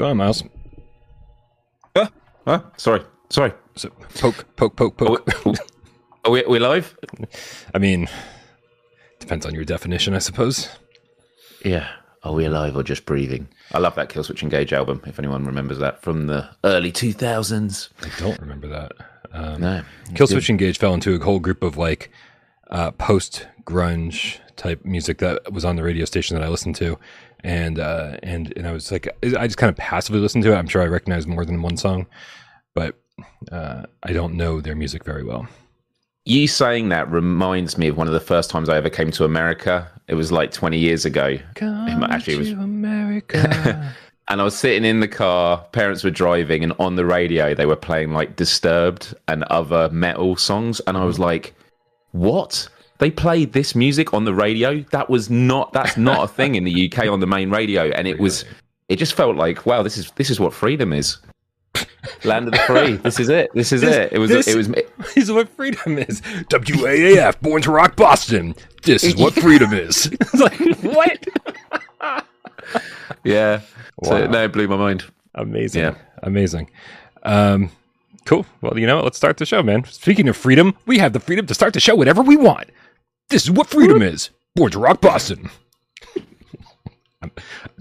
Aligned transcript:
going 0.00 0.12
on, 0.12 0.16
Miles? 0.16 0.42
Huh? 1.94 2.08
Huh? 2.46 2.62
Sorry. 2.78 3.02
Sorry. 3.28 3.52
So, 3.76 3.90
poke, 4.18 4.56
poke, 4.56 4.76
poke, 4.76 4.96
poke. 4.96 5.28
Are 5.46 5.50
we, 5.50 5.58
are 6.24 6.30
we, 6.30 6.44
are 6.44 6.48
we 6.48 6.58
live? 6.58 6.96
I 7.74 7.78
mean, 7.78 8.08
depends 9.18 9.44
on 9.44 9.54
your 9.54 9.64
definition, 9.64 10.14
I 10.14 10.18
suppose. 10.18 10.68
Yeah. 11.64 11.88
Are 12.22 12.32
we 12.32 12.44
alive 12.46 12.76
or 12.76 12.82
just 12.82 13.04
breathing? 13.06 13.48
I 13.72 13.78
love 13.78 13.94
that 13.94 14.08
Killswitch 14.10 14.42
Engage 14.42 14.72
album, 14.72 15.02
if 15.06 15.18
anyone 15.18 15.44
remembers 15.44 15.78
that 15.78 16.02
from 16.02 16.26
the 16.26 16.48
early 16.64 16.92
2000s. 16.92 17.90
I 18.02 18.20
don't 18.20 18.40
remember 18.40 18.68
that. 18.68 18.92
Um, 19.32 19.60
No. 19.60 19.82
Killswitch 20.12 20.48
Engage 20.50 20.78
fell 20.78 20.94
into 20.94 21.14
a 21.14 21.18
whole 21.24 21.40
group 21.40 21.62
of 21.62 21.76
like 21.76 22.10
uh, 22.70 22.90
post 22.92 23.46
grunge 23.64 24.38
type 24.60 24.84
music 24.84 25.18
that 25.18 25.52
was 25.52 25.64
on 25.64 25.76
the 25.76 25.82
radio 25.82 26.04
station 26.04 26.36
that 26.36 26.44
I 26.44 26.48
listened 26.48 26.76
to, 26.76 26.98
and 27.42 27.78
uh, 27.78 28.16
and 28.22 28.52
and 28.56 28.68
I 28.68 28.72
was 28.72 28.92
like, 28.92 29.08
I 29.22 29.46
just 29.46 29.56
kind 29.56 29.70
of 29.70 29.76
passively 29.76 30.20
listened 30.20 30.44
to 30.44 30.52
it. 30.52 30.56
I'm 30.56 30.68
sure 30.68 30.82
I 30.82 30.86
recognize 30.86 31.26
more 31.26 31.44
than 31.44 31.62
one 31.62 31.76
song, 31.76 32.06
but 32.74 32.94
uh, 33.50 33.84
I 34.02 34.12
don't 34.12 34.34
know 34.34 34.60
their 34.60 34.76
music 34.76 35.04
very 35.04 35.24
well. 35.24 35.48
You 36.26 36.46
saying 36.46 36.90
that 36.90 37.10
reminds 37.10 37.78
me 37.78 37.88
of 37.88 37.96
one 37.96 38.06
of 38.06 38.12
the 38.12 38.20
first 38.20 38.50
times 38.50 38.68
I 38.68 38.76
ever 38.76 38.90
came 38.90 39.10
to 39.12 39.24
America. 39.24 39.90
It 40.06 40.14
was 40.14 40.30
like 40.30 40.52
20 40.52 40.76
years 40.78 41.04
ago. 41.06 41.38
Come 41.54 42.04
actually, 42.04 42.34
it 42.34 42.38
was- 42.38 42.50
to 42.50 42.60
America. 42.60 43.94
And 44.30 44.40
I 44.40 44.44
was 44.44 44.56
sitting 44.56 44.84
in 44.84 45.00
the 45.00 45.08
car, 45.08 45.58
parents 45.72 46.04
were 46.04 46.10
driving, 46.12 46.62
and 46.62 46.72
on 46.78 46.94
the 46.94 47.04
radio, 47.04 47.52
they 47.52 47.66
were 47.66 47.74
playing 47.74 48.12
like 48.12 48.36
Disturbed 48.36 49.12
and 49.26 49.42
other 49.44 49.88
metal 49.90 50.36
songs. 50.36 50.78
And 50.86 50.96
I 50.96 51.04
was 51.04 51.18
like, 51.18 51.52
what? 52.12 52.68
They 53.00 53.10
played 53.10 53.52
this 53.54 53.74
music 53.74 54.14
on 54.14 54.24
the 54.24 54.34
radio? 54.34 54.80
That 54.92 55.10
was 55.10 55.28
not, 55.30 55.72
that's 55.72 55.96
not 55.96 56.22
a 56.24 56.28
thing 56.28 56.54
in 56.54 56.64
the 56.64 56.92
UK 56.92 57.06
on 57.08 57.20
the 57.20 57.26
main 57.26 57.50
radio. 57.50 57.88
And 57.90 58.06
it 58.06 58.18
was, 58.20 58.44
it 58.88 58.96
just 58.96 59.14
felt 59.14 59.36
like, 59.36 59.66
wow, 59.66 59.82
this 59.82 59.96
is, 59.98 60.10
this 60.12 60.30
is 60.30 60.38
what 60.38 60.52
freedom 60.52 60.92
is. 60.92 61.16
Land 62.24 62.46
of 62.48 62.52
the 62.52 62.58
free. 62.58 62.96
This 62.96 63.18
is 63.20 63.28
it. 63.28 63.50
This 63.54 63.72
is 63.72 63.80
This- 63.80 63.96
it. 63.96 64.12
It 64.12 64.18
was, 64.18 64.30
this- 64.30 64.48
it 64.48 64.56
was, 64.56 64.68
this 64.68 65.16
is 65.16 65.32
what 65.32 65.48
freedom 65.50 65.98
is. 65.98 66.20
WAAF, 66.20 67.40
born 67.40 67.62
to 67.62 67.70
rock 67.70 67.96
Boston. 67.96 68.54
This 68.82 69.02
is 69.04 69.16
what 69.16 69.34
freedom 69.34 69.72
is. 69.72 70.06
it's 70.12 70.34
like 70.34 70.58
what? 70.82 71.26
yeah. 73.24 73.60
So, 74.04 74.20
Wow. 74.24 74.26
no, 74.30 74.44
it 74.44 74.52
blew 74.52 74.68
my 74.68 74.76
mind. 74.76 75.04
Amazing. 75.34 75.82
Yeah. 75.82 75.94
Amazing. 76.22 76.70
Um, 77.22 77.70
cool. 78.24 78.46
Well, 78.60 78.78
you 78.78 78.86
know 78.86 78.96
what? 78.96 79.04
Let's 79.04 79.16
start 79.16 79.36
the 79.36 79.46
show, 79.46 79.62
man. 79.62 79.84
Speaking 79.84 80.28
of 80.28 80.36
freedom, 80.36 80.76
we 80.86 80.98
have 80.98 81.12
the 81.12 81.20
freedom 81.20 81.46
to 81.46 81.54
start 81.54 81.74
the 81.74 81.80
show 81.80 81.94
whenever 81.94 82.22
we 82.22 82.36
want. 82.36 82.70
This 83.30 83.44
is 83.44 83.50
what 83.50 83.68
freedom 83.68 84.02
is. 84.02 84.30
To 84.58 84.78
rock 84.78 85.00
Boston. 85.00 85.48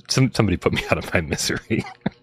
Some, 0.08 0.32
somebody 0.32 0.56
put 0.56 0.72
me 0.72 0.82
out 0.90 0.98
of 0.98 1.14
my 1.14 1.20
misery. 1.20 1.84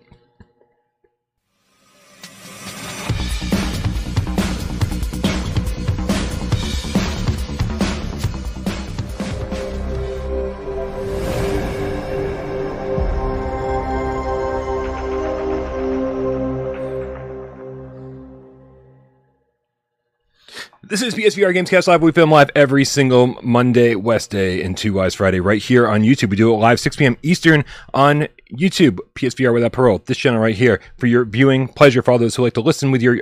This 20.88 21.02
is 21.02 21.16
PSVR 21.16 21.52
Gamescast 21.52 21.88
Live. 21.88 22.00
We 22.00 22.12
film 22.12 22.30
live 22.30 22.48
every 22.54 22.84
single 22.84 23.36
Monday, 23.42 23.96
West 23.96 24.30
Day, 24.30 24.62
and 24.62 24.78
Two 24.78 24.92
Wise 24.92 25.16
Friday 25.16 25.40
right 25.40 25.60
here 25.60 25.88
on 25.88 26.02
YouTube. 26.02 26.30
We 26.30 26.36
do 26.36 26.54
it 26.54 26.58
live 26.58 26.78
6 26.78 26.94
p.m. 26.94 27.16
Eastern 27.24 27.64
on 27.92 28.28
YouTube. 28.52 29.00
PSVR 29.16 29.52
without 29.52 29.72
parole. 29.72 30.00
This 30.06 30.16
channel 30.16 30.38
right 30.38 30.54
here 30.54 30.80
for 30.96 31.08
your 31.08 31.24
viewing 31.24 31.66
pleasure 31.66 32.02
for 32.02 32.12
all 32.12 32.20
those 32.20 32.36
who 32.36 32.44
like 32.44 32.52
to 32.52 32.60
listen 32.60 32.92
with 32.92 33.02
your 33.02 33.20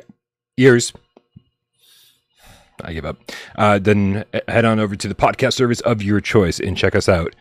ears. 0.59 0.93
I 2.83 2.93
give 2.93 3.07
up. 3.07 3.17
Uh, 3.57 3.79
then 3.79 4.27
head 4.47 4.67
on 4.67 4.79
over 4.79 4.95
to 4.95 5.09
the 5.09 5.15
podcast 5.15 5.55
service 5.55 5.81
of 5.81 6.03
your 6.03 6.21
choice 6.21 6.61
and 6.61 6.77
check 6.77 6.95
us 6.95 7.09
out 7.09 7.35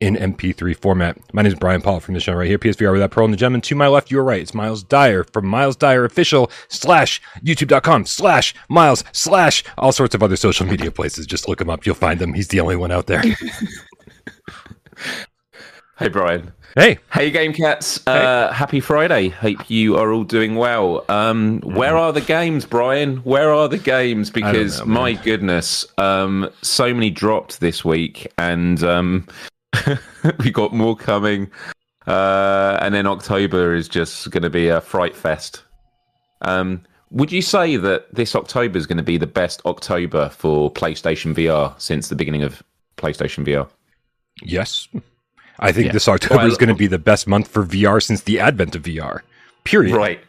in 0.00 0.14
MP3 0.14 0.76
format. 0.76 1.16
My 1.32 1.42
name 1.42 1.52
is 1.52 1.58
Brian 1.58 1.80
Paul 1.80 2.00
from 2.00 2.14
the 2.14 2.20
show 2.20 2.34
right 2.34 2.46
here, 2.48 2.58
PSVR 2.58 2.92
without 2.92 3.10
parole 3.10 3.24
and 3.26 3.32
the 3.32 3.38
gentleman 3.38 3.62
to 3.62 3.74
my 3.74 3.88
left, 3.88 4.10
your 4.10 4.24
right. 4.24 4.42
It's 4.42 4.52
Miles 4.54 4.82
Dyer 4.82 5.24
from 5.24 5.46
Miles 5.46 5.76
Dyer 5.76 6.04
Official 6.04 6.50
slash 6.68 7.20
YouTube.com 7.42 8.04
slash 8.06 8.54
Miles 8.68 9.04
slash 9.12 9.64
all 9.78 9.92
sorts 9.92 10.14
of 10.14 10.22
other 10.22 10.36
social 10.36 10.66
media 10.66 10.90
places. 10.90 11.26
Just 11.26 11.48
look 11.48 11.60
him 11.60 11.70
up. 11.70 11.86
You'll 11.86 11.94
find 11.94 12.20
him. 12.20 12.34
He's 12.34 12.48
the 12.48 12.60
only 12.60 12.76
one 12.76 12.90
out 12.92 13.06
there. 13.06 13.22
Hey, 15.98 16.08
Brian. 16.08 16.52
hey, 16.74 16.98
Hey, 17.10 17.30
Game 17.30 17.54
Cats. 17.54 18.06
Uh, 18.06 18.52
happy 18.52 18.80
Friday. 18.80 19.28
Hope 19.30 19.70
you 19.70 19.96
are 19.96 20.12
all 20.12 20.24
doing 20.24 20.56
well. 20.56 21.06
Um, 21.08 21.60
where 21.60 21.96
are 21.96 22.12
the 22.12 22.20
games, 22.20 22.66
Brian? 22.66 23.16
Where 23.18 23.50
are 23.54 23.66
the 23.66 23.78
games? 23.78 24.28
Because, 24.28 24.80
know, 24.80 24.84
my 24.86 25.14
goodness, 25.14 25.86
um, 25.96 26.50
so 26.60 26.92
many 26.92 27.08
dropped 27.08 27.60
this 27.60 27.82
week, 27.82 28.30
and 28.36 28.84
um, 28.84 29.26
we 30.38 30.50
got 30.50 30.72
more 30.74 30.96
coming. 30.96 31.50
Uh, 32.06 32.78
and 32.80 32.94
then 32.94 33.06
October 33.06 33.74
is 33.74 33.88
just 33.88 34.30
going 34.30 34.42
to 34.42 34.50
be 34.50 34.68
a 34.68 34.80
fright 34.80 35.14
fest. 35.16 35.64
Um, 36.42 36.82
would 37.10 37.32
you 37.32 37.42
say 37.42 37.76
that 37.76 38.12
this 38.14 38.34
October 38.34 38.78
is 38.78 38.86
going 38.86 38.96
to 38.98 39.02
be 39.02 39.16
the 39.18 39.26
best 39.26 39.60
October 39.64 40.28
for 40.28 40.72
PlayStation 40.72 41.34
VR 41.34 41.78
since 41.80 42.08
the 42.08 42.16
beginning 42.16 42.42
of 42.42 42.62
PlayStation 42.96 43.44
VR? 43.46 43.68
yes. 44.42 44.88
I 45.58 45.72
think 45.72 45.86
Yeah. 45.86 45.92
this 45.92 46.06
October 46.06 46.36
Well, 46.36 46.46
is 46.48 46.58
going 46.58 46.68
to 46.68 46.74
be 46.74 46.86
the 46.86 46.98
best 46.98 47.26
month 47.26 47.48
for 47.48 47.64
VR 47.64 48.02
since 48.02 48.20
the 48.22 48.38
advent 48.38 48.76
of 48.76 48.82
VR. 48.82 49.20
Period. 49.64 49.96
Right. 49.96 50.20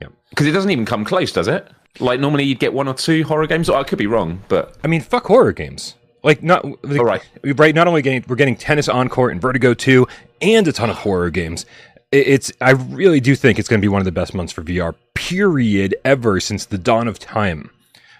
Yep. 0.00 0.12
Because 0.30 0.46
it 0.46 0.52
doesn't 0.52 0.70
even 0.70 0.84
come 0.86 1.04
close, 1.04 1.32
does 1.32 1.48
it? 1.48 1.68
Like 1.98 2.20
normally 2.20 2.44
you'd 2.44 2.60
get 2.60 2.72
one 2.72 2.86
or 2.86 2.94
two 2.94 3.24
horror 3.24 3.48
games. 3.48 3.68
Or 3.68 3.76
I 3.78 3.82
could 3.82 3.98
be 3.98 4.06
wrong, 4.06 4.40
but 4.46 4.76
I 4.84 4.86
mean, 4.86 5.00
fuck 5.00 5.26
horror 5.26 5.52
games. 5.52 5.96
Like 6.22 6.42
not 6.42 6.64
like, 6.84 7.00
right. 7.00 7.22
right. 7.58 7.74
Not 7.74 7.86
only 7.86 8.02
getting 8.02 8.24
we're 8.28 8.36
getting 8.36 8.56
Tennis 8.56 8.88
On-Court 8.88 9.32
and 9.32 9.40
Vertigo 9.40 9.74
two, 9.74 10.06
and 10.42 10.66
a 10.68 10.72
ton 10.72 10.90
of 10.90 10.96
horror 10.96 11.30
games. 11.30 11.64
It- 12.10 12.26
It's 12.26 12.52
I 12.60 12.70
really 12.72 13.20
do 13.20 13.34
think 13.36 13.58
it's 13.58 13.68
going 13.68 13.80
to 13.80 13.84
be 13.84 13.88
one 13.88 14.00
of 14.00 14.04
the 14.04 14.12
best 14.12 14.34
months 14.34 14.52
for 14.52 14.62
VR. 14.62 14.94
Period. 15.14 15.94
Ever 16.04 16.40
since 16.40 16.64
the 16.66 16.78
dawn 16.78 17.06
of 17.08 17.18
time. 17.18 17.70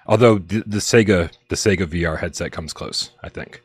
Although 0.06 0.38
the, 0.38 0.62
the 0.66 0.78
Sega 0.78 1.30
the 1.48 1.56
Sega 1.56 1.86
VR 1.86 2.18
headset 2.18 2.52
comes 2.52 2.72
close, 2.72 3.10
I 3.22 3.28
think. 3.28 3.62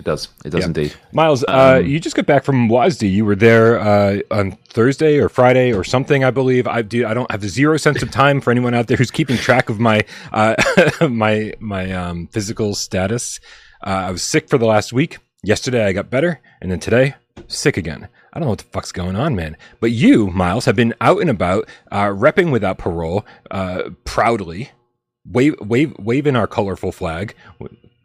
It 0.00 0.04
does. 0.04 0.28
It 0.44 0.50
does 0.50 0.60
Yeah. 0.60 0.66
indeed. 0.66 0.94
Miles, 1.12 1.44
uh, 1.44 1.76
Um, 1.80 1.86
you 1.86 2.00
just 2.00 2.16
got 2.16 2.26
back 2.26 2.42
from 2.42 2.68
WASD. 2.68 3.06
You 3.08 3.24
were 3.24 3.36
there 3.36 3.78
uh, 3.78 4.18
on 4.30 4.52
Thursday 4.70 5.18
or 5.18 5.28
Friday 5.28 5.72
or 5.72 5.84
something, 5.84 6.24
I 6.24 6.30
believe. 6.30 6.66
I 6.66 6.82
do. 6.82 7.06
I 7.06 7.14
don't 7.14 7.30
have 7.30 7.44
zero 7.48 7.76
sense 7.76 8.02
of 8.02 8.10
time 8.10 8.40
for 8.40 8.50
anyone 8.50 8.74
out 8.74 8.86
there 8.88 8.96
who's 8.96 9.10
keeping 9.10 9.36
track 9.36 9.68
of 9.68 9.78
my 9.78 10.04
uh, 10.32 10.56
my 11.08 11.52
my 11.60 11.92
um, 11.92 12.26
physical 12.28 12.74
status. 12.74 13.38
Uh, 13.86 14.08
I 14.08 14.10
was 14.10 14.22
sick 14.22 14.48
for 14.48 14.58
the 14.58 14.66
last 14.66 14.92
week. 14.92 15.18
Yesterday 15.42 15.84
I 15.86 15.92
got 15.92 16.10
better, 16.10 16.40
and 16.60 16.70
then 16.72 16.80
today 16.80 17.14
sick 17.46 17.76
again. 17.76 18.08
I 18.32 18.38
don't 18.38 18.46
know 18.46 18.50
what 18.50 18.58
the 18.58 18.64
fuck's 18.72 18.92
going 18.92 19.16
on, 19.16 19.34
man. 19.34 19.56
But 19.80 19.90
you, 19.90 20.28
Miles, 20.28 20.64
have 20.66 20.76
been 20.76 20.94
out 21.00 21.20
and 21.20 21.28
about, 21.30 21.68
uh, 21.90 22.06
repping 22.08 22.52
without 22.52 22.78
parole, 22.78 23.24
uh, 23.50 23.90
proudly, 24.04 24.70
wave, 25.26 25.56
wave, 25.60 25.94
waving 25.98 26.36
our 26.36 26.46
colorful 26.46 26.92
flag 26.92 27.34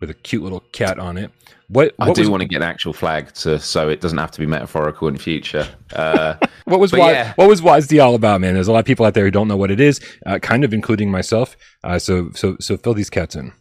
with, 0.08 0.16
a 0.16 0.20
cute 0.22 0.44
little 0.44 0.62
cat 0.72 1.00
on 1.00 1.18
it. 1.18 1.32
What, 1.68 1.96
I 2.00 2.14
do 2.14 2.22
was, 2.22 2.30
want 2.30 2.42
to 2.42 2.48
get 2.48 2.58
an 2.58 2.64
actual 2.64 2.94
flag 2.94 3.34
to 3.36 3.60
so 3.60 3.90
it 3.90 4.00
doesn't 4.00 4.20
have 4.20 4.30
to 4.32 4.40
be 4.40 4.46
metaphorical 4.46 5.08
in 5.08 5.18
future. 5.18 5.68
Uh, 5.94 6.36
What 6.66 6.80
was 6.80 6.92
Wise, 6.92 7.14
yeah. 7.14 7.34
what 7.36 7.48
was 7.48 7.62
WASD 7.62 8.04
all 8.04 8.16
about, 8.16 8.42
man? 8.42 8.56
There's 8.56 8.68
a 8.68 8.72
lot 8.72 8.80
of 8.80 8.86
people 8.86 9.06
out 9.06 9.14
there 9.14 9.24
who 9.24 9.30
don't 9.30 9.48
know 9.48 9.56
what 9.56 9.70
it 9.70 9.80
is, 9.80 10.02
uh, 10.26 10.40
kind 10.40 10.64
of 10.64 10.74
including 10.74 11.12
myself. 11.12 11.56
Uh, 11.84 12.00
so 12.00 12.32
so 12.34 12.58
so 12.60 12.76
fill 12.76 12.96
these 12.96 13.12
cats 13.12 13.36
in. 13.36 13.54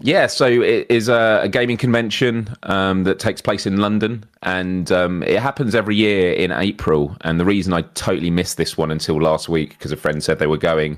yeah, 0.00 0.28
so 0.28 0.46
it 0.46 0.86
is 0.88 1.08
a, 1.08 1.40
a 1.42 1.48
gaming 1.48 1.76
convention 1.76 2.48
um, 2.62 3.02
that 3.02 3.18
takes 3.18 3.40
place 3.40 3.66
in 3.66 3.78
London, 3.78 4.24
and 4.42 4.92
um, 4.92 5.24
it 5.24 5.40
happens 5.40 5.74
every 5.74 5.96
year 5.96 6.32
in 6.32 6.52
April. 6.52 7.16
And 7.22 7.40
the 7.40 7.44
reason 7.44 7.72
I 7.72 7.82
totally 7.82 8.30
missed 8.30 8.56
this 8.56 8.78
one 8.78 8.92
until 8.92 9.20
last 9.20 9.48
week 9.48 9.70
because 9.70 9.90
a 9.90 9.96
friend 9.96 10.22
said 10.22 10.38
they 10.38 10.46
were 10.46 10.58
going 10.58 10.96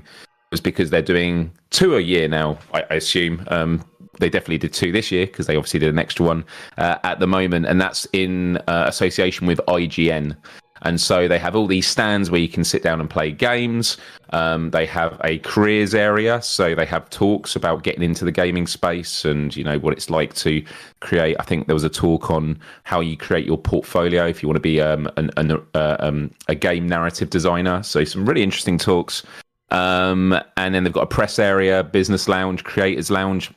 was 0.51 0.61
because 0.61 0.91
they're 0.91 1.01
doing 1.01 1.51
two 1.71 1.95
a 1.95 2.01
year 2.01 2.27
now. 2.27 2.59
I, 2.71 2.83
I 2.91 2.93
assume 2.95 3.43
um, 3.47 3.83
they 4.21 4.29
definitely 4.29 4.59
did 4.59 4.71
two 4.71 4.93
this 4.93 5.11
year 5.11 5.25
because 5.25 5.47
they 5.47 5.57
obviously 5.57 5.79
did 5.81 5.89
an 5.89 5.99
extra 5.99 6.25
one 6.25 6.45
uh, 6.77 6.97
at 7.03 7.19
the 7.19 7.27
moment, 7.27 7.65
and 7.65 7.81
that's 7.81 8.07
in 8.13 8.57
uh, 8.67 8.85
association 8.87 9.47
with 9.47 9.59
IGN. 9.67 10.37
And 10.83 10.99
so 10.99 11.27
they 11.27 11.37
have 11.37 11.55
all 11.55 11.67
these 11.67 11.87
stands 11.87 12.31
where 12.31 12.41
you 12.41 12.49
can 12.49 12.63
sit 12.63 12.81
down 12.81 12.99
and 12.99 13.09
play 13.09 13.31
games. 13.31 13.97
Um, 14.31 14.71
they 14.71 14.85
have 14.87 15.19
a 15.23 15.37
careers 15.39 15.93
area, 15.93 16.41
so 16.41 16.73
they 16.73 16.85
have 16.85 17.09
talks 17.09 17.55
about 17.55 17.83
getting 17.83 18.01
into 18.01 18.25
the 18.25 18.31
gaming 18.31 18.65
space 18.65 19.23
and 19.23 19.55
you 19.55 19.63
know 19.63 19.77
what 19.77 19.93
it's 19.93 20.09
like 20.09 20.33
to 20.35 20.63
create. 20.99 21.35
I 21.39 21.43
think 21.43 21.67
there 21.67 21.75
was 21.75 21.83
a 21.83 21.89
talk 21.89 22.31
on 22.31 22.59
how 22.83 22.99
you 22.99 23.15
create 23.15 23.45
your 23.45 23.57
portfolio 23.57 24.25
if 24.25 24.41
you 24.41 24.49
want 24.49 24.57
to 24.57 24.61
be 24.61 24.81
um, 24.81 25.07
an, 25.17 25.29
an, 25.37 25.51
uh, 25.75 25.97
um, 25.99 26.31
a 26.47 26.55
game 26.55 26.87
narrative 26.87 27.29
designer. 27.29 27.83
So 27.83 28.03
some 28.03 28.25
really 28.25 28.43
interesting 28.43 28.77
talks. 28.79 29.23
Um, 29.69 30.37
and 30.57 30.75
then 30.75 30.83
they've 30.83 30.91
got 30.91 31.03
a 31.03 31.07
press 31.07 31.39
area, 31.39 31.83
business 31.83 32.27
lounge, 32.27 32.63
creators 32.65 33.09
lounge, 33.09 33.51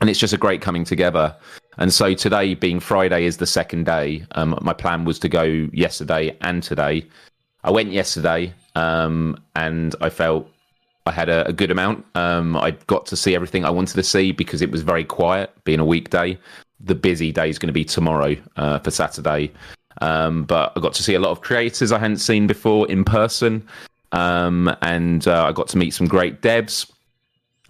and 0.00 0.10
it's 0.10 0.18
just 0.18 0.32
a 0.32 0.38
great 0.38 0.60
coming 0.60 0.84
together. 0.84 1.34
And 1.78 1.92
so 1.92 2.14
today, 2.14 2.54
being 2.54 2.80
Friday, 2.80 3.24
is 3.24 3.38
the 3.38 3.46
second 3.46 3.86
day. 3.86 4.24
Um, 4.32 4.58
my 4.62 4.72
plan 4.72 5.04
was 5.04 5.18
to 5.20 5.28
go 5.28 5.42
yesterday 5.72 6.36
and 6.40 6.62
today. 6.62 7.06
I 7.64 7.70
went 7.70 7.92
yesterday, 7.92 8.52
um, 8.74 9.42
and 9.56 9.94
I 10.00 10.10
felt 10.10 10.48
I 11.06 11.12
had 11.12 11.28
a, 11.28 11.46
a 11.48 11.52
good 11.52 11.70
amount. 11.70 12.04
Um, 12.14 12.56
I 12.56 12.72
got 12.86 13.06
to 13.06 13.16
see 13.16 13.34
everything 13.34 13.64
I 13.64 13.70
wanted 13.70 13.94
to 13.94 14.02
see 14.02 14.32
because 14.32 14.62
it 14.62 14.70
was 14.70 14.82
very 14.82 15.04
quiet, 15.04 15.50
being 15.64 15.80
a 15.80 15.84
weekday. 15.84 16.38
The 16.80 16.94
busy 16.94 17.32
day 17.32 17.48
is 17.48 17.58
going 17.58 17.68
to 17.68 17.72
be 17.72 17.84
tomorrow 17.84 18.36
uh, 18.56 18.78
for 18.78 18.90
Saturday. 18.90 19.52
Um, 20.00 20.44
but 20.44 20.72
I 20.76 20.80
got 20.80 20.94
to 20.94 21.02
see 21.02 21.14
a 21.14 21.20
lot 21.20 21.30
of 21.30 21.40
creators 21.40 21.92
I 21.92 21.98
hadn't 21.98 22.18
seen 22.18 22.46
before 22.46 22.90
in 22.90 23.04
person. 23.04 23.66
Um, 24.12 24.74
and 24.82 25.26
uh, 25.26 25.46
I 25.46 25.52
got 25.52 25.68
to 25.68 25.78
meet 25.78 25.92
some 25.92 26.06
great 26.06 26.40
devs. 26.40 26.90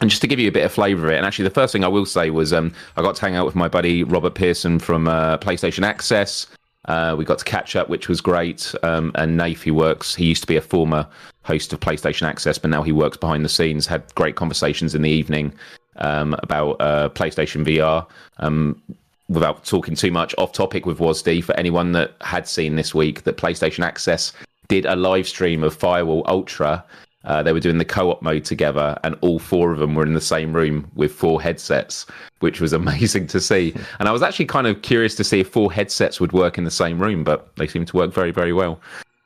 And 0.04 0.10
just 0.10 0.20
to 0.20 0.28
give 0.28 0.38
you 0.38 0.48
a 0.48 0.52
bit 0.52 0.66
of 0.66 0.70
flavour 0.70 1.06
of 1.06 1.12
it, 1.12 1.16
and 1.16 1.24
actually, 1.24 1.44
the 1.44 1.54
first 1.54 1.72
thing 1.72 1.82
I 1.82 1.88
will 1.88 2.04
say 2.04 2.28
was 2.28 2.52
um, 2.52 2.74
I 2.98 3.00
got 3.00 3.14
to 3.14 3.20
hang 3.22 3.36
out 3.36 3.46
with 3.46 3.54
my 3.54 3.68
buddy 3.68 4.04
Robert 4.04 4.34
Pearson 4.34 4.78
from 4.78 5.08
uh, 5.08 5.38
PlayStation 5.38 5.82
Access. 5.82 6.46
Uh, 6.84 7.14
we 7.16 7.24
got 7.24 7.38
to 7.38 7.44
catch 7.46 7.74
up, 7.74 7.88
which 7.88 8.06
was 8.06 8.20
great. 8.20 8.74
Um, 8.82 9.12
and 9.14 9.40
Nafe, 9.40 9.62
who 9.62 9.72
works, 9.72 10.14
he 10.14 10.26
used 10.26 10.42
to 10.42 10.46
be 10.46 10.56
a 10.56 10.60
former 10.60 11.08
host 11.44 11.72
of 11.72 11.80
PlayStation 11.80 12.28
Access, 12.28 12.58
but 12.58 12.68
now 12.68 12.82
he 12.82 12.92
works 12.92 13.16
behind 13.16 13.46
the 13.46 13.48
scenes. 13.48 13.86
Had 13.86 14.14
great 14.14 14.36
conversations 14.36 14.94
in 14.94 15.00
the 15.00 15.08
evening 15.08 15.54
um, 15.96 16.36
about 16.42 16.72
uh, 16.82 17.08
PlayStation 17.08 17.64
VR. 17.64 18.06
Um, 18.40 18.82
without 19.30 19.64
talking 19.64 19.94
too 19.94 20.10
much 20.10 20.34
off 20.36 20.52
topic 20.52 20.84
with 20.84 20.98
WASD, 20.98 21.42
for 21.42 21.56
anyone 21.56 21.92
that 21.92 22.12
had 22.20 22.46
seen 22.46 22.76
this 22.76 22.94
week 22.94 23.22
that 23.22 23.38
PlayStation 23.38 23.82
Access 23.82 24.34
did 24.68 24.84
a 24.84 24.96
live 24.96 25.26
stream 25.26 25.62
of 25.64 25.74
Firewall 25.74 26.24
Ultra. 26.26 26.84
Uh, 27.24 27.42
they 27.42 27.52
were 27.52 27.60
doing 27.60 27.78
the 27.78 27.84
co-op 27.84 28.22
mode 28.22 28.44
together, 28.44 28.98
and 29.04 29.16
all 29.20 29.38
four 29.38 29.72
of 29.72 29.78
them 29.78 29.94
were 29.94 30.04
in 30.04 30.14
the 30.14 30.20
same 30.20 30.52
room 30.52 30.90
with 30.94 31.12
four 31.12 31.40
headsets, 31.40 32.06
which 32.40 32.60
was 32.60 32.72
amazing 32.82 33.26
to 33.28 33.40
see. 33.40 33.74
And 33.98 34.08
I 34.08 34.12
was 34.12 34.22
actually 34.22 34.46
kind 34.46 34.66
of 34.66 34.82
curious 34.82 35.14
to 35.16 35.24
see 35.24 35.40
if 35.40 35.48
four 35.48 35.72
headsets 35.72 36.20
would 36.20 36.32
work 36.32 36.58
in 36.58 36.64
the 36.64 36.70
same 36.70 36.98
room, 37.00 37.24
but 37.24 37.54
they 37.56 37.66
seemed 37.66 37.88
to 37.88 37.96
work 37.96 38.12
very, 38.12 38.30
very 38.30 38.52
well. 38.52 38.80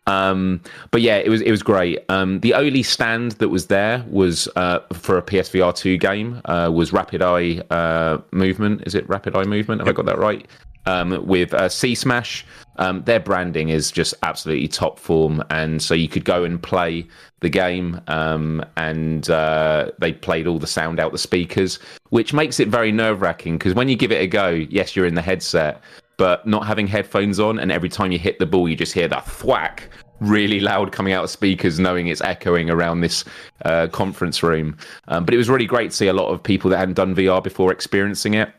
Um, 0.08 0.62
but 0.90 1.02
yeah, 1.02 1.16
it 1.16 1.28
was 1.28 1.42
it 1.42 1.50
was 1.50 1.62
great. 1.62 1.98
Um, 2.08 2.40
the 2.40 2.54
only 2.54 2.82
stand 2.82 3.32
that 3.32 3.50
was 3.50 3.66
there 3.66 4.04
was 4.08 4.48
uh, 4.56 4.80
for 4.94 5.18
a 5.18 5.22
PSVR 5.22 5.74
two 5.74 5.98
game 5.98 6.40
uh, 6.46 6.70
was 6.72 6.92
Rapid 6.94 7.20
Eye 7.22 7.58
uh, 7.70 8.18
Movement. 8.32 8.82
Is 8.86 8.94
it 8.94 9.06
Rapid 9.08 9.36
Eye 9.36 9.44
Movement? 9.44 9.82
Have 9.82 9.86
yep. 9.86 9.94
I 9.94 9.96
got 9.96 10.06
that 10.06 10.18
right? 10.18 10.46
Um, 10.86 11.26
with 11.26 11.52
uh, 11.52 11.68
C 11.68 11.94
Smash, 11.94 12.46
um, 12.78 13.02
their 13.02 13.20
branding 13.20 13.68
is 13.68 13.90
just 13.90 14.14
absolutely 14.22 14.68
top 14.68 14.98
form, 14.98 15.42
and 15.50 15.82
so 15.82 15.94
you 15.94 16.08
could 16.08 16.24
go 16.24 16.44
and 16.44 16.62
play 16.62 17.06
the 17.40 17.48
game, 17.48 18.00
um, 18.06 18.64
and 18.76 19.28
uh, 19.30 19.90
they 19.98 20.12
played 20.12 20.46
all 20.46 20.58
the 20.58 20.66
sound 20.66 21.00
out 21.00 21.12
the 21.12 21.18
speakers, 21.18 21.78
which 22.10 22.32
makes 22.32 22.60
it 22.60 22.68
very 22.68 22.92
nerve 22.92 23.20
wracking 23.20 23.58
because 23.58 23.74
when 23.74 23.88
you 23.88 23.96
give 23.96 24.12
it 24.12 24.20
a 24.20 24.26
go, 24.26 24.48
yes, 24.48 24.94
you're 24.94 25.06
in 25.06 25.14
the 25.14 25.22
headset, 25.22 25.82
but 26.16 26.46
not 26.46 26.66
having 26.66 26.86
headphones 26.86 27.40
on, 27.40 27.58
and 27.58 27.70
every 27.72 27.88
time 27.88 28.12
you 28.12 28.18
hit 28.18 28.38
the 28.38 28.46
ball, 28.46 28.68
you 28.68 28.76
just 28.76 28.92
hear 28.92 29.08
that 29.08 29.26
thwack 29.26 29.88
really 30.20 30.60
loud 30.60 30.92
coming 30.92 31.12
out 31.12 31.24
of 31.24 31.30
speakers, 31.30 31.78
knowing 31.78 32.08
it's 32.08 32.20
echoing 32.20 32.70
around 32.70 33.00
this 33.00 33.24
uh, 33.64 33.86
conference 33.88 34.42
room. 34.42 34.76
Um, 35.08 35.24
but 35.24 35.34
it 35.34 35.36
was 35.36 35.48
really 35.48 35.66
great 35.66 35.90
to 35.90 35.96
see 35.96 36.08
a 36.08 36.12
lot 36.12 36.28
of 36.28 36.42
people 36.42 36.70
that 36.70 36.78
hadn't 36.78 36.94
done 36.94 37.14
VR 37.14 37.42
before 37.42 37.72
experiencing 37.72 38.34
it. 38.34 38.52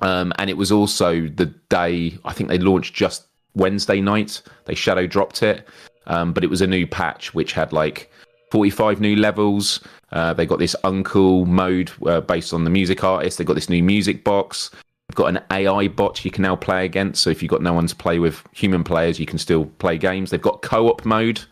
Um, 0.00 0.32
and 0.38 0.48
it 0.48 0.56
was 0.56 0.72
also 0.72 1.28
the 1.28 1.46
day, 1.68 2.16
I 2.24 2.32
think 2.32 2.48
they 2.48 2.58
launched 2.58 2.94
just 2.94 3.26
Wednesday 3.54 4.00
night. 4.00 4.42
They 4.64 4.74
shadow 4.74 5.06
dropped 5.06 5.42
it. 5.42 5.66
Um, 6.06 6.32
but 6.32 6.42
it 6.42 6.50
was 6.50 6.60
a 6.60 6.66
new 6.66 6.86
patch 6.86 7.34
which 7.34 7.52
had 7.52 7.72
like 7.72 8.10
45 8.50 9.00
new 9.00 9.16
levels. 9.16 9.80
Uh, 10.12 10.32
they 10.32 10.46
got 10.46 10.58
this 10.58 10.74
uncle 10.82 11.46
mode 11.46 11.90
uh, 12.06 12.20
based 12.20 12.52
on 12.52 12.64
the 12.64 12.70
music 12.70 13.04
artist. 13.04 13.38
They 13.38 13.44
got 13.44 13.54
this 13.54 13.68
new 13.68 13.82
music 13.82 14.24
box. 14.24 14.70
They've 15.08 15.16
got 15.16 15.26
an 15.26 15.40
AI 15.50 15.88
bot 15.88 16.24
you 16.24 16.30
can 16.30 16.42
now 16.42 16.56
play 16.56 16.84
against. 16.84 17.22
So 17.22 17.30
if 17.30 17.42
you've 17.42 17.50
got 17.50 17.62
no 17.62 17.72
one 17.72 17.86
to 17.86 17.96
play 17.96 18.18
with 18.18 18.42
human 18.52 18.84
players, 18.84 19.18
you 19.18 19.26
can 19.26 19.38
still 19.38 19.66
play 19.66 19.98
games. 19.98 20.30
They've 20.30 20.40
got 20.40 20.62
co-op 20.62 21.04
mode. 21.04 21.42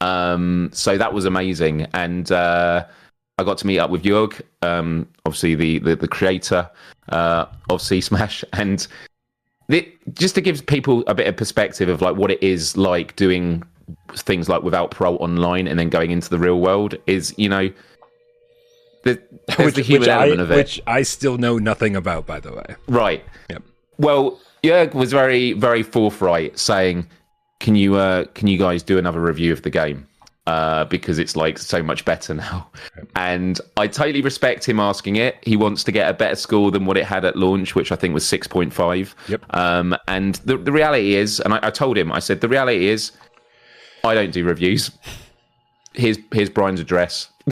Um, 0.00 0.70
so 0.72 0.98
that 0.98 1.12
was 1.12 1.24
amazing. 1.24 1.86
And 1.94 2.30
uh, 2.32 2.86
I 3.38 3.44
got 3.44 3.58
to 3.58 3.66
meet 3.66 3.78
up 3.78 3.90
with 3.90 4.02
Jörg, 4.02 4.40
um, 4.62 5.08
obviously 5.26 5.54
the, 5.54 5.78
the, 5.78 5.96
the 5.96 6.08
creator 6.08 6.68
uh, 7.08 7.46
of 7.70 7.80
C 7.80 8.00
Smash. 8.00 8.44
And 8.52 8.86
just 10.14 10.34
to 10.34 10.40
give 10.40 10.66
people 10.66 11.04
a 11.06 11.14
bit 11.14 11.26
of 11.26 11.36
perspective 11.36 11.88
of 11.88 12.02
like 12.02 12.16
what 12.16 12.30
it 12.30 12.42
is 12.42 12.76
like 12.76 13.16
doing 13.16 13.62
things 14.14 14.48
like 14.48 14.62
without 14.62 14.90
parole 14.90 15.16
online 15.16 15.66
and 15.66 15.78
then 15.78 15.88
going 15.88 16.10
into 16.10 16.28
the 16.28 16.38
real 16.38 16.60
world 16.60 16.94
is, 17.06 17.34
you 17.36 17.48
know, 17.48 17.70
the, 19.04 19.20
which, 19.58 19.74
the 19.74 19.82
human 19.82 20.08
element 20.08 20.40
I, 20.40 20.44
of 20.44 20.50
it, 20.50 20.56
which 20.56 20.80
I 20.86 21.02
still 21.02 21.38
know 21.38 21.58
nothing 21.58 21.96
about, 21.96 22.26
by 22.26 22.40
the 22.40 22.52
way. 22.52 22.76
Right. 22.86 23.24
Yep. 23.50 23.62
Well, 23.98 24.40
Jörg 24.62 24.94
was 24.94 25.10
very, 25.12 25.52
very 25.54 25.82
forthright, 25.82 26.58
saying, 26.58 27.08
"Can 27.58 27.74
you, 27.74 27.96
uh, 27.96 28.26
can 28.34 28.46
you 28.46 28.58
guys 28.58 28.82
do 28.82 28.98
another 28.98 29.20
review 29.20 29.52
of 29.52 29.62
the 29.62 29.70
game?" 29.70 30.06
Uh, 30.48 30.84
because 30.86 31.20
it's 31.20 31.36
like 31.36 31.56
so 31.56 31.80
much 31.80 32.04
better 32.04 32.34
now. 32.34 32.68
And 33.14 33.60
I 33.76 33.86
totally 33.86 34.22
respect 34.22 34.68
him 34.68 34.80
asking 34.80 35.14
it. 35.14 35.36
He 35.42 35.56
wants 35.56 35.84
to 35.84 35.92
get 35.92 36.10
a 36.10 36.14
better 36.14 36.34
score 36.34 36.72
than 36.72 36.84
what 36.84 36.96
it 36.96 37.04
had 37.04 37.24
at 37.24 37.36
launch, 37.36 37.76
which 37.76 37.92
I 37.92 37.96
think 37.96 38.12
was 38.12 38.24
6.5. 38.24 39.14
Yep. 39.28 39.44
Um, 39.50 39.96
and 40.08 40.34
the, 40.44 40.56
the 40.56 40.72
reality 40.72 41.14
is, 41.14 41.38
and 41.38 41.54
I, 41.54 41.60
I 41.62 41.70
told 41.70 41.96
him, 41.96 42.10
I 42.10 42.18
said, 42.18 42.40
the 42.40 42.48
reality 42.48 42.88
is, 42.88 43.12
I 44.02 44.14
don't 44.14 44.32
do 44.32 44.44
reviews. 44.44 44.90
Here's, 45.94 46.18
here's 46.32 46.50
Brian's 46.50 46.80
address. 46.80 47.28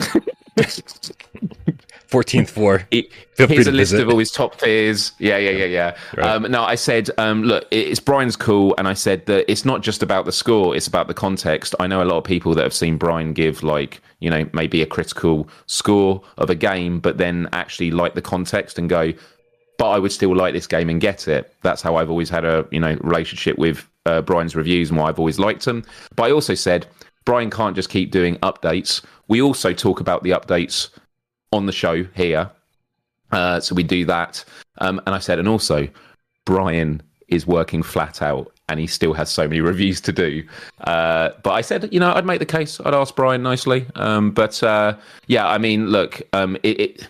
14th 2.11 2.49
floor. 2.49 2.85
here's 2.91 3.67
a 3.67 3.71
list 3.71 3.91
visit. 3.91 4.01
of 4.01 4.09
all 4.09 4.19
his 4.19 4.31
top 4.31 4.59
tiers. 4.59 5.13
Yeah, 5.17 5.37
yeah, 5.37 5.51
yeah, 5.51 5.65
yeah. 5.65 5.97
Right. 6.15 6.27
Um, 6.27 6.51
no, 6.51 6.61
I 6.63 6.75
said, 6.75 7.09
um, 7.17 7.43
look, 7.43 7.65
it's 7.71 8.01
Brian's 8.01 8.35
cool, 8.35 8.75
and 8.77 8.87
I 8.87 8.93
said 8.93 9.25
that 9.27 9.49
it's 9.49 9.63
not 9.63 9.81
just 9.81 10.03
about 10.03 10.25
the 10.25 10.31
score; 10.31 10.75
it's 10.75 10.87
about 10.87 11.07
the 11.07 11.13
context. 11.13 11.73
I 11.79 11.87
know 11.87 12.03
a 12.03 12.05
lot 12.05 12.17
of 12.17 12.25
people 12.25 12.53
that 12.55 12.63
have 12.63 12.73
seen 12.73 12.97
Brian 12.97 13.33
give 13.33 13.63
like, 13.63 14.01
you 14.19 14.29
know, 14.29 14.47
maybe 14.53 14.81
a 14.81 14.85
critical 14.85 15.47
score 15.67 16.21
of 16.37 16.49
a 16.49 16.55
game, 16.55 16.99
but 16.99 17.17
then 17.17 17.47
actually 17.53 17.91
like 17.91 18.13
the 18.13 18.21
context 18.21 18.77
and 18.77 18.89
go, 18.89 19.13
but 19.77 19.89
I 19.89 19.97
would 19.97 20.11
still 20.11 20.35
like 20.35 20.53
this 20.53 20.67
game 20.67 20.89
and 20.89 20.99
get 20.99 21.27
it. 21.29 21.55
That's 21.63 21.81
how 21.81 21.95
I've 21.95 22.09
always 22.09 22.29
had 22.29 22.43
a 22.43 22.67
you 22.71 22.79
know 22.79 22.97
relationship 23.01 23.57
with 23.57 23.87
uh, 24.05 24.21
Brian's 24.21 24.55
reviews 24.55 24.89
and 24.89 24.99
why 24.99 25.07
I've 25.07 25.19
always 25.19 25.39
liked 25.39 25.63
them. 25.63 25.85
But 26.15 26.23
I 26.23 26.31
also 26.31 26.55
said 26.55 26.87
Brian 27.23 27.49
can't 27.49 27.75
just 27.75 27.89
keep 27.89 28.11
doing 28.11 28.35
updates. 28.37 29.01
We 29.29 29.41
also 29.41 29.71
talk 29.71 30.01
about 30.01 30.23
the 30.23 30.31
updates 30.31 30.89
on 31.51 31.65
the 31.65 31.71
show 31.71 32.03
here. 32.15 32.49
Uh, 33.31 33.59
so 33.59 33.75
we 33.75 33.83
do 33.83 34.05
that. 34.05 34.43
Um, 34.79 35.01
and 35.05 35.15
I 35.15 35.19
said, 35.19 35.39
and 35.39 35.47
also, 35.47 35.87
Brian 36.45 37.01
is 37.27 37.47
working 37.47 37.81
flat 37.81 38.21
out 38.21 38.51
and 38.71 38.79
he 38.79 38.87
still 38.87 39.13
has 39.13 39.29
so 39.29 39.47
many 39.47 39.61
reviews 39.71 40.01
to 40.01 40.11
do. 40.11 40.43
Uh, 40.81 41.29
but 41.43 41.51
I 41.51 41.61
said, 41.61 41.89
you 41.93 41.99
know, 41.99 42.13
I'd 42.13 42.25
make 42.25 42.39
the 42.39 42.45
case. 42.45 42.79
I'd 42.83 42.93
ask 42.93 43.15
Brian 43.15 43.43
nicely. 43.43 43.85
Um, 43.95 44.31
but 44.31 44.61
uh, 44.63 44.97
yeah, 45.27 45.47
I 45.47 45.57
mean, 45.57 45.87
look, 45.87 46.21
um, 46.33 46.55
it, 46.63 46.79
it, 46.79 47.07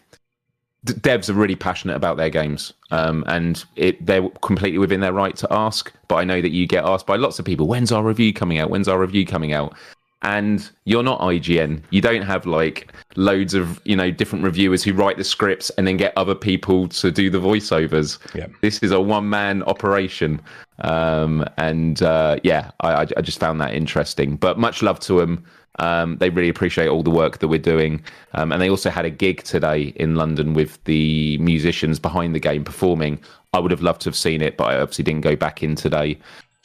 devs 0.86 1.30
are 1.30 1.34
really 1.34 1.56
passionate 1.56 1.96
about 1.96 2.18
their 2.18 2.30
games, 2.30 2.74
um, 2.90 3.24
and 3.28 3.64
it, 3.76 4.04
they're 4.04 4.28
completely 4.42 4.80
within 4.80 5.00
their 5.00 5.14
right 5.14 5.36
to 5.38 5.48
ask. 5.52 5.94
But 6.08 6.16
I 6.16 6.24
know 6.24 6.42
that 6.42 6.52
you 6.52 6.68
get 6.68 6.84
asked 6.84 7.06
by 7.06 7.16
lots 7.16 7.38
of 7.38 7.46
people, 7.46 7.68
"When's 7.68 7.92
our 7.92 8.04
review 8.04 8.34
coming 8.34 8.58
out? 8.58 8.72
When's 8.72 8.88
our 8.88 9.00
review 9.00 9.26
coming 9.26 9.54
out?" 9.54 9.76
And 10.24 10.70
you're 10.86 11.04
not 11.04 11.20
IGN. 11.22 11.82
You 11.90 12.02
don't 12.02 12.22
have 12.22 12.46
like 12.46 12.94
loads 13.16 13.54
of 13.54 13.82
you 13.86 13.96
know 13.96 14.12
different 14.12 14.44
reviewers 14.46 14.84
who 14.84 14.94
write 14.94 15.18
the 15.18 15.24
scripts 15.24 15.70
and 15.72 15.88
then 15.88 15.98
get 15.98 16.14
other 16.16 16.36
people 16.36 16.88
to 16.90 17.12
do 17.12 17.30
the 17.30 17.40
voiceovers. 17.40 18.20
Yeah. 18.36 18.48
This 18.62 18.80
is 18.80 18.92
a 18.92 19.02
one 19.02 19.30
man 19.30 19.64
operation, 19.64 20.42
um, 20.80 21.46
and 21.58 22.02
uh, 22.02 22.38
yeah, 22.44 22.72
I, 22.82 23.02
I, 23.02 23.22
just 23.22 23.40
found 23.40 23.60
that 23.62 23.74
interesting. 23.74 24.36
But 24.36 24.60
much 24.60 24.82
love 24.82 25.00
to 25.02 25.20
them. 25.20 25.44
Um, 25.80 26.18
they 26.18 26.30
really 26.30 26.50
appreciate 26.50 26.90
all 26.90 27.02
the 27.02 27.10
work 27.10 27.40
that 27.40 27.48
we're 27.48 27.58
doing, 27.58 28.04
um, 28.34 28.52
and 28.52 28.62
they 28.62 28.70
also 28.70 28.90
had 28.90 29.06
a 29.06 29.10
gig 29.10 29.44
today 29.44 29.94
in 29.96 30.16
London 30.16 30.54
with 30.54 30.84
the 30.84 31.38
musicians 31.38 31.98
behind 31.98 32.36
the 32.36 32.40
game 32.40 32.64
performing. 32.64 33.20
I 33.54 33.60
would 33.60 33.72
have 33.72 33.82
loved 33.82 34.02
to 34.02 34.10
have 34.10 34.16
seen 34.16 34.42
it, 34.42 34.58
but 34.58 34.66
I 34.66 34.80
obviously 34.80 35.04
didn't 35.04 35.22
go 35.22 35.36
back 35.36 35.64
in 35.64 35.76
today. 35.76 36.20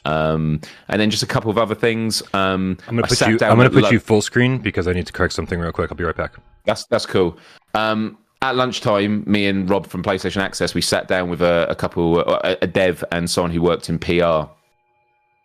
Um, 0.05 0.61
and 0.87 1.01
then 1.01 1.09
just 1.09 1.23
a 1.23 1.27
couple 1.27 1.51
of 1.51 1.57
other 1.57 1.75
things. 1.75 2.21
Um, 2.33 2.77
I'm 2.87 2.95
gonna 2.95 3.07
put 3.07 3.21
you. 3.21 3.37
I'm 3.41 3.57
gonna 3.57 3.69
put 3.69 3.83
lo- 3.83 3.89
you 3.89 3.99
full 3.99 4.21
screen 4.21 4.57
because 4.59 4.87
I 4.87 4.93
need 4.93 5.07
to 5.07 5.13
correct 5.13 5.33
something 5.33 5.59
real 5.59 5.71
quick. 5.71 5.91
I'll 5.91 5.97
be 5.97 6.03
right 6.03 6.15
back. 6.15 6.35
That's 6.65 6.85
that's 6.85 7.05
cool. 7.05 7.37
Um, 7.73 8.17
at 8.41 8.55
lunchtime, 8.55 9.23
me 9.25 9.47
and 9.47 9.69
Rob 9.69 9.87
from 9.87 10.03
PlayStation 10.03 10.41
Access, 10.41 10.73
we 10.73 10.81
sat 10.81 11.07
down 11.07 11.29
with 11.29 11.41
a, 11.41 11.67
a 11.69 11.75
couple, 11.75 12.19
a, 12.19 12.57
a, 12.61 12.67
dev 12.67 13.03
and 13.11 13.27
someone 13.27 13.49
who 13.49 13.61
worked 13.63 13.89
in 13.89 13.97
PR. 13.97 14.47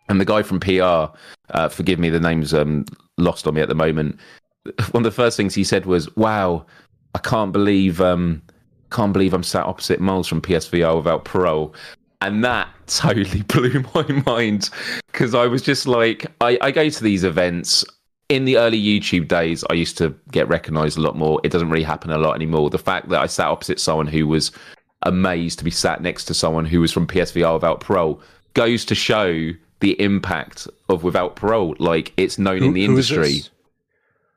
And 0.09 0.21
the 0.21 0.25
guy 0.25 0.43
from 0.43 0.59
PR, 0.59 1.17
uh, 1.49 1.69
forgive 1.69 1.97
me, 1.97 2.11
the 2.11 2.19
name's 2.19 2.53
um, 2.53 2.85
lost 3.17 3.47
on 3.47 3.55
me 3.55 3.61
at 3.61 3.67
the 3.69 3.75
moment. 3.75 4.19
One 4.91 5.01
of 5.01 5.03
the 5.03 5.11
first 5.11 5.37
things 5.37 5.55
he 5.55 5.63
said 5.63 5.85
was, 5.85 6.13
"Wow, 6.15 6.65
I 7.15 7.19
can't 7.19 7.51
believe." 7.51 7.99
Um, 7.99 8.41
can't 8.91 9.11
believe 9.11 9.33
I'm 9.33 9.43
sat 9.43 9.65
opposite 9.65 9.99
Moles 9.99 10.27
from 10.27 10.39
PSVR 10.39 10.95
without 10.95 11.25
parole. 11.25 11.73
And 12.27 12.43
that 12.43 12.69
totally 12.87 13.41
blew 13.47 13.83
my 13.93 14.23
mind 14.25 14.69
because 15.11 15.35
I 15.35 15.47
was 15.47 15.61
just 15.61 15.87
like, 15.87 16.25
I, 16.41 16.57
I 16.61 16.71
go 16.71 16.89
to 16.89 17.03
these 17.03 17.23
events 17.23 17.85
in 18.29 18.45
the 18.45 18.57
early 18.57 18.81
YouTube 18.81 19.27
days, 19.27 19.63
I 19.69 19.73
used 19.73 19.97
to 19.99 20.15
get 20.31 20.47
recognized 20.47 20.97
a 20.97 21.01
lot 21.01 21.15
more. 21.15 21.39
It 21.43 21.51
doesn't 21.51 21.69
really 21.69 21.83
happen 21.83 22.09
a 22.09 22.17
lot 22.17 22.35
anymore. 22.35 22.69
The 22.69 22.79
fact 22.79 23.09
that 23.09 23.21
I 23.21 23.27
sat 23.27 23.47
opposite 23.47 23.79
someone 23.79 24.07
who 24.07 24.27
was 24.27 24.51
amazed 25.03 25.59
to 25.59 25.65
be 25.65 25.71
sat 25.71 26.01
next 26.01 26.25
to 26.25 26.33
someone 26.33 26.65
who 26.65 26.79
was 26.81 26.91
from 26.91 27.05
PSVR 27.05 27.53
without 27.53 27.81
parole. 27.81 28.21
Goes 28.53 28.85
to 28.85 28.95
show 28.95 29.51
the 29.81 30.01
impact 30.01 30.67
of 30.89 31.03
without 31.03 31.35
parole. 31.35 31.75
Like 31.79 32.13
it's 32.17 32.39
known 32.39 32.59
Who- 32.59 32.67
in 32.67 32.73
the 32.73 32.85
industry. 32.85 33.41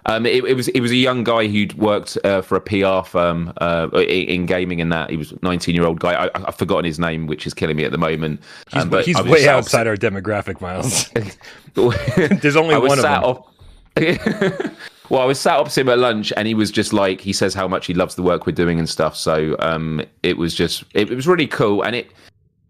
Um, 0.08 0.25
it, 0.25 0.44
it 0.44 0.54
was 0.54 0.68
it 0.68 0.80
was 0.80 0.92
a 0.92 0.96
young 0.96 1.25
guy 1.25 1.48
who'd 1.48 1.75
worked 1.75 2.16
uh, 2.25 2.40
for 2.40 2.56
a 2.56 2.60
PR 2.60 3.06
firm 3.08 3.52
uh, 3.60 3.88
in, 3.92 4.28
in 4.28 4.46
gaming, 4.46 4.80
and 4.80 4.92
that 4.92 5.10
he 5.10 5.16
was 5.16 5.34
19 5.42 5.75
year 5.75 5.84
old 5.84 5.98
guy. 5.98 6.26
I, 6.26 6.30
I've 6.34 6.54
forgotten 6.54 6.84
his 6.84 6.98
name, 6.98 7.26
which 7.26 7.46
is 7.46 7.52
killing 7.52 7.76
me 7.76 7.84
at 7.84 7.90
the 7.90 7.98
moment. 7.98 8.40
He's, 8.70 8.82
Um, 8.82 8.88
but 8.90 9.04
he's 9.04 9.20
way 9.25 9.42
sat 9.42 9.56
outside 9.56 9.86
our 9.88 9.96
demographic, 9.96 10.60
Miles. 10.60 11.08
There's 12.40 12.56
only 12.56 12.78
one 12.78 12.98
of 12.98 13.02
them. 13.02 13.25
op- 13.25 13.52
well, 15.10 15.22
I 15.22 15.25
was 15.25 15.40
sat 15.40 15.58
opposite 15.58 15.80
him 15.80 15.88
at 15.88 15.98
lunch, 15.98 16.32
and 16.36 16.46
he 16.46 16.54
was 16.54 16.70
just 16.70 16.92
like 16.92 17.20
he 17.20 17.32
says 17.32 17.52
how 17.52 17.66
much 17.66 17.86
he 17.86 17.94
loves 17.94 18.14
the 18.14 18.22
work 18.22 18.46
we're 18.46 18.52
doing 18.52 18.78
and 18.78 18.88
stuff. 18.88 19.16
So 19.16 19.56
um, 19.58 20.02
it 20.22 20.38
was 20.38 20.54
just 20.54 20.84
it, 20.94 21.10
it 21.10 21.14
was 21.16 21.26
really 21.26 21.48
cool, 21.48 21.82
and 21.82 21.96
it 21.96 22.12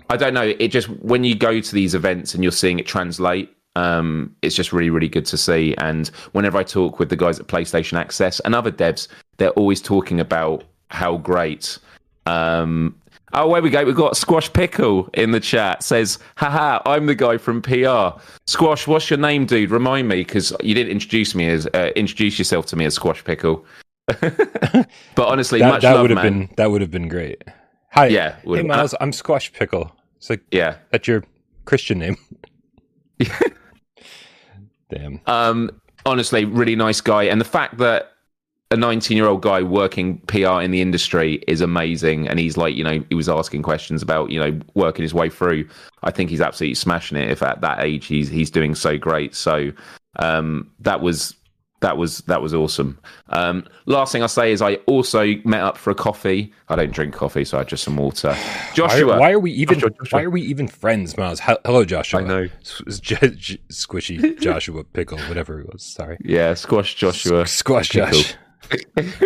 I 0.09 0.17
don't 0.17 0.35
know 0.35 0.55
it 0.59 0.69
just 0.69 0.89
when 0.89 1.25
you 1.25 1.35
go 1.35 1.61
to 1.61 1.75
these 1.75 1.95
events 1.95 2.35
and 2.35 2.43
you're 2.43 2.53
seeing 2.53 2.79
it 2.79 2.87
translate. 2.87 3.53
Um, 3.77 4.35
it's 4.41 4.57
just 4.57 4.73
really, 4.73 4.89
really 4.91 5.09
good 5.09 5.27
to 5.27 5.37
see. 5.37 5.75
And 5.79 6.09
whenever 6.33 6.57
I 6.59 6.63
talk 6.63 6.99
with 6.99 7.11
the 7.11 7.17
guys 7.17 7.39
at 7.39 7.47
PlayStation 7.47 7.99
Access 7.99 8.41
and 8.41 8.55
other 8.55 8.73
devs, 8.73 9.07
they're 9.37 9.51
always 9.51 9.83
talking 9.83 10.19
about 10.19 10.65
how 10.89 11.19
great. 11.19 11.79
Um, 12.25 12.97
oh, 13.35 13.49
where 13.49 13.61
we 13.61 13.69
go. 13.69 13.85
We've 13.85 13.95
got 13.95 14.17
Squash 14.17 14.51
Pickle 14.51 15.11
in 15.13 15.33
the 15.33 15.41
chat. 15.41 15.83
Says, 15.83 16.19
haha, 16.37 16.81
I'm 16.87 17.05
the 17.05 17.15
guy 17.15 17.37
from 17.37 17.61
PR. 17.61 18.19
Squash, 18.47 18.87
what's 18.87 19.11
your 19.11 19.19
name, 19.19 19.45
dude? 19.45 19.71
Remind 19.71 20.09
me, 20.09 20.17
because 20.23 20.55
you 20.63 20.75
didn't 20.75 20.93
introduce 20.93 21.35
me 21.35 21.49
as 21.51 21.67
uh, 21.75 21.91
introduce 21.97 22.39
yourself 22.39 22.65
to 22.67 22.77
me 22.77 22.87
as 22.87 22.95
Squash 22.95 23.23
Pickle. 23.25 23.65
but 24.07 24.89
honestly, 25.19 25.59
That, 25.59 25.69
much 25.69 25.83
that 25.83 25.93
love, 25.93 26.03
would 26.03 26.11
have 26.11 26.23
man. 26.23 26.47
been 26.47 26.55
that 26.57 26.71
would 26.71 26.81
have 26.81 26.91
been 26.91 27.09
great. 27.09 27.45
Hi, 27.91 28.07
Yeah, 28.07 28.37
Hey, 28.45 28.63
Miles. 28.63 28.95
I'm 29.01 29.13
Squash 29.13 29.53
Pickle. 29.53 29.95
It's 30.17 30.31
like 30.31 30.43
Yeah. 30.51 30.77
that's 30.91 31.07
your 31.07 31.25
Christian 31.67 31.99
name. 31.99 32.17
Damn. 34.89 35.21
Um, 35.27 35.71
honestly, 36.05 36.45
really 36.45 36.77
nice 36.77 37.01
guy, 37.01 37.25
and 37.25 37.41
the 37.41 37.45
fact 37.45 37.79
that 37.79 38.13
a 38.71 38.77
19 38.77 39.17
year 39.17 39.27
old 39.27 39.43
guy 39.43 39.63
working 39.63 40.19
PR 40.27 40.61
in 40.61 40.71
the 40.71 40.81
industry 40.81 41.43
is 41.47 41.61
amazing, 41.61 42.29
and 42.29 42.39
he's 42.39 42.57
like, 42.57 42.75
you 42.75 42.85
know, 42.85 43.05
he 43.09 43.15
was 43.15 43.29
asking 43.29 43.63
questions 43.63 44.03
about, 44.03 44.31
you 44.31 44.41
know, 44.41 44.59
working 44.75 45.03
his 45.03 45.15
way 45.15 45.31
through. 45.31 45.69
I 46.03 46.11
think 46.11 46.31
he's 46.31 46.41
absolutely 46.41 46.75
smashing 46.75 47.17
it. 47.19 47.31
If 47.31 47.43
at 47.43 47.61
that 47.61 47.85
age 47.85 48.07
he's 48.07 48.29
he's 48.29 48.51
doing 48.51 48.75
so 48.75 48.99
great, 48.99 49.35
so 49.35 49.73
um, 50.19 50.71
that 50.81 51.01
was 51.01 51.35
that 51.81 51.97
was 51.97 52.19
that 52.23 52.41
was 52.41 52.55
awesome. 52.55 52.99
Um, 53.31 53.67
last 53.87 54.13
thing 54.13 54.23
I'll 54.23 54.29
say 54.29 54.51
is 54.53 54.63
I 54.63 54.75
also 54.87 55.35
met 55.45 55.61
up 55.63 55.77
for 55.77 55.91
a 55.91 55.95
coffee. 55.95 56.53
I 56.69 56.77
don't 56.77 56.93
drink 56.93 57.15
coffee, 57.15 57.45
so 57.45 57.59
I 57.59 57.61
had 57.61 57.69
just 57.69 57.85
some 57.85 57.97
water. 57.97 58.37
Joshua, 58.75 59.19
why 59.19 59.33
are 59.33 59.39
we 59.39 59.53
even? 59.53 59.75
Joshua, 59.79 59.91
Joshua. 59.91 60.19
Why 60.19 60.23
are 60.25 60.31
we 60.31 60.43
even 60.43 60.69
friends, 60.69 61.17
Miles? 61.17 61.41
Hel- 61.41 61.59
Hello, 61.65 61.85
Joshua. 61.85 62.21
I 62.21 62.25
know. 62.25 62.49
S- 62.63 63.01
J- 63.01 63.31
J- 63.37 63.59
squishy 63.69 64.39
Joshua 64.41 64.85
Pickle, 64.85 65.19
whatever 65.21 65.61
it 65.61 65.73
was. 65.73 65.83
Sorry. 65.83 66.17
yeah, 66.25 66.55
squash 66.55 66.95
Joshua. 66.95 67.47
Squash 67.47 67.91
Pickle. 67.91 68.23
Josh. 68.23 68.35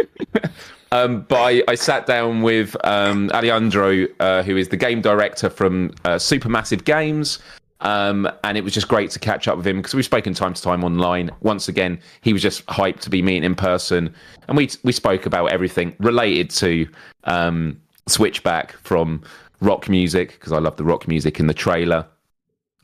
Um, 0.93 1.25
but 1.29 1.37
I, 1.41 1.63
I 1.69 1.77
sat 1.77 2.07
down 2.07 2.43
with 2.43 2.77
um, 2.85 3.31
Alejandro, 3.33 4.07
uh, 4.19 4.43
who 4.43 4.57
is 4.57 4.71
the 4.71 4.77
game 4.77 5.01
director 5.01 5.49
from 5.49 5.93
uh, 6.05 6.17
Supermassive 6.17 6.85
Games. 6.85 7.39
Um, 7.81 8.31
and 8.45 8.59
it 8.59 8.65
was 8.65 8.75
just 8.75 8.89
great 8.89 9.11
to 9.11 9.19
catch 9.19 9.49
up 9.49 9.57
with 9.57 9.67
him 9.67 9.79
because 9.79 9.95
we've 9.95 10.05
spoken 10.05 10.35
time 10.35 10.55
to 10.55 10.63
time 10.63 10.85
online. 10.85 11.31
Once 11.41 11.69
again, 11.69 11.99
he 12.21 12.33
was 12.33 12.43
just 12.43 12.65
hyped 12.67 13.01
to 13.01 13.11
be 13.11 13.23
meeting 13.23 13.45
in 13.45 13.55
person, 13.55 14.15
and 14.49 14.57
we 14.57 14.71
we 14.83 14.93
spoke 14.93 15.27
about 15.27 15.47
everything 15.47 15.97
related 15.99 16.51
to 16.51 16.87
um, 17.25 17.81
Switchback 18.07 18.73
from 18.83 19.23
rock 19.61 19.89
music 19.89 20.33
because 20.33 20.53
I 20.53 20.59
love 20.59 20.77
the 20.77 20.85
rock 20.85 21.09
music 21.09 21.41
in 21.41 21.47
the 21.47 21.55
trailer 21.55 22.07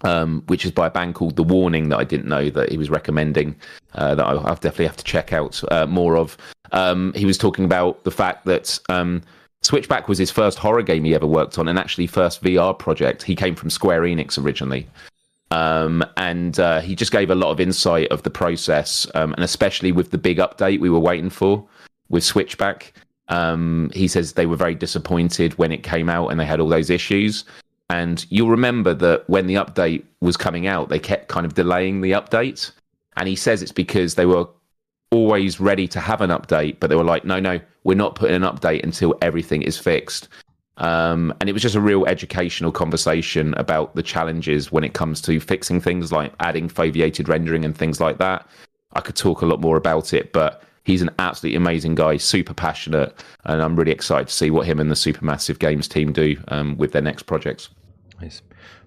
um, 0.02 0.42
which 0.46 0.64
is 0.64 0.70
by 0.70 0.86
a 0.86 0.90
band 0.90 1.14
called 1.14 1.36
The 1.36 1.42
Warning 1.42 1.88
that 1.88 1.98
I 1.98 2.04
didn't 2.04 2.28
know 2.28 2.50
that 2.50 2.70
he 2.70 2.78
was 2.78 2.90
recommending. 2.90 3.56
Uh, 3.94 4.14
that 4.14 4.26
I, 4.26 4.36
I 4.36 4.54
definitely 4.54 4.86
have 4.86 4.96
to 4.98 5.04
check 5.04 5.32
out 5.32 5.62
uh, 5.72 5.86
more 5.86 6.16
of. 6.16 6.36
Um, 6.72 7.12
he 7.14 7.24
was 7.24 7.38
talking 7.38 7.64
about 7.64 8.04
the 8.04 8.10
fact 8.10 8.44
that 8.44 8.78
um, 8.88 9.22
Switchback 9.66 10.06
was 10.06 10.16
his 10.16 10.30
first 10.30 10.58
horror 10.58 10.82
game 10.82 11.02
he 11.02 11.12
ever 11.12 11.26
worked 11.26 11.58
on, 11.58 11.66
and 11.66 11.76
actually 11.76 12.06
first 12.06 12.40
VR 12.40 12.78
project. 12.78 13.24
He 13.24 13.34
came 13.34 13.56
from 13.56 13.68
Square 13.68 14.02
Enix 14.02 14.38
originally. 14.38 14.86
Um, 15.50 16.04
and 16.16 16.60
uh, 16.60 16.80
he 16.80 16.94
just 16.94 17.10
gave 17.10 17.30
a 17.30 17.34
lot 17.34 17.50
of 17.50 17.58
insight 17.58 18.06
of 18.12 18.22
the 18.22 18.30
process, 18.30 19.08
um, 19.16 19.32
and 19.34 19.42
especially 19.42 19.90
with 19.90 20.12
the 20.12 20.18
big 20.18 20.38
update 20.38 20.78
we 20.78 20.88
were 20.88 21.00
waiting 21.00 21.30
for 21.30 21.66
with 22.08 22.22
Switchback. 22.22 22.92
Um, 23.28 23.90
he 23.92 24.06
says 24.06 24.34
they 24.34 24.46
were 24.46 24.54
very 24.54 24.76
disappointed 24.76 25.58
when 25.58 25.72
it 25.72 25.82
came 25.82 26.08
out 26.08 26.28
and 26.28 26.38
they 26.38 26.46
had 26.46 26.60
all 26.60 26.68
those 26.68 26.88
issues. 26.88 27.44
And 27.90 28.24
you'll 28.30 28.50
remember 28.50 28.94
that 28.94 29.28
when 29.28 29.48
the 29.48 29.54
update 29.54 30.04
was 30.20 30.36
coming 30.36 30.68
out, 30.68 30.90
they 30.90 31.00
kept 31.00 31.26
kind 31.26 31.44
of 31.44 31.54
delaying 31.54 32.02
the 32.02 32.12
update. 32.12 32.70
And 33.16 33.28
he 33.28 33.34
says 33.34 33.62
it's 33.62 33.72
because 33.72 34.14
they 34.14 34.26
were 34.26 34.46
always 35.10 35.58
ready 35.58 35.88
to 35.88 35.98
have 35.98 36.20
an 36.20 36.30
update, 36.30 36.76
but 36.78 36.88
they 36.88 36.96
were 36.96 37.04
like, 37.04 37.24
no, 37.24 37.40
no, 37.40 37.60
we're 37.86 37.94
not 37.94 38.16
putting 38.16 38.34
an 38.34 38.42
update 38.42 38.82
until 38.82 39.16
everything 39.22 39.62
is 39.62 39.78
fixed. 39.78 40.28
Um, 40.78 41.32
and 41.40 41.48
it 41.48 41.52
was 41.52 41.62
just 41.62 41.76
a 41.76 41.80
real 41.80 42.04
educational 42.04 42.72
conversation 42.72 43.54
about 43.54 43.94
the 43.94 44.02
challenges 44.02 44.72
when 44.72 44.82
it 44.82 44.92
comes 44.92 45.22
to 45.22 45.38
fixing 45.38 45.80
things 45.80 46.10
like 46.10 46.32
adding 46.40 46.68
foveated 46.68 47.28
rendering 47.28 47.64
and 47.64 47.78
things 47.78 48.00
like 48.00 48.18
that. 48.18 48.44
I 48.94 49.00
could 49.00 49.14
talk 49.14 49.40
a 49.40 49.46
lot 49.46 49.60
more 49.60 49.76
about 49.76 50.12
it, 50.12 50.32
but 50.32 50.64
he's 50.82 51.00
an 51.00 51.10
absolutely 51.20 51.56
amazing 51.56 51.94
guy, 51.94 52.16
super 52.16 52.54
passionate, 52.54 53.24
and 53.44 53.62
I'm 53.62 53.76
really 53.76 53.92
excited 53.92 54.28
to 54.28 54.34
see 54.34 54.50
what 54.50 54.66
him 54.66 54.80
and 54.80 54.90
the 54.90 54.96
Supermassive 54.96 55.60
Games 55.60 55.86
team 55.86 56.12
do 56.12 56.36
um, 56.48 56.76
with 56.76 56.90
their 56.90 57.02
next 57.02 57.22
projects. 57.22 57.68
Nice. 58.20 58.42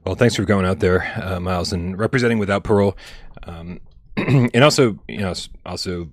Well, 0.05 0.15
thanks 0.15 0.35
for 0.35 0.43
going 0.43 0.65
out 0.65 0.79
there, 0.79 1.09
uh, 1.23 1.39
Miles, 1.39 1.71
and 1.71 1.97
representing 1.97 2.37
without 2.37 2.65
parole, 2.65 2.97
um, 3.43 3.79
and 4.17 4.61
also, 4.61 4.99
you 5.07 5.19
know, 5.19 5.33
also, 5.65 6.09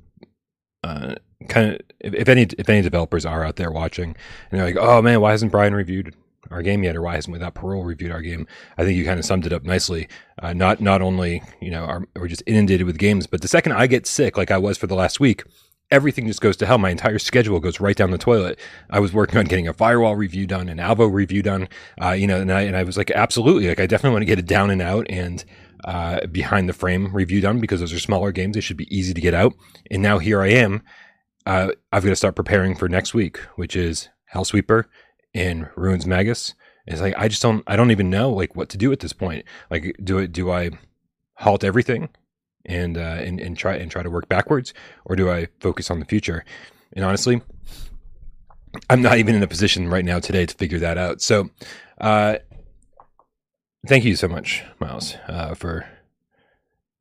uh, 0.84 1.16
kind 1.48 1.72
of, 1.72 1.80
if, 2.00 2.28
any, 2.28 2.42
if 2.42 2.68
any 2.68 2.82
developers 2.82 3.24
are 3.24 3.44
out 3.44 3.56
there 3.56 3.70
watching, 3.70 4.16
and 4.50 4.60
they're 4.60 4.66
like, 4.66 4.76
"Oh 4.78 5.02
man, 5.02 5.20
why 5.20 5.32
hasn't 5.32 5.52
Brian 5.52 5.74
reviewed 5.74 6.14
our 6.50 6.62
game 6.62 6.84
yet, 6.84 6.96
or 6.96 7.02
why 7.02 7.14
hasn't 7.14 7.32
without 7.32 7.54
parole 7.54 7.84
reviewed 7.84 8.12
our 8.12 8.22
game?" 8.22 8.46
I 8.78 8.84
think 8.84 8.96
you 8.96 9.04
kind 9.04 9.18
of 9.18 9.24
summed 9.24 9.46
it 9.46 9.52
up 9.52 9.64
nicely. 9.64 10.08
Uh, 10.40 10.52
not, 10.52 10.80
not 10.80 11.02
only, 11.02 11.42
you 11.60 11.70
know, 11.70 11.84
are 11.84 12.06
we're 12.14 12.28
just 12.28 12.42
inundated 12.46 12.86
with 12.86 12.98
games, 12.98 13.26
but 13.26 13.42
the 13.42 13.48
second 13.48 13.72
I 13.72 13.86
get 13.86 14.06
sick, 14.06 14.36
like 14.36 14.50
I 14.50 14.58
was 14.58 14.78
for 14.78 14.86
the 14.86 14.94
last 14.94 15.20
week. 15.20 15.44
Everything 15.88 16.26
just 16.26 16.40
goes 16.40 16.56
to 16.56 16.66
hell. 16.66 16.78
My 16.78 16.90
entire 16.90 17.20
schedule 17.20 17.60
goes 17.60 17.78
right 17.78 17.94
down 17.94 18.10
the 18.10 18.18
toilet. 18.18 18.58
I 18.90 18.98
was 18.98 19.12
working 19.12 19.38
on 19.38 19.44
getting 19.44 19.68
a 19.68 19.72
firewall 19.72 20.16
review 20.16 20.44
done, 20.44 20.68
an 20.68 20.80
Alvo 20.80 21.06
review 21.06 21.44
done, 21.44 21.68
uh, 22.02 22.10
you 22.10 22.26
know, 22.26 22.40
and 22.40 22.52
I, 22.52 22.62
and 22.62 22.76
I 22.76 22.82
was 22.82 22.96
like, 22.96 23.12
absolutely, 23.12 23.68
like 23.68 23.78
I 23.78 23.86
definitely 23.86 24.14
want 24.14 24.22
to 24.22 24.26
get 24.26 24.40
it 24.40 24.46
down 24.46 24.70
and 24.70 24.82
out 24.82 25.06
and 25.08 25.44
uh, 25.84 26.26
behind 26.26 26.68
the 26.68 26.72
frame 26.72 27.14
review 27.14 27.40
done 27.40 27.60
because 27.60 27.80
those 27.80 27.92
are 27.92 27.98
smaller 27.98 28.32
games. 28.32 28.54
They 28.54 28.60
should 28.60 28.76
be 28.76 28.94
easy 28.96 29.14
to 29.14 29.20
get 29.20 29.34
out. 29.34 29.54
And 29.90 30.02
now 30.02 30.18
here 30.18 30.40
I 30.42 30.48
am. 30.48 30.82
Uh, 31.46 31.68
I've 31.92 32.02
got 32.02 32.10
to 32.10 32.16
start 32.16 32.34
preparing 32.34 32.74
for 32.74 32.88
next 32.88 33.14
week, 33.14 33.38
which 33.54 33.76
is 33.76 34.08
Hellsweeper 34.34 34.86
and 35.32 35.68
Ruins 35.76 36.04
Magus. 36.04 36.54
It's 36.86 37.00
like 37.00 37.14
I 37.16 37.28
just 37.28 37.40
don't, 37.42 37.62
I 37.66 37.76
don't 37.76 37.92
even 37.92 38.10
know 38.10 38.30
like 38.30 38.56
what 38.56 38.68
to 38.70 38.76
do 38.76 38.92
at 38.92 39.00
this 39.00 39.12
point. 39.12 39.44
Like, 39.70 39.96
do 40.02 40.18
it? 40.18 40.32
Do 40.32 40.50
I 40.50 40.70
halt 41.34 41.64
everything 41.64 42.08
and 42.64 42.98
uh, 42.98 43.00
and 43.20 43.40
and 43.40 43.56
try 43.56 43.76
and 43.76 43.90
try 43.90 44.02
to 44.02 44.10
work 44.10 44.28
backwards, 44.28 44.74
or 45.04 45.16
do 45.16 45.30
I 45.30 45.48
focus 45.60 45.90
on 45.90 46.00
the 46.00 46.04
future? 46.04 46.44
And 46.92 47.04
honestly, 47.04 47.42
I'm 48.90 49.02
not 49.02 49.18
even 49.18 49.34
in 49.34 49.42
a 49.42 49.48
position 49.48 49.88
right 49.88 50.04
now 50.04 50.18
today 50.18 50.46
to 50.46 50.54
figure 50.54 50.78
that 50.80 50.98
out. 50.98 51.20
So, 51.20 51.50
uh, 52.00 52.36
thank 53.86 54.04
you 54.04 54.16
so 54.16 54.28
much, 54.28 54.64
Miles, 54.80 55.14
uh, 55.28 55.54
for 55.54 55.86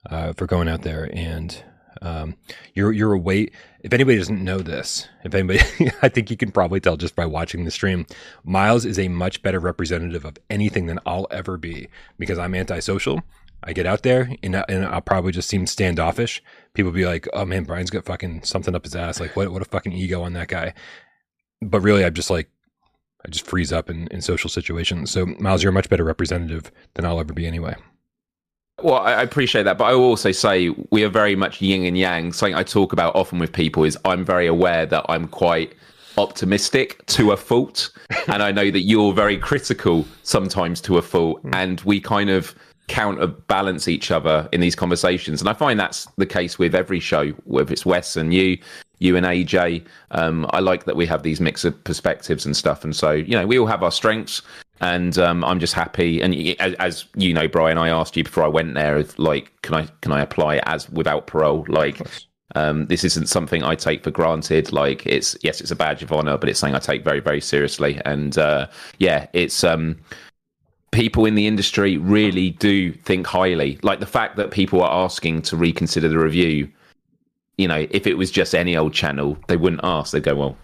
uh, 0.09 0.33
for 0.33 0.45
going 0.45 0.67
out 0.67 0.83
there 0.83 1.09
and 1.13 1.63
um, 2.05 2.35
you're 2.73 2.91
you're 2.91 3.13
a 3.13 3.19
weight. 3.19 3.53
If 3.81 3.93
anybody 3.93 4.17
doesn't 4.17 4.43
know 4.43 4.59
this, 4.59 5.07
if 5.23 5.33
anybody, 5.33 5.59
I 6.01 6.09
think 6.09 6.29
you 6.29 6.37
can 6.37 6.51
probably 6.51 6.79
tell 6.79 6.97
just 6.97 7.15
by 7.15 7.25
watching 7.25 7.65
the 7.65 7.71
stream. 7.71 8.05
Miles 8.43 8.85
is 8.85 8.99
a 8.99 9.07
much 9.07 9.41
better 9.41 9.59
representative 9.59 10.25
of 10.25 10.37
anything 10.49 10.85
than 10.85 10.99
I'll 11.05 11.27
ever 11.31 11.57
be 11.57 11.87
because 12.17 12.37
I'm 12.37 12.55
antisocial. 12.55 13.23
I 13.63 13.73
get 13.73 13.87
out 13.87 14.03
there 14.03 14.31
and, 14.43 14.55
I, 14.55 14.65
and 14.69 14.85
I'll 14.85 15.01
probably 15.01 15.31
just 15.31 15.49
seem 15.49 15.65
standoffish. 15.65 16.43
People 16.75 16.91
be 16.91 17.05
like, 17.05 17.27
"Oh 17.33 17.45
man, 17.45 17.63
Brian's 17.63 17.89
got 17.89 18.05
fucking 18.05 18.43
something 18.43 18.75
up 18.75 18.83
his 18.83 18.95
ass. 18.95 19.19
Like, 19.19 19.35
what 19.35 19.51
what 19.51 19.61
a 19.61 19.65
fucking 19.65 19.93
ego 19.93 20.21
on 20.21 20.33
that 20.33 20.47
guy." 20.47 20.73
But 21.61 21.81
really, 21.81 22.05
I'm 22.05 22.13
just 22.13 22.29
like, 22.29 22.49
I 23.25 23.29
just 23.29 23.47
freeze 23.47 23.73
up 23.73 23.89
in, 23.89 24.07
in 24.07 24.21
social 24.21 24.49
situations. 24.49 25.09
So 25.09 25.25
Miles, 25.25 25.63
you're 25.63 25.71
a 25.71 25.73
much 25.73 25.89
better 25.89 26.03
representative 26.03 26.71
than 26.93 27.05
I'll 27.05 27.19
ever 27.19 27.33
be 27.33 27.47
anyway. 27.47 27.75
Well, 28.81 28.95
I 28.95 29.21
appreciate 29.21 29.63
that, 29.63 29.77
but 29.77 29.85
I 29.85 29.93
will 29.93 30.03
also 30.03 30.33
say 30.33 30.69
we 30.91 31.03
are 31.05 31.09
very 31.09 31.35
much 31.35 31.61
yin 31.61 31.85
and 31.85 31.97
yang. 31.97 32.33
Something 32.33 32.55
I 32.55 32.63
talk 32.63 32.91
about 32.91 33.15
often 33.15 33.39
with 33.39 33.53
people 33.53 33.85
is 33.85 33.97
I'm 34.03 34.25
very 34.25 34.47
aware 34.47 34.85
that 34.85 35.05
I'm 35.07 35.29
quite 35.29 35.73
optimistic 36.17 37.05
to 37.07 37.31
a 37.31 37.37
fault, 37.37 37.89
and 38.27 38.43
I 38.43 38.51
know 38.51 38.69
that 38.69 38.81
you're 38.81 39.13
very 39.13 39.37
critical 39.37 40.05
sometimes 40.23 40.81
to 40.81 40.97
a 40.97 41.01
fault, 41.01 41.39
and 41.53 41.79
we 41.81 42.01
kind 42.01 42.29
of 42.29 42.53
counterbalance 42.87 43.87
each 43.87 44.11
other 44.11 44.47
in 44.51 44.59
these 44.59 44.75
conversations. 44.75 45.41
And 45.41 45.49
I 45.49 45.53
find 45.53 45.79
that's 45.79 46.05
the 46.17 46.25
case 46.25 46.59
with 46.59 46.75
every 46.75 46.99
show, 46.99 47.29
whether 47.45 47.71
it's 47.71 47.85
Wes 47.85 48.17
and 48.17 48.33
you, 48.33 48.57
you 48.99 49.15
and 49.15 49.25
AJ. 49.25 49.83
Um, 50.11 50.45
I 50.51 50.59
like 50.59 50.83
that 50.83 50.95
we 50.95 51.05
have 51.05 51.23
these 51.23 51.39
mix 51.39 51.63
of 51.63 51.81
perspectives 51.85 52.45
and 52.45 52.55
stuff, 52.55 52.83
and 52.83 52.93
so 52.93 53.11
you 53.11 53.37
know 53.37 53.47
we 53.47 53.57
all 53.57 53.67
have 53.67 53.83
our 53.83 53.91
strengths, 53.91 54.41
and 54.81 55.17
um, 55.17 55.43
I'm 55.43 55.59
just 55.59 55.73
happy. 55.73 56.21
And 56.21 56.35
as, 56.59 56.73
as, 56.75 57.05
you 57.15 57.33
know, 57.33 57.47
Brian, 57.47 57.77
I 57.77 57.89
asked 57.89 58.17
you 58.17 58.23
before 58.23 58.43
I 58.43 58.47
went 58.47 58.73
there, 58.73 58.97
if, 58.97 59.17
like, 59.17 59.51
can 59.61 59.75
I 59.75 59.87
can 60.01 60.11
I 60.11 60.21
apply 60.21 60.57
as 60.65 60.89
without 60.89 61.27
parole? 61.27 61.65
Like, 61.67 62.01
um, 62.55 62.85
this 62.87 63.03
isn't 63.03 63.27
something 63.27 63.63
I 63.63 63.75
take 63.75 64.03
for 64.03 64.11
granted. 64.11 64.71
Like, 64.71 65.05
it's 65.05 65.37
yes, 65.41 65.61
it's 65.61 65.71
a 65.71 65.75
badge 65.75 66.03
of 66.03 66.11
honor, 66.11 66.37
but 66.37 66.49
it's 66.49 66.59
something 66.59 66.75
I 66.75 66.79
take 66.79 67.03
very 67.03 67.19
very 67.19 67.41
seriously. 67.41 68.01
And 68.05 68.37
uh, 68.37 68.67
yeah, 68.99 69.27
it's 69.33 69.63
um, 69.63 69.97
people 70.91 71.25
in 71.25 71.35
the 71.35 71.47
industry 71.47 71.97
really 71.97 72.51
do 72.51 72.91
think 72.91 73.27
highly. 73.27 73.79
Like 73.81 73.99
the 73.99 74.05
fact 74.05 74.35
that 74.37 74.51
people 74.51 74.81
are 74.81 75.03
asking 75.05 75.43
to 75.43 75.57
reconsider 75.57 76.09
the 76.09 76.19
review 76.19 76.69
you 77.57 77.67
know, 77.67 77.87
if 77.89 78.05
it 78.05 78.15
was 78.15 78.31
just 78.31 78.53
any 78.53 78.75
old 78.75 78.93
channel, 78.93 79.37
they 79.47 79.57
wouldn't 79.57 79.83
ask. 79.83 80.11
They'd 80.11 80.23
go, 80.23 80.35
well, 80.35 80.57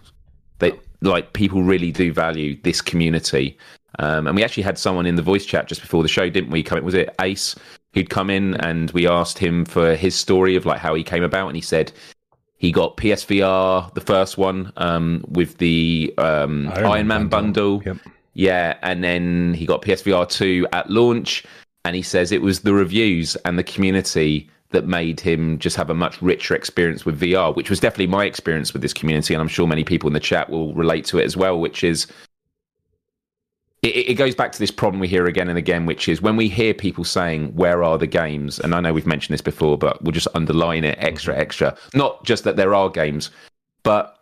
they 0.59 0.73
like 1.01 1.33
people 1.33 1.63
really 1.63 1.91
do 1.91 2.13
value 2.13 2.59
this 2.63 2.81
community. 2.81 3.57
Um, 3.99 4.27
and 4.27 4.35
we 4.35 4.43
actually 4.43 4.63
had 4.63 4.77
someone 4.77 5.05
in 5.05 5.15
the 5.15 5.21
voice 5.21 5.45
chat 5.45 5.67
just 5.67 5.81
before 5.81 6.03
the 6.03 6.09
show, 6.09 6.29
didn't 6.29 6.49
we? 6.49 6.63
Come, 6.63 6.77
in, 6.77 6.85
was 6.85 6.93
it 6.93 7.13
Ace 7.19 7.55
who'd 7.93 8.09
come 8.09 8.29
in 8.29 8.55
and 8.55 8.89
we 8.91 9.07
asked 9.07 9.37
him 9.37 9.65
for 9.65 9.95
his 9.95 10.15
story 10.15 10.55
of 10.55 10.65
like 10.65 10.79
how 10.79 10.93
he 10.93 11.03
came 11.03 11.23
about, 11.23 11.47
and 11.47 11.55
he 11.55 11.61
said 11.61 11.91
he 12.57 12.71
got 12.71 12.95
PSVR, 12.97 13.93
the 13.95 14.01
first 14.01 14.37
one, 14.37 14.71
um, 14.77 15.25
with 15.27 15.57
the 15.57 16.13
um, 16.19 16.69
Iron, 16.75 16.85
Iron, 16.85 17.07
Man, 17.07 17.27
bundle. 17.27 17.79
bundle. 17.79 17.93
Yep. 17.93 18.13
Yeah, 18.33 18.77
and 18.81 19.03
then 19.03 19.53
he 19.53 19.65
got 19.65 19.81
PSVR 19.81 20.29
two 20.29 20.67
at 20.71 20.89
launch, 20.89 21.43
and 21.83 21.95
he 21.95 22.01
says 22.01 22.31
it 22.31 22.41
was 22.41 22.61
the 22.61 22.73
reviews 22.73 23.35
and 23.45 23.57
the 23.57 23.63
community 23.63 24.49
that 24.69 24.85
made 24.85 25.19
him 25.19 25.59
just 25.59 25.75
have 25.75 25.89
a 25.89 25.93
much 25.93 26.21
richer 26.21 26.55
experience 26.55 27.05
with 27.05 27.19
VR, 27.19 27.53
which 27.53 27.69
was 27.69 27.79
definitely 27.79 28.07
my 28.07 28.25
experience 28.25 28.73
with 28.73 28.81
this 28.81 28.93
community, 28.93 29.33
and 29.33 29.41
I'm 29.41 29.47
sure 29.47 29.67
many 29.67 29.83
people 29.83 30.07
in 30.07 30.13
the 30.13 30.19
chat 30.19 30.49
will 30.49 30.73
relate 30.73 31.03
to 31.05 31.19
it 31.19 31.25
as 31.25 31.35
well. 31.35 31.59
Which 31.59 31.83
is, 31.83 32.07
it, 33.81 34.09
it, 34.09 34.13
goes 34.13 34.35
back 34.35 34.51
to 34.51 34.59
this 34.59 34.69
problem 34.69 34.99
we 34.99 35.07
hear 35.07 35.25
again 35.25 35.49
and 35.49 35.57
again, 35.57 35.85
which 35.85 36.07
is 36.07 36.21
when 36.21 36.35
we 36.35 36.47
hear 36.47 36.73
people 36.73 37.03
saying, 37.03 37.53
"Where 37.55 37.83
are 37.83 37.97
the 37.97 38.07
games?" 38.07 38.59
and 38.59 38.75
I 38.75 38.79
know 38.79 38.93
we've 38.93 39.07
mentioned 39.07 39.33
this 39.33 39.41
before, 39.41 39.77
but 39.77 40.01
we'll 40.03 40.11
just 40.11 40.27
underline 40.35 40.83
it 40.83 40.97
extra, 40.99 41.33
mm-hmm. 41.33 41.41
extra. 41.41 41.77
Not 41.93 42.23
just 42.23 42.43
that 42.43 42.57
there 42.57 42.75
are 42.75 42.89
games, 42.89 43.31
but 43.83 44.19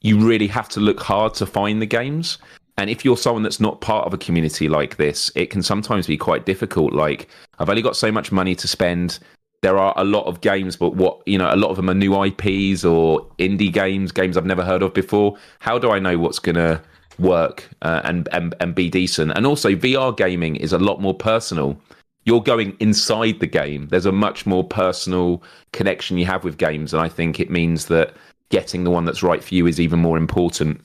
you 0.00 0.18
really 0.18 0.48
have 0.48 0.68
to 0.70 0.80
look 0.80 1.00
hard 1.00 1.34
to 1.34 1.46
find 1.46 1.80
the 1.80 1.86
games. 1.86 2.38
And 2.78 2.88
if 2.88 3.04
you're 3.04 3.18
someone 3.18 3.42
that's 3.42 3.60
not 3.60 3.82
part 3.82 4.06
of 4.06 4.14
a 4.14 4.18
community 4.18 4.68
like 4.68 4.96
this, 4.96 5.30
it 5.34 5.50
can 5.50 5.62
sometimes 5.62 6.06
be 6.06 6.16
quite 6.16 6.46
difficult. 6.46 6.94
Like, 6.94 7.28
I've 7.58 7.68
only 7.68 7.82
got 7.82 7.96
so 7.96 8.10
much 8.10 8.32
money 8.32 8.54
to 8.54 8.66
spend 8.66 9.18
there 9.62 9.78
are 9.78 9.94
a 9.96 10.04
lot 10.04 10.26
of 10.26 10.40
games, 10.40 10.76
but 10.76 10.96
what 10.96 11.22
you 11.26 11.38
know, 11.38 11.52
a 11.52 11.56
lot 11.56 11.70
of 11.70 11.76
them 11.76 11.88
are 11.88 11.94
new 11.94 12.20
IPs 12.20 12.84
or 12.84 13.24
indie 13.38 13.72
games, 13.72 14.10
games 14.10 14.36
I've 14.36 14.44
never 14.44 14.64
heard 14.64 14.82
of 14.82 14.92
before. 14.92 15.36
How 15.60 15.78
do 15.78 15.90
I 15.90 16.00
know 16.00 16.18
what's 16.18 16.40
gonna 16.40 16.82
work 17.18 17.68
uh, 17.82 18.00
and 18.04 18.28
and 18.32 18.54
and 18.60 18.74
be 18.74 18.88
decent? 18.88 19.32
And 19.32 19.46
also, 19.46 19.70
VR 19.70 20.16
gaming 20.16 20.56
is 20.56 20.72
a 20.72 20.78
lot 20.78 21.00
more 21.00 21.14
personal. 21.14 21.78
You're 22.24 22.42
going 22.42 22.76
inside 22.78 23.40
the 23.40 23.46
game. 23.46 23.88
There's 23.88 24.06
a 24.06 24.12
much 24.12 24.46
more 24.46 24.62
personal 24.62 25.42
connection 25.72 26.18
you 26.18 26.26
have 26.26 26.44
with 26.44 26.56
games, 26.56 26.92
and 26.94 27.02
I 27.02 27.08
think 27.08 27.40
it 27.40 27.50
means 27.50 27.86
that 27.86 28.14
getting 28.50 28.84
the 28.84 28.90
one 28.90 29.04
that's 29.04 29.22
right 29.22 29.42
for 29.42 29.54
you 29.54 29.66
is 29.66 29.80
even 29.80 29.98
more 29.98 30.16
important. 30.16 30.80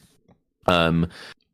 Um, 0.66 1.08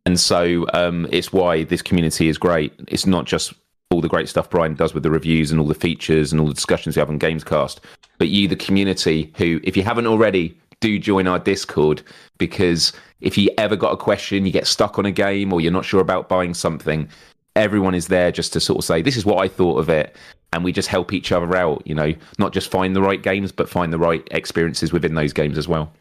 and 0.06 0.20
so 0.20 0.66
um, 0.74 1.08
it's 1.12 1.34
why 1.34 1.64
this 1.64 1.82
community 1.82 2.28
is 2.28 2.38
great. 2.38 2.74
It's 2.88 3.06
not 3.06 3.26
just 3.26 3.54
all 3.90 4.02
the 4.02 4.10
great 4.10 4.28
stuff 4.28 4.50
Brian 4.50 4.76
does 4.76 4.94
with 4.94 5.04
the 5.04 5.12
reviews 5.12 5.52
and 5.52 5.60
all 5.60 5.68
the 5.68 5.74
features 5.74 6.32
and 6.32 6.42
all 6.42 6.48
the 6.48 6.54
discussions 6.54 6.96
we 6.96 7.00
have 7.00 7.10
on 7.10 7.20
Gamescast. 7.20 7.80
But 8.18 8.30
you, 8.30 8.48
the 8.48 8.56
community, 8.56 9.34
who, 9.38 9.60
if 9.64 9.78
you 9.78 9.84
haven't 9.84 10.08
already, 10.08 10.58
do 10.84 11.00
join 11.00 11.28
our 11.28 11.40
Discord 11.40 12.04
because 12.38 12.92
if 13.22 13.38
you 13.38 13.50
ever 13.58 13.78
got 13.78 13.94
a 13.94 13.98
question, 13.98 14.46
you 14.46 14.52
get 14.52 14.68
stuck 14.68 15.00
on 15.00 15.06
a 15.06 15.12
game 15.12 15.54
or 15.54 15.62
you're 15.62 15.72
not 15.72 15.86
sure 15.86 16.02
about 16.02 16.28
buying 16.28 16.54
something, 16.54 17.08
everyone 17.56 17.96
is 17.96 18.08
there 18.08 18.34
just 18.34 18.52
to 18.52 18.60
sort 18.60 18.80
of 18.80 18.84
say, 18.84 19.02
this 19.02 19.16
is 19.16 19.26
what 19.26 19.38
I 19.38 19.48
thought 19.48 19.80
of 19.80 19.88
it. 19.88 20.16
And 20.52 20.64
we 20.64 20.74
just 20.74 20.90
help 20.90 21.14
each 21.14 21.32
other 21.32 21.56
out, 21.56 21.82
you 21.86 21.96
know, 21.96 22.14
not 22.38 22.52
just 22.52 22.70
find 22.70 22.96
the 22.96 23.02
right 23.02 23.24
games, 23.24 23.52
but 23.54 23.70
find 23.70 23.94
the 23.94 23.98
right 23.98 24.28
experiences 24.32 24.92
within 24.92 25.16
those 25.16 25.32
games 25.32 25.58
as 25.58 25.70
well. 25.70 25.92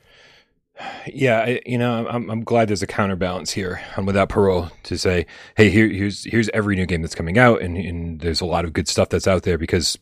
Yeah, 1.07 1.41
I, 1.43 1.61
you 1.65 1.79
know, 1.79 2.09
I'm, 2.09 2.29
I'm 2.29 2.43
glad 2.43 2.69
there's 2.69 2.83
a 2.83 2.89
counterbalance 2.89 3.53
here 3.53 3.81
I'm 3.97 4.05
Without 4.05 4.31
Parole 4.31 4.71
to 4.83 4.99
say, 4.99 5.27
hey, 5.57 5.71
here, 5.71 5.87
here's 5.89 6.25
here's 6.25 6.49
every 6.49 6.75
new 6.75 6.87
game 6.87 7.03
that's 7.03 7.15
coming 7.15 7.39
out, 7.39 7.63
and, 7.63 7.77
and 7.77 8.21
there's 8.21 8.41
a 8.41 8.47
lot 8.47 8.65
of 8.65 8.73
good 8.73 8.89
stuff 8.89 9.11
that's 9.11 9.29
out 9.29 9.45
there 9.45 9.59
because 9.59 9.99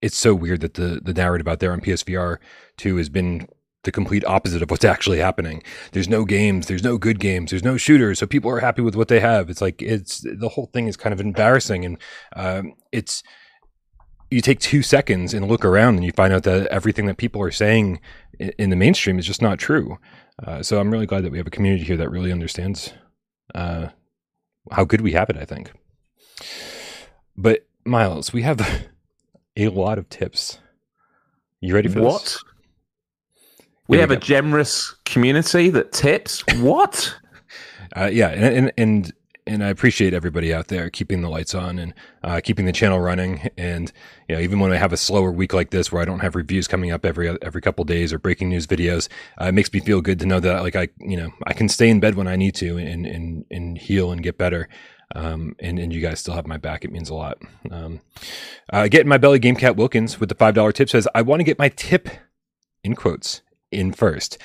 it's 0.00 0.16
so 0.16 0.34
weird 0.34 0.60
that 0.60 0.74
the 0.74 1.00
the 1.02 1.12
narrative 1.12 1.48
out 1.48 1.58
there 1.58 1.72
on 1.72 1.80
PSVR 1.80 2.38
two 2.76 2.96
has 2.96 3.08
been 3.08 3.48
the 3.86 3.92
complete 3.92 4.24
opposite 4.26 4.60
of 4.62 4.70
what's 4.70 4.84
actually 4.84 5.18
happening. 5.18 5.62
There's 5.92 6.08
no 6.08 6.26
games, 6.26 6.66
there's 6.66 6.82
no 6.82 6.98
good 6.98 7.18
games, 7.18 7.50
there's 7.50 7.64
no 7.64 7.78
shooters, 7.78 8.18
so 8.18 8.26
people 8.26 8.50
are 8.50 8.60
happy 8.60 8.82
with 8.82 8.94
what 8.94 9.08
they 9.08 9.20
have. 9.20 9.48
It's 9.48 9.62
like 9.62 9.80
it's 9.80 10.20
the 10.20 10.50
whole 10.50 10.66
thing 10.66 10.88
is 10.88 10.96
kind 10.96 11.14
of 11.14 11.20
embarrassing, 11.20 11.86
and 11.86 11.98
um, 12.34 12.74
it's 12.92 13.22
you 14.30 14.40
take 14.40 14.60
two 14.60 14.82
seconds 14.82 15.32
and 15.32 15.48
look 15.48 15.64
around 15.64 15.94
and 15.94 16.04
you 16.04 16.12
find 16.12 16.32
out 16.34 16.42
that 16.42 16.66
everything 16.66 17.06
that 17.06 17.16
people 17.16 17.40
are 17.40 17.50
saying 17.50 18.00
in 18.38 18.70
the 18.70 18.76
mainstream 18.76 19.18
is 19.18 19.26
just 19.26 19.40
not 19.40 19.58
true. 19.58 19.98
Uh, 20.44 20.62
so 20.62 20.80
I'm 20.80 20.90
really 20.90 21.06
glad 21.06 21.24
that 21.24 21.30
we 21.30 21.38
have 21.38 21.46
a 21.46 21.50
community 21.50 21.84
here 21.84 21.96
that 21.96 22.10
really 22.10 22.32
understands 22.32 22.92
uh, 23.54 23.88
how 24.72 24.84
good 24.84 25.00
we 25.00 25.12
have 25.12 25.30
it. 25.30 25.36
I 25.36 25.44
think. 25.44 25.72
But 27.36 27.66
Miles, 27.84 28.32
we 28.32 28.42
have 28.42 28.60
a 29.56 29.68
lot 29.68 29.98
of 29.98 30.08
tips. 30.08 30.58
You 31.60 31.74
ready 31.74 31.88
for 31.88 32.02
what? 32.02 32.22
This? 32.22 32.44
We 33.88 33.98
have 33.98 34.10
a 34.10 34.16
generous 34.16 34.94
community 35.04 35.70
that 35.70 35.92
tips. 35.92 36.44
What? 36.58 37.14
uh, 37.96 38.10
yeah, 38.12 38.28
and, 38.28 38.44
and, 38.44 38.72
and 38.76 39.12
and 39.46 39.62
I 39.62 39.68
appreciate 39.68 40.12
everybody 40.12 40.52
out 40.52 40.68
there 40.68 40.90
keeping 40.90 41.22
the 41.22 41.28
lights 41.28 41.54
on 41.54 41.78
and 41.78 41.94
uh, 42.24 42.40
keeping 42.42 42.66
the 42.66 42.72
channel 42.72 42.98
running. 42.98 43.48
And 43.56 43.92
you 44.28 44.34
know, 44.34 44.40
even 44.40 44.58
when 44.58 44.72
I 44.72 44.76
have 44.76 44.92
a 44.92 44.96
slower 44.96 45.30
week 45.30 45.54
like 45.54 45.70
this, 45.70 45.92
where 45.92 46.02
I 46.02 46.04
don't 46.04 46.18
have 46.20 46.34
reviews 46.34 46.66
coming 46.66 46.90
up 46.90 47.04
every 47.04 47.28
every 47.42 47.60
couple 47.60 47.84
days 47.84 48.12
or 48.12 48.18
breaking 48.18 48.48
news 48.48 48.66
videos, 48.66 49.08
uh, 49.40 49.46
it 49.46 49.52
makes 49.52 49.72
me 49.72 49.80
feel 49.80 50.00
good 50.00 50.18
to 50.20 50.26
know 50.26 50.40
that 50.40 50.62
like 50.62 50.76
I 50.76 50.88
you 50.98 51.16
know 51.16 51.30
I 51.46 51.52
can 51.52 51.68
stay 51.68 51.88
in 51.88 52.00
bed 52.00 52.16
when 52.16 52.26
I 52.26 52.36
need 52.36 52.54
to 52.56 52.76
and 52.76 53.06
and 53.06 53.44
and 53.50 53.78
heal 53.78 54.10
and 54.10 54.22
get 54.22 54.36
better. 54.36 54.68
Um, 55.14 55.54
and, 55.60 55.78
and 55.78 55.92
you 55.92 56.00
guys 56.00 56.18
still 56.18 56.34
have 56.34 56.48
my 56.48 56.56
back. 56.56 56.84
It 56.84 56.90
means 56.90 57.10
a 57.10 57.14
lot. 57.14 57.38
Um, 57.70 58.00
uh, 58.72 58.88
get 58.88 59.06
my 59.06 59.18
belly, 59.18 59.38
Game 59.38 59.54
Cat 59.54 59.76
Wilkins 59.76 60.18
with 60.18 60.28
the 60.28 60.34
$5 60.34 60.74
tip 60.74 60.90
says, 60.90 61.06
I 61.14 61.22
want 61.22 61.38
to 61.38 61.44
get 61.44 61.60
my 61.60 61.68
tip 61.68 62.08
in 62.82 62.96
quotes 62.96 63.40
in 63.76 63.92
first. 63.92 64.38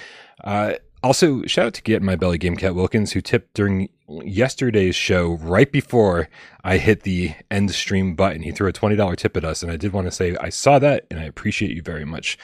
Uh, 0.43 0.73
also, 1.03 1.43
shout 1.45 1.67
out 1.67 1.73
to 1.73 1.81
Get 1.81 2.03
My 2.03 2.15
Belly 2.15 2.37
Game 2.37 2.55
Cat 2.55 2.75
Wilkins, 2.75 3.11
who 3.11 3.21
tipped 3.21 3.55
during 3.55 3.89
yesterday's 4.07 4.95
show 4.95 5.33
right 5.37 5.71
before 5.71 6.29
I 6.63 6.77
hit 6.77 7.01
the 7.01 7.33
end 7.49 7.71
stream 7.71 8.15
button. 8.15 8.43
He 8.43 8.51
threw 8.51 8.69
a 8.69 8.73
$20 8.73 9.17
tip 9.17 9.35
at 9.35 9.45
us, 9.45 9.63
and 9.63 9.71
I 9.71 9.77
did 9.77 9.93
want 9.93 10.05
to 10.05 10.11
say 10.11 10.35
I 10.39 10.49
saw 10.49 10.77
that, 10.79 11.07
and 11.09 11.19
I 11.19 11.23
appreciate 11.23 11.75
you 11.75 11.81
very 11.81 12.05
much, 12.05 12.37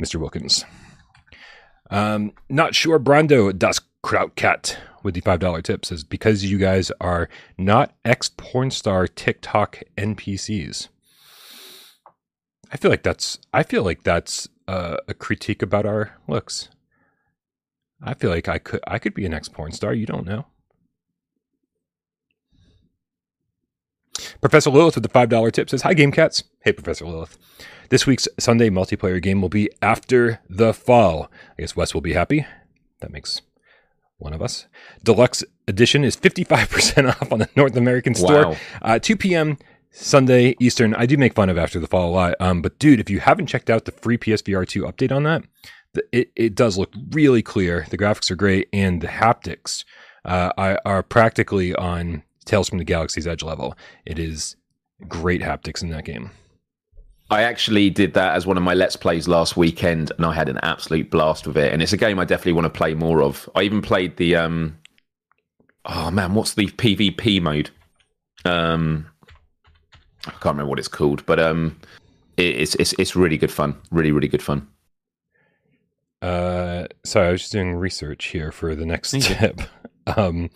Mr. 0.00 0.16
Wilkins. 0.16 0.64
Um, 1.90 2.32
not 2.48 2.74
sure 2.74 3.00
Brando 3.00 3.56
Das 3.56 3.80
Krautcat 4.04 4.76
with 5.02 5.14
the 5.14 5.20
$5 5.22 5.62
tip 5.62 5.84
says, 5.84 6.04
because 6.04 6.44
you 6.44 6.58
guys 6.58 6.92
are 7.00 7.28
not 7.56 7.94
ex 8.04 8.30
porn 8.36 8.70
star 8.70 9.08
TikTok 9.08 9.82
NPCs. 9.96 10.88
I 12.70 12.76
feel 12.76 12.90
like 12.90 13.02
that's 13.02 13.38
I 13.52 13.62
feel 13.62 13.82
like 13.82 14.02
that's 14.02 14.48
uh, 14.66 14.98
a 15.06 15.14
critique 15.14 15.62
about 15.62 15.86
our 15.86 16.16
looks. 16.26 16.68
I 18.02 18.14
feel 18.14 18.30
like 18.30 18.48
I 18.48 18.58
could 18.58 18.80
I 18.86 18.98
could 18.98 19.14
be 19.14 19.26
an 19.26 19.34
ex 19.34 19.48
porn 19.48 19.72
star. 19.72 19.94
You 19.94 20.06
don't 20.06 20.26
know. 20.26 20.46
Professor 24.40 24.70
Lilith 24.70 24.94
with 24.94 25.02
the 25.02 25.08
$5 25.08 25.52
tip 25.52 25.70
says, 25.70 25.82
Hi, 25.82 25.94
Game 25.94 26.12
Cats. 26.12 26.44
Hey, 26.60 26.72
Professor 26.72 27.06
Lilith. 27.06 27.38
This 27.88 28.06
week's 28.06 28.28
Sunday 28.38 28.70
multiplayer 28.70 29.22
game 29.22 29.40
will 29.40 29.48
be 29.48 29.70
After 29.80 30.40
the 30.48 30.72
Fall. 30.74 31.30
I 31.56 31.62
guess 31.62 31.74
Wes 31.74 31.94
will 31.94 32.00
be 32.00 32.12
happy. 32.12 32.46
That 33.00 33.12
makes 33.12 33.42
one 34.18 34.32
of 34.32 34.42
us. 34.42 34.66
Deluxe 35.02 35.44
edition 35.66 36.04
is 36.04 36.16
55% 36.16 37.08
off 37.20 37.32
on 37.32 37.38
the 37.38 37.48
North 37.56 37.76
American 37.76 38.14
store. 38.14 38.50
Wow. 38.50 38.56
Uh, 38.82 38.98
2 38.98 39.16
p.m. 39.16 39.58
Sunday 40.00 40.54
Eastern. 40.60 40.94
I 40.94 41.06
do 41.06 41.16
make 41.16 41.34
fun 41.34 41.50
of 41.50 41.58
After 41.58 41.80
the 41.80 41.88
Fall 41.88 42.10
a 42.10 42.12
lot. 42.12 42.34
Um, 42.38 42.62
but 42.62 42.78
dude, 42.78 43.00
if 43.00 43.10
you 43.10 43.18
haven't 43.18 43.48
checked 43.48 43.68
out 43.68 43.84
the 43.84 43.92
free 43.92 44.16
PSVR 44.16 44.66
2 44.66 44.82
update 44.82 45.14
on 45.14 45.24
that, 45.24 45.42
it, 46.12 46.30
it 46.36 46.54
does 46.54 46.78
look 46.78 46.92
really 47.10 47.42
clear. 47.42 47.84
The 47.90 47.98
graphics 47.98 48.30
are 48.30 48.36
great, 48.36 48.68
and 48.72 49.00
the 49.00 49.08
haptics 49.08 49.84
uh, 50.24 50.52
are, 50.56 50.80
are 50.84 51.02
practically 51.02 51.74
on 51.74 52.22
Tales 52.44 52.68
from 52.68 52.78
the 52.78 52.84
Galaxy's 52.84 53.26
Edge 53.26 53.42
level. 53.42 53.74
It 54.06 54.18
is 54.18 54.56
great 55.08 55.42
haptics 55.42 55.82
in 55.82 55.90
that 55.90 56.04
game. 56.04 56.30
I 57.30 57.42
actually 57.42 57.90
did 57.90 58.14
that 58.14 58.34
as 58.36 58.46
one 58.46 58.56
of 58.56 58.62
my 58.62 58.74
Let's 58.74 58.96
Plays 58.96 59.26
last 59.26 59.56
weekend, 59.56 60.12
and 60.16 60.24
I 60.24 60.32
had 60.32 60.48
an 60.48 60.60
absolute 60.62 61.10
blast 61.10 61.46
with 61.46 61.56
it. 61.56 61.72
And 61.72 61.82
it's 61.82 61.92
a 61.92 61.98
game 61.98 62.18
I 62.18 62.24
definitely 62.24 62.52
want 62.52 62.66
to 62.66 62.78
play 62.78 62.94
more 62.94 63.22
of. 63.22 63.50
I 63.54 63.62
even 63.62 63.82
played 63.82 64.16
the 64.16 64.36
um, 64.36 64.78
oh 65.84 66.10
man, 66.10 66.34
what's 66.34 66.54
the 66.54 66.66
PvP 66.68 67.42
mode? 67.42 67.70
Um, 68.44 69.10
I 70.28 70.32
can't 70.32 70.44
remember 70.44 70.70
what 70.70 70.78
it's 70.78 70.88
called, 70.88 71.24
but 71.26 71.38
um, 71.38 71.78
it, 72.36 72.56
it's 72.56 72.74
it's 72.76 72.92
it's 72.94 73.16
really 73.16 73.36
good 73.36 73.52
fun. 73.52 73.76
Really, 73.90 74.12
really 74.12 74.28
good 74.28 74.42
fun. 74.42 74.68
Uh, 76.20 76.86
sorry, 77.04 77.28
I 77.28 77.32
was 77.32 77.42
just 77.42 77.52
doing 77.52 77.74
research 77.74 78.26
here 78.26 78.50
for 78.50 78.74
the 78.74 78.86
next 78.86 79.10
tip. 79.20 79.60
Um, 80.16 80.48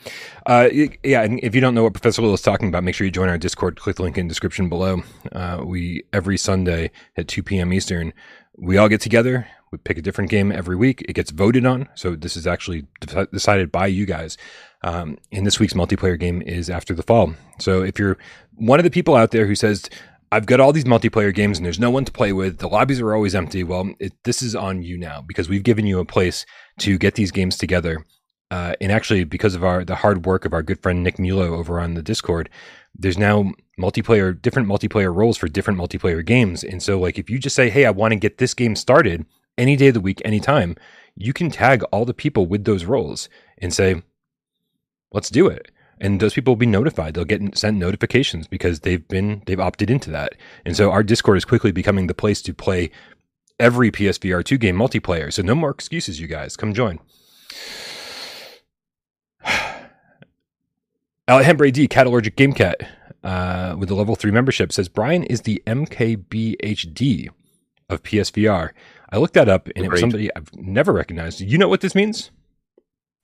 uh, 0.47 0.71
yeah, 1.05 1.21
and 1.23 1.39
if 1.43 1.55
you 1.55 1.61
don't 1.61 1.75
know 1.75 1.83
what 1.83 1.93
Professor 1.93 2.23
Lilith 2.23 2.41
is 2.41 2.43
talking 2.43 2.69
about, 2.69 2.85
make 2.85 2.95
sure 2.95 3.05
you 3.05 3.11
join 3.11 3.29
our 3.29 3.37
Discord. 3.37 3.79
Click 3.79 3.97
the 3.97 4.03
link 4.03 4.17
in 4.17 4.27
the 4.27 4.31
description 4.31 4.71
below. 4.71 5.03
Uh, 5.31 5.63
we 5.63 6.05
every 6.13 6.39
Sunday 6.39 6.91
at 7.19 7.29
2 7.29 7.43
p.m. 7.43 7.71
Eastern, 7.71 8.15
we 8.57 8.79
all 8.79 8.89
get 8.89 9.03
together. 9.03 9.47
We 9.71 9.77
pick 9.77 9.99
a 9.99 10.03
different 10.03 10.31
game 10.31 10.53
every 10.53 10.77
week. 10.77 11.03
It 11.09 11.15
gets 11.15 11.31
voted 11.31 11.67
on, 11.67 11.89
so 11.95 12.17
this 12.17 12.37
is 12.37 12.47
actually 12.47 12.87
de- 13.01 13.27
decided 13.27 13.71
by 13.71 13.89
you 13.89 14.07
guys. 14.07 14.39
Um, 14.85 15.19
and 15.31 15.47
this 15.47 15.61
week's 15.61 15.75
multiplayer 15.75 16.19
game 16.19 16.43
is 16.43 16.69
After 16.69 16.95
the 16.95 17.03
Fall. 17.03 17.35
So 17.59 17.83
if 17.83 17.99
you're 17.99 18.19
one 18.63 18.79
of 18.79 18.85
the 18.85 18.91
people 18.91 19.17
out 19.17 19.33
there 19.33 19.47
who 19.47 19.57
says, 19.57 19.91
I've 20.31 20.47
got 20.47 20.61
all 20.61 20.73
these 20.73 20.85
multiplayer 20.85 21.35
games 21.35 21.59
and 21.59 21.67
there's 21.67 21.81
no 21.81 21.91
one 21.91 22.05
to 22.05 22.13
play 22.13 22.33
with. 22.33 22.59
The 22.59 22.69
lobbies 22.69 23.01
are 23.01 23.13
always 23.13 23.35
empty. 23.35 23.65
Well, 23.65 23.93
it, 23.99 24.13
this 24.23 24.41
is 24.41 24.55
on 24.55 24.83
you 24.83 24.97
now 24.97 25.21
because 25.21 25.49
we've 25.49 25.65
given 25.65 25.85
you 25.85 25.99
a 25.99 26.05
place 26.05 26.47
to 26.79 26.97
get 26.97 27.17
these 27.17 27.33
games 27.33 27.59
together. 27.59 28.07
Uh, 28.51 28.75
and 28.81 28.93
actually, 28.93 29.25
because 29.25 29.55
of 29.55 29.65
our 29.65 29.85
the 29.85 29.97
hard 29.97 30.25
work 30.25 30.45
of 30.45 30.53
our 30.53 30.63
good 30.63 30.81
friend 30.81 31.03
Nick 31.03 31.19
Mulo 31.19 31.57
over 31.57 31.81
on 31.81 31.95
the 31.95 32.03
Discord, 32.03 32.49
there's 32.95 33.19
now 33.19 33.53
multiplayer, 33.81 34.41
different 34.41 34.69
multiplayer 34.69 35.15
roles 35.15 35.39
for 35.39 35.49
different 35.49 35.81
multiplayer 35.81 36.25
games. 36.25 36.63
And 36.63 36.83
so, 36.83 37.01
like, 37.01 37.19
if 37.19 37.31
you 37.31 37.39
just 37.39 37.57
say, 37.57 37.71
"Hey, 37.71 37.87
I 37.87 37.91
want 37.91 38.13
to 38.13 38.19
get 38.19 38.37
this 38.37 38.53
game 38.53 38.77
started 38.77 39.25
any 39.57 39.75
day 39.75 39.89
of 39.89 39.95
the 39.95 40.01
week, 40.01 40.21
anytime," 40.23 40.77
you 41.17 41.33
can 41.33 41.51
tag 41.51 41.83
all 41.85 42.05
the 42.05 42.13
people 42.13 42.45
with 42.45 42.65
those 42.65 42.85
roles 42.85 43.31
and 43.57 43.73
say, 43.73 44.03
"Let's 45.11 45.31
do 45.31 45.47
it." 45.47 45.72
And 46.03 46.21
those 46.21 46.35
people 46.35 46.51
will 46.53 46.59
be 46.59 46.67
notified 46.67 47.15
they'll 47.15 47.25
get 47.25 47.57
sent 47.57 47.79
notifications 47.79 48.47
because 48.47 48.81
they've 48.81 49.09
been 49.09 49.43
they've 49.47 49.61
opted 49.61 49.89
into 49.89 50.11
that 50.11 50.35
and 50.67 50.77
so 50.77 50.91
our 50.91 51.03
discord 51.03 51.39
is 51.39 51.47
quickly 51.47 51.73
becoming 51.73 52.09
the 52.09 52.15
place 52.15 52.43
to 52.43 52.53
play 52.53 52.91
every 53.59 53.91
psvr 53.91 54.45
2 54.45 54.59
game 54.59 54.77
multiplayer 54.77 55.33
so 55.33 55.41
no 55.41 55.55
more 55.55 55.71
excuses 55.71 56.21
you 56.21 56.27
guys 56.27 56.57
come 56.57 56.75
join 56.75 56.99
Alhambra 61.29 61.71
D, 61.71 61.87
Cat 61.87 62.07
Allergic 62.07 62.37
Game 62.37 62.53
Cat, 62.53 62.81
uh, 63.23 63.77
with 63.79 63.89
the 63.89 63.95
level 63.95 64.17
three 64.17 64.33
membership, 64.33 64.73
says 64.73 64.89
Brian 64.89 65.23
is 65.25 65.43
the 65.43 65.63
MKBHD 65.67 67.29
of 67.89 68.03
PSVR. 68.03 68.71
I 69.11 69.19
looked 69.19 69.35
that 69.35 69.49
up 69.49 69.69
and 69.69 69.85
Agreed. 69.85 69.87
it 69.87 69.91
was 69.93 70.01
somebody 70.01 70.35
I've 70.35 70.55
never 70.55 70.93
recognized. 70.93 71.41
You 71.41 71.59
know 71.59 71.69
what 71.69 71.81
this 71.81 71.95
means? 71.95 72.31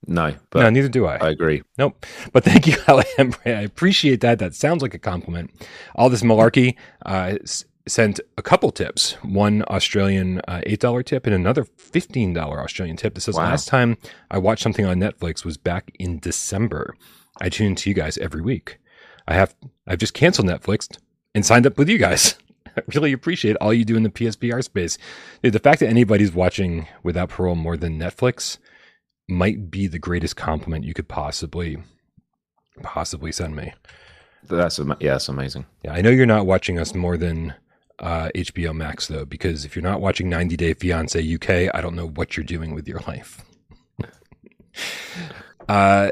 No, 0.07 0.33
but 0.49 0.61
no, 0.61 0.69
neither 0.69 0.89
do 0.89 1.05
I. 1.05 1.17
I 1.17 1.29
agree. 1.29 1.63
Nope. 1.77 2.05
But 2.31 2.43
thank 2.43 2.67
you, 2.67 2.75
Alhambra. 2.87 3.39
I 3.45 3.61
appreciate 3.61 4.21
that. 4.21 4.39
That 4.39 4.55
sounds 4.55 4.81
like 4.81 4.93
a 4.93 4.99
compliment. 4.99 5.51
All 5.95 6.09
this 6.09 6.23
malarkey 6.23 6.75
uh, 7.05 7.35
sent 7.87 8.19
a 8.37 8.41
couple 8.41 8.71
tips. 8.71 9.13
One 9.23 9.63
Australian 9.69 10.41
uh, 10.47 10.61
eight 10.65 10.79
dollar 10.79 11.03
tip 11.03 11.25
and 11.25 11.35
another 11.35 11.65
fifteen 11.65 12.33
dollar 12.33 12.61
Australian 12.61 12.97
tip. 12.97 13.15
This 13.15 13.25
says 13.25 13.35
wow. 13.35 13.43
last 13.43 13.67
time 13.67 13.97
I 14.31 14.37
watched 14.37 14.63
something 14.63 14.85
on 14.85 14.97
Netflix 14.97 15.43
was 15.43 15.57
back 15.57 15.91
in 15.99 16.19
December. 16.19 16.95
I 17.41 17.49
tune 17.49 17.67
into 17.67 17.89
you 17.89 17.93
guys 17.93 18.17
every 18.17 18.41
week. 18.41 18.79
I 19.27 19.33
have 19.33 19.55
I've 19.85 19.99
just 19.99 20.13
canceled 20.13 20.47
Netflix 20.47 20.97
and 21.35 21.45
signed 21.45 21.67
up 21.67 21.77
with 21.77 21.89
you 21.89 21.97
guys. 21.97 22.35
I 22.77 22.81
really 22.93 23.11
appreciate 23.11 23.57
all 23.57 23.73
you 23.73 23.83
do 23.83 23.97
in 23.97 24.03
the 24.03 24.09
PSVR 24.09 24.63
space. 24.63 24.97
Dude, 25.43 25.53
the 25.53 25.59
fact 25.59 25.81
that 25.81 25.89
anybody's 25.89 26.31
watching 26.33 26.87
without 27.03 27.29
parole 27.29 27.55
more 27.55 27.75
than 27.75 27.99
Netflix 27.99 28.57
might 29.29 29.69
be 29.69 29.87
the 29.87 29.99
greatest 29.99 30.35
compliment 30.35 30.85
you 30.85 30.93
could 30.93 31.07
possibly 31.07 31.77
possibly 32.81 33.31
send 33.31 33.55
me. 33.55 33.73
That's 34.43 34.79
yeah, 34.79 34.95
that's 35.01 35.29
amazing. 35.29 35.65
Yeah, 35.83 35.93
I 35.93 36.01
know 36.01 36.09
you're 36.09 36.25
not 36.25 36.45
watching 36.45 36.79
us 36.79 36.95
more 36.95 37.17
than 37.17 37.53
uh, 37.99 38.29
HBO 38.35 38.73
Max 38.73 39.07
though, 39.07 39.25
because 39.25 39.65
if 39.65 39.75
you're 39.75 39.83
not 39.83 40.01
watching 40.01 40.29
90 40.29 40.55
Day 40.55 40.73
Fiance 40.73 41.33
UK, 41.35 41.73
I 41.73 41.81
don't 41.81 41.95
know 41.95 42.07
what 42.07 42.37
you're 42.37 42.45
doing 42.45 42.73
with 42.73 42.87
your 42.87 42.99
life. 43.01 43.43
uh, 45.69 46.09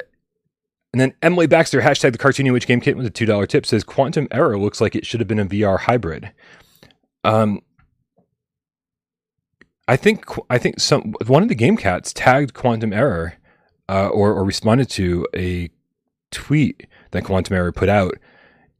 and 0.93 1.01
then 1.01 1.13
Emily 1.21 1.47
Baxter, 1.47 1.81
hashtag 1.81 2.11
the 2.11 2.17
cartoony 2.17 2.51
witch 2.51 2.67
game 2.67 2.81
kit 2.81 2.97
with 2.97 3.05
a 3.05 3.11
two 3.11 3.25
dollar 3.25 3.45
tip 3.45 3.65
says 3.65 3.83
quantum 3.83 4.27
error 4.31 4.57
looks 4.57 4.81
like 4.81 4.95
it 4.95 5.05
should 5.05 5.19
have 5.19 5.27
been 5.27 5.39
a 5.39 5.45
VR 5.45 5.79
hybrid. 5.79 6.31
Um, 7.23 7.61
I 9.87 9.95
think 9.95 10.25
I 10.49 10.57
think 10.57 10.79
some 10.79 11.13
one 11.25 11.43
of 11.43 11.49
the 11.49 11.55
game 11.55 11.77
cats 11.77 12.11
tagged 12.13 12.53
Quantum 12.53 12.93
Error 12.93 13.35
uh, 13.87 14.09
or 14.09 14.33
or 14.33 14.43
responded 14.43 14.89
to 14.91 15.27
a 15.35 15.69
tweet 16.31 16.87
that 17.11 17.23
Quantum 17.23 17.55
Error 17.55 17.71
put 17.71 17.89
out 17.89 18.15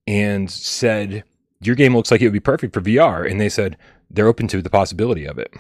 and 0.05 0.51
said 0.51 1.23
your 1.61 1.75
game 1.75 1.95
looks 1.95 2.11
like 2.11 2.21
it 2.21 2.25
would 2.25 2.33
be 2.33 2.39
perfect 2.39 2.73
for 2.73 2.81
VR, 2.81 3.29
and 3.29 3.39
they 3.39 3.49
said 3.49 3.77
they're 4.09 4.27
open 4.27 4.47
to 4.49 4.61
the 4.61 4.69
possibility 4.69 5.25
of 5.25 5.39
it. 5.39 5.53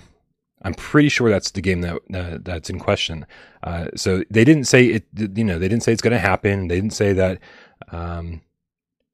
I'm 0.63 0.73
pretty 0.73 1.09
sure 1.09 1.29
that's 1.29 1.51
the 1.51 1.61
game 1.61 1.81
that 1.81 1.95
uh, 2.13 2.39
that's 2.41 2.69
in 2.69 2.79
question. 2.79 3.25
Uh, 3.63 3.87
so 3.95 4.23
they 4.29 4.43
didn't 4.43 4.65
say 4.65 4.85
it. 4.85 5.05
You 5.15 5.43
know, 5.43 5.59
they 5.59 5.67
didn't 5.67 5.83
say 5.83 5.93
it's 5.93 6.01
going 6.01 6.13
to 6.13 6.19
happen. 6.19 6.67
They 6.67 6.75
didn't 6.75 6.93
say 6.93 7.13
that 7.13 7.39
um, 7.91 8.41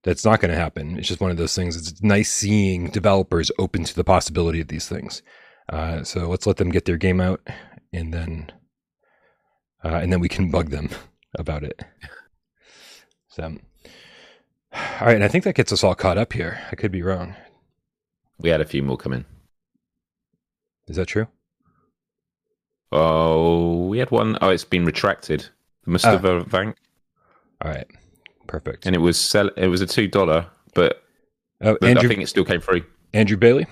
that's 0.04 0.26
not 0.26 0.40
going 0.40 0.52
to 0.52 0.58
happen. 0.60 0.98
It's 0.98 1.08
just 1.08 1.22
one 1.22 1.32
of 1.32 1.38
those 1.38 1.56
things. 1.56 1.76
It's 1.76 2.02
nice 2.02 2.32
seeing 2.32 2.90
developers 2.90 3.52
open 3.60 3.84
to 3.84 3.96
the 3.96 4.04
possibility 4.04 4.62
of 4.62 4.70
these 4.70 4.88
things. 4.88 5.22
Uh, 5.74 6.04
so 6.04 6.30
let's 6.30 6.46
let 6.46 6.58
them 6.58 6.70
get 6.70 6.86
their 6.86 6.98
game 6.98 7.20
out, 7.20 7.42
and 7.92 8.14
then 8.14 8.52
uh, 9.84 9.96
and 9.96 10.14
then 10.14 10.20
we 10.20 10.30
can 10.30 10.52
bug 10.52 10.70
them 10.70 10.88
about 11.40 11.64
it. 11.64 11.82
So, 13.30 13.44
all 14.72 15.08
right, 15.08 15.16
and 15.16 15.24
I 15.24 15.28
think 15.28 15.46
that 15.46 15.56
gets 15.56 15.74
us 15.74 15.84
all 15.84 15.96
caught 15.96 16.20
up 16.20 16.32
here. 16.32 16.62
I 16.72 16.76
could 16.76 16.92
be 16.92 17.02
wrong. 17.02 17.36
We 18.38 18.50
had 18.50 18.62
a 18.62 18.66
few 18.66 18.84
more 18.84 18.98
come 18.98 19.14
in. 19.14 19.26
Is 20.88 20.98
that 20.98 21.08
true? 21.08 21.26
Oh, 22.92 23.88
we 23.88 23.98
had 23.98 24.12
one. 24.12 24.38
Oh, 24.42 24.50
it's 24.50 24.66
been 24.66 24.86
retracted. 24.86 25.50
Mustafa 25.88 26.28
oh. 26.28 26.44
Vank. 26.44 26.76
All 27.62 27.72
right, 27.72 27.88
perfect. 28.46 28.86
And 28.86 28.96
it 28.96 29.00
was 29.00 29.20
sell. 29.20 29.48
It 29.58 29.70
was 29.70 29.82
a 29.82 29.88
two 29.88 30.08
dollar, 30.08 30.46
but, 30.76 31.02
oh, 31.62 31.78
Andrew, 31.82 32.04
I 32.04 32.08
think 32.08 32.22
it 32.22 32.30
still 32.30 32.46
came 32.46 32.62
free. 32.62 32.84
Andrew 33.12 33.38
Bailey. 33.38 33.66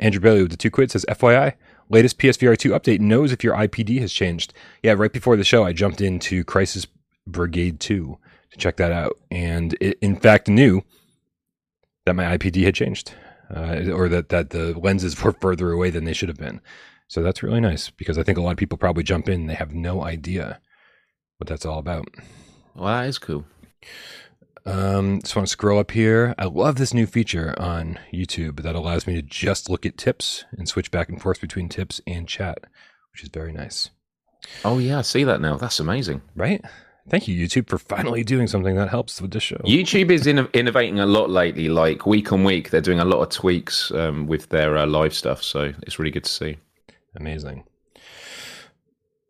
Andrew 0.00 0.20
Bailey 0.20 0.42
with 0.42 0.50
the 0.50 0.56
two 0.56 0.70
quid 0.70 0.90
says, 0.90 1.04
FYI, 1.08 1.54
latest 1.88 2.18
PSVR 2.18 2.56
2 2.56 2.70
update 2.70 3.00
knows 3.00 3.32
if 3.32 3.44
your 3.44 3.54
IPD 3.54 4.00
has 4.00 4.12
changed. 4.12 4.52
Yeah, 4.82 4.92
right 4.92 5.12
before 5.12 5.36
the 5.36 5.44
show, 5.44 5.64
I 5.64 5.72
jumped 5.72 6.00
into 6.00 6.44
Crisis 6.44 6.86
Brigade 7.26 7.80
2 7.80 8.18
to 8.52 8.58
check 8.58 8.76
that 8.76 8.92
out. 8.92 9.18
And 9.30 9.76
it, 9.80 9.98
in 10.00 10.16
fact, 10.16 10.48
knew 10.48 10.82
that 12.06 12.14
my 12.14 12.36
IPD 12.36 12.64
had 12.64 12.74
changed 12.74 13.14
uh, 13.54 13.90
or 13.92 14.08
that, 14.08 14.28
that 14.30 14.50
the 14.50 14.78
lenses 14.78 15.20
were 15.22 15.32
further 15.32 15.70
away 15.70 15.90
than 15.90 16.04
they 16.04 16.12
should 16.12 16.28
have 16.28 16.38
been. 16.38 16.60
So 17.08 17.22
that's 17.22 17.42
really 17.42 17.60
nice 17.60 17.90
because 17.90 18.16
I 18.16 18.22
think 18.22 18.38
a 18.38 18.40
lot 18.40 18.52
of 18.52 18.56
people 18.56 18.78
probably 18.78 19.02
jump 19.02 19.28
in 19.28 19.42
and 19.42 19.50
they 19.50 19.54
have 19.54 19.74
no 19.74 20.02
idea 20.02 20.60
what 21.36 21.48
that's 21.48 21.66
all 21.66 21.78
about. 21.78 22.08
Well, 22.74 22.86
that 22.86 23.06
is 23.06 23.18
cool. 23.18 23.44
Um, 24.64 25.20
just 25.20 25.34
want 25.34 25.48
to 25.48 25.52
scroll 25.52 25.78
up 25.78 25.90
here. 25.90 26.34
I 26.38 26.44
love 26.44 26.76
this 26.76 26.94
new 26.94 27.06
feature 27.06 27.54
on 27.58 27.98
YouTube 28.12 28.62
that 28.62 28.74
allows 28.74 29.06
me 29.06 29.14
to 29.14 29.22
just 29.22 29.68
look 29.68 29.84
at 29.84 29.98
tips 29.98 30.44
and 30.52 30.68
switch 30.68 30.90
back 30.90 31.08
and 31.08 31.20
forth 31.20 31.40
between 31.40 31.68
tips 31.68 32.00
and 32.06 32.28
chat, 32.28 32.58
which 33.12 33.22
is 33.22 33.28
very 33.28 33.52
nice. 33.52 33.90
Oh 34.64 34.78
yeah, 34.78 34.98
I 34.98 35.02
see 35.02 35.24
that 35.24 35.40
now. 35.40 35.56
That's 35.56 35.80
amazing. 35.80 36.22
Right? 36.36 36.64
Thank 37.08 37.26
you, 37.26 37.46
YouTube, 37.46 37.68
for 37.68 37.78
finally 37.78 38.22
doing 38.22 38.46
something 38.46 38.76
that 38.76 38.88
helps 38.88 39.20
with 39.20 39.32
this 39.32 39.42
show. 39.42 39.56
YouTube 39.64 40.10
is 40.10 40.26
in- 40.26 40.48
innovating 40.52 41.00
a 41.00 41.06
lot 41.06 41.30
lately. 41.30 41.68
Like 41.68 42.06
week 42.06 42.32
on 42.32 42.44
week, 42.44 42.70
they're 42.70 42.80
doing 42.80 43.00
a 43.00 43.04
lot 43.04 43.20
of 43.22 43.30
tweaks 43.30 43.90
um, 43.90 44.28
with 44.28 44.50
their 44.50 44.78
uh, 44.78 44.86
live 44.86 45.12
stuff. 45.12 45.42
So 45.42 45.72
it's 45.82 45.98
really 45.98 46.12
good 46.12 46.24
to 46.24 46.30
see. 46.30 46.58
Amazing. 47.16 47.64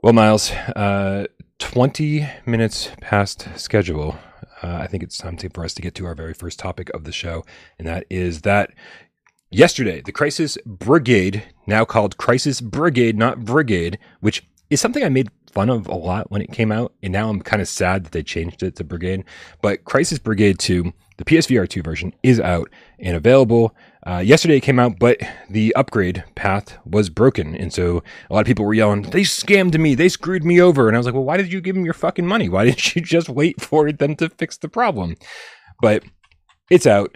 Well, 0.03 0.12
Miles, 0.12 0.51
uh, 0.51 1.27
20 1.59 2.29
minutes 2.45 2.90
past 3.01 3.49
schedule 3.57 4.18
uh, 4.62 4.79
I 4.81 4.87
think 4.87 5.03
it's 5.03 5.18
time 5.18 5.37
to, 5.38 5.48
for 5.51 5.64
us 5.64 5.75
to 5.75 5.83
get 5.83 5.94
to 5.96 6.07
our 6.07 6.14
very 6.14 6.35
first 6.35 6.59
topic 6.59 6.90
of 6.90 7.05
the 7.05 7.12
show, 7.12 7.44
and 7.79 7.87
that 7.87 8.07
is 8.09 8.42
that 8.42 8.72
yesterday 9.51 10.01
the 10.01 10.12
Crisis 10.12 10.57
Brigade, 10.64 11.42
now 11.66 11.85
called 11.85 12.16
Crisis 12.16 12.61
Brigade, 12.61 13.16
not 13.16 13.44
Brigade, 13.44 13.98
which 14.20 14.44
is 14.70 14.81
something 14.81 15.05
I 15.05 15.09
made 15.09 15.31
fun 15.53 15.68
of 15.68 15.87
a 15.87 15.94
lot 15.94 16.31
when 16.31 16.42
it 16.42 16.53
came 16.53 16.72
out, 16.72 16.94
and 17.03 17.12
now 17.12 17.29
I'm 17.29 17.40
kind 17.40 17.61
of 17.61 17.68
sad 17.68 18.05
that 18.05 18.12
they 18.12 18.22
changed 18.22 18.62
it 18.62 18.77
to 18.77 18.85
Brigade. 18.85 19.25
But 19.61 19.85
Crisis 19.85 20.18
Brigade 20.18 20.59
2, 20.59 20.92
the 21.18 21.25
PSVR 21.25 21.68
2 21.68 21.83
version, 21.83 22.14
is 22.22 22.40
out 22.40 22.70
and 22.98 23.16
available. 23.16 23.75
Uh, 24.05 24.19
yesterday 24.19 24.57
it 24.57 24.62
came 24.62 24.81
out, 24.81 24.99
but 24.99 25.21
the 25.49 25.75
upgrade 25.77 26.25
path 26.35 26.77
was 26.85 27.09
broken. 27.09 27.55
And 27.55 27.73
so 27.73 28.03
a 28.29 28.35
lot 28.35 28.41
of 28.41 28.47
people 28.47 28.65
were 28.65 28.75
yelling, 28.75 29.03
they 29.03 29.23
scammed 29.23 29.79
me, 29.79 29.95
they 29.95 30.09
screwed 30.09 30.45
me 30.45 30.61
over. 30.61 30.88
And 30.88 30.97
I 30.97 30.99
was 30.99 31.07
like, 31.07 31.15
well, 31.15 31.25
why 31.25 31.37
did 31.37 31.53
you 31.53 31.61
give 31.61 31.77
them 31.77 31.85
your 31.85 31.95
fucking 31.95 32.27
money? 32.27 32.49
Why 32.49 32.65
didn't 32.67 32.97
you 32.97 33.03
just 33.03 33.29
wait 33.29 33.61
for 33.61 33.93
them 33.93 34.17
to 34.17 34.29
fix 34.29 34.57
the 34.57 34.69
problem? 34.69 35.17
But 35.81 36.05
it's 36.71 36.87
out. 36.87 37.15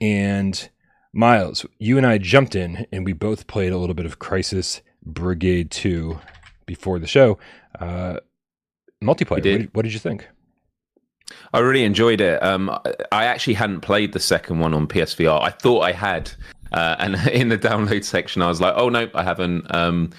And 0.00 0.68
Miles, 1.12 1.66
you 1.78 1.98
and 1.98 2.06
I 2.06 2.18
jumped 2.18 2.54
in 2.54 2.86
and 2.90 3.04
we 3.04 3.12
both 3.12 3.46
played 3.46 3.72
a 3.72 3.78
little 3.78 3.94
bit 3.94 4.06
of 4.06 4.18
Crisis 4.18 4.80
Brigade 5.04 5.70
2 5.70 6.18
before 6.64 6.98
the 6.98 7.06
show. 7.06 7.38
Uh, 7.78 8.16
multiplayer. 9.02 9.60
What, 9.60 9.74
what 9.74 9.82
did 9.82 9.92
you 9.92 9.98
think? 9.98 10.28
I 11.52 11.60
really 11.60 11.84
enjoyed 11.84 12.20
it. 12.20 12.42
Um, 12.42 12.70
I 13.12 13.24
actually 13.24 13.54
hadn't 13.54 13.80
played 13.80 14.12
the 14.12 14.20
second 14.20 14.58
one 14.58 14.74
on 14.74 14.86
PSVR. 14.86 15.42
I 15.42 15.50
thought 15.50 15.80
I 15.80 15.92
had, 15.92 16.30
uh, 16.72 16.96
and 16.98 17.14
in 17.32 17.48
the 17.48 17.58
download 17.58 18.04
section, 18.04 18.42
I 18.42 18.48
was 18.48 18.60
like, 18.60 18.74
"Oh 18.76 18.88
no, 18.88 19.08
I 19.14 19.22
haven't." 19.22 19.72
Um, 19.74 20.10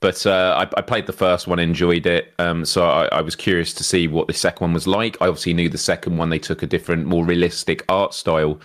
but 0.00 0.24
uh, 0.26 0.54
I, 0.56 0.78
I, 0.78 0.82
played 0.82 1.06
the 1.06 1.12
first 1.12 1.48
one, 1.48 1.58
enjoyed 1.58 2.06
it. 2.06 2.32
Um, 2.38 2.64
so 2.64 2.88
I, 2.88 3.06
I, 3.06 3.20
was 3.20 3.34
curious 3.34 3.74
to 3.74 3.82
see 3.82 4.06
what 4.06 4.28
the 4.28 4.32
second 4.32 4.66
one 4.66 4.72
was 4.72 4.86
like. 4.86 5.20
I 5.20 5.26
obviously 5.26 5.54
knew 5.54 5.68
the 5.68 5.76
second 5.76 6.16
one 6.18 6.30
they 6.30 6.38
took 6.38 6.62
a 6.62 6.68
different, 6.68 7.06
more 7.06 7.24
realistic 7.24 7.84
art 7.88 8.14
style. 8.14 8.60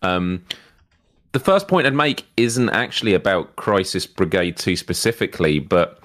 Um, 0.00 0.42
the 1.32 1.40
first 1.40 1.68
point 1.68 1.86
I'd 1.86 1.94
make 1.94 2.24
isn't 2.38 2.70
actually 2.70 3.12
about 3.12 3.54
Crisis 3.56 4.06
Brigade 4.06 4.56
2 4.56 4.76
specifically, 4.76 5.58
but 5.58 6.00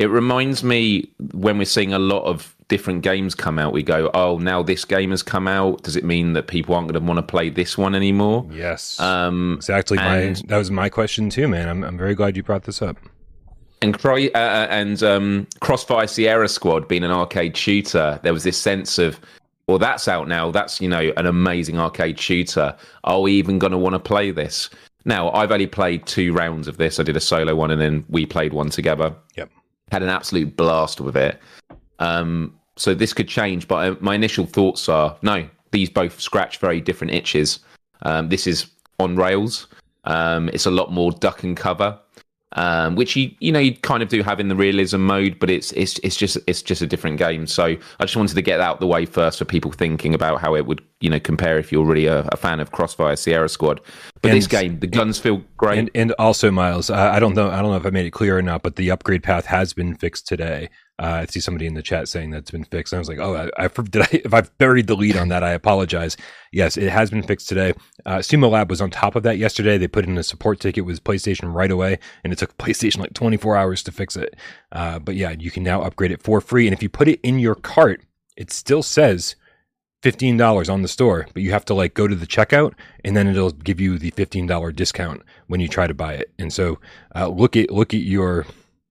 it 0.00 0.06
reminds 0.06 0.64
me 0.64 1.10
when 1.34 1.58
we're 1.58 1.64
seeing 1.66 1.92
a 1.92 1.98
lot 1.98 2.22
of 2.24 2.56
different 2.68 3.02
games 3.02 3.34
come 3.34 3.58
out, 3.58 3.74
we 3.74 3.82
go, 3.82 4.10
oh, 4.14 4.38
now 4.38 4.62
this 4.62 4.86
game 4.86 5.10
has 5.10 5.22
come 5.22 5.46
out. 5.46 5.82
Does 5.82 5.94
it 5.94 6.04
mean 6.04 6.32
that 6.32 6.46
people 6.46 6.74
aren't 6.74 6.88
going 6.90 6.98
to 6.98 7.06
want 7.06 7.18
to 7.18 7.22
play 7.22 7.50
this 7.50 7.76
one 7.76 7.94
anymore? 7.94 8.48
Yes. 8.50 8.98
Um, 8.98 9.56
exactly. 9.56 9.98
And, 9.98 10.38
my 10.38 10.42
that 10.48 10.56
was 10.56 10.70
my 10.70 10.88
question 10.88 11.28
too, 11.28 11.48
man. 11.48 11.68
I'm 11.68 11.84
I'm 11.84 11.98
very 11.98 12.14
glad 12.14 12.34
you 12.34 12.42
brought 12.42 12.62
this 12.62 12.80
up. 12.80 12.96
And 13.82 13.94
uh, 14.02 14.10
uh, 14.34 14.66
and 14.70 15.02
um, 15.02 15.46
Crossfire 15.60 16.06
Sierra 16.06 16.48
Squad 16.48 16.88
being 16.88 17.04
an 17.04 17.10
arcade 17.10 17.54
shooter, 17.54 18.18
there 18.22 18.32
was 18.32 18.44
this 18.44 18.56
sense 18.56 18.98
of, 18.98 19.20
well, 19.66 19.78
that's 19.78 20.08
out 20.08 20.28
now. 20.28 20.50
That's 20.50 20.80
you 20.80 20.88
know 20.88 21.12
an 21.18 21.26
amazing 21.26 21.78
arcade 21.78 22.18
shooter. 22.18 22.74
Are 23.04 23.20
we 23.20 23.32
even 23.32 23.58
going 23.58 23.72
to 23.72 23.78
want 23.78 23.94
to 23.94 24.00
play 24.00 24.30
this? 24.30 24.70
Now, 25.04 25.30
I've 25.32 25.50
only 25.50 25.66
played 25.66 26.06
two 26.06 26.32
rounds 26.32 26.68
of 26.68 26.76
this. 26.76 27.00
I 27.00 27.02
did 27.02 27.16
a 27.16 27.20
solo 27.20 27.54
one, 27.54 27.70
and 27.70 27.80
then 27.80 28.04
we 28.08 28.24
played 28.26 28.52
one 28.52 28.70
together. 28.70 29.14
Yep. 29.36 29.50
Had 29.90 30.02
an 30.02 30.08
absolute 30.08 30.56
blast 30.56 31.00
with 31.00 31.16
it. 31.16 31.40
Um, 31.98 32.54
so 32.76 32.94
this 32.94 33.12
could 33.12 33.28
change, 33.28 33.68
but 33.68 34.00
my 34.00 34.14
initial 34.14 34.46
thoughts 34.46 34.88
are 34.88 35.16
no. 35.22 35.48
These 35.70 35.90
both 35.90 36.20
scratch 36.20 36.58
very 36.58 36.80
different 36.80 37.12
itches. 37.12 37.60
Um, 38.02 38.28
this 38.28 38.46
is 38.46 38.70
on 38.98 39.16
rails. 39.16 39.66
Um, 40.04 40.48
it's 40.48 40.66
a 40.66 40.70
lot 40.70 40.90
more 40.90 41.12
duck 41.12 41.42
and 41.42 41.56
cover, 41.56 41.98
um, 42.52 42.96
which 42.96 43.14
you 43.16 43.30
you 43.38 43.52
know 43.52 43.60
you 43.60 43.76
kind 43.76 44.02
of 44.02 44.08
do 44.08 44.22
have 44.22 44.40
in 44.40 44.48
the 44.48 44.56
realism 44.56 45.00
mode, 45.00 45.38
but 45.38 45.50
it's 45.50 45.72
it's 45.72 45.98
it's 46.02 46.16
just 46.16 46.36
it's 46.46 46.62
just 46.62 46.82
a 46.82 46.86
different 46.86 47.18
game. 47.18 47.46
So 47.46 47.64
I 47.64 48.04
just 48.04 48.16
wanted 48.16 48.34
to 48.34 48.42
get 48.42 48.58
that 48.58 48.64
out 48.64 48.80
the 48.80 48.86
way 48.86 49.06
first 49.06 49.38
for 49.38 49.44
people 49.44 49.70
thinking 49.70 50.14
about 50.14 50.40
how 50.40 50.56
it 50.56 50.66
would 50.66 50.82
you 51.00 51.10
know 51.10 51.20
compare 51.20 51.58
if 51.58 51.70
you're 51.70 51.84
really 51.84 52.06
a, 52.06 52.28
a 52.32 52.36
fan 52.36 52.60
of 52.60 52.72
Crossfire 52.72 53.16
Sierra 53.16 53.48
Squad. 53.48 53.80
But 54.22 54.32
and, 54.32 54.38
this 54.38 54.46
game, 54.46 54.80
the 54.80 54.86
guns 54.86 55.18
feel 55.18 55.42
great, 55.56 55.78
and, 55.78 55.90
and 55.94 56.12
also 56.18 56.50
Miles, 56.50 56.90
I, 56.90 57.16
I 57.16 57.20
don't 57.20 57.34
know 57.34 57.50
I 57.50 57.62
don't 57.62 57.70
know 57.70 57.76
if 57.76 57.86
I 57.86 57.90
made 57.90 58.06
it 58.06 58.10
clear 58.10 58.36
or 58.36 58.42
not, 58.42 58.62
but 58.62 58.76
the 58.76 58.90
upgrade 58.90 59.22
path 59.22 59.46
has 59.46 59.72
been 59.72 59.94
fixed 59.94 60.26
today. 60.26 60.70
Uh, 61.00 61.22
I 61.22 61.26
see 61.26 61.40
somebody 61.40 61.66
in 61.66 61.72
the 61.72 61.82
chat 61.82 62.08
saying 62.08 62.30
that's 62.30 62.50
been 62.50 62.64
fixed. 62.64 62.92
And 62.92 62.98
I 62.98 63.00
was 63.00 63.08
like, 63.08 63.18
oh, 63.18 63.34
I, 63.34 63.64
I 63.64 63.68
did 63.68 64.02
I, 64.02 64.08
if 64.12 64.34
I've 64.34 64.56
buried 64.58 64.86
the 64.86 64.94
lead 64.94 65.16
on 65.16 65.28
that, 65.28 65.42
I 65.42 65.52
apologize. 65.52 66.16
Yes, 66.52 66.76
it 66.76 66.90
has 66.90 67.10
been 67.10 67.22
fixed 67.22 67.48
today. 67.48 67.72
Uh, 68.04 68.18
Sumalab 68.18 68.68
was 68.68 68.82
on 68.82 68.90
top 68.90 69.16
of 69.16 69.22
that 69.22 69.38
yesterday. 69.38 69.78
They 69.78 69.88
put 69.88 70.04
in 70.04 70.18
a 70.18 70.22
support 70.22 70.60
ticket 70.60 70.84
with 70.84 71.02
PlayStation 71.02 71.54
right 71.54 71.70
away, 71.70 71.98
and 72.22 72.32
it 72.32 72.38
took 72.38 72.56
PlayStation 72.58 72.98
like 72.98 73.14
24 73.14 73.56
hours 73.56 73.82
to 73.84 73.92
fix 73.92 74.14
it. 74.14 74.36
Uh, 74.72 74.98
but 74.98 75.16
yeah, 75.16 75.30
you 75.30 75.50
can 75.50 75.62
now 75.62 75.80
upgrade 75.82 76.12
it 76.12 76.22
for 76.22 76.40
free. 76.42 76.66
And 76.66 76.74
if 76.74 76.82
you 76.82 76.90
put 76.90 77.08
it 77.08 77.20
in 77.22 77.38
your 77.38 77.54
cart, 77.54 78.02
it 78.36 78.50
still 78.52 78.82
says 78.82 79.36
$15 80.02 80.72
on 80.72 80.82
the 80.82 80.88
store, 80.88 81.26
but 81.34 81.42
you 81.42 81.52
have 81.52 81.64
to 81.66 81.74
like 81.74 81.94
go 81.94 82.08
to 82.08 82.14
the 82.14 82.26
checkout 82.26 82.72
and 83.04 83.16
then 83.16 83.26
it'll 83.26 83.50
give 83.50 83.80
you 83.80 83.98
the 83.98 84.10
$15 84.12 84.74
discount 84.74 85.22
when 85.46 85.60
you 85.60 85.68
try 85.68 85.86
to 85.86 85.94
buy 85.94 86.14
it. 86.14 86.30
And 86.38 86.52
so 86.52 86.78
uh, 87.14 87.28
look 87.28 87.56
at 87.56 87.70
look 87.70 87.92
at 87.92 88.00
your 88.00 88.46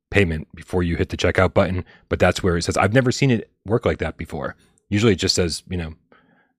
payment 0.10 0.48
before 0.56 0.84
you 0.84 0.96
hit 0.96 1.10
the 1.10 1.18
checkout 1.18 1.54
button. 1.54 1.86
But 2.08 2.20
that's 2.20 2.42
where 2.44 2.58
it 2.58 2.64
says, 2.64 2.78
I've 2.78 2.94
never 2.94 3.12
seen 3.12 3.32
it 3.32 3.52
work 3.66 3.86
like 3.86 4.00
that 4.00 4.18
before. 4.18 4.56
Usually 4.90 5.14
it 5.14 5.20
just 5.20 5.36
says, 5.36 5.64
you 5.70 5.78
know, 5.78 5.94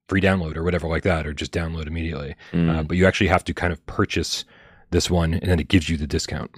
free 0.09 0.21
download 0.21 0.57
or 0.57 0.63
whatever 0.63 0.89
like 0.89 1.03
that, 1.05 1.27
or 1.27 1.33
just 1.33 1.53
download 1.53 1.87
immediately. 1.87 2.35
Mm. 2.53 2.71
Uh, 2.79 2.83
but 2.83 2.97
you 2.97 3.07
actually 3.07 3.29
have 3.29 3.45
to 3.45 3.55
kind 3.55 3.73
of 3.73 3.85
purchase 3.87 4.45
this 4.91 5.11
one 5.11 5.35
and 5.35 5.51
then 5.51 5.61
it 5.61 5.69
gives 5.69 5.89
you 5.89 5.97
the 5.97 6.07
discount. 6.07 6.51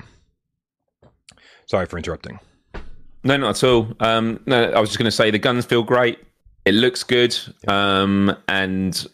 Sorry 1.66 1.86
for 1.86 1.96
interrupting. 1.96 2.40
No, 3.24 3.36
not 3.36 3.62
at 3.62 3.64
all. 3.64 3.92
Um, 4.00 4.40
no, 4.46 4.64
I 4.72 4.80
was 4.80 4.90
just 4.90 4.98
going 4.98 5.06
to 5.06 5.12
say 5.12 5.30
the 5.30 5.38
guns 5.38 5.64
feel 5.64 5.82
great. 5.82 6.18
It 6.64 6.74
looks 6.74 7.02
good. 7.02 7.36
Um, 7.68 8.36
and 8.48 9.06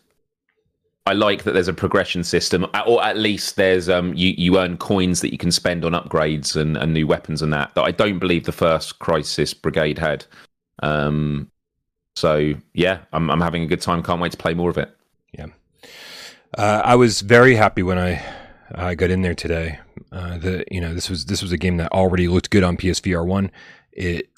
I 1.08 1.14
like 1.14 1.44
that 1.44 1.52
there's 1.52 1.68
a 1.68 1.72
progression 1.72 2.22
system, 2.22 2.66
or 2.86 3.02
at 3.02 3.16
least 3.16 3.56
there's 3.56 3.88
um, 3.88 4.12
you 4.12 4.34
you 4.36 4.58
earn 4.58 4.76
coins 4.76 5.22
that 5.22 5.32
you 5.32 5.38
can 5.38 5.50
spend 5.50 5.82
on 5.82 5.92
upgrades 5.92 6.54
and, 6.54 6.76
and 6.76 6.92
new 6.92 7.06
weapons 7.06 7.40
and 7.40 7.50
that. 7.54 7.74
That 7.74 7.84
I 7.84 7.92
don't 7.92 8.18
believe 8.18 8.44
the 8.44 8.52
first 8.52 8.98
Crisis 8.98 9.54
Brigade 9.54 9.98
had. 9.98 10.26
Um, 10.82 11.50
so 12.14 12.52
yeah, 12.74 12.98
I'm 13.14 13.30
I'm 13.30 13.40
having 13.40 13.62
a 13.62 13.66
good 13.66 13.80
time. 13.80 14.02
Can't 14.02 14.20
wait 14.20 14.32
to 14.32 14.38
play 14.38 14.52
more 14.52 14.68
of 14.68 14.76
it. 14.76 14.94
Yeah, 15.32 15.46
uh, 16.58 16.82
I 16.84 16.94
was 16.94 17.22
very 17.22 17.54
happy 17.54 17.82
when 17.82 17.98
I 17.98 18.22
I 18.74 18.94
got 18.94 19.10
in 19.10 19.22
there 19.22 19.34
today. 19.34 19.78
Uh, 20.12 20.36
the 20.36 20.64
you 20.70 20.80
know 20.80 20.92
this 20.92 21.08
was 21.08 21.24
this 21.24 21.40
was 21.40 21.52
a 21.52 21.58
game 21.58 21.78
that 21.78 21.90
already 21.90 22.28
looked 22.28 22.50
good 22.50 22.64
on 22.64 22.76
PSVR 22.76 23.24
one. 23.24 23.50
It 23.92 24.28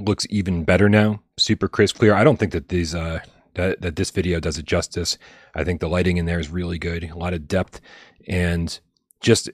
looks 0.00 0.26
even 0.28 0.64
better 0.64 0.88
now, 0.88 1.20
super 1.36 1.68
crisp, 1.68 1.98
clear. 1.98 2.14
I 2.14 2.24
don't 2.24 2.36
think 2.36 2.50
that 2.50 2.68
these 2.68 2.96
uh, 2.96 3.20
that, 3.54 3.80
that 3.80 3.96
this 3.96 4.10
video 4.10 4.40
does 4.40 4.58
it 4.58 4.64
justice. 4.64 5.18
I 5.54 5.64
think 5.64 5.80
the 5.80 5.88
lighting 5.88 6.16
in 6.16 6.26
there 6.26 6.38
is 6.38 6.50
really 6.50 6.78
good, 6.78 7.04
a 7.04 7.16
lot 7.16 7.34
of 7.34 7.48
depth, 7.48 7.80
and 8.26 8.78
just 9.20 9.50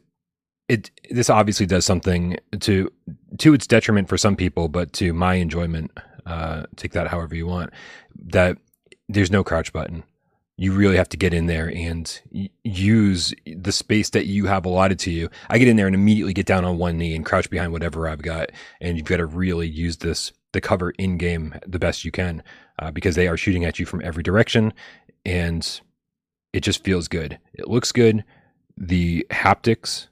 it. 0.69 0.91
This 1.11 1.31
obviously 1.31 1.67
does 1.67 1.85
something 1.85 2.37
to 2.61 2.91
to 3.39 3.55
its 3.55 3.67
detriment 3.67 4.09
for 4.09 4.19
some 4.19 4.37
people, 4.37 4.69
but 4.69 4.93
to 4.95 5.13
my 5.13 5.35
enjoyment, 5.35 5.91
uh, 6.27 6.65
take 6.77 6.93
that 6.93 7.09
however 7.09 7.35
you 7.35 7.47
want. 7.47 7.71
That 8.27 8.59
there's 9.09 9.31
no 9.31 9.45
crouch 9.45 9.73
button. 9.73 10.05
You 10.57 10.73
really 10.73 10.97
have 10.97 11.09
to 11.09 11.17
get 11.17 11.33
in 11.33 11.47
there 11.47 11.73
and 11.75 12.21
use 12.65 13.33
the 13.47 13.73
space 13.73 14.11
that 14.11 14.27
you 14.27 14.45
have 14.45 14.67
allotted 14.67 14.99
to 15.01 15.11
you. 15.11 15.31
I 15.49 15.57
get 15.57 15.69
in 15.69 15.77
there 15.77 15.87
and 15.87 15.95
immediately 15.95 16.35
get 16.35 16.45
down 16.45 16.67
on 16.67 16.77
one 16.77 16.99
knee 16.99 17.15
and 17.15 17.25
crouch 17.25 17.49
behind 17.49 17.73
whatever 17.73 18.07
I've 18.07 18.21
got, 18.21 18.51
and 18.79 18.99
you've 18.99 19.07
got 19.07 19.17
to 19.19 19.27
really 19.27 19.69
use 19.69 19.99
this 19.99 20.33
the 20.53 20.61
cover 20.61 20.91
in 20.99 21.17
game 21.17 21.55
the 21.67 21.79
best 21.79 22.05
you 22.05 22.11
can 22.11 22.43
uh, 22.81 22.91
because 22.91 23.15
they 23.15 23.29
are 23.29 23.37
shooting 23.37 23.65
at 23.65 23.79
you 23.79 23.87
from 23.87 24.03
every 24.03 24.23
direction 24.23 24.73
and 25.25 25.81
it 26.53 26.61
just 26.61 26.83
feels 26.83 27.07
good. 27.07 27.39
It 27.55 27.69
looks 27.69 27.93
good. 27.93 28.25
The 28.77 29.27
haptics 29.31 30.09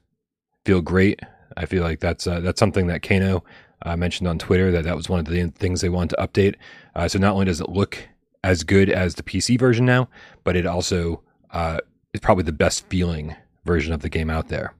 feel 0.65 0.81
great. 0.81 1.19
I 1.57 1.65
feel 1.65 1.83
like 1.83 1.99
that's 1.99 2.27
uh, 2.27 2.39
that's 2.39 2.59
something 2.59 2.87
that 2.87 3.01
Kano 3.01 3.43
uh, 3.81 3.97
mentioned 3.97 4.27
on 4.27 4.37
Twitter 4.39 4.71
that 4.71 4.83
that 4.83 4.95
was 4.95 5.09
one 5.09 5.19
of 5.19 5.25
the 5.25 5.47
things 5.49 5.81
they 5.81 5.89
wanted 5.89 6.15
to 6.15 6.27
update. 6.27 6.55
Uh, 6.95 7.07
so 7.07 7.19
not 7.19 7.33
only 7.33 7.45
does 7.45 7.59
it 7.59 7.69
look 7.69 7.97
as 8.43 8.63
good 8.63 8.89
as 8.89 9.15
the 9.15 9.23
PC 9.23 9.59
version 9.59 9.85
now, 9.85 10.07
but 10.43 10.55
it 10.55 10.65
also 10.65 11.21
uh, 11.51 11.79
is 12.13 12.21
probably 12.21 12.43
the 12.43 12.51
best 12.51 12.85
feeling 12.87 13.35
version 13.65 13.93
of 13.93 14.01
the 14.01 14.09
game 14.09 14.29
out 14.29 14.47
there. 14.47 14.73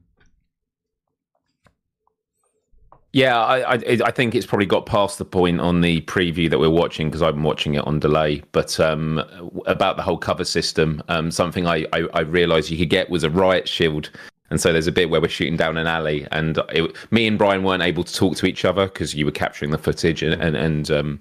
Yeah, 3.12 3.40
I, 3.40 3.74
I, 3.74 3.80
I 4.06 4.12
think 4.12 4.36
it's 4.36 4.46
probably 4.46 4.68
got 4.68 4.86
past 4.86 5.18
the 5.18 5.26
point 5.26 5.60
on 5.60 5.82
the 5.82 6.02
preview 6.02 6.48
that 6.50 6.60
we're 6.60 6.70
watching 6.70 7.08
because 7.08 7.24
I've 7.24 7.34
been 7.34 7.44
watching 7.44 7.74
it 7.74 7.86
on 7.88 8.00
delay. 8.00 8.44
But 8.52 8.80
um, 8.80 9.18
about 9.66 9.98
the 9.98 10.04
whole 10.04 10.18
cover 10.18 10.44
system, 10.44 11.02
um, 11.08 11.32
something 11.32 11.66
I, 11.66 11.88
I, 11.92 12.08
I 12.14 12.20
realised 12.20 12.70
you 12.70 12.78
could 12.78 12.92
get 12.92 13.10
was 13.10 13.24
a 13.24 13.30
riot 13.30 13.68
shield. 13.68 14.12
And 14.52 14.62
so 14.62 14.72
there's 14.72 14.88
a 14.88 14.92
bit 14.92 15.10
where 15.10 15.22
we're 15.22 15.28
shooting 15.28 15.58
down 15.58 15.78
an 15.78 15.86
alley, 15.86 16.28
and 16.32 16.58
it, 16.70 16.96
me 17.12 17.28
and 17.28 17.38
Brian 17.38 17.64
weren't 17.64 17.84
able 17.84 18.04
to 18.04 18.14
talk 18.14 18.36
to 18.38 18.48
each 18.48 18.66
other 18.66 18.88
because 18.88 19.14
you 19.14 19.26
were 19.26 19.32
capturing 19.32 19.70
the 19.70 19.78
footage, 19.78 20.24
and 20.24 20.42
and, 20.42 20.56
and 20.56 20.90
um, 20.90 21.20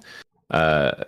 uh, 0.50 1.04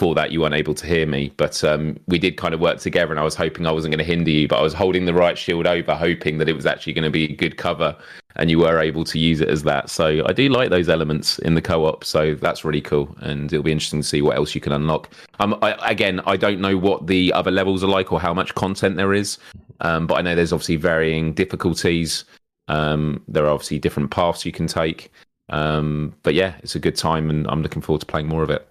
for 0.00 0.14
that 0.14 0.32
you 0.32 0.40
weren't 0.40 0.54
able 0.54 0.72
to 0.72 0.86
hear 0.86 1.04
me 1.04 1.30
but 1.36 1.62
um, 1.62 1.94
we 2.06 2.18
did 2.18 2.38
kind 2.38 2.54
of 2.54 2.60
work 2.60 2.78
together 2.78 3.12
and 3.12 3.20
i 3.20 3.22
was 3.22 3.34
hoping 3.34 3.66
i 3.66 3.70
wasn't 3.70 3.92
going 3.92 3.98
to 3.98 4.12
hinder 4.12 4.30
you 4.30 4.48
but 4.48 4.58
i 4.58 4.62
was 4.62 4.72
holding 4.72 5.04
the 5.04 5.12
right 5.12 5.36
shield 5.36 5.66
over 5.66 5.94
hoping 5.94 6.38
that 6.38 6.48
it 6.48 6.54
was 6.54 6.64
actually 6.64 6.94
going 6.94 7.04
to 7.04 7.10
be 7.10 7.28
good 7.28 7.58
cover 7.58 7.94
and 8.36 8.50
you 8.50 8.58
were 8.58 8.80
able 8.80 9.04
to 9.04 9.18
use 9.18 9.42
it 9.42 9.50
as 9.50 9.62
that. 9.64 9.90
So 9.90 10.24
i 10.26 10.32
do 10.32 10.48
like 10.48 10.70
those 10.70 10.88
elements 10.88 11.38
in 11.40 11.54
the 11.54 11.60
co-op 11.60 12.02
so 12.02 12.34
that's 12.34 12.64
really 12.64 12.80
cool 12.80 13.14
and 13.20 13.52
it'll 13.52 13.62
be 13.62 13.72
interesting 13.72 14.00
to 14.00 14.08
see 14.08 14.22
what 14.22 14.38
else 14.38 14.54
you 14.54 14.60
can 14.62 14.72
unlock. 14.72 15.10
Um, 15.38 15.58
I, 15.60 15.72
again 15.90 16.20
i 16.20 16.34
don't 16.34 16.60
know 16.60 16.78
what 16.78 17.06
the 17.06 17.30
other 17.34 17.50
levels 17.50 17.84
are 17.84 17.94
like 17.98 18.10
or 18.10 18.18
how 18.18 18.32
much 18.32 18.54
content 18.54 18.96
there 18.96 19.12
is 19.12 19.36
um, 19.80 20.06
but 20.06 20.14
i 20.14 20.22
know 20.22 20.34
there's 20.34 20.54
obviously 20.54 20.76
varying 20.76 21.34
difficulties. 21.34 22.24
Um, 22.68 23.22
there 23.28 23.44
are 23.44 23.50
obviously 23.50 23.78
different 23.78 24.10
paths 24.10 24.46
you 24.46 24.52
can 24.52 24.66
take. 24.66 25.12
Um, 25.50 26.14
but 26.22 26.32
yeah 26.32 26.54
it's 26.62 26.76
a 26.76 26.78
good 26.78 26.96
time 26.96 27.28
and 27.28 27.46
i'm 27.48 27.60
looking 27.60 27.82
forward 27.82 28.00
to 28.00 28.06
playing 28.06 28.28
more 28.28 28.44
of 28.44 28.50
it 28.50 28.69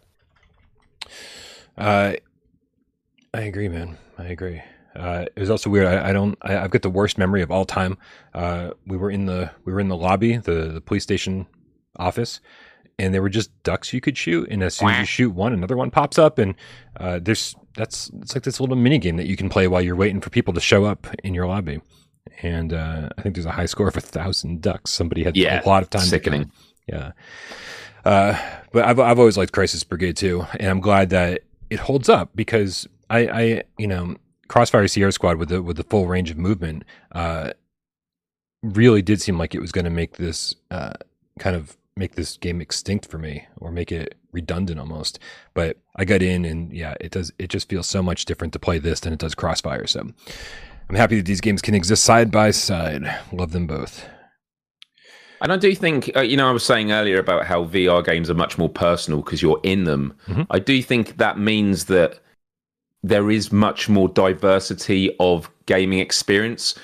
uh, 1.77 2.13
I 3.33 3.41
agree, 3.41 3.69
man. 3.69 3.97
I 4.17 4.25
agree. 4.25 4.61
Uh, 4.95 5.25
it 5.35 5.39
was 5.39 5.49
also 5.49 5.69
weird. 5.69 5.87
I, 5.87 6.09
I 6.09 6.13
don't. 6.13 6.37
I, 6.41 6.53
have 6.53 6.71
got 6.71 6.81
the 6.81 6.89
worst 6.89 7.17
memory 7.17 7.41
of 7.41 7.51
all 7.51 7.65
time. 7.65 7.97
Uh, 8.33 8.71
we 8.85 8.97
were 8.97 9.11
in 9.11 9.25
the 9.25 9.51
we 9.63 9.71
were 9.71 9.79
in 9.79 9.87
the 9.87 9.95
lobby, 9.95 10.37
the 10.37 10.71
the 10.73 10.81
police 10.81 11.03
station 11.03 11.47
office, 11.97 12.41
and 12.97 13.13
there 13.13 13.21
were 13.21 13.29
just 13.29 13.51
ducks 13.63 13.93
you 13.93 14.01
could 14.01 14.17
shoot. 14.17 14.49
And 14.49 14.63
as 14.63 14.75
soon 14.75 14.89
as 14.89 14.99
you 14.99 15.05
shoot 15.05 15.29
one, 15.29 15.53
another 15.53 15.77
one 15.77 15.91
pops 15.91 16.17
up, 16.17 16.39
and 16.39 16.55
uh, 16.97 17.19
there's 17.21 17.55
that's 17.75 18.09
it's 18.21 18.35
like 18.35 18.43
this 18.43 18.59
little 18.59 18.75
mini 18.75 18.97
game 18.97 19.17
that 19.17 19.27
you 19.27 19.37
can 19.37 19.47
play 19.47 19.67
while 19.67 19.81
you're 19.81 19.95
waiting 19.95 20.21
for 20.21 20.29
people 20.31 20.53
to 20.53 20.59
show 20.59 20.85
up 20.85 21.07
in 21.23 21.33
your 21.33 21.47
lobby. 21.47 21.81
And 22.41 22.73
uh, 22.73 23.09
I 23.17 23.21
think 23.21 23.35
there's 23.35 23.45
a 23.45 23.51
high 23.51 23.65
score 23.67 23.87
of 23.87 23.97
a 23.97 24.01
thousand 24.01 24.61
ducks. 24.61 24.91
Somebody 24.91 25.23
had 25.23 25.37
yeah, 25.37 25.63
a 25.63 25.67
lot 25.67 25.83
of 25.83 25.89
time. 25.89 26.01
Sickening. 26.01 26.51
Yeah. 26.87 27.11
But 28.71 28.85
I've 28.85 28.99
I've 28.99 29.19
always 29.19 29.37
liked 29.37 29.53
Crisis 29.53 29.83
Brigade 29.83 30.17
too, 30.17 30.45
and 30.59 30.69
I'm 30.69 30.81
glad 30.81 31.09
that 31.09 31.41
it 31.69 31.79
holds 31.79 32.09
up 32.09 32.31
because 32.35 32.87
I, 33.09 33.19
I 33.27 33.63
you 33.77 33.87
know 33.87 34.15
Crossfire 34.47 34.87
Sierra 34.87 35.11
Squad 35.11 35.37
with 35.37 35.49
the 35.49 35.61
with 35.61 35.77
the 35.77 35.83
full 35.83 36.07
range 36.07 36.31
of 36.31 36.37
movement 36.37 36.83
uh, 37.11 37.51
really 38.61 39.01
did 39.01 39.21
seem 39.21 39.37
like 39.37 39.55
it 39.55 39.61
was 39.61 39.71
going 39.71 39.85
to 39.85 39.91
make 39.91 40.17
this 40.17 40.55
uh, 40.71 40.93
kind 41.39 41.55
of 41.55 41.77
make 41.95 42.15
this 42.15 42.37
game 42.37 42.61
extinct 42.61 43.07
for 43.07 43.17
me 43.17 43.45
or 43.57 43.71
make 43.71 43.91
it 43.91 44.15
redundant 44.31 44.79
almost. 44.79 45.19
But 45.53 45.77
I 45.95 46.05
got 46.05 46.21
in 46.21 46.45
and 46.45 46.71
yeah, 46.73 46.95
it 46.99 47.11
does 47.11 47.31
it 47.39 47.49
just 47.49 47.69
feels 47.69 47.87
so 47.87 48.01
much 48.01 48.25
different 48.25 48.53
to 48.53 48.59
play 48.59 48.79
this 48.79 48.99
than 49.01 49.13
it 49.13 49.19
does 49.19 49.35
Crossfire. 49.35 49.87
So 49.87 50.11
I'm 50.89 50.95
happy 50.95 51.17
that 51.17 51.25
these 51.25 51.41
games 51.41 51.61
can 51.61 51.75
exist 51.75 52.03
side 52.03 52.31
by 52.31 52.51
side. 52.51 53.03
Love 53.31 53.51
them 53.51 53.67
both. 53.67 54.07
And 55.41 55.53
I 55.53 55.57
do 55.57 55.73
think, 55.73 56.11
uh, 56.15 56.21
you 56.21 56.37
know, 56.37 56.49
I 56.49 56.51
was 56.51 56.65
saying 56.65 56.91
earlier 56.91 57.19
about 57.19 57.45
how 57.45 57.65
VR 57.65 58.03
games 58.03 58.29
are 58.29 58.35
much 58.35 58.57
more 58.57 58.69
personal 58.69 59.21
because 59.21 59.41
you're 59.41 59.59
in 59.63 59.85
them. 59.85 60.13
Mm-hmm. 60.27 60.43
I 60.49 60.59
do 60.59 60.81
think 60.81 61.17
that 61.17 61.37
means 61.37 61.85
that 61.85 62.19
there 63.03 63.31
is 63.31 63.51
much 63.51 63.87
more 63.87 64.09
diversity 64.09 65.15
of 65.19 65.49
gaming 65.65 65.99
experience. 65.99 66.75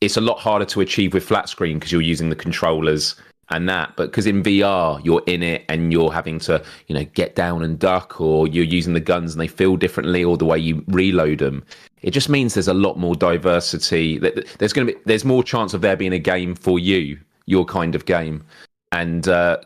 It's 0.00 0.16
a 0.16 0.20
lot 0.20 0.38
harder 0.38 0.66
to 0.66 0.80
achieve 0.82 1.14
with 1.14 1.24
flat 1.24 1.48
screen 1.48 1.78
because 1.78 1.90
you're 1.90 2.02
using 2.02 2.28
the 2.28 2.36
controllers 2.36 3.16
and 3.50 3.68
that 3.68 3.92
but 3.96 4.06
because 4.06 4.26
in 4.26 4.42
vr 4.42 5.04
you're 5.04 5.22
in 5.26 5.42
it 5.42 5.64
and 5.68 5.92
you're 5.92 6.12
having 6.12 6.38
to 6.38 6.62
you 6.88 6.94
know 6.94 7.04
get 7.14 7.34
down 7.34 7.62
and 7.62 7.78
duck 7.78 8.20
or 8.20 8.48
you're 8.48 8.64
using 8.64 8.92
the 8.92 9.00
guns 9.00 9.32
and 9.32 9.40
they 9.40 9.46
feel 9.46 9.76
differently 9.76 10.24
or 10.24 10.36
the 10.36 10.44
way 10.44 10.58
you 10.58 10.84
reload 10.88 11.38
them 11.38 11.64
it 12.02 12.10
just 12.10 12.28
means 12.28 12.54
there's 12.54 12.68
a 12.68 12.74
lot 12.74 12.98
more 12.98 13.14
diversity 13.14 14.18
there's 14.18 14.72
going 14.72 14.86
to 14.86 14.92
be 14.92 14.98
there's 15.04 15.24
more 15.24 15.44
chance 15.44 15.74
of 15.74 15.80
there 15.80 15.96
being 15.96 16.12
a 16.12 16.18
game 16.18 16.54
for 16.54 16.78
you 16.78 17.18
your 17.46 17.64
kind 17.64 17.94
of 17.94 18.04
game 18.04 18.44
and 18.92 19.28
uh, 19.28 19.56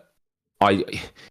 i 0.61 0.85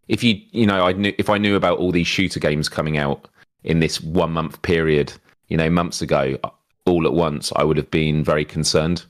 if 0.07 0.23
you 0.23 0.39
you 0.51 0.65
know 0.65 0.85
i 0.85 0.91
knew 0.91 1.13
if 1.17 1.29
i 1.29 1.37
knew 1.37 1.55
about 1.55 1.77
all 1.77 1.91
these 1.91 2.07
shooter 2.07 2.39
games 2.39 2.67
coming 2.67 2.97
out 2.97 3.27
in 3.63 3.79
this 3.79 4.01
one 4.01 4.31
month 4.31 4.61
period 4.61 5.13
you 5.47 5.57
know 5.57 5.69
months 5.69 6.01
ago 6.01 6.37
all 6.85 7.05
at 7.05 7.13
once 7.13 7.51
i 7.55 7.63
would 7.63 7.77
have 7.77 7.91
been 7.91 8.23
very 8.23 8.45
concerned 8.45 9.05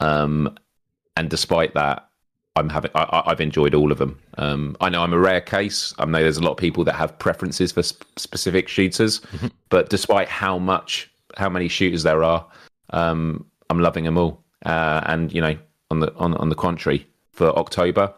um 0.00 0.56
and 1.16 1.30
despite 1.30 1.74
that 1.74 2.08
I'm 2.56 2.68
having 2.68 2.90
I, 2.94 3.24
have 3.26 3.40
enjoyed 3.40 3.74
all 3.74 3.90
of 3.90 3.98
them. 3.98 4.18
Um, 4.38 4.76
I 4.80 4.88
know 4.88 5.02
I'm 5.02 5.12
a 5.12 5.18
rare 5.18 5.40
case. 5.40 5.92
I 5.98 6.04
know 6.04 6.22
there's 6.22 6.36
a 6.36 6.42
lot 6.42 6.52
of 6.52 6.56
people 6.56 6.84
that 6.84 6.94
have 6.94 7.18
preferences 7.18 7.72
for 7.72 7.82
sp- 7.82 8.06
specific 8.16 8.68
shooters, 8.68 9.20
mm-hmm. 9.20 9.48
but 9.70 9.90
despite 9.90 10.28
how 10.28 10.58
much 10.58 11.10
how 11.36 11.48
many 11.48 11.66
shooters 11.66 12.04
there 12.04 12.22
are, 12.22 12.46
um, 12.90 13.44
I'm 13.70 13.80
loving 13.80 14.04
them 14.04 14.16
all. 14.16 14.40
Uh, 14.64 15.00
and 15.06 15.32
you 15.32 15.40
know, 15.40 15.56
on 15.90 16.00
the 16.00 16.14
on 16.14 16.34
on 16.34 16.48
the 16.48 16.54
contrary, 16.54 17.06
for 17.32 17.56
October, 17.58 18.14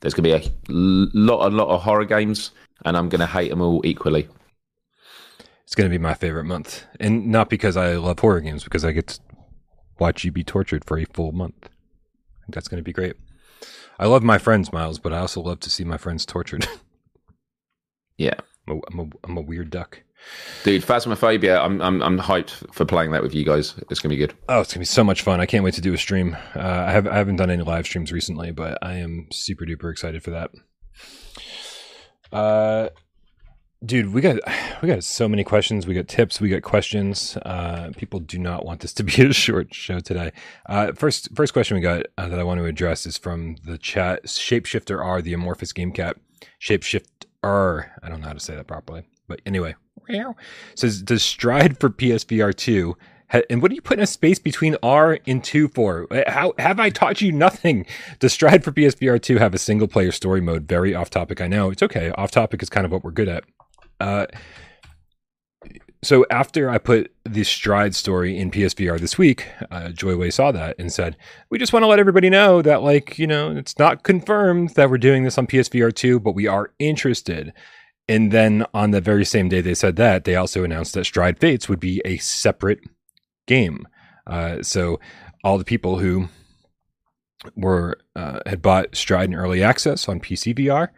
there's 0.00 0.14
going 0.14 0.24
to 0.24 0.38
be 0.38 0.46
a 0.46 0.50
lot 0.68 1.50
a 1.50 1.54
lot 1.54 1.68
of 1.68 1.82
horror 1.82 2.04
games, 2.04 2.50
and 2.84 2.96
I'm 2.96 3.08
going 3.08 3.20
to 3.20 3.26
hate 3.26 3.50
them 3.50 3.60
all 3.60 3.80
equally. 3.84 4.28
It's 5.64 5.74
going 5.74 5.90
to 5.90 5.98
be 5.98 6.02
my 6.02 6.14
favorite 6.14 6.44
month, 6.44 6.84
and 7.00 7.26
not 7.28 7.48
because 7.48 7.76
I 7.76 7.94
love 7.94 8.18
horror 8.18 8.40
games, 8.40 8.64
because 8.64 8.84
I 8.84 8.92
get 8.92 9.08
to 9.08 9.20
watch 9.98 10.24
you 10.24 10.32
be 10.32 10.44
tortured 10.44 10.84
for 10.84 10.98
a 10.98 11.04
full 11.06 11.32
month. 11.32 11.56
I 11.64 12.44
think 12.44 12.54
that's 12.54 12.68
going 12.68 12.80
to 12.80 12.84
be 12.84 12.92
great. 12.92 13.16
I 13.98 14.06
love 14.06 14.22
my 14.22 14.38
friends, 14.38 14.72
Miles, 14.72 14.98
but 14.98 15.12
I 15.12 15.18
also 15.18 15.40
love 15.40 15.60
to 15.60 15.70
see 15.70 15.84
my 15.84 15.96
friends 15.96 16.26
tortured. 16.26 16.66
yeah, 18.18 18.34
I'm 18.68 18.76
a, 18.76 18.80
I'm 18.90 18.98
a, 19.00 19.06
I'm 19.24 19.36
a 19.38 19.42
weird 19.42 19.70
duck. 19.70 20.02
Dude, 20.64 20.82
Phasmophobia, 20.82 21.62
I'm 21.62 21.80
I'm 21.82 22.02
I'm 22.02 22.18
hyped 22.18 22.72
for 22.72 22.84
playing 22.84 23.10
that 23.12 23.22
with 23.22 23.34
you 23.34 23.44
guys. 23.44 23.74
It's 23.90 24.00
gonna 24.00 24.14
be 24.14 24.16
good. 24.16 24.34
Oh, 24.48 24.60
it's 24.60 24.72
gonna 24.72 24.80
be 24.80 24.86
so 24.86 25.04
much 25.04 25.22
fun! 25.22 25.40
I 25.40 25.46
can't 25.46 25.64
wait 25.64 25.74
to 25.74 25.80
do 25.80 25.92
a 25.92 25.98
stream. 25.98 26.36
Uh, 26.56 26.60
I 26.60 26.90
have 26.92 27.06
I 27.06 27.16
haven't 27.16 27.36
done 27.36 27.50
any 27.50 27.62
live 27.62 27.86
streams 27.86 28.12
recently, 28.12 28.50
but 28.50 28.78
I 28.82 28.94
am 28.94 29.28
super 29.30 29.64
duper 29.64 29.90
excited 29.90 30.22
for 30.22 30.30
that. 30.30 30.50
Uh, 32.32 32.88
dude 33.84 34.12
we 34.12 34.20
got 34.20 34.38
we 34.82 34.88
got 34.88 35.02
so 35.04 35.28
many 35.28 35.44
questions 35.44 35.86
we 35.86 35.94
got 35.94 36.08
tips 36.08 36.40
we 36.40 36.48
got 36.48 36.62
questions 36.62 37.36
uh, 37.44 37.90
people 37.96 38.18
do 38.18 38.38
not 38.38 38.64
want 38.64 38.80
this 38.80 38.94
to 38.94 39.02
be 39.02 39.12
a 39.22 39.32
short 39.32 39.74
show 39.74 40.00
today 40.00 40.32
uh, 40.66 40.92
first 40.92 41.28
first 41.34 41.52
question 41.52 41.74
we 41.74 41.80
got 41.80 42.06
uh, 42.16 42.28
that 42.28 42.38
i 42.38 42.42
want 42.42 42.58
to 42.58 42.64
address 42.64 43.04
is 43.04 43.18
from 43.18 43.56
the 43.64 43.76
chat 43.76 44.24
shapeshifter 44.24 45.04
r 45.04 45.20
the 45.20 45.34
amorphous 45.34 45.72
game 45.72 45.92
cat 45.92 46.16
shapeshifter 46.60 47.90
i 48.02 48.08
don't 48.08 48.20
know 48.20 48.28
how 48.28 48.32
to 48.32 48.40
say 48.40 48.54
that 48.54 48.66
properly 48.66 49.02
but 49.28 49.40
anyway 49.44 49.74
says 50.74 51.02
does 51.02 51.22
stride 51.22 51.78
for 51.78 51.88
psvr 51.88 52.54
2 52.54 52.96
and 53.50 53.62
what 53.62 53.70
are 53.70 53.74
you 53.74 53.82
putting 53.82 54.02
a 54.02 54.06
space 54.06 54.38
between 54.38 54.76
R 54.82 55.18
and 55.26 55.42
2 55.42 55.68
for? 55.68 56.06
How 56.28 56.52
have 56.58 56.78
I 56.78 56.90
taught 56.90 57.20
you 57.20 57.32
nothing? 57.32 57.86
Does 58.18 58.32
Stride 58.32 58.62
for 58.62 58.72
PSVR 58.72 59.20
2 59.20 59.38
have 59.38 59.54
a 59.54 59.58
single 59.58 59.88
player 59.88 60.12
story 60.12 60.40
mode? 60.40 60.68
Very 60.68 60.94
off 60.94 61.10
topic, 61.10 61.40
I 61.40 61.48
know. 61.48 61.70
It's 61.70 61.82
okay. 61.82 62.10
Off 62.10 62.30
topic 62.30 62.62
is 62.62 62.70
kind 62.70 62.84
of 62.84 62.92
what 62.92 63.02
we're 63.02 63.10
good 63.10 63.28
at. 63.28 63.44
Uh, 63.98 64.26
so 66.02 66.26
after 66.30 66.68
I 66.68 66.76
put 66.78 67.12
the 67.24 67.44
Stride 67.44 67.94
story 67.94 68.38
in 68.38 68.50
PSVR 68.50 69.00
this 69.00 69.16
week, 69.16 69.48
uh, 69.70 69.88
Joyway 69.88 70.30
saw 70.30 70.52
that 70.52 70.76
and 70.78 70.92
said, 70.92 71.16
"We 71.48 71.58
just 71.58 71.72
want 71.72 71.82
to 71.82 71.86
let 71.86 71.98
everybody 71.98 72.28
know 72.28 72.60
that, 72.60 72.82
like, 72.82 73.18
you 73.18 73.26
know, 73.26 73.56
it's 73.56 73.78
not 73.78 74.02
confirmed 74.02 74.70
that 74.70 74.90
we're 74.90 74.98
doing 74.98 75.24
this 75.24 75.38
on 75.38 75.46
PSVR 75.46 75.90
2, 75.90 76.20
but 76.20 76.34
we 76.34 76.46
are 76.46 76.72
interested." 76.78 77.54
And 78.08 78.32
then 78.32 78.66
on 78.74 78.90
the 78.90 79.00
very 79.00 79.24
same 79.24 79.48
day 79.48 79.60
they 79.60 79.74
said 79.74 79.96
that, 79.96 80.24
they 80.24 80.36
also 80.36 80.64
announced 80.64 80.94
that 80.94 81.04
Stride 81.06 81.38
Fates 81.38 81.68
would 81.68 81.80
be 81.80 82.02
a 82.04 82.18
separate 82.18 82.80
game. 83.46 83.86
Uh, 84.26 84.62
so 84.62 85.00
all 85.42 85.58
the 85.58 85.64
people 85.64 85.98
who 85.98 86.28
were 87.56 87.98
uh, 88.16 88.40
had 88.46 88.62
bought 88.62 88.94
Stride 88.94 89.28
in 89.30 89.34
early 89.34 89.62
access 89.62 90.08
on 90.08 90.20
PC 90.20 90.58
VR 90.58 90.88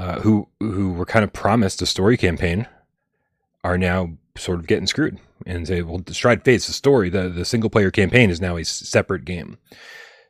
uh, 0.00 0.18
who 0.20 0.48
who 0.60 0.92
were 0.94 1.04
kind 1.04 1.24
of 1.24 1.32
promised 1.32 1.82
a 1.82 1.86
story 1.86 2.16
campaign 2.16 2.66
are 3.62 3.76
now 3.76 4.10
sort 4.34 4.58
of 4.58 4.66
getting 4.66 4.86
screwed 4.86 5.18
and 5.44 5.68
say, 5.68 5.82
well, 5.82 6.00
Stride 6.08 6.42
Fates, 6.42 6.66
the 6.66 6.72
story, 6.72 7.10
the 7.10 7.28
the 7.28 7.44
single 7.44 7.68
player 7.68 7.90
campaign 7.90 8.30
is 8.30 8.40
now 8.40 8.56
a 8.56 8.64
separate 8.64 9.26
game. 9.26 9.58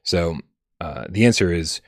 So 0.03 0.39
uh, 0.81 1.05
the 1.09 1.25
answer 1.25 1.53
is, 1.53 1.81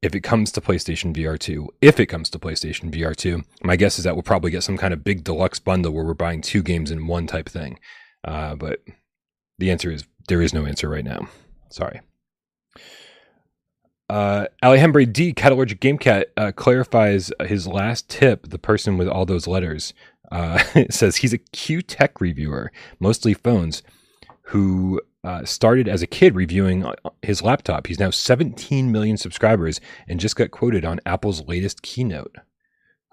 if 0.00 0.14
it 0.14 0.20
comes 0.20 0.52
to 0.52 0.60
PlayStation 0.60 1.14
VR 1.14 1.38
two, 1.38 1.68
if 1.80 1.98
it 1.98 2.06
comes 2.06 2.30
to 2.30 2.38
PlayStation 2.38 2.92
VR 2.92 3.16
two, 3.16 3.42
my 3.62 3.76
guess 3.76 3.98
is 3.98 4.04
that 4.04 4.14
we'll 4.14 4.22
probably 4.22 4.50
get 4.50 4.62
some 4.62 4.78
kind 4.78 4.94
of 4.94 5.04
big 5.04 5.24
deluxe 5.24 5.58
bundle 5.58 5.92
where 5.92 6.04
we're 6.04 6.14
buying 6.14 6.40
two 6.40 6.62
games 6.62 6.90
in 6.90 7.06
one 7.06 7.26
type 7.26 7.48
thing. 7.48 7.78
Uh, 8.24 8.54
but 8.54 8.80
the 9.58 9.70
answer 9.70 9.90
is 9.90 10.04
there 10.28 10.42
is 10.42 10.54
no 10.54 10.66
answer 10.66 10.88
right 10.88 11.04
now. 11.04 11.28
Sorry. 11.70 12.00
Uh, 14.08 14.46
Alejandro 14.64 15.04
D. 15.04 15.32
Catalytic 15.32 15.80
Game 15.80 15.98
Cat 15.98 16.28
uh, 16.36 16.52
clarifies 16.52 17.30
his 17.44 17.66
last 17.66 18.08
tip. 18.08 18.48
The 18.48 18.58
person 18.58 18.96
with 18.96 19.08
all 19.08 19.26
those 19.26 19.46
letters 19.46 19.92
uh, 20.32 20.58
says 20.90 21.16
he's 21.16 21.32
a 21.34 21.38
Q 21.38 21.82
Tech 21.82 22.20
reviewer, 22.20 22.72
mostly 23.00 23.34
phones, 23.34 23.82
who 24.42 25.00
uh, 25.24 25.44
started 25.44 25.88
as 25.88 26.02
a 26.02 26.06
kid 26.06 26.34
reviewing 26.34 26.84
uh, 26.84 26.94
his 27.22 27.42
laptop. 27.42 27.86
He's 27.86 27.98
now 27.98 28.10
17 28.10 28.90
million 28.92 29.16
subscribers 29.16 29.80
and 30.06 30.20
just 30.20 30.36
got 30.36 30.50
quoted 30.50 30.84
on 30.84 31.00
Apple's 31.04 31.46
latest 31.46 31.82
keynote. 31.82 32.36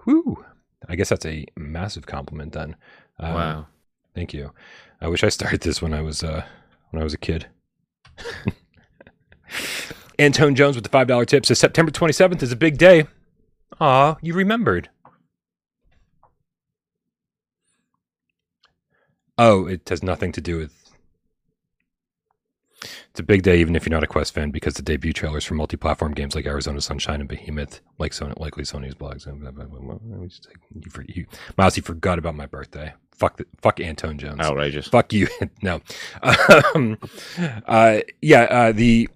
Whoo! 0.06 0.46
I 0.88 0.96
guess 0.96 1.10
that's 1.10 1.26
a 1.26 1.46
massive 1.56 2.06
compliment 2.06 2.54
then. 2.54 2.76
Um, 3.20 3.34
wow. 3.34 3.68
Thank 4.14 4.34
you. 4.34 4.52
I 5.02 5.08
wish 5.08 5.24
I 5.24 5.30
started 5.30 5.62
this 5.62 5.82
when 5.82 5.94
I 5.94 6.02
was 6.02 6.24
uh, 6.24 6.46
when 6.92 7.02
I 7.02 7.04
was 7.04 7.14
a 7.14 7.18
kid. 7.18 7.48
Antone 10.18 10.56
Jones 10.56 10.76
with 10.76 10.86
the 10.86 10.90
$5 10.90 11.26
tip 11.26 11.46
says 11.46 11.60
September 11.60 11.92
27th 11.92 12.42
is 12.42 12.52
a 12.52 12.56
big 12.56 12.78
day. 12.78 13.08
Aw, 13.82 14.16
you 14.22 14.34
remembered. 14.34 14.90
Oh, 19.38 19.68
it 19.68 19.90
has 19.90 20.02
nothing 20.02 20.32
to 20.32 20.40
do 20.42 20.58
with. 20.58 20.85
It's 23.10 23.20
a 23.20 23.24
big 23.24 23.44
day, 23.44 23.60
even 23.60 23.76
if 23.76 23.86
you're 23.86 23.96
not 23.96 24.04
a 24.04 24.08
Quest 24.08 24.34
fan, 24.34 24.52
because 24.52 24.76
the 24.76 24.82
debut 24.82 25.14
trailers 25.14 25.46
for 25.46 25.54
multi-platform 25.54 26.14
games 26.14 26.36
like 26.36 26.46
Arizona 26.46 26.82
Sunshine 26.82 27.20
and 27.20 27.30
Behemoth, 27.30 27.82
like 27.98 28.12
Sony, 28.12 28.38
likely 28.40 28.64
Sony's 28.64 28.96
blogs. 28.96 29.26
You, 29.26 31.06
you, 31.08 31.26
Miles, 31.58 31.78
you 31.78 31.84
forgot 31.84 32.20
about 32.20 32.36
my 32.36 32.46
birthday. 32.46 32.94
Fuck, 33.12 33.38
the, 33.38 33.46
fuck 33.62 33.80
Antone 33.80 34.18
Jones. 34.18 34.42
Outrageous. 34.42 34.88
Fuck 34.88 35.14
you. 35.14 35.28
no. 35.62 35.82
Um, 36.76 36.98
uh, 37.66 38.00
yeah, 38.22 38.44
uh, 38.44 38.72
the 38.74 39.10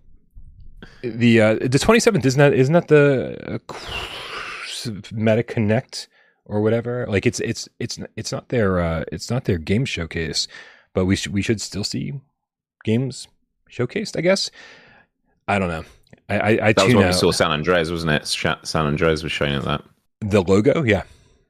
the 1.01 1.41
uh, 1.41 1.55
the 1.55 1.79
twenty 1.79 1.99
seventh 1.99 2.25
isn't 2.25 2.39
that 2.39 2.53
isn't 2.53 2.73
that 2.73 2.87
the 2.87 3.59
uh, 3.59 4.91
Meta 5.11 5.43
Connect 5.43 6.07
or 6.45 6.61
whatever? 6.61 7.05
Like 7.07 7.25
it's 7.25 7.39
it's 7.41 7.67
it's 7.79 7.99
it's 8.15 8.31
not 8.31 8.49
their 8.49 8.79
uh, 8.79 9.03
it's 9.11 9.29
not 9.29 9.45
their 9.45 9.57
game 9.57 9.85
showcase, 9.85 10.47
but 10.93 11.05
we 11.05 11.15
should 11.15 11.33
we 11.33 11.41
should 11.41 11.61
still 11.61 11.83
see 11.83 12.13
games 12.83 13.27
showcased. 13.69 14.17
I 14.17 14.21
guess. 14.21 14.51
I 15.47 15.59
don't 15.59 15.69
know. 15.69 15.83
I 16.29 16.39
I, 16.39 16.67
I 16.67 16.73
that 16.73 16.85
was 16.85 16.95
when 16.95 17.03
out. 17.05 17.09
we 17.09 17.13
saw 17.13 17.31
San 17.31 17.51
Andreas, 17.51 17.91
wasn't 17.91 18.11
it? 18.11 18.27
San 18.27 18.85
Andreas 18.85 19.23
was 19.23 19.31
showing 19.31 19.53
at 19.53 19.63
that. 19.63 19.83
The 20.21 20.41
logo, 20.41 20.83
yeah. 20.83 21.03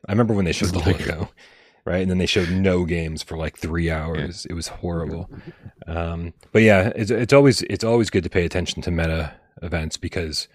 I 0.07 0.11
remember 0.11 0.33
when 0.33 0.45
they 0.45 0.51
showed 0.51 0.69
the 0.69 0.79
logo 0.79 1.29
right? 1.89 2.01
And 2.01 2.11
then 2.11 2.19
they 2.19 2.27
showed 2.27 2.51
no 2.51 2.85
games 2.85 3.23
for 3.23 3.35
like 3.35 3.57
three 3.57 3.89
hours. 3.89 4.45
Yeah. 4.45 4.53
It 4.53 4.55
was 4.55 4.67
horrible. 4.67 5.29
Um, 5.87 6.33
but 6.51 6.61
yeah, 6.61 6.91
it's, 6.95 7.09
it's 7.09 7.33
always 7.33 7.63
it's 7.63 7.83
always 7.83 8.11
good 8.11 8.23
to 8.23 8.29
pay 8.29 8.45
attention 8.45 8.83
to 8.83 8.91
meta 8.91 9.33
events 9.63 9.97
because 9.97 10.47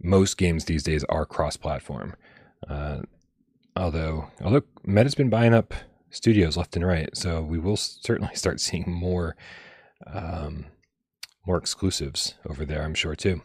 most 0.00 0.36
games 0.36 0.66
these 0.66 0.84
days 0.84 1.02
are 1.04 1.26
cross-platform. 1.26 2.14
Uh, 2.68 3.02
although 3.74 4.28
although 4.40 4.62
Meta's 4.84 5.16
been 5.16 5.30
buying 5.30 5.52
up 5.52 5.74
studios 6.10 6.56
left 6.56 6.76
and 6.76 6.86
right, 6.86 7.14
so 7.16 7.42
we 7.42 7.58
will 7.58 7.76
certainly 7.76 8.34
start 8.36 8.60
seeing 8.60 8.84
more 8.88 9.36
um, 10.06 10.66
more 11.46 11.56
exclusives 11.58 12.34
over 12.48 12.64
there. 12.64 12.82
I'm 12.82 12.94
sure 12.94 13.14
too. 13.14 13.42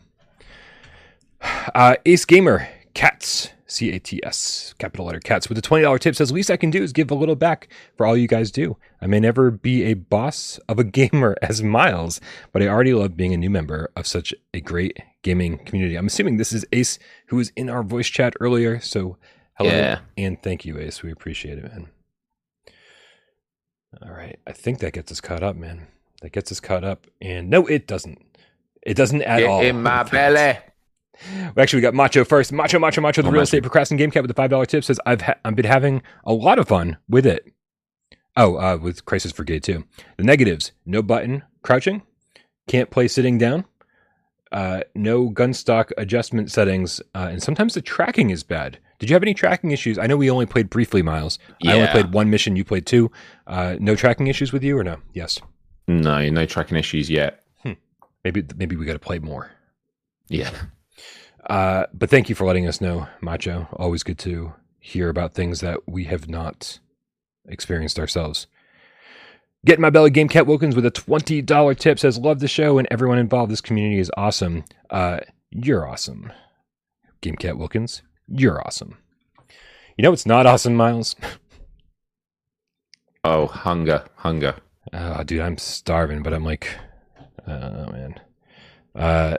Uh, 1.74 1.95
Ace 2.06 2.26
Gamer, 2.26 2.68
Cats, 2.93 3.49
C 3.66 3.91
A 3.91 3.99
T 3.99 4.20
S, 4.24 4.76
capital 4.78 5.06
letter 5.06 5.20
Cats, 5.20 5.49
with 5.49 5.58
a 5.58 5.62
$20 5.62 5.99
tip 5.99 6.16
says, 6.16 6.32
least 6.32 6.52
I 6.52 6.58
can 6.58 6.70
do 6.70 6.84
is 6.84 6.91
give 6.93 7.10
a 7.10 7.16
little 7.16 7.36
back 7.36 7.68
for 7.95 8.06
all 8.06 8.18
you 8.18 8.28
guys 8.28 8.52
do. 8.52 8.78
I 9.02 9.08
may 9.08 9.20
never 9.20 9.49
be 9.49 9.84
a 9.86 9.93
boss 9.95 10.60
of 10.68 10.78
a 10.78 10.84
gamer 10.99 11.36
as 11.41 11.64
Miles, 11.64 12.20
but 12.52 12.62
I 12.62 12.68
already 12.68 12.93
love 12.93 13.16
being 13.18 13.34
a 13.34 13.38
new 13.38 13.49
member 13.49 13.89
of 13.95 14.06
such 14.06 14.34
a 14.54 14.60
great 14.62 14.99
gaming 15.24 15.58
community. 15.66 15.95
I'm 15.95 16.08
assuming 16.08 16.38
this 16.38 16.54
is 16.54 16.66
Ace, 16.74 16.99
who 17.28 17.38
was 17.38 17.52
in 17.56 17.70
our 17.70 17.82
voice 17.84 18.08
chat 18.08 18.34
earlier. 18.39 18.80
So, 18.80 19.18
hello 19.56 19.70
Yeah. 19.72 19.99
and 20.18 20.41
thank 20.43 20.66
you, 20.66 20.78
Ace. 20.78 21.02
We 21.02 21.12
appreciate 21.12 21.58
it, 21.58 21.64
man. 21.64 21.88
All 24.02 24.12
right. 24.12 24.39
I 24.45 24.52
think 24.52 24.80
that 24.80 24.93
gets 24.93 25.12
us 25.12 25.22
caught 25.22 25.43
up, 25.43 25.56
man. 25.56 25.88
That 26.22 26.32
gets 26.32 26.51
us 26.51 26.59
caught 26.59 26.84
up. 26.84 27.07
And 27.22 27.49
no, 27.49 27.65
it 27.67 27.88
doesn't. 27.88 28.19
It 28.84 28.95
doesn't 28.95 29.22
at 29.24 29.39
Get 29.39 29.49
all. 29.49 29.61
in 29.61 29.82
my 29.84 30.03
belly. 30.11 30.57
Well, 31.36 31.53
Actually, 31.57 31.78
we 31.78 31.82
got 31.82 31.93
Macho 31.93 32.24
first. 32.24 32.51
Macho, 32.51 32.80
Macho, 32.80 33.01
Macho, 33.01 33.22
the 33.22 33.28
Oh, 33.28 33.32
real 33.32 33.39
Macho. 33.41 33.43
estate 33.43 33.61
procrasting 33.63 33.97
game 33.97 34.09
cat 34.11 34.24
with 34.24 34.30
the 34.30 34.34
five 34.36 34.49
dollar 34.49 34.65
tip 34.65 34.84
says 34.84 34.99
I've 35.05 35.22
ha- 35.22 35.36
I've 35.45 35.55
been 35.55 35.65
having 35.65 36.01
a 36.24 36.34
lot 36.34 36.57
of 36.59 36.67
fun 36.67 36.97
with 37.07 37.26
it. 37.26 37.45
Oh, 38.38 38.55
uh, 38.55 38.78
with 38.82 39.05
Crisis 39.05 39.32
Brigade 39.34 39.61
2. 39.63 39.84
The 40.17 40.24
negatives: 40.24 40.72
no 40.86 41.01
button 41.01 41.43
crouching, 41.63 42.01
can't 42.67 42.89
play 42.89 43.07
sitting 43.07 43.38
down, 43.38 43.65
uh, 44.51 44.82
no 44.95 45.30
gun 45.30 45.53
stock 45.53 45.91
adjustment 45.97 46.49
settings, 46.49 47.01
uh, 47.13 47.28
and 47.30 47.43
sometimes 47.43 47.74
the 47.74 47.82
tracking 47.82 48.30
is 48.30 48.41
bad. 48.43 48.80
Did 48.99 49.09
you 49.09 49.15
have 49.15 49.24
any 49.24 49.34
tracking 49.34 49.72
issues? 49.72 49.97
I 49.99 50.07
know 50.07 50.15
we 50.17 50.30
only 50.32 50.45
played 50.45 50.69
briefly, 50.69 51.01
Miles. 51.01 51.39
I 51.65 51.74
only 51.74 51.88
played 51.88 52.13
one 52.13 52.30
mission. 52.30 52.55
You 52.55 52.63
played 52.63 52.86
two. 52.86 53.11
Uh, 53.47 53.76
no 53.80 53.95
tracking 53.95 54.28
issues 54.28 54.53
with 54.53 54.63
you, 54.63 54.78
or 54.78 54.84
no? 54.84 54.97
Yes. 55.13 55.39
No, 55.88 56.30
no 56.30 56.46
tracking 56.46 56.78
issues 56.78 57.10
yet. 57.10 57.44
Maybe 58.24 58.46
maybe 58.56 58.76
we 58.76 58.86
got 58.86 58.94
to 58.94 59.00
play 59.00 59.20
more. 59.20 59.52
Yeah. 60.28 60.52
Uh, 61.50 61.88
but 61.92 62.08
thank 62.08 62.30
you 62.30 62.36
for 62.36 62.46
letting 62.46 62.68
us 62.68 62.80
know, 62.80 63.08
Macho. 63.20 63.68
Always 63.74 64.04
good 64.04 64.20
to 64.20 64.54
hear 64.80 65.10
about 65.10 65.34
things 65.34 65.60
that 65.62 65.80
we 65.88 66.04
have 66.04 66.30
not 66.30 66.78
experienced 67.48 67.98
ourselves. 67.98 68.46
Get 69.66 69.80
in 69.80 69.82
my 69.82 69.90
belly, 69.90 70.12
Game 70.12 70.30
Cat 70.30 70.46
Wilkins 70.46 70.76
with 70.76 70.86
a 70.86 70.92
twenty 70.92 71.42
dollar 71.42 71.74
tip 71.74 71.98
says, 71.98 72.20
"Love 72.20 72.42
the 72.42 72.48
show 72.48 72.78
and 72.78 72.88
everyone 72.92 73.18
involved. 73.18 73.52
This 73.52 73.60
community 73.60 74.00
is 74.00 74.12
awesome. 74.16 74.66
Uh, 74.92 75.22
you're 75.50 75.88
awesome, 75.88 76.32
Game 77.22 77.36
Cat 77.36 77.58
Wilkins. 77.58 78.04
You're 78.28 78.62
awesome. 78.66 79.00
You 79.98 80.04
know 80.04 80.14
it's 80.14 80.28
not 80.28 80.46
awesome, 80.46 80.76
Miles? 80.76 81.16
Oh, 83.24 83.48
hunger, 83.48 84.06
hunger. 84.16 84.56
Oh, 84.94 85.24
dude, 85.24 85.42
I'm 85.42 85.58
starving, 85.58 86.24
but 86.24 86.34
I'm 86.34 86.44
like, 86.44 86.68
oh 87.48 87.92
man. 87.92 88.20
Uh, 88.96 89.38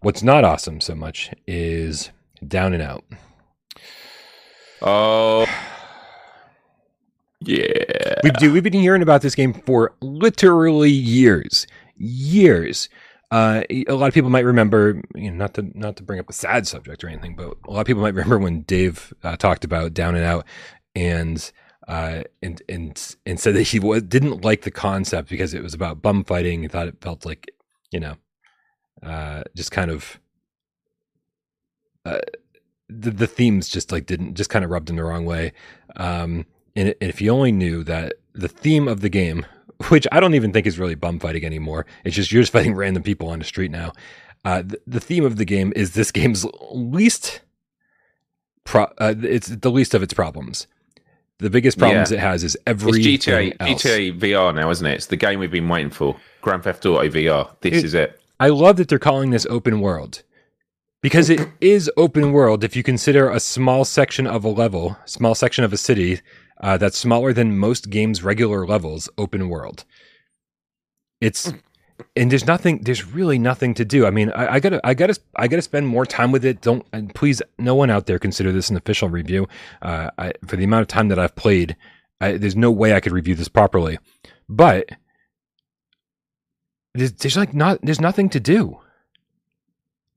what's 0.00 0.22
not 0.22 0.44
awesome 0.44 0.80
so 0.80 0.94
much 0.94 1.30
is 1.46 2.10
Down 2.46 2.74
and 2.74 2.82
Out. 2.82 3.04
Oh, 4.82 5.46
yeah. 7.40 8.14
We've, 8.22 8.52
we've 8.52 8.62
been 8.62 8.72
hearing 8.72 9.02
about 9.02 9.22
this 9.22 9.34
game 9.34 9.54
for 9.54 9.94
literally 10.00 10.90
years, 10.90 11.66
years. 11.96 12.88
Uh, 13.30 13.62
a 13.70 13.94
lot 13.94 14.08
of 14.08 14.14
people 14.14 14.30
might 14.30 14.44
remember, 14.44 15.02
you 15.14 15.30
know, 15.30 15.36
not 15.36 15.54
to 15.54 15.70
not 15.74 15.96
to 15.96 16.02
bring 16.04 16.20
up 16.20 16.30
a 16.30 16.32
sad 16.32 16.66
subject 16.66 17.02
or 17.02 17.08
anything, 17.08 17.34
but 17.34 17.56
a 17.66 17.70
lot 17.70 17.80
of 17.80 17.86
people 17.86 18.02
might 18.02 18.14
remember 18.14 18.38
when 18.38 18.62
Dave 18.62 19.12
uh, 19.24 19.36
talked 19.36 19.64
about 19.64 19.94
Down 19.94 20.14
and 20.14 20.24
Out, 20.24 20.46
and 20.94 21.50
uh, 21.86 22.24
and 22.42 22.62
and 22.68 23.16
and 23.24 23.38
said 23.38 23.54
that 23.54 23.62
he 23.62 23.78
was, 23.78 24.02
didn't 24.02 24.44
like 24.44 24.62
the 24.62 24.70
concept 24.70 25.28
because 25.28 25.54
it 25.54 25.62
was 25.62 25.74
about 25.74 26.02
bum 26.02 26.24
fighting. 26.24 26.62
He 26.62 26.68
thought 26.68 26.88
it 26.88 27.00
felt 27.00 27.24
like, 27.24 27.52
you 27.90 28.00
know, 28.00 28.16
uh, 29.02 29.42
just 29.54 29.70
kind 29.70 29.90
of. 29.90 30.20
Uh, 32.04 32.20
the 32.88 33.10
the 33.10 33.26
themes 33.26 33.68
just 33.68 33.90
like 33.90 34.06
didn't 34.06 34.34
just 34.34 34.50
kind 34.50 34.64
of 34.64 34.70
rubbed 34.70 34.88
him 34.88 34.96
the 34.96 35.04
wrong 35.04 35.24
way. 35.24 35.52
Um, 35.96 36.46
and, 36.76 36.94
and 37.00 37.10
if 37.10 37.20
you 37.20 37.30
only 37.30 37.52
knew 37.52 37.82
that 37.84 38.14
the 38.34 38.48
theme 38.48 38.86
of 38.86 39.00
the 39.00 39.08
game, 39.08 39.46
which 39.88 40.06
I 40.12 40.20
don't 40.20 40.34
even 40.34 40.52
think 40.52 40.66
is 40.66 40.78
really 40.78 40.94
bum 40.94 41.18
fighting 41.18 41.44
anymore, 41.44 41.86
it's 42.04 42.16
just 42.16 42.32
you're 42.32 42.42
just 42.42 42.52
fighting 42.52 42.74
random 42.76 43.02
people 43.02 43.28
on 43.28 43.38
the 43.38 43.44
street 43.44 43.70
now. 43.70 43.92
Uh, 44.44 44.62
the, 44.62 44.80
the 44.86 45.00
theme 45.00 45.24
of 45.24 45.36
the 45.36 45.44
game 45.44 45.72
is 45.74 45.94
this 45.94 46.12
game's 46.12 46.46
least, 46.70 47.40
pro, 48.62 48.84
uh, 48.98 49.14
it's 49.22 49.48
the 49.48 49.70
least 49.70 49.92
of 49.92 50.04
its 50.04 50.14
problems. 50.14 50.68
The 51.38 51.50
biggest 51.50 51.78
problems 51.78 52.10
Yeah. 52.10 52.16
it 52.18 52.20
has 52.20 52.44
is 52.44 52.56
every 52.66 52.92
GTA, 53.02 53.52
else. 53.60 53.82
GTA 53.82 54.18
VR 54.18 54.54
now, 54.54 54.70
isn't 54.70 54.86
it? 54.86 54.94
It's 54.94 55.06
the 55.06 55.16
game 55.16 55.38
we've 55.38 55.50
been 55.50 55.68
waiting 55.68 55.90
for. 55.90 56.16
Grand 56.40 56.62
Theft 56.64 56.86
Auto 56.86 57.08
VR. 57.08 57.50
This 57.60 57.74
It- 57.78 57.84
is 57.84 57.94
it. 57.94 58.18
I 58.40 58.48
love 58.48 58.76
that 58.76 58.88
they're 58.88 58.98
calling 58.98 59.30
this 59.30 59.46
open 59.50 59.80
world 59.80 60.22
because 61.02 61.28
it 61.30 61.40
is 61.60 61.90
open 61.96 62.32
world 62.32 62.64
if 62.64 62.74
you 62.76 62.82
consider 62.82 63.30
a 63.30 63.40
small 63.40 63.84
section 63.84 64.26
of 64.26 64.44
a 64.44 64.48
level, 64.48 64.96
small 65.06 65.34
section 65.34 65.64
of 65.64 65.72
a 65.72 65.76
city 65.76 66.20
uh, 66.60 66.76
that's 66.78 66.96
smaller 66.98 67.32
than 67.34 67.58
most 67.58 67.90
games' 67.90 68.22
regular 68.22 68.66
levels, 68.66 69.08
open 69.18 69.48
world. 69.50 69.84
It's 71.20 71.52
and 72.14 72.30
there's 72.30 72.46
nothing, 72.46 72.80
there's 72.82 73.06
really 73.06 73.38
nothing 73.38 73.74
to 73.74 73.84
do. 73.84 74.06
I 74.06 74.10
mean, 74.10 74.30
I, 74.30 74.54
I 74.54 74.60
gotta, 74.60 74.80
I 74.84 74.94
gotta, 74.94 75.18
I 75.36 75.48
gotta 75.48 75.62
spend 75.62 75.86
more 75.86 76.06
time 76.06 76.32
with 76.32 76.44
it. 76.44 76.60
Don't 76.60 76.86
and 76.92 77.14
please, 77.14 77.40
no 77.58 77.74
one 77.74 77.90
out 77.90 78.06
there 78.06 78.18
consider 78.18 78.52
this 78.52 78.70
an 78.70 78.76
official 78.76 79.08
review. 79.08 79.48
Uh, 79.82 80.10
I, 80.18 80.32
for 80.46 80.56
the 80.56 80.64
amount 80.64 80.82
of 80.82 80.88
time 80.88 81.08
that 81.08 81.18
I've 81.18 81.36
played, 81.36 81.76
I, 82.20 82.32
there's 82.32 82.56
no 82.56 82.70
way 82.70 82.94
I 82.94 83.00
could 83.00 83.12
review 83.12 83.34
this 83.34 83.48
properly. 83.48 83.98
But 84.48 84.90
there's, 86.94 87.12
there's 87.12 87.36
like 87.36 87.54
not 87.54 87.78
there's 87.82 88.00
nothing 88.00 88.28
to 88.30 88.40
do. 88.40 88.80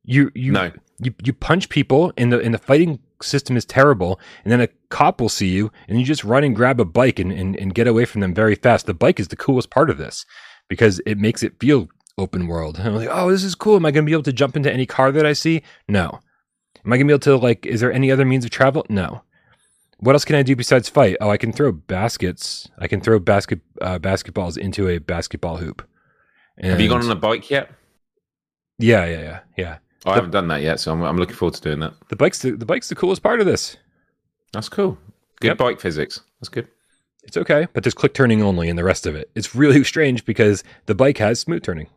You 0.04 0.32
you 0.34 0.52
No. 0.52 0.72
you 1.00 1.14
you 1.24 1.34
punch 1.34 1.70
people 1.70 2.14
and 2.18 2.32
the 2.32 2.40
and 2.40 2.54
the 2.54 2.60
fighting 2.60 3.00
system 3.22 3.58
is 3.58 3.66
terrible, 3.66 4.20
and 4.44 4.52
then 4.52 4.62
a 4.62 4.70
cop 4.90 5.20
will 5.20 5.30
see 5.30 5.50
you 5.50 5.72
and 5.88 6.00
you 6.00 6.06
just 6.06 6.24
run 6.24 6.44
and 6.44 6.56
grab 6.56 6.80
a 6.80 6.86
bike 6.86 7.20
and, 7.20 7.32
and, 7.34 7.56
and 7.58 7.76
get 7.76 7.86
away 7.86 8.06
from 8.06 8.22
them 8.22 8.34
very 8.34 8.56
fast. 8.56 8.86
The 8.86 8.94
bike 8.94 9.20
is 9.20 9.28
the 9.28 9.36
coolest 9.36 9.70
part 9.70 9.90
of 9.90 9.98
this 9.98 10.26
because 10.70 11.02
it 11.06 11.18
makes 11.18 11.44
it 11.44 11.60
feel 11.60 11.90
open 12.18 12.48
world. 12.48 12.80
And 12.80 12.88
I'm 12.88 12.96
like, 12.96 13.10
oh, 13.12 13.30
this 13.32 13.44
is 13.44 13.56
cool. 13.56 13.76
Am 13.76 13.86
I 13.86 13.92
gonna 13.92 14.06
be 14.06 14.14
able 14.14 14.24
to 14.24 14.34
jump 14.34 14.56
into 14.56 14.72
any 14.72 14.86
car 14.86 15.12
that 15.12 15.26
I 15.26 15.34
see? 15.34 15.62
No. 15.88 16.20
Am 16.86 16.94
I 16.94 16.98
gonna 16.98 17.08
be 17.08 17.14
able 17.14 17.20
to 17.22 17.36
like 17.36 17.66
is 17.66 17.82
there 17.82 17.92
any 17.92 18.12
other 18.12 18.26
means 18.26 18.46
of 18.46 18.52
travel? 18.52 18.86
No. 18.90 19.24
What 20.02 20.16
else 20.16 20.24
can 20.24 20.38
I 20.38 20.44
do 20.44 20.56
besides 20.56 20.88
fight? 20.88 21.18
Oh, 21.20 21.30
I 21.30 21.36
can 21.36 21.52
throw 21.52 21.74
baskets. 21.74 22.70
I 22.78 22.88
can 22.88 23.02
throw 23.02 23.20
basket 23.20 23.60
uh, 23.82 24.00
basketballs 24.00 24.58
into 24.58 24.88
a 24.88 24.98
basketball 24.98 25.58
hoop. 25.58 25.86
And 26.58 26.72
Have 26.72 26.80
you 26.80 26.88
gone 26.88 27.04
on 27.04 27.12
a 27.12 27.16
bike 27.16 27.50
yet? 27.50 27.70
Yeah, 28.78 29.06
yeah, 29.06 29.22
yeah, 29.22 29.40
yeah. 29.58 29.78
I 30.06 30.16
haven't 30.16 30.32
done 30.32 30.48
that 30.48 30.62
yet, 30.62 30.80
so 30.80 30.94
I'm, 30.94 31.02
I'm 31.04 31.18
looking 31.18 31.36
forward 31.36 31.56
to 31.56 31.62
doing 31.62 31.80
that. 31.82 31.94
The 32.08 32.16
bike's 32.16 32.40
the, 32.42 32.52
the 32.52 32.66
bike's 32.66 32.88
the 32.88 32.96
coolest 32.96 33.22
part 33.22 33.42
of 33.42 33.46
this. 33.46 33.76
That's 34.54 34.70
cool. 34.70 34.98
Good 35.42 35.50
Yep. 35.50 35.58
bike 35.58 35.80
physics. 35.82 36.22
That's 36.40 36.48
good. 36.50 36.68
It's 37.24 37.38
okay, 37.38 37.68
but 37.74 37.84
there's 37.84 37.94
click 37.94 38.14
turning 38.14 38.42
only 38.42 38.70
in 38.70 38.76
the 38.76 38.84
rest 38.84 39.06
of 39.06 39.16
it. 39.16 39.30
It's 39.36 39.54
really 39.54 39.84
strange 39.94 40.26
because 40.26 40.64
the 40.88 40.96
bike 40.96 41.18
has 41.20 41.40
smooth 41.40 41.64
turning. 41.64 41.88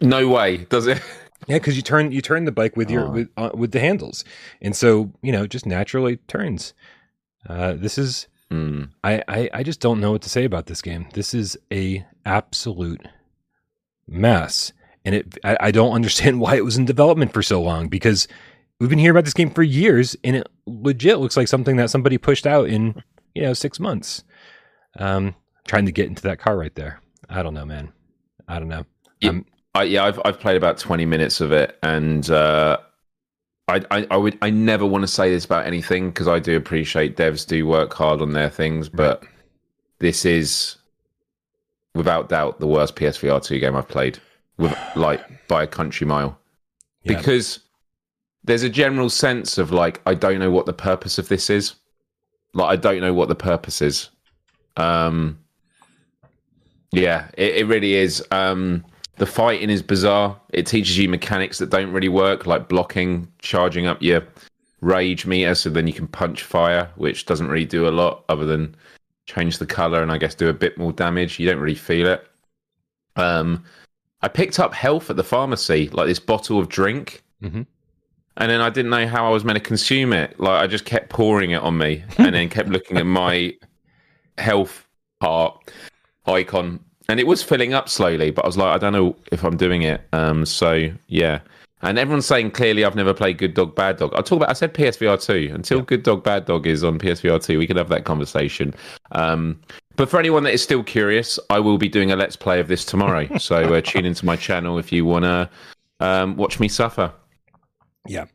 No 0.00 0.28
way, 0.28 0.58
does 0.58 0.86
it? 0.86 1.00
Yeah, 1.48 1.56
because 1.56 1.74
you 1.74 1.80
turn 1.82 2.12
you 2.12 2.20
turn 2.20 2.44
the 2.44 2.52
bike 2.52 2.76
with 2.76 2.90
your 2.90 3.04
Oh. 3.06 3.10
with 3.12 3.28
uh, 3.38 3.48
with 3.54 3.72
the 3.72 3.80
handles, 3.80 4.24
and 4.60 4.76
so 4.76 5.10
you 5.22 5.32
know 5.32 5.44
it 5.44 5.50
just 5.50 5.64
naturally 5.64 6.16
turns. 6.28 6.74
Uh, 7.48 7.72
this 7.72 7.96
is 7.96 8.26
Hmm. 8.50 8.84
I, 9.02 9.22
I 9.26 9.50
I 9.54 9.62
just 9.62 9.80
don't 9.80 10.00
know 10.00 10.10
what 10.12 10.20
to 10.20 10.28
say 10.28 10.44
about 10.44 10.66
this 10.66 10.82
game. 10.82 11.06
This 11.14 11.32
is 11.32 11.56
a 11.72 12.04
absolute 12.26 13.08
mess, 14.06 14.72
and 15.04 15.14
it 15.14 15.38
I, 15.42 15.56
I 15.60 15.70
don't 15.70 15.92
understand 15.94 16.40
why 16.40 16.56
it 16.56 16.64
was 16.64 16.76
in 16.76 16.84
development 16.84 17.32
for 17.32 17.42
so 17.42 17.62
long 17.62 17.88
because 17.88 18.28
we've 18.78 18.90
been 18.90 18.98
hearing 18.98 19.16
about 19.16 19.24
this 19.24 19.32
game 19.34 19.50
for 19.50 19.62
years, 19.62 20.16
and 20.22 20.36
it 20.36 20.46
legit 20.66 21.20
looks 21.20 21.38
like 21.38 21.48
something 21.48 21.76
that 21.76 21.88
somebody 21.90 22.18
pushed 22.18 22.46
out 22.46 22.68
in 22.68 23.02
you 23.34 23.42
know 23.42 23.54
six 23.54 23.80
months. 23.80 24.24
Um, 24.98 25.34
trying 25.66 25.86
to 25.86 25.92
get 25.92 26.06
into 26.06 26.22
that 26.22 26.38
car 26.38 26.56
right 26.56 26.74
there. 26.74 27.00
I 27.28 27.42
don't 27.42 27.54
know, 27.54 27.64
man. 27.64 27.92
I 28.48 28.58
don't 28.58 28.68
know. 28.68 28.84
Yeah. 29.20 29.30
Um, 29.30 29.46
I, 29.74 29.84
yeah, 29.84 30.04
I've 30.04 30.20
I've 30.24 30.40
played 30.40 30.56
about 30.56 30.78
twenty 30.78 31.06
minutes 31.06 31.40
of 31.40 31.52
it, 31.52 31.78
and 31.82 32.28
uh, 32.28 32.78
I, 33.68 33.80
I 33.92 34.06
I 34.10 34.16
would 34.16 34.36
I 34.42 34.50
never 34.50 34.84
want 34.84 35.02
to 35.02 35.08
say 35.08 35.30
this 35.30 35.44
about 35.44 35.64
anything 35.66 36.10
because 36.10 36.26
I 36.26 36.40
do 36.40 36.56
appreciate 36.56 37.16
devs 37.16 37.46
do 37.46 37.66
work 37.66 37.94
hard 37.94 38.20
on 38.20 38.32
their 38.32 38.50
things, 38.50 38.88
but 38.88 39.22
this 40.00 40.24
is 40.24 40.76
without 41.94 42.28
doubt 42.28 42.58
the 42.58 42.66
worst 42.66 42.96
PSVR 42.96 43.42
two 43.44 43.60
game 43.60 43.76
I've 43.76 43.86
played, 43.88 44.18
with 44.58 44.76
like 44.96 45.46
by 45.46 45.62
a 45.62 45.66
country 45.68 46.04
mile, 46.06 46.36
Yeah. 47.04 47.16
because 47.16 47.60
there's 48.42 48.64
a 48.64 48.68
general 48.70 49.08
sense 49.08 49.56
of 49.56 49.70
like 49.70 50.00
I 50.04 50.14
don't 50.14 50.40
know 50.40 50.50
what 50.50 50.66
the 50.66 50.72
purpose 50.72 51.16
of 51.18 51.28
this 51.28 51.48
is, 51.48 51.74
like 52.54 52.70
I 52.70 52.76
don't 52.76 53.00
know 53.00 53.14
what 53.14 53.28
the 53.28 53.36
purpose 53.36 53.80
is. 53.80 54.10
Um, 54.76 55.38
yeah, 56.92 57.28
it, 57.36 57.56
it 57.56 57.66
really 57.66 57.94
is. 57.94 58.24
Um, 58.30 58.84
the 59.16 59.26
fighting 59.26 59.70
is 59.70 59.82
bizarre. 59.82 60.38
It 60.52 60.66
teaches 60.66 60.98
you 60.98 61.08
mechanics 61.08 61.58
that 61.58 61.70
don't 61.70 61.92
really 61.92 62.08
work, 62.08 62.46
like 62.46 62.68
blocking, 62.68 63.30
charging 63.38 63.86
up 63.86 64.00
your 64.02 64.22
rage 64.80 65.26
meter, 65.26 65.54
so 65.54 65.70
then 65.70 65.86
you 65.86 65.92
can 65.92 66.08
punch 66.08 66.42
fire, 66.42 66.90
which 66.96 67.26
doesn't 67.26 67.48
really 67.48 67.66
do 67.66 67.86
a 67.86 67.90
lot 67.90 68.24
other 68.28 68.46
than 68.46 68.74
change 69.26 69.58
the 69.58 69.66
color 69.66 70.02
and 70.02 70.10
I 70.10 70.18
guess 70.18 70.34
do 70.34 70.48
a 70.48 70.54
bit 70.54 70.78
more 70.78 70.92
damage. 70.92 71.38
You 71.38 71.46
don't 71.48 71.60
really 71.60 71.74
feel 71.74 72.06
it. 72.06 72.26
Um, 73.16 73.62
I 74.22 74.28
picked 74.28 74.58
up 74.58 74.74
health 74.74 75.10
at 75.10 75.16
the 75.16 75.24
pharmacy, 75.24 75.88
like 75.90 76.06
this 76.06 76.18
bottle 76.18 76.58
of 76.58 76.68
drink, 76.68 77.22
Mhm. 77.42 77.66
and 78.38 78.50
then 78.50 78.60
I 78.60 78.70
didn't 78.70 78.90
know 78.90 79.06
how 79.06 79.26
I 79.26 79.30
was 79.30 79.44
meant 79.44 79.56
to 79.58 79.62
consume 79.62 80.12
it. 80.12 80.40
Like 80.40 80.62
I 80.62 80.66
just 80.66 80.84
kept 80.86 81.10
pouring 81.10 81.50
it 81.52 81.62
on 81.62 81.76
me, 81.78 82.04
and 82.18 82.34
then 82.34 82.48
kept 82.48 82.70
looking 82.70 82.96
at 82.96 83.06
my 83.06 83.54
health 84.40 84.86
part 85.20 85.70
icon, 86.26 86.80
and 87.08 87.20
it 87.20 87.26
was 87.26 87.42
filling 87.42 87.74
up 87.74 87.88
slowly. 87.88 88.30
But 88.30 88.44
I 88.44 88.48
was 88.48 88.56
like, 88.56 88.74
I 88.74 88.78
don't 88.78 88.92
know 88.92 89.16
if 89.30 89.44
I'm 89.44 89.56
doing 89.56 89.82
it. 89.82 90.02
Um, 90.12 90.44
so 90.46 90.90
yeah. 91.08 91.40
And 91.82 91.98
everyone's 91.98 92.26
saying 92.26 92.50
clearly 92.50 92.84
I've 92.84 92.94
never 92.94 93.14
played 93.14 93.38
Good 93.38 93.54
Dog 93.54 93.74
Bad 93.74 93.96
Dog. 93.96 94.12
I 94.14 94.20
talk 94.20 94.36
about 94.36 94.50
I 94.50 94.52
said 94.52 94.74
PSVR 94.74 95.22
two. 95.24 95.50
Until 95.54 95.78
yeah. 95.78 95.84
Good 95.84 96.02
Dog 96.02 96.22
Bad 96.22 96.44
Dog 96.44 96.66
is 96.66 96.84
on 96.84 96.98
PSVR 96.98 97.42
two, 97.42 97.58
we 97.58 97.66
can 97.66 97.76
have 97.76 97.88
that 97.88 98.04
conversation. 98.04 98.74
Um, 99.12 99.60
but 99.96 100.08
for 100.08 100.18
anyone 100.18 100.44
that 100.44 100.52
is 100.52 100.62
still 100.62 100.82
curious, 100.82 101.38
I 101.48 101.58
will 101.58 101.78
be 101.78 101.88
doing 101.88 102.12
a 102.12 102.16
let's 102.16 102.36
play 102.36 102.60
of 102.60 102.68
this 102.68 102.84
tomorrow. 102.84 103.26
so 103.38 103.74
uh, 103.74 103.80
tune 103.80 104.04
into 104.04 104.26
my 104.26 104.36
channel 104.36 104.78
if 104.78 104.92
you 104.92 105.04
want 105.04 105.24
to 105.24 105.50
um, 106.00 106.36
watch 106.36 106.60
me 106.60 106.68
suffer. 106.68 107.12
Yeah, 108.06 108.26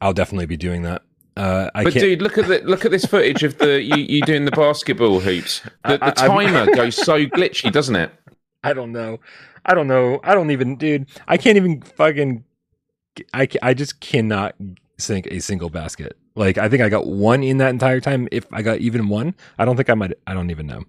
I'll 0.00 0.12
definitely 0.12 0.46
be 0.46 0.56
doing 0.56 0.82
that. 0.82 1.02
Uh, 1.36 1.68
but 1.74 1.92
can't... 1.92 1.94
dude, 1.94 2.22
look 2.22 2.38
at 2.38 2.46
the 2.46 2.60
look 2.60 2.84
at 2.84 2.90
this 2.90 3.04
footage 3.04 3.42
of 3.42 3.58
the 3.58 3.82
you, 3.82 3.96
you 3.96 4.22
doing 4.22 4.44
the 4.44 4.52
basketball 4.52 5.20
hoops. 5.20 5.62
The, 5.84 5.98
the 5.98 6.12
timer 6.12 6.72
goes 6.74 6.94
so 6.94 7.26
glitchy, 7.26 7.72
doesn't 7.72 7.96
it? 7.96 8.12
I 8.62 8.72
don't 8.72 8.92
know. 8.92 9.18
I 9.66 9.74
don't 9.74 9.88
know. 9.88 10.20
I 10.22 10.34
don't 10.34 10.50
even, 10.50 10.76
dude. 10.76 11.06
I 11.26 11.36
can't 11.36 11.56
even 11.56 11.82
fucking. 11.82 12.44
I 13.32 13.48
I 13.62 13.74
just 13.74 14.00
cannot 14.00 14.54
sink 14.98 15.26
a 15.26 15.40
single 15.40 15.70
basket. 15.70 16.16
Like 16.36 16.58
I 16.58 16.68
think 16.68 16.82
I 16.82 16.88
got 16.88 17.06
one 17.06 17.42
in 17.42 17.58
that 17.58 17.70
entire 17.70 18.00
time. 18.00 18.28
If 18.30 18.46
I 18.52 18.62
got 18.62 18.78
even 18.78 19.08
one, 19.08 19.34
I 19.58 19.64
don't 19.64 19.76
think 19.76 19.90
I 19.90 19.94
might. 19.94 20.12
I 20.26 20.34
don't 20.34 20.50
even 20.50 20.66
know. 20.66 20.84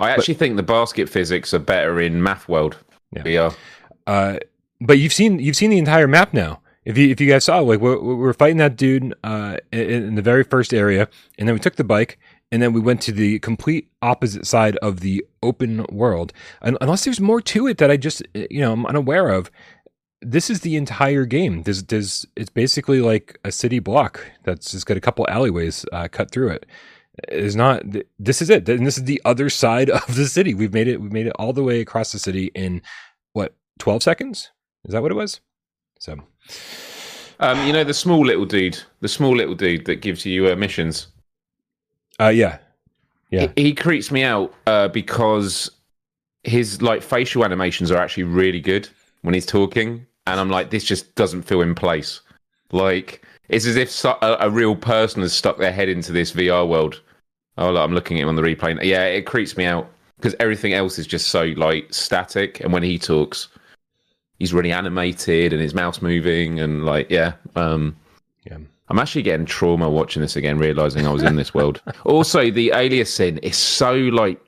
I 0.00 0.10
actually 0.10 0.34
but, 0.34 0.38
think 0.38 0.56
the 0.56 0.62
basket 0.62 1.08
physics 1.08 1.52
are 1.54 1.58
better 1.58 2.00
in 2.00 2.22
Math 2.22 2.48
World. 2.48 2.76
Yeah. 3.12 3.22
VR. 3.22 3.56
Uh, 4.06 4.38
but 4.80 4.98
you've 4.98 5.12
seen 5.12 5.38
you've 5.38 5.56
seen 5.56 5.70
the 5.70 5.78
entire 5.78 6.08
map 6.08 6.32
now 6.32 6.60
if 6.86 6.96
you 6.96 7.10
if 7.10 7.20
you 7.20 7.28
guys 7.28 7.44
saw, 7.44 7.58
like 7.58 7.80
we're, 7.80 8.00
we're 8.00 8.32
fighting 8.32 8.58
that 8.58 8.76
dude 8.76 9.12
uh, 9.24 9.56
in, 9.72 9.90
in, 9.90 10.14
the 10.14 10.22
very 10.22 10.44
first 10.44 10.72
area, 10.72 11.08
and 11.36 11.48
then 11.48 11.54
we 11.54 11.58
took 11.58 11.74
the 11.74 11.84
bike, 11.84 12.16
and 12.52 12.62
then 12.62 12.72
we 12.72 12.80
went 12.80 13.02
to 13.02 13.12
the 13.12 13.40
complete 13.40 13.90
opposite 14.02 14.46
side 14.46 14.76
of 14.76 15.00
the 15.00 15.26
open 15.42 15.84
world. 15.90 16.32
And 16.62 16.78
unless 16.80 17.04
there's 17.04 17.20
more 17.20 17.40
to 17.42 17.66
it 17.66 17.78
that 17.78 17.90
I 17.90 17.96
just 17.96 18.22
you 18.34 18.60
know 18.60 18.72
I'm 18.72 18.86
unaware 18.86 19.30
of, 19.30 19.50
this 20.22 20.48
is 20.48 20.60
the 20.60 20.76
entire 20.76 21.26
game. 21.26 21.64
There's 21.64 21.82
there's 21.82 22.24
it's 22.36 22.50
basically 22.50 23.00
like 23.00 23.36
a 23.44 23.50
city 23.50 23.80
block 23.80 24.24
that's 24.44 24.70
just 24.70 24.86
got 24.86 24.96
a 24.96 25.00
couple 25.00 25.26
alleyways 25.28 25.84
uh, 25.92 26.06
cut 26.06 26.30
through. 26.30 26.56
It's 27.28 27.56
not. 27.56 27.82
This 28.20 28.40
is 28.40 28.48
it, 28.48 28.68
and 28.68 28.86
this 28.86 28.96
is 28.96 29.04
the 29.04 29.20
other 29.24 29.50
side 29.64 29.90
of 29.90 30.14
the 30.14 30.26
city. 30.26 30.54
We've 30.54 30.72
made 30.72 30.86
it. 30.86 31.00
We've 31.00 31.12
made 31.12 31.26
it 31.26 31.34
all 31.36 31.52
the 31.52 31.64
way 31.64 31.80
across 31.80 32.12
the 32.12 32.20
city 32.20 32.52
in 32.54 32.80
what 33.32 33.56
12 33.80 34.04
seconds. 34.04 34.52
Is 34.84 34.92
that 34.92 35.02
what 35.02 35.10
it 35.10 35.16
was? 35.16 35.40
So 35.98 36.16
um, 37.40 37.66
you 37.66 37.72
know 37.72 37.84
the 37.84 37.94
small 37.94 38.24
little 38.24 38.44
dude, 38.46 38.80
the 39.00 39.08
small 39.08 39.36
little 39.36 39.54
dude 39.54 39.84
that 39.86 39.96
gives 39.96 40.24
you 40.24 40.48
uh, 40.50 40.56
missions. 40.56 41.08
Uh, 42.20 42.28
yeah, 42.28 42.58
yeah. 43.30 43.48
He, 43.56 43.64
he 43.64 43.74
creeps 43.74 44.10
me 44.10 44.22
out 44.22 44.54
uh, 44.66 44.88
because 44.88 45.70
his 46.44 46.80
like 46.80 47.02
facial 47.02 47.44
animations 47.44 47.90
are 47.90 47.98
actually 47.98 48.22
really 48.22 48.60
good 48.60 48.88
when 49.22 49.34
he's 49.34 49.46
talking, 49.46 50.06
and 50.26 50.40
I'm 50.40 50.50
like, 50.50 50.70
this 50.70 50.84
just 50.84 51.14
doesn't 51.14 51.42
feel 51.42 51.60
in 51.60 51.74
place. 51.74 52.20
Like 52.72 53.24
it's 53.48 53.66
as 53.66 53.76
if 53.76 53.90
so- 53.90 54.18
a, 54.22 54.36
a, 54.40 54.50
real 54.50 54.74
person 54.74 55.22
has 55.22 55.32
stuck 55.32 55.58
their 55.58 55.72
head 55.72 55.88
into 55.88 56.12
this 56.12 56.32
VR 56.32 56.68
world. 56.68 57.00
Oh, 57.58 57.70
look, 57.70 57.82
I'm 57.82 57.94
looking 57.94 58.18
at 58.18 58.22
him 58.22 58.28
on 58.28 58.36
the 58.36 58.42
replay. 58.42 58.82
Yeah, 58.82 59.04
it 59.04 59.22
creeps 59.22 59.56
me 59.56 59.64
out 59.64 59.88
because 60.16 60.34
everything 60.40 60.72
else 60.72 60.98
is 60.98 61.06
just 61.06 61.28
so 61.28 61.44
like 61.56 61.92
static, 61.92 62.60
and 62.60 62.72
when 62.72 62.82
he 62.82 62.98
talks, 62.98 63.48
he's 64.38 64.52
really 64.52 64.72
animated 64.72 65.52
and 65.52 65.62
his 65.62 65.74
mouth's 65.74 66.02
moving 66.02 66.60
and 66.60 66.84
like 66.84 67.10
yeah 67.10 67.32
um 67.54 67.96
yeah. 68.44 68.58
I'm 68.88 69.00
actually 69.00 69.22
getting 69.22 69.46
trauma 69.46 69.90
watching 69.90 70.22
this 70.22 70.36
again 70.36 70.58
realizing 70.58 71.06
i 71.06 71.12
was 71.12 71.22
in 71.22 71.36
this 71.36 71.52
world. 71.52 71.82
Also 72.04 72.50
the 72.50 72.70
aliasing 72.74 73.38
is 73.42 73.56
so 73.56 73.94
like 73.94 74.40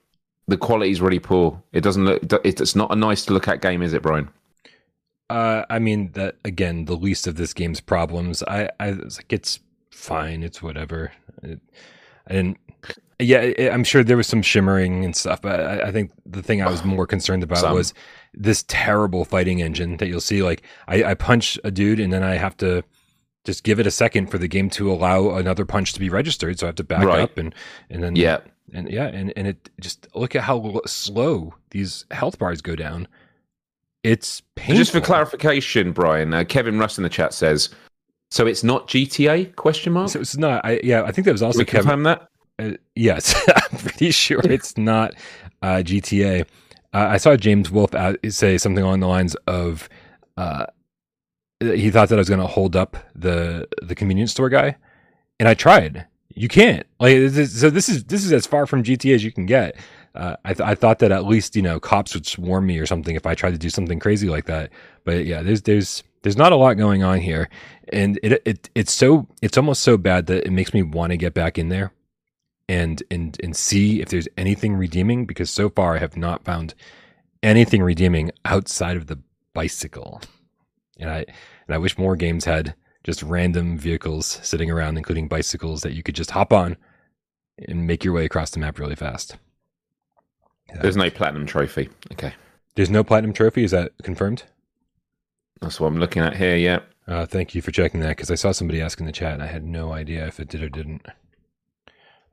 the 0.47 0.57
quality's 0.57 1.01
really 1.01 1.19
poor. 1.19 1.63
It 1.73 1.83
doesn't 1.83 2.05
look 2.05 2.23
it's 2.45 2.77
not 2.77 2.93
a 2.93 2.97
nice 2.97 3.25
to 3.27 3.33
look 3.33 3.49
at 3.49 3.61
game 3.61 3.83
is 3.83 3.93
it 3.93 4.03
brian? 4.03 4.29
Uh 5.31 5.65
i 5.69 5.79
mean 5.79 6.13
that 6.13 6.37
again 6.45 6.85
the 6.85 6.97
least 6.97 7.27
of 7.27 7.37
this 7.37 7.53
game's 7.53 7.81
problems. 7.81 8.43
I 8.45 8.71
i 8.79 8.93
was 8.93 9.19
like 9.19 9.33
it's 9.33 9.61
fine 9.91 10.43
it's 10.43 10.63
whatever. 10.63 11.13
It, 11.43 11.61
i 12.27 12.35
didn't 12.35 12.59
yeah, 13.21 13.73
I'm 13.73 13.85
sure 13.85 14.05
there 14.05 14.17
was 14.17 14.27
some 14.27 14.43
shimmering 14.43 15.05
and 15.05 15.15
stuff, 15.15 15.43
but 15.43 15.61
I, 15.61 15.89
I 15.89 15.93
think 15.93 16.13
the 16.25 16.43
thing 16.43 16.63
I 16.63 16.71
was 16.71 16.85
more 16.85 17.07
concerned 17.07 17.43
about 17.43 17.59
some. 17.59 17.75
was 17.75 17.93
this 18.35 18.65
terrible 18.69 19.25
fighting 19.25 19.61
engine 19.61 19.97
that 19.97 20.09
you'll 20.09 20.21
see. 20.21 20.43
Like 20.43 20.63
I, 20.87 21.03
I 21.05 21.15
punch 21.15 21.59
a 21.65 21.71
dude 21.71 22.01
and 22.01 22.13
then 22.13 22.23
I 22.23 22.37
have 22.37 22.57
to 22.59 22.85
just 23.45 23.65
give 23.65 23.81
it 23.81 23.87
a 23.87 23.91
second 23.91 24.29
for 24.29 24.39
the 24.39 24.49
game 24.49 24.71
to 24.71 24.93
allow 24.93 25.31
another 25.31 25.65
punch 25.65 25.93
to 25.95 26.01
be 26.01 26.11
registered. 26.11 26.59
So 26.59 26.67
I 26.67 26.69
have 26.69 26.77
to 26.77 26.85
back 26.85 27.05
right. 27.05 27.21
up 27.21 27.39
and 27.39 27.55
and 27.91 28.03
then 28.03 28.15
yeah 28.15 28.39
and 28.73 28.91
yeah 28.91 29.07
and 29.07 29.33
and 29.37 29.47
it 29.47 29.71
just 29.81 30.07
look 30.15 30.37
at 30.37 30.43
how 30.43 30.81
slow 30.87 31.55
these 31.71 32.05
health 32.11 32.39
bars 32.39 32.61
go 32.61 32.77
down. 32.77 33.09
It's 34.05 34.43
painful. 34.55 34.77
Just 34.77 34.93
for 34.93 35.01
clarification, 35.01 35.93
Brian, 35.93 36.33
uh, 36.33 36.45
Kevin 36.45 36.79
Russ 36.79 36.99
in 36.99 37.03
the 37.03 37.11
chat 37.11 37.35
says, 37.35 37.71
so 38.31 38.47
it's 38.47 38.63
not 38.63 38.87
GTA? 38.89 39.57
Question 39.57 39.93
mark. 39.93 40.11
So 40.11 40.21
it's 40.21 40.37
not. 40.37 40.65
I, 40.65 40.81
yeah, 40.85 41.03
I 41.03 41.13
think 41.13 41.25
that 41.25 41.33
was 41.33 41.43
also 41.43 41.65
Kevin. 41.65 42.05
that. 42.05 42.29
Uh, 42.59 42.73
yes, 42.95 43.35
I'm 43.57 43.79
pretty 43.79 44.11
sure 44.11 44.41
it's 44.41 44.77
not 44.77 45.15
uh, 45.63 45.77
GTA. 45.77 46.43
Uh, 46.93 47.07
I 47.11 47.17
saw 47.19 47.37
James 47.37 47.71
Wolf 47.71 47.91
say 48.29 48.59
something 48.59 48.83
along 48.83 49.01
the 49.01 49.07
lines 49.07 49.35
of 49.47 49.89
uh, 50.37 50.67
he 51.61 51.91
thought 51.91 52.09
that 52.09 52.17
I 52.17 52.19
was 52.19 52.29
going 52.29 52.41
to 52.41 52.47
hold 52.47 52.77
up 52.77 52.97
the 53.15 53.69
the 53.83 53.95
convenience 53.95 54.33
store 54.33 54.49
guy, 54.49 54.77
and 55.39 55.49
I 55.49 55.55
tried. 55.55 56.07
You 56.35 56.49
can't. 56.49 56.87
Like 57.01 57.31
so. 57.31 57.71
This 57.71 57.89
is 57.89 58.05
this 58.05 58.25
is 58.25 58.33
as 58.33 58.47
far 58.47 58.67
from 58.67 58.83
GTA 58.83 59.15
as 59.15 59.25
you 59.25 59.33
can 59.33 59.47
get. 59.47 59.77
Uh, 60.15 60.37
I, 60.45 60.55
th- 60.55 60.67
I 60.69 60.75
thought 60.75 60.99
that 61.01 61.13
at 61.13 61.27
least 61.27 61.55
you 61.55 61.63
know 61.63 61.79
cops 61.79 62.15
would 62.15 62.27
swarm 62.27 62.67
me 62.67 62.79
or 62.79 62.87
something 62.87 63.15
if 63.15 63.27
I 63.27 63.35
tried 63.35 63.53
to 63.53 63.59
do 63.59 63.71
something 63.71 63.99
crazy 63.99 64.29
like 64.29 64.47
that. 64.47 64.71
But 65.05 65.27
yeah, 65.27 65.43
there's 65.43 65.63
there's 65.63 66.03
there's 66.23 66.37
not 66.37 66.53
a 66.53 66.57
lot 66.57 66.75
going 66.75 67.03
on 67.03 67.21
here, 67.21 67.49
and 67.93 68.19
it 68.23 68.41
it 68.45 68.71
it's 68.75 68.93
so 68.93 69.27
it's 69.43 69.59
almost 69.59 69.83
so 69.83 69.97
bad 69.97 70.27
that 70.27 70.47
it 70.47 70.51
makes 70.51 70.73
me 70.73 70.83
want 70.83 71.11
to 71.11 71.17
get 71.17 71.35
back 71.35 71.59
in 71.59 71.69
there 71.69 71.93
and 72.69 73.03
and 73.11 73.39
and 73.43 73.57
see 73.57 74.01
if 74.01 74.09
there's 74.09 74.29
anything 74.37 74.75
redeeming 74.75 75.25
because 75.27 75.51
so 75.51 75.71
far 75.71 75.97
I 75.97 75.99
have 75.99 76.17
not 76.17 76.45
found 76.45 76.75
anything 77.43 77.83
redeeming 77.83 78.31
outside 78.45 78.97
of 78.97 79.07
the 79.07 79.19
bicycle. 79.55 80.21
And 80.99 81.11
I 81.11 81.19
and 81.67 81.75
I 81.75 81.79
wish 81.79 81.99
more 81.99 82.17
games 82.17 82.45
had 82.45 82.75
just 83.05 83.23
random 83.23 83.79
vehicles 83.79 84.41
sitting 84.43 84.71
around, 84.71 84.97
including 84.97 85.29
bicycles 85.29 85.83
that 85.83 85.93
you 85.93 86.03
could 86.03 86.15
just 86.15 86.33
hop 86.33 86.53
on 86.53 86.77
and 87.67 87.87
make 87.87 88.05
your 88.05 88.15
way 88.15 88.25
across 88.25 88.51
the 88.51 88.59
map 88.59 88.79
really 88.79 88.97
fast. 88.97 89.37
There's 90.83 90.97
no 90.97 91.11
platinum 91.11 91.47
trophy. 91.47 91.89
Okay. 92.13 92.35
There's 92.75 92.91
no 92.91 93.03
platinum 93.03 93.33
trophy. 93.33 93.65
Is 93.65 93.71
that 93.71 93.93
confirmed? 94.03 94.45
That's 95.61 95.81
what 95.81 95.89
I'm 95.89 95.99
looking 95.99 96.23
at 96.23 96.37
here. 96.37 96.57
Yeah. 96.57 96.81
Uh, 97.07 97.25
thank 97.25 97.55
you 97.55 97.63
for 97.63 97.73
checking 97.73 98.01
that 98.01 98.17
because 98.17 98.31
I 98.31 98.35
saw 98.35 98.53
somebody 98.53 98.83
ask 98.83 99.01
in 99.01 99.07
the 99.07 99.13
chat 99.13 99.33
and 99.33 99.43
I 99.43 99.47
had 99.47 99.65
no 99.65 99.93
idea 99.93 100.27
if 100.27 100.39
it 100.39 100.49
did 100.49 100.63
or 100.63 100.69
didn't. 100.69 101.07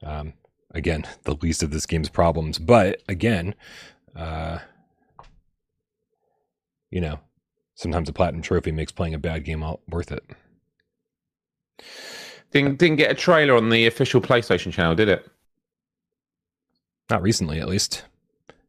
Um, 0.03 0.33
again, 0.71 1.05
the 1.23 1.35
least 1.35 1.63
of 1.63 1.71
this 1.71 1.85
game's 1.85 2.09
problems. 2.09 2.59
But 2.59 3.01
again, 3.07 3.55
uh, 4.15 4.59
you 6.91 7.01
know, 7.01 7.19
sometimes 7.73 8.09
a 8.09 8.13
platinum 8.13 8.41
trophy 8.41 8.71
makes 8.71 8.91
playing 8.91 9.13
a 9.13 9.19
bad 9.19 9.43
game 9.43 9.63
all 9.63 9.81
worth 9.89 10.11
it. 10.11 10.23
Didn't 12.51 12.77
didn't 12.77 12.97
get 12.97 13.11
a 13.11 13.15
trailer 13.15 13.55
on 13.55 13.69
the 13.69 13.87
official 13.87 14.21
PlayStation 14.21 14.71
channel, 14.71 14.95
did 14.95 15.09
it? 15.09 15.27
Not 17.09 17.21
recently, 17.21 17.59
at 17.59 17.67
least. 17.67 18.03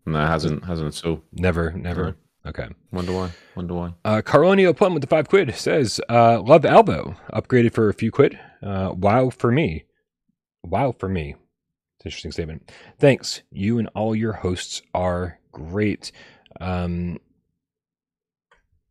No, 0.05 0.23
it 0.23 0.27
hasn't 0.27 0.65
hasn't 0.65 0.97
at 0.97 1.07
all. 1.07 1.23
Never, 1.33 1.73
never. 1.73 2.05
No. 2.05 2.51
Okay. 2.51 2.69
Wonder 2.93 3.13
why. 3.13 3.31
Wonder 3.57 3.75
why. 3.75 3.95
Uh, 4.05 4.23
Carlonio 4.23 4.77
Plum 4.77 4.95
with 4.95 5.01
the 5.01 5.09
five 5.09 5.29
quid 5.29 5.55
says, 5.55 6.01
uh, 6.09 6.41
"Love 6.41 6.65
Alvo 6.65 7.17
upgraded 7.33 7.73
for 7.73 7.89
a 7.89 7.95
few 7.95 8.11
quid. 8.11 8.39
Uh, 8.63 8.93
wow 8.97 9.31
for 9.31 9.51
me 9.51 9.85
wow 10.67 10.93
for 10.93 11.09
me. 11.09 11.35
It's 11.97 12.05
an 12.05 12.09
interesting 12.09 12.33
statement. 12.33 12.71
Thanks. 12.99 13.43
You 13.51 13.79
and 13.79 13.89
all 13.95 14.15
your 14.15 14.35
hosts 14.35 14.83
are 14.95 15.39
great. 15.53 16.13
Um, 16.61 17.19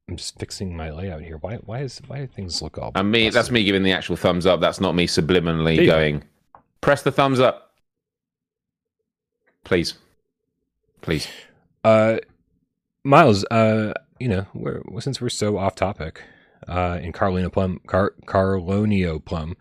I'm 0.07 0.17
just 0.17 0.39
fixing 0.39 0.75
my 0.75 0.91
layout 0.91 1.21
here. 1.21 1.37
Why? 1.37 1.55
Why 1.57 1.79
is 1.81 2.01
why 2.07 2.19
do 2.19 2.27
things 2.27 2.61
look 2.61 2.77
all? 2.77 2.91
And 2.95 3.11
me, 3.11 3.29
that's 3.29 3.49
me 3.51 3.63
giving 3.63 3.83
the 3.83 3.91
actual 3.91 4.15
thumbs 4.15 4.45
up. 4.45 4.59
That's 4.59 4.79
not 4.79 4.95
me 4.95 5.07
subliminally 5.07 5.85
going. 5.85 6.23
Press 6.81 7.01
the 7.01 7.11
thumbs 7.11 7.39
up, 7.39 7.73
please, 9.63 9.95
please. 11.01 11.27
Uh, 11.83 12.17
Miles. 13.03 13.43
Uh, 13.45 13.93
you 14.19 14.27
know, 14.27 14.45
we're 14.53 14.81
since 14.99 15.19
we're 15.19 15.29
so 15.29 15.57
off 15.57 15.75
topic. 15.75 16.21
Uh, 16.67 16.99
in 16.99 17.11
Carlino 17.11 17.51
Plum, 17.51 17.79
Car- 17.85 18.15
Carlonio 18.25 19.23
Plum 19.23 19.55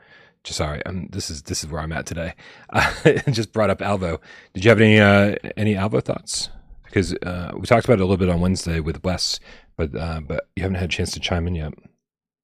sorry, 0.53 0.83
I'm, 0.85 1.09
this 1.09 1.31
is 1.31 1.43
this 1.43 1.65
is 1.65 1.71
where 1.71 1.81
I'm 1.81 1.93
at 1.93 2.07
today. 2.07 2.35
Uh, 2.71 2.93
just 3.31 3.53
brought 3.53 3.71
up 3.71 3.81
Alvo. 3.81 4.21
Did 4.53 4.65
you 4.65 4.69
have 4.69 4.81
any 4.81 5.01
uh, 5.01 5.37
any 5.57 5.77
Alvo 5.77 6.01
thoughts? 6.01 6.51
Because 6.85 7.15
uh, 7.15 7.53
we 7.55 7.63
talked 7.63 7.87
about 7.87 7.95
it 7.95 8.03
a 8.03 8.05
little 8.05 8.17
bit 8.17 8.29
on 8.29 8.41
Wednesday 8.41 8.81
with 8.81 9.03
Wes, 9.05 9.41
but 9.77 9.95
uh, 9.97 10.21
but 10.21 10.49
you 10.57 10.63
haven't 10.63 10.77
had 10.77 10.91
a 10.91 10.93
chance 10.93 11.13
to 11.13 11.21
chime 11.21 11.47
in 11.47 11.55
yet. 11.55 11.73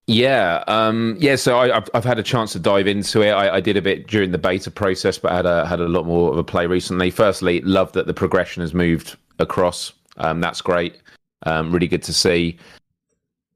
Yeah, 0.06 0.64
um, 0.66 1.16
yeah. 1.20 1.36
So 1.36 1.58
I, 1.58 1.68
have 1.72 1.88
I've 1.94 2.04
had 2.04 2.18
a 2.18 2.22
chance 2.22 2.52
to 2.52 2.58
dive 2.58 2.88
into 2.88 3.22
it. 3.22 3.30
I, 3.30 3.56
I, 3.56 3.60
did 3.60 3.76
a 3.76 3.82
bit 3.82 4.08
during 4.08 4.32
the 4.32 4.38
beta 4.38 4.70
process, 4.70 5.18
but 5.18 5.30
had 5.30 5.46
a 5.46 5.64
had 5.66 5.78
a 5.78 5.86
lot 5.86 6.04
more 6.04 6.32
of 6.32 6.38
a 6.38 6.42
play 6.42 6.66
recently. 6.66 7.10
Firstly, 7.10 7.60
love 7.60 7.92
that 7.92 8.06
the 8.06 8.14
progression 8.14 8.60
has 8.62 8.74
moved 8.74 9.16
across. 9.38 9.92
Um, 10.16 10.40
that's 10.40 10.60
great. 10.60 10.96
Um, 11.44 11.70
really 11.70 11.86
good 11.86 12.02
to 12.02 12.12
see. 12.12 12.58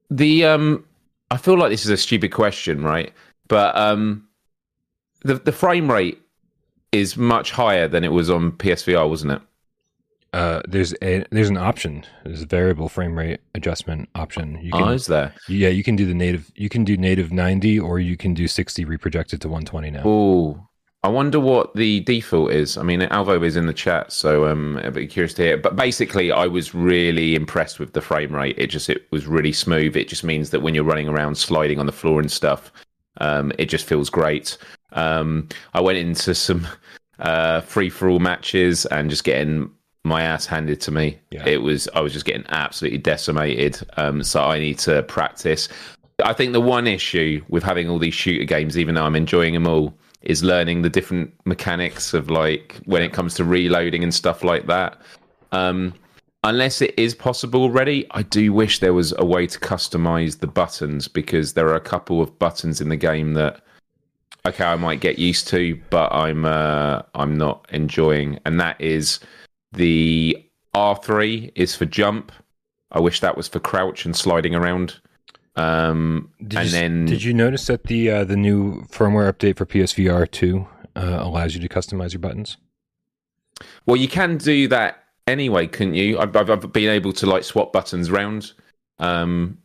The 0.09 0.45
um, 0.45 0.85
I 1.29 1.37
feel 1.37 1.57
like 1.57 1.71
this 1.71 1.83
is 1.83 1.91
a 1.91 1.97
stupid 1.97 2.31
question, 2.31 2.83
right? 2.83 3.11
But 3.49 3.75
um, 3.75 4.24
the 5.25 5.35
the 5.35 5.51
frame 5.51 5.91
rate 5.91 6.21
is 6.91 7.17
much 7.17 7.51
higher 7.51 7.87
than 7.87 8.03
it 8.03 8.11
was 8.11 8.29
on 8.29 8.53
PSVR, 8.53 9.09
wasn't 9.09 9.33
it? 9.33 9.41
Uh, 10.31 10.61
there's 10.67 10.93
a 11.01 11.25
there's 11.31 11.49
an 11.49 11.57
option. 11.57 12.05
There's 12.23 12.43
a 12.43 12.45
variable 12.45 12.89
frame 12.89 13.17
rate 13.17 13.39
adjustment 13.55 14.09
option. 14.15 14.59
You 14.61 14.71
can, 14.71 14.83
oh, 14.83 14.89
is 14.89 15.07
there? 15.07 15.33
Yeah, 15.49 15.69
you 15.69 15.83
can 15.83 15.95
do 15.95 16.05
the 16.05 16.13
native. 16.13 16.51
You 16.55 16.69
can 16.69 16.83
do 16.83 16.95
native 16.95 17.31
90, 17.31 17.79
or 17.79 17.99
you 17.99 18.15
can 18.15 18.33
do 18.33 18.47
60 18.47 18.85
reprojected 18.85 19.39
to 19.39 19.49
120 19.49 19.91
now. 19.91 20.03
Oh, 20.05 20.67
I 21.03 21.07
wonder 21.07 21.39
what 21.39 21.73
the 21.75 22.01
default 22.01 22.51
is. 22.51 22.77
I 22.77 22.83
mean, 22.83 23.01
Alvo 23.03 23.41
is 23.43 23.55
in 23.55 23.67
the 23.67 23.73
chat, 23.73 24.11
so 24.11 24.47
um, 24.47 24.77
I'd 24.83 24.93
be 24.93 25.07
curious 25.07 25.33
to 25.35 25.43
hear. 25.43 25.57
But 25.57 25.75
basically, 25.75 26.31
I 26.31 26.47
was 26.47 26.75
really 26.75 27.35
impressed 27.35 27.79
with 27.79 27.93
the 27.93 28.01
frame 28.01 28.35
rate. 28.35 28.55
It 28.57 28.67
just 28.67 28.89
it 28.89 29.07
was 29.11 29.25
really 29.27 29.53
smooth. 29.53 29.95
It 29.95 30.07
just 30.07 30.23
means 30.23 30.49
that 30.49 30.61
when 30.61 30.75
you're 30.75 30.83
running 30.83 31.07
around, 31.07 31.35
sliding 31.35 31.79
on 31.79 31.85
the 31.85 31.91
floor 31.91 32.19
and 32.19 32.31
stuff, 32.31 32.71
um, 33.17 33.51
it 33.57 33.65
just 33.65 33.85
feels 33.85 34.09
great. 34.09 34.57
Um, 34.95 35.47
I 35.73 35.81
went 35.81 35.97
into 35.97 36.33
some 36.33 36.67
uh, 37.19 37.61
free 37.61 37.89
for 37.89 38.09
all 38.09 38.19
matches 38.19 38.85
and 38.87 39.09
just 39.09 39.23
getting 39.23 39.69
my 40.03 40.21
ass 40.21 40.45
handed 40.45 40.79
to 40.81 40.91
me. 40.91 41.19
Yeah. 41.31 41.45
It 41.45 41.61
was 41.61 41.87
I 41.93 42.01
was 42.01 42.13
just 42.13 42.25
getting 42.25 42.45
absolutely 42.49 42.99
decimated. 42.99 43.79
Um, 43.97 44.23
so 44.23 44.43
I 44.43 44.59
need 44.59 44.79
to 44.79 45.03
practice. 45.03 45.67
I 46.23 46.33
think 46.33 46.53
the 46.53 46.61
one 46.61 46.87
issue 46.87 47.43
with 47.49 47.63
having 47.63 47.89
all 47.89 47.99
these 47.99 48.13
shooter 48.13 48.45
games, 48.45 48.77
even 48.77 48.95
though 48.95 49.03
I'm 49.03 49.15
enjoying 49.15 49.53
them 49.53 49.67
all, 49.67 49.97
is 50.21 50.43
learning 50.43 50.81
the 50.81 50.89
different 50.89 51.33
mechanics 51.45 52.13
of 52.13 52.29
like 52.29 52.79
when 52.85 53.01
it 53.01 53.11
comes 53.11 53.33
to 53.35 53.43
reloading 53.43 54.03
and 54.03 54.13
stuff 54.13 54.43
like 54.43 54.67
that. 54.67 55.01
Um, 55.51 55.93
unless 56.43 56.81
it 56.81 56.93
is 56.97 57.13
possible 57.15 57.63
already, 57.63 58.05
I 58.11 58.21
do 58.21 58.53
wish 58.53 58.79
there 58.79 58.93
was 58.93 59.13
a 59.17 59.25
way 59.25 59.47
to 59.47 59.59
customize 59.59 60.39
the 60.39 60.47
buttons 60.47 61.07
because 61.07 61.53
there 61.53 61.67
are 61.67 61.75
a 61.75 61.81
couple 61.81 62.21
of 62.21 62.37
buttons 62.39 62.79
in 62.79 62.89
the 62.89 62.95
game 62.95 63.33
that 63.33 63.61
okay, 64.45 64.63
I 64.63 64.75
might 64.75 64.99
get 64.99 65.19
used 65.19 65.47
to, 65.49 65.79
but 65.89 66.11
I'm 66.13 66.45
uh, 66.45 67.01
I'm 67.13 67.37
not 67.37 67.65
enjoying, 67.71 68.39
and 68.45 68.59
that 68.59 68.79
is 68.79 69.19
the 69.71 70.43
R3 70.73 71.51
is 71.55 71.75
for 71.75 71.85
jump. 71.85 72.31
I 72.91 72.99
wish 72.99 73.19
that 73.19 73.35
was 73.35 73.47
for 73.47 73.59
crouch 73.59 74.05
and 74.05 74.15
sliding 74.15 74.55
around. 74.55 74.99
Um, 75.57 76.31
did 76.45 76.59
and 76.59 76.65
you, 76.65 76.71
then 76.71 77.05
did 77.05 77.23
you 77.23 77.33
notice 77.33 77.67
that 77.67 77.83
the 77.85 78.09
uh, 78.09 78.23
the 78.23 78.35
new 78.35 78.83
firmware 78.83 79.31
update 79.31 79.57
for 79.57 79.65
PSVR 79.65 80.29
two 80.29 80.67
uh, 80.95 81.19
allows 81.21 81.55
you 81.55 81.61
to 81.61 81.69
customize 81.69 82.13
your 82.13 82.19
buttons? 82.19 82.57
Well, 83.85 83.95
you 83.95 84.07
can 84.07 84.37
do 84.37 84.67
that 84.67 85.05
anyway, 85.27 85.67
couldn't 85.67 85.93
you? 85.95 86.19
I've, 86.19 86.35
I've 86.35 86.73
been 86.73 86.89
able 86.89 87.13
to 87.13 87.25
like 87.25 87.43
swap 87.43 87.71
buttons 87.71 88.09
around. 88.09 88.51
Um, 88.99 89.59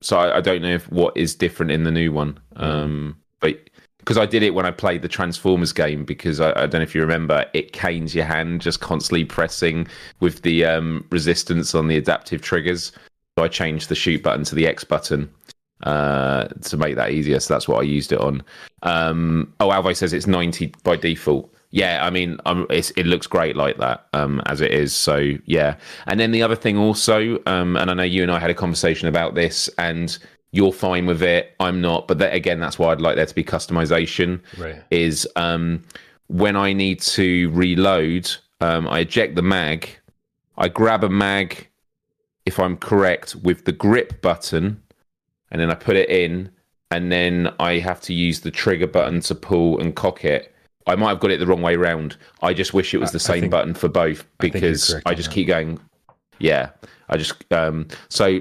so 0.00 0.18
I, 0.18 0.38
I, 0.38 0.40
don't 0.40 0.62
know 0.62 0.74
if 0.74 0.90
what 0.90 1.16
is 1.16 1.34
different 1.34 1.72
in 1.72 1.84
the 1.84 1.90
new 1.90 2.12
one. 2.12 2.38
Um, 2.56 3.16
but 3.40 3.70
because 4.06 4.18
I 4.18 4.24
did 4.24 4.44
it 4.44 4.54
when 4.54 4.64
I 4.64 4.70
played 4.70 5.02
the 5.02 5.08
Transformers 5.08 5.72
game 5.72 6.04
because 6.04 6.38
I, 6.38 6.50
I, 6.50 6.66
don't 6.66 6.74
know 6.74 6.82
if 6.82 6.94
you 6.94 7.00
remember, 7.00 7.44
it 7.54 7.72
canes 7.72 8.14
your 8.14 8.24
hand 8.24 8.60
just 8.60 8.78
constantly 8.78 9.24
pressing 9.24 9.88
with 10.20 10.42
the 10.42 10.64
um, 10.64 11.04
resistance 11.10 11.74
on 11.74 11.88
the 11.88 11.96
adaptive 11.96 12.40
triggers. 12.40 12.92
So 13.36 13.44
I 13.44 13.48
changed 13.48 13.88
the 13.88 13.96
shoot 13.96 14.22
button 14.22 14.44
to 14.44 14.54
the 14.54 14.68
X 14.68 14.84
button 14.84 15.28
uh, 15.82 16.44
to 16.44 16.76
make 16.76 16.94
that 16.94 17.10
easier. 17.10 17.40
So 17.40 17.52
that's 17.52 17.66
what 17.66 17.80
I 17.80 17.82
used 17.82 18.12
it 18.12 18.20
on. 18.20 18.44
Um, 18.84 19.52
oh, 19.58 19.72
Alvo 19.72 19.92
says 19.92 20.12
it's 20.12 20.28
90 20.28 20.72
by 20.84 20.94
default. 20.94 21.52
Yeah, 21.70 22.06
I 22.06 22.10
mean, 22.10 22.38
it 22.46 23.06
looks 23.06 23.26
great 23.26 23.56
like 23.56 23.76
that 23.78 24.06
um, 24.12 24.40
as 24.46 24.60
it 24.60 24.70
is. 24.70 24.94
So 24.94 25.32
yeah, 25.46 25.76
and 26.06 26.20
then 26.20 26.30
the 26.30 26.44
other 26.44 26.54
thing 26.54 26.78
also, 26.78 27.42
um, 27.46 27.76
and 27.76 27.90
I 27.90 27.94
know 27.94 28.04
you 28.04 28.22
and 28.22 28.30
I 28.30 28.38
had 28.38 28.50
a 28.50 28.54
conversation 28.54 29.08
about 29.08 29.34
this, 29.34 29.68
and 29.76 30.16
you're 30.52 30.72
fine 30.72 31.06
with 31.06 31.22
it 31.22 31.54
i'm 31.60 31.80
not. 31.80 32.08
But 32.08 32.18
that, 32.18 32.34
again 32.34 32.60
that's 32.60 32.78
why 32.78 32.92
i'd 32.92 33.00
like 33.00 33.16
there 33.16 33.26
to 33.26 33.34
be 33.34 33.44
customization 33.44 34.40
right. 34.58 34.82
is 34.90 35.28
um, 35.36 35.82
when 36.28 36.56
i 36.56 36.72
need 36.72 37.00
to 37.02 37.50
reload 37.50 38.30
um, 38.60 38.88
i 38.88 39.00
eject 39.00 39.34
the 39.34 39.42
mag. 39.42 39.88
I 40.58 40.68
grab 40.68 41.04
a 41.04 41.08
mag 41.08 41.68
if 42.46 42.58
i'm 42.58 42.76
correct 42.76 43.36
with 43.36 43.64
the 43.64 43.72
grip 43.72 44.22
button 44.22 44.82
and 45.50 45.60
then 45.60 45.70
i 45.70 45.74
put 45.74 45.96
it 45.96 46.08
in 46.08 46.50
and 46.90 47.10
then 47.10 47.52
i 47.60 47.78
have 47.78 48.00
to 48.02 48.14
use 48.14 48.40
the 48.40 48.50
trigger 48.50 48.86
button 48.86 49.20
to 49.20 49.34
pull 49.34 49.80
and 49.80 49.94
cock 49.94 50.24
it. 50.24 50.52
I 50.88 50.94
might 50.94 51.08
have 51.08 51.20
got 51.20 51.32
it 51.32 51.40
the 51.40 51.46
wrong 51.48 51.62
way 51.62 51.74
around. 51.74 52.16
I 52.42 52.54
just 52.54 52.72
wish 52.72 52.94
it 52.94 52.98
was 52.98 53.10
the 53.10 53.18
same 53.18 53.40
think, 53.40 53.50
button 53.50 53.74
for 53.74 53.88
both 53.88 54.24
because 54.38 54.94
i, 54.94 55.00
I 55.10 55.14
just 55.14 55.32
keep 55.32 55.48
going. 55.48 55.80
Yeah 56.38 56.70
i 57.08 57.16
just 57.16 57.52
um 57.52 57.86
so 58.08 58.40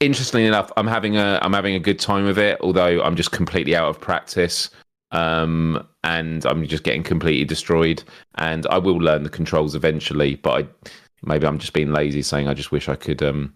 interestingly 0.00 0.46
enough, 0.46 0.72
I'm 0.76 0.86
having 0.86 1.16
a 1.16 1.38
I'm 1.42 1.52
having 1.52 1.74
a 1.74 1.80
good 1.80 1.98
time 1.98 2.24
with 2.24 2.38
it. 2.38 2.58
Although 2.60 3.02
I'm 3.02 3.16
just 3.16 3.32
completely 3.32 3.76
out 3.76 3.88
of 3.88 4.00
practice, 4.00 4.70
um, 5.12 5.86
and 6.02 6.44
I'm 6.46 6.66
just 6.66 6.82
getting 6.82 7.02
completely 7.02 7.44
destroyed. 7.44 8.02
And 8.36 8.66
I 8.66 8.78
will 8.78 8.96
learn 8.96 9.22
the 9.22 9.30
controls 9.30 9.74
eventually, 9.74 10.36
but 10.36 10.64
I, 10.64 10.90
maybe 11.22 11.46
I'm 11.46 11.58
just 11.58 11.72
being 11.72 11.92
lazy, 11.92 12.22
saying 12.22 12.48
I 12.48 12.54
just 12.54 12.72
wish 12.72 12.88
I 12.88 12.96
could 12.96 13.22
um, 13.22 13.54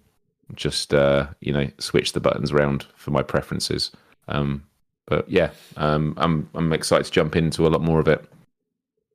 just 0.54 0.94
uh, 0.94 1.26
you 1.40 1.52
know 1.52 1.68
switch 1.78 2.12
the 2.12 2.20
buttons 2.20 2.52
around 2.52 2.86
for 2.94 3.10
my 3.10 3.22
preferences. 3.22 3.90
Um, 4.28 4.64
but 5.06 5.28
yeah, 5.28 5.50
um, 5.76 6.14
I'm 6.16 6.48
I'm 6.54 6.72
excited 6.72 7.04
to 7.04 7.10
jump 7.10 7.36
into 7.36 7.66
a 7.66 7.68
lot 7.68 7.82
more 7.82 8.00
of 8.00 8.08
it. 8.08 8.24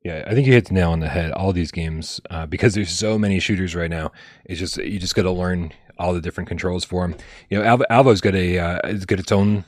Yeah, 0.04 0.24
I 0.26 0.34
think 0.34 0.46
you 0.46 0.54
hit 0.54 0.66
the 0.66 0.74
nail 0.74 0.92
on 0.92 1.00
the 1.00 1.08
head. 1.08 1.30
All 1.32 1.52
these 1.52 1.70
games, 1.70 2.22
uh, 2.30 2.46
because 2.46 2.72
there's 2.74 2.88
so 2.88 3.18
many 3.18 3.38
shooters 3.38 3.74
right 3.74 3.90
now, 3.90 4.12
it's 4.46 4.58
just 4.58 4.78
you 4.78 4.98
just 4.98 5.14
got 5.14 5.22
to 5.22 5.30
learn 5.30 5.72
all 6.00 6.14
the 6.14 6.20
different 6.20 6.48
controls 6.48 6.84
for 6.84 7.04
him. 7.04 7.14
You 7.48 7.58
know, 7.58 7.64
Alvo, 7.64 7.84
Alvo's 7.90 8.20
got 8.20 8.34
a 8.34 8.58
uh, 8.58 8.80
it's 8.84 9.04
got 9.04 9.20
its 9.20 9.30
own 9.30 9.64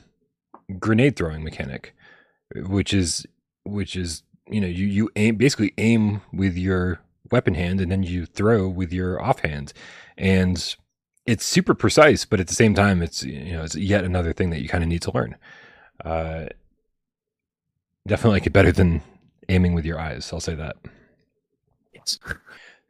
grenade 0.79 1.15
throwing 1.15 1.43
mechanic, 1.43 1.95
which 2.55 2.93
is 2.93 3.25
which 3.63 3.95
is 3.95 4.23
you 4.49 4.59
know 4.59 4.67
you 4.67 4.85
you 4.85 5.09
aim 5.15 5.35
basically 5.35 5.73
aim 5.77 6.21
with 6.33 6.57
your 6.57 6.99
weapon 7.31 7.53
hand 7.53 7.79
and 7.81 7.91
then 7.91 8.03
you 8.03 8.25
throw 8.25 8.67
with 8.67 8.91
your 8.91 9.21
offhand, 9.21 9.73
and 10.17 10.75
it's 11.25 11.45
super 11.45 11.73
precise, 11.73 12.25
but 12.25 12.39
at 12.39 12.47
the 12.47 12.55
same 12.55 12.73
time, 12.73 13.01
it's 13.01 13.23
you 13.23 13.53
know 13.53 13.63
it's 13.63 13.75
yet 13.75 14.03
another 14.03 14.33
thing 14.33 14.49
that 14.49 14.61
you 14.61 14.67
kind 14.67 14.83
of 14.83 14.89
need 14.89 15.01
to 15.03 15.11
learn. 15.13 15.35
Uh, 16.03 16.45
definitely 18.07 18.37
like 18.37 18.47
it 18.47 18.53
better 18.53 18.71
than 18.71 19.01
aiming 19.49 19.73
with 19.73 19.85
your 19.85 19.99
eyes. 19.99 20.31
I'll 20.33 20.39
say 20.39 20.55
that. 20.55 20.75
Yes. 21.93 22.19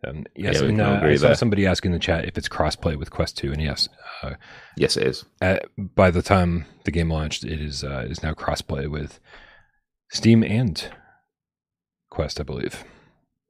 Um, 0.06 0.26
yes, 0.36 0.62
yeah, 0.62 0.68
and, 0.68 0.82
uh, 0.82 1.00
I 1.02 1.16
saw 1.16 1.28
there. 1.28 1.36
somebody 1.36 1.66
asking 1.66 1.90
in 1.90 1.94
the 1.94 2.00
chat 2.00 2.26
if 2.26 2.38
it's 2.38 2.50
crossplay 2.50 2.98
with 2.98 3.12
Quest 3.12 3.38
Two, 3.38 3.52
and 3.52 3.62
yes, 3.62 3.88
uh, 4.22 4.36
yes, 4.78 4.98
it 4.98 5.08
is. 5.08 5.26
At, 5.42 5.66
by 5.78 6.12
the 6.12 6.22
time 6.22 6.66
the 6.84 6.92
game 6.92 7.10
launched, 7.10 7.44
it 7.44 7.62
is 7.62 7.84
uh, 7.84 8.04
it 8.06 8.12
is 8.12 8.24
now 8.24 8.34
crossplay 8.34 8.90
with 8.90 9.20
Steam 10.12 10.44
and 10.44 10.90
Quest, 12.10 12.40
I 12.40 12.44
believe. 12.44 12.84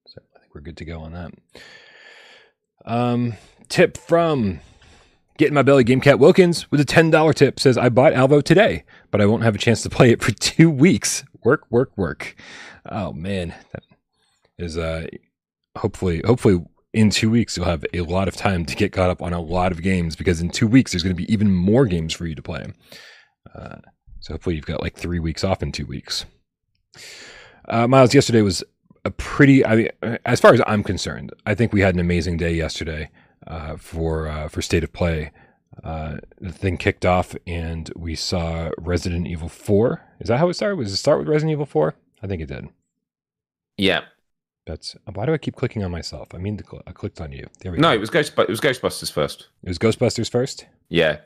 So 0.07 0.21
I 0.35 0.39
think 0.39 0.53
we're 0.53 0.61
good 0.61 0.77
to 0.77 0.85
go 0.85 0.99
on 0.99 1.13
that. 1.13 1.31
Um, 2.85 3.33
tip 3.69 3.97
from 3.97 4.59
Getting 5.37 5.53
My 5.55 5.63
Belly 5.63 5.83
Game 5.83 6.01
Cat 6.01 6.19
Wilkins 6.19 6.69
with 6.71 6.79
a 6.79 6.85
ten 6.85 7.09
dollar 7.09 7.33
tip 7.33 7.59
says 7.59 7.77
I 7.77 7.89
bought 7.89 8.13
Alvo 8.13 8.41
today, 8.41 8.83
but 9.09 9.21
I 9.21 9.25
won't 9.25 9.43
have 9.43 9.55
a 9.55 9.59
chance 9.59 9.81
to 9.83 9.89
play 9.89 10.11
it 10.11 10.21
for 10.21 10.31
two 10.39 10.69
weeks. 10.69 11.23
Work, 11.43 11.65
work, 11.69 11.91
work. 11.97 12.35
Oh 12.85 13.11
man, 13.11 13.53
that 13.71 13.83
is 14.57 14.77
uh 14.77 15.07
hopefully, 15.77 16.21
hopefully 16.25 16.63
in 16.93 17.09
two 17.09 17.29
weeks 17.29 17.57
you'll 17.57 17.65
have 17.65 17.85
a 17.93 18.01
lot 18.01 18.27
of 18.27 18.35
time 18.35 18.65
to 18.65 18.75
get 18.75 18.91
caught 18.91 19.09
up 19.09 19.21
on 19.21 19.33
a 19.33 19.41
lot 19.41 19.71
of 19.71 19.81
games 19.81 20.15
because 20.15 20.41
in 20.41 20.49
two 20.49 20.67
weeks 20.67 20.91
there's 20.91 21.03
going 21.03 21.15
to 21.15 21.21
be 21.21 21.31
even 21.31 21.51
more 21.51 21.85
games 21.85 22.13
for 22.13 22.25
you 22.25 22.35
to 22.35 22.41
play. 22.41 22.65
Uh, 23.53 23.77
so 24.19 24.33
hopefully 24.33 24.55
you've 24.55 24.65
got 24.65 24.81
like 24.81 24.95
three 24.95 25.19
weeks 25.19 25.43
off 25.43 25.61
in 25.61 25.71
two 25.71 25.85
weeks. 25.85 26.25
Uh, 27.67 27.87
Miles, 27.87 28.13
yesterday 28.13 28.41
was 28.41 28.63
a 29.05 29.11
pretty. 29.11 29.65
I 29.65 29.75
mean, 29.75 29.89
as 30.25 30.39
far 30.39 30.53
as 30.53 30.61
I'm 30.67 30.83
concerned, 30.83 31.31
I 31.45 31.55
think 31.55 31.73
we 31.73 31.81
had 31.81 31.93
an 31.93 31.99
amazing 31.99 32.37
day 32.37 32.53
yesterday 32.53 33.09
uh, 33.47 33.75
for 33.77 34.27
uh, 34.27 34.47
for 34.47 34.61
state 34.61 34.83
of 34.83 34.93
play. 34.93 35.31
Uh, 35.83 36.17
the 36.39 36.51
thing 36.51 36.77
kicked 36.77 37.05
off 37.05 37.35
and 37.47 37.91
we 37.95 38.15
saw 38.15 38.69
Resident 38.77 39.27
Evil 39.27 39.49
4. 39.49 40.01
Is 40.19 40.27
that 40.27 40.37
how 40.37 40.47
it 40.49 40.53
started? 40.53 40.75
Was 40.75 40.93
it 40.93 40.97
start 40.97 41.17
with 41.17 41.27
Resident 41.27 41.51
Evil 41.51 41.65
4? 41.65 41.95
I 42.21 42.27
think 42.27 42.43
it 42.43 42.45
did. 42.45 42.67
Yeah, 43.75 44.01
that's 44.65 44.95
why 45.13 45.25
do 45.25 45.33
I 45.33 45.37
keep 45.37 45.55
clicking 45.55 45.83
on 45.83 45.91
myself? 45.91 46.29
I 46.33 46.37
mean, 46.37 46.59
I 46.87 46.91
clicked 46.91 47.19
on 47.19 47.31
you. 47.31 47.47
There 47.59 47.71
we 47.71 47.77
no, 47.77 47.89
go. 47.89 47.93
it 47.95 47.99
was 47.99 48.09
Ghost. 48.09 48.33
It 48.37 48.49
was 48.49 48.61
Ghostbusters 48.61 49.11
first. 49.11 49.47
It 49.63 49.69
was 49.69 49.77
Ghostbusters 49.77 50.29
first. 50.29 50.65
Yeah, 50.89 51.17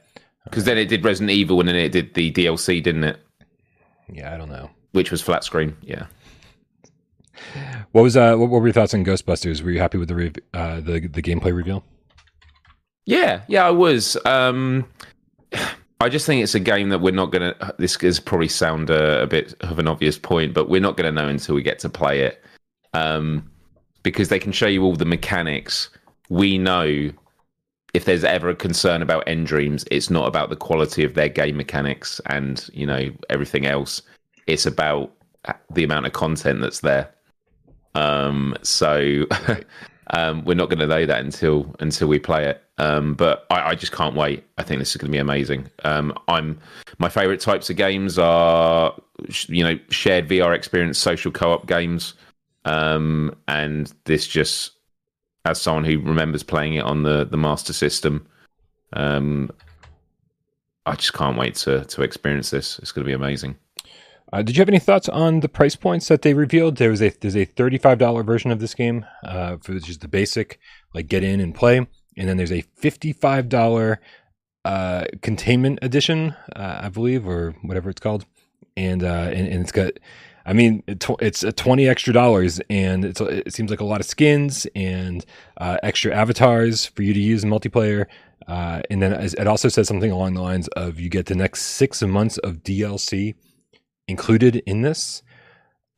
because 0.43 0.63
okay. 0.63 0.71
then 0.71 0.77
it 0.79 0.89
did 0.89 1.03
Resident 1.03 1.31
Evil, 1.31 1.59
and 1.59 1.69
then 1.69 1.75
it 1.75 1.91
did 1.91 2.13
the 2.13 2.31
DLC, 2.31 2.81
didn't 2.81 3.03
it? 3.03 3.19
Yeah, 4.11 4.33
I 4.33 4.37
don't 4.37 4.49
know. 4.49 4.69
Which 4.91 5.11
was 5.11 5.21
flat 5.21 5.43
screen. 5.43 5.75
Yeah. 5.81 6.07
What 7.91 8.01
was 8.01 8.17
uh? 8.17 8.35
What, 8.35 8.49
were 8.49 8.65
your 8.65 8.73
thoughts 8.73 8.93
on 8.93 9.05
Ghostbusters? 9.05 9.61
Were 9.61 9.71
you 9.71 9.79
happy 9.79 9.97
with 9.97 10.07
the 10.07 10.15
re- 10.15 10.33
uh, 10.53 10.79
the 10.79 11.07
the 11.07 11.21
gameplay 11.21 11.55
reveal? 11.55 11.83
Yeah, 13.05 13.41
yeah, 13.47 13.65
I 13.65 13.71
was. 13.71 14.17
Um, 14.25 14.87
I 15.99 16.09
just 16.09 16.27
think 16.27 16.43
it's 16.43 16.53
a 16.53 16.59
game 16.59 16.89
that 16.89 16.99
we're 16.99 17.11
not 17.11 17.31
going 17.31 17.53
to. 17.53 17.75
This 17.79 17.95
is 18.03 18.19
probably 18.19 18.49
sound 18.49 18.91
a, 18.91 19.23
a, 19.23 19.27
bit 19.27 19.55
of 19.61 19.79
an 19.79 19.87
obvious 19.87 20.15
point, 20.15 20.53
but 20.53 20.69
we're 20.69 20.81
not 20.81 20.95
going 20.95 21.11
to 21.11 21.21
know 21.21 21.27
until 21.27 21.55
we 21.55 21.63
get 21.63 21.79
to 21.79 21.89
play 21.89 22.21
it, 22.21 22.43
um, 22.93 23.49
because 24.03 24.29
they 24.29 24.39
can 24.39 24.51
show 24.51 24.67
you 24.67 24.83
all 24.83 24.95
the 24.95 25.05
mechanics. 25.05 25.89
We 26.29 26.57
know 26.57 27.11
if 27.93 28.05
there's 28.05 28.23
ever 28.23 28.49
a 28.49 28.55
concern 28.55 29.01
about 29.01 29.25
nDreams, 29.25 29.87
it's 29.89 30.09
not 30.09 30.27
about 30.27 30.49
the 30.49 30.55
quality 30.55 31.03
of 31.03 31.13
their 31.13 31.29
game 31.29 31.57
mechanics 31.57 32.21
and 32.27 32.69
you 32.73 32.85
know 32.85 33.09
everything 33.29 33.65
else. 33.65 34.01
It's 34.45 34.65
about 34.65 35.11
the 35.71 35.83
amount 35.83 36.05
of 36.05 36.13
content 36.13 36.61
that's 36.61 36.81
there. 36.81 37.13
Um, 37.95 38.55
so 38.61 39.25
um, 40.11 40.43
we're 40.45 40.53
not 40.53 40.69
going 40.69 40.79
to 40.79 40.87
know 40.87 41.05
that 41.05 41.19
until 41.19 41.75
until 41.79 42.07
we 42.07 42.19
play 42.19 42.45
it. 42.45 42.63
Um, 42.77 43.15
but 43.15 43.47
I, 43.49 43.69
I, 43.69 43.75
just 43.75 43.91
can't 43.91 44.15
wait. 44.15 44.43
I 44.59 44.63
think 44.63 44.77
this 44.77 44.91
is 44.91 44.97
going 44.97 45.07
to 45.07 45.15
be 45.15 45.17
amazing. 45.17 45.67
Um, 45.83 46.13
I'm 46.27 46.59
my 46.99 47.09
favorite 47.09 47.41
types 47.41 47.71
of 47.71 47.75
games 47.75 48.19
are 48.19 48.95
you 49.47 49.63
know 49.63 49.79
shared 49.89 50.29
VR 50.29 50.55
experience, 50.55 50.99
social 50.99 51.31
co-op 51.31 51.65
games, 51.65 52.13
um, 52.67 53.33
and 53.47 53.91
this 54.03 54.27
just 54.27 54.71
as 55.45 55.61
someone 55.61 55.85
who 55.85 55.99
remembers 55.99 56.43
playing 56.43 56.73
it 56.73 56.83
on 56.83 57.03
the 57.03 57.25
the 57.25 57.37
Master 57.37 57.73
System, 57.73 58.27
um, 58.93 59.49
I 60.85 60.95
just 60.95 61.13
can't 61.13 61.37
wait 61.37 61.55
to 61.55 61.85
to 61.85 62.01
experience 62.01 62.49
this. 62.49 62.77
It's 62.79 62.91
going 62.91 63.05
to 63.05 63.09
be 63.09 63.13
amazing. 63.13 63.55
Uh, 64.33 64.41
did 64.41 64.57
you 64.57 64.61
have 64.61 64.67
any 64.67 64.79
thoughts 64.79 65.07
on 65.07 65.39
the 65.39 65.47
price 65.47 65.77
points 65.77 66.09
that 66.09 66.21
they 66.21 66.33
revealed? 66.33 66.75
There 66.75 66.89
was 66.89 67.01
a 67.01 67.09
there's 67.21 67.37
a 67.37 67.45
thirty 67.45 67.77
five 67.77 67.97
dollar 67.97 68.23
version 68.23 68.51
of 68.51 68.59
this 68.59 68.75
game, 68.75 69.05
uh, 69.23 69.55
for 69.61 69.79
just 69.79 70.01
the 70.01 70.09
basic, 70.09 70.59
like 70.93 71.07
get 71.07 71.23
in 71.23 71.39
and 71.39 71.55
play, 71.55 71.77
and 71.77 72.27
then 72.27 72.35
there's 72.35 72.51
a 72.51 72.65
fifty 72.75 73.13
five 73.13 73.47
dollar 73.47 74.01
uh, 74.65 75.05
containment 75.21 75.79
edition, 75.81 76.35
uh, 76.53 76.81
I 76.83 76.89
believe, 76.89 77.25
or 77.25 77.55
whatever 77.61 77.89
it's 77.89 78.01
called, 78.01 78.25
and 78.75 79.03
uh, 79.03 79.31
and, 79.31 79.47
and 79.47 79.61
it's 79.61 79.71
got. 79.71 79.93
I 80.47 80.53
mean, 80.53 80.81
it's 80.87 81.43
a 81.43 81.51
twenty 81.51 81.87
extra 81.87 82.13
dollars, 82.13 82.61
and 82.69 83.03
it 83.05 83.53
seems 83.53 83.69
like 83.69 83.81
a 83.81 83.85
lot 83.85 83.99
of 83.99 84.07
skins 84.07 84.65
and 84.75 85.25
uh, 85.57 85.77
extra 85.83 86.15
avatars 86.15 86.85
for 86.85 87.03
you 87.03 87.13
to 87.13 87.19
use 87.19 87.43
in 87.43 87.49
multiplayer. 87.49 88.05
and 88.47 89.01
then 89.01 89.11
it 89.13 89.45
also 89.45 89.67
says 89.67 89.87
something 89.87 90.11
along 90.11 90.35
the 90.35 90.41
lines 90.41 90.69
of 90.69 90.99
you 90.99 91.09
get 91.09 91.25
the 91.25 91.35
next 91.35 91.63
six 91.63 92.01
months 92.01 92.37
of 92.39 92.63
DLC 92.63 93.35
included 94.07 94.63
in 94.65 94.81
this. 94.81 95.21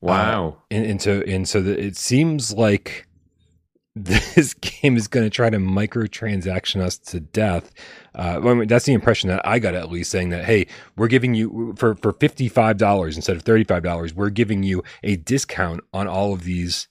Wow. 0.01 0.47
Uh, 0.47 0.61
and, 0.71 0.85
and 0.85 1.01
so 1.01 1.21
and 1.21 1.47
so 1.47 1.61
the, 1.61 1.79
it 1.79 1.95
seems 1.97 2.53
like 2.53 3.07
this 3.95 4.53
game 4.53 4.95
is 4.95 5.07
going 5.07 5.25
to 5.25 5.29
try 5.29 5.49
to 5.49 5.57
microtransaction 5.57 6.81
us 6.81 6.97
to 6.97 7.19
death. 7.19 7.71
Uh, 8.19 8.41
I 8.43 8.53
mean, 8.53 8.67
that's 8.67 8.83
the 8.83 8.91
impression 8.91 9.29
that 9.29 9.47
I 9.47 9.59
got 9.59 9.75
at 9.75 9.89
least 9.89 10.11
saying 10.11 10.27
that, 10.31 10.43
hey, 10.43 10.67
we're 10.97 11.07
giving 11.07 11.35
you 11.35 11.73
for, 11.77 11.95
for 11.95 12.11
$55 12.11 13.15
instead 13.15 13.37
of 13.37 13.45
$35, 13.45 14.13
we're 14.13 14.29
giving 14.29 14.61
you 14.61 14.83
a 15.03 15.15
discount 15.15 15.85
on 15.93 16.05
all 16.09 16.33
of 16.33 16.43
these 16.43 16.89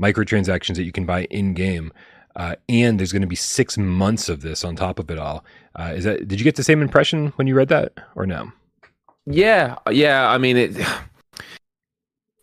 microtransactions 0.00 0.76
that 0.76 0.84
you 0.84 0.92
can 0.92 1.04
buy 1.04 1.24
in 1.24 1.52
game. 1.52 1.92
Uh, 2.36 2.54
and 2.70 2.98
there's 2.98 3.12
going 3.12 3.20
to 3.20 3.28
be 3.28 3.36
six 3.36 3.76
months 3.76 4.30
of 4.30 4.40
this 4.40 4.64
on 4.64 4.76
top 4.76 4.98
of 4.98 5.10
it 5.10 5.18
all. 5.18 5.44
Uh, 5.78 5.92
is 5.94 6.04
that, 6.04 6.26
did 6.26 6.40
you 6.40 6.44
get 6.44 6.56
the 6.56 6.64
same 6.64 6.80
impression 6.80 7.26
when 7.36 7.46
you 7.46 7.54
read 7.54 7.68
that 7.68 7.92
or 8.16 8.24
no? 8.24 8.50
Yeah, 9.26 9.76
yeah. 9.90 10.30
I 10.30 10.38
mean, 10.38 10.56
it. 10.56 10.86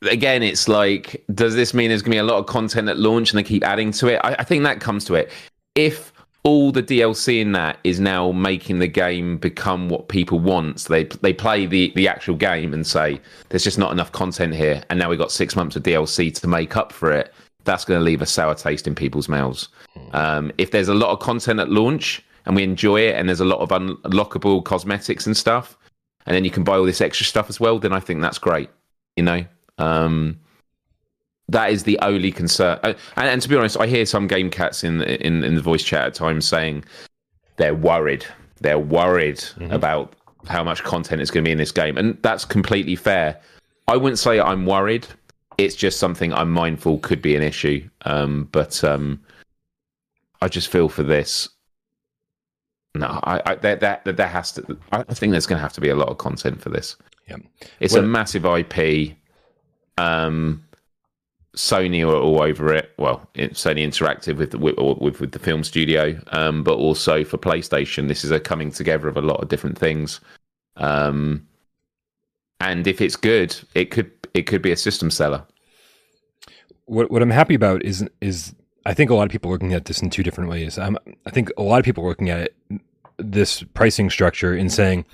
Again, 0.03 0.43
it's 0.43 0.67
like, 0.67 1.23
does 1.33 1.55
this 1.55 1.73
mean 1.73 1.89
there's 1.89 2.01
going 2.01 2.11
to 2.11 2.15
be 2.15 2.19
a 2.19 2.23
lot 2.23 2.37
of 2.37 2.45
content 2.45 2.89
at 2.89 2.97
launch 2.97 3.31
and 3.31 3.39
they 3.39 3.43
keep 3.43 3.63
adding 3.63 3.91
to 3.93 4.07
it? 4.07 4.21
I, 4.23 4.35
I 4.39 4.43
think 4.43 4.63
that 4.63 4.79
comes 4.79 5.03
to 5.05 5.15
it. 5.15 5.31
If 5.75 6.10
all 6.43 6.71
the 6.71 6.81
DLC 6.81 7.39
in 7.39 7.51
that 7.51 7.77
is 7.83 7.99
now 7.99 8.31
making 8.31 8.79
the 8.79 8.87
game 8.87 9.37
become 9.37 9.89
what 9.89 10.07
people 10.07 10.39
want. 10.39 10.79
So 10.79 10.93
they 10.93 11.03
they 11.03 11.33
play 11.33 11.65
the 11.65 11.91
the 11.95 12.07
actual 12.07 12.35
game 12.35 12.73
and 12.73 12.85
say 12.85 13.19
there's 13.49 13.63
just 13.63 13.77
not 13.77 13.91
enough 13.91 14.11
content 14.11 14.55
here, 14.55 14.83
and 14.89 14.99
now 14.99 15.09
we've 15.09 15.19
got 15.19 15.31
six 15.31 15.55
months 15.55 15.75
of 15.75 15.83
DLC 15.83 16.33
to 16.39 16.47
make 16.47 16.75
up 16.75 16.91
for 16.91 17.11
it. 17.11 17.33
That's 17.63 17.85
going 17.85 17.99
to 17.99 18.03
leave 18.03 18.23
a 18.23 18.25
sour 18.25 18.55
taste 18.55 18.87
in 18.87 18.95
people's 18.95 19.29
mouths. 19.29 19.69
Um, 20.13 20.51
if 20.57 20.71
there's 20.71 20.87
a 20.87 20.95
lot 20.95 21.11
of 21.11 21.19
content 21.19 21.59
at 21.59 21.69
launch 21.69 22.23
and 22.45 22.55
we 22.55 22.63
enjoy 22.63 23.01
it, 23.01 23.15
and 23.15 23.29
there's 23.29 23.39
a 23.39 23.45
lot 23.45 23.59
of 23.59 23.69
unlockable 23.69 24.63
cosmetics 24.63 25.27
and 25.27 25.37
stuff, 25.37 25.77
and 26.25 26.35
then 26.35 26.43
you 26.43 26.49
can 26.49 26.63
buy 26.63 26.75
all 26.75 26.85
this 26.85 27.01
extra 27.01 27.25
stuff 27.25 27.49
as 27.49 27.59
well, 27.59 27.77
then 27.77 27.93
I 27.93 27.99
think 27.99 28.21
that's 28.21 28.39
great. 28.39 28.71
You 29.15 29.23
know, 29.23 29.45
um, 29.77 30.39
that 31.51 31.71
is 31.71 31.83
the 31.83 31.97
only 32.01 32.31
concern. 32.31 32.79
Uh, 32.83 32.93
and, 33.15 33.27
and, 33.27 33.41
to 33.41 33.49
be 33.49 33.55
honest, 33.55 33.79
I 33.79 33.87
hear 33.87 34.05
some 34.05 34.27
game 34.27 34.49
cats 34.49 34.83
in 34.83 35.01
in 35.01 35.43
in 35.43 35.55
the 35.55 35.61
voice 35.61 35.83
chat 35.83 36.07
at 36.07 36.13
times 36.13 36.47
saying 36.47 36.83
they're 37.57 37.75
worried. 37.75 38.25
They're 38.59 38.79
worried 38.79 39.37
mm-hmm. 39.37 39.71
about 39.71 40.13
how 40.47 40.63
much 40.63 40.83
content 40.83 41.21
is 41.21 41.29
going 41.29 41.43
to 41.43 41.47
be 41.47 41.51
in 41.51 41.57
this 41.57 41.71
game, 41.71 41.97
and 41.97 42.17
that's 42.21 42.45
completely 42.45 42.95
fair. 42.95 43.39
I 43.87 43.97
wouldn't 43.97 44.19
say 44.19 44.39
I'm 44.39 44.65
worried. 44.65 45.07
It's 45.57 45.75
just 45.75 45.99
something 45.99 46.33
I'm 46.33 46.51
mindful 46.51 46.99
could 46.99 47.21
be 47.21 47.35
an 47.35 47.43
issue. 47.43 47.87
Um, 48.05 48.47
but 48.51 48.83
um, 48.83 49.19
I 50.41 50.47
just 50.47 50.69
feel 50.69 50.89
for 50.89 51.03
this 51.03 51.49
no, 52.93 53.19
I, 53.23 53.41
I 53.45 53.55
there, 53.55 53.75
there, 53.77 54.01
there 54.03 54.27
has 54.27 54.51
to. 54.53 54.77
I 54.91 55.03
think 55.03 55.31
there's 55.31 55.45
going 55.45 55.57
to 55.57 55.61
have 55.61 55.73
to 55.73 55.81
be 55.81 55.89
a 55.89 55.95
lot 55.95 56.09
of 56.09 56.17
content 56.17 56.61
for 56.61 56.69
this. 56.69 56.97
Yeah, 57.27 57.37
it's 57.79 57.93
well, 57.93 58.03
a 58.03 58.07
massive 58.07 58.45
IP. 58.45 59.15
Um, 59.97 60.63
Sony 61.55 62.01
are 62.07 62.15
all 62.15 62.41
over 62.41 62.73
it. 62.73 62.91
Well, 62.97 63.27
Sony 63.35 63.85
Interactive 63.85 64.37
with 64.37 64.51
the, 64.51 64.57
with, 64.57 65.19
with, 65.19 65.31
the 65.31 65.39
film 65.39 65.63
studio, 65.63 66.19
um, 66.27 66.63
but 66.63 66.75
also 66.75 67.23
for 67.23 67.37
PlayStation, 67.37 68.07
this 68.07 68.23
is 68.23 68.31
a 68.31 68.39
coming 68.39 68.71
together 68.71 69.07
of 69.07 69.17
a 69.17 69.21
lot 69.21 69.41
of 69.41 69.49
different 69.49 69.77
things. 69.77 70.21
Um, 70.77 71.47
and 72.61 72.87
if 72.87 73.01
it's 73.01 73.15
good, 73.15 73.57
it 73.73 73.91
could 73.91 74.11
it 74.33 74.43
could 74.43 74.61
be 74.61 74.71
a 74.71 74.77
system 74.77 75.11
seller. 75.11 75.43
What 76.85 77.11
what 77.11 77.21
I'm 77.21 77.31
happy 77.31 77.55
about 77.55 77.83
is 77.83 78.07
is 78.21 78.55
I 78.85 78.93
think 78.93 79.09
a 79.09 79.15
lot 79.15 79.23
of 79.23 79.31
people 79.31 79.49
are 79.49 79.53
looking 79.53 79.73
at 79.73 79.85
this 79.85 80.01
in 80.01 80.09
two 80.09 80.23
different 80.23 80.49
ways. 80.49 80.77
Um, 80.77 80.97
I 81.25 81.31
think 81.31 81.51
a 81.57 81.63
lot 81.63 81.79
of 81.79 81.85
people 81.85 82.05
are 82.05 82.09
looking 82.09 82.29
at 82.29 82.41
it, 82.41 82.81
this 83.17 83.63
pricing 83.73 84.09
structure 84.09 84.53
and 84.53 84.71
saying, 84.71 85.05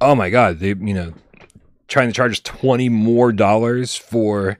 "Oh 0.00 0.14
my 0.14 0.30
God, 0.30 0.60
they 0.60 0.68
you 0.68 0.94
know 0.94 1.12
trying 1.88 2.08
to 2.08 2.12
charge 2.12 2.32
us 2.32 2.40
twenty 2.40 2.88
more 2.88 3.32
dollars 3.32 3.96
for 3.96 4.58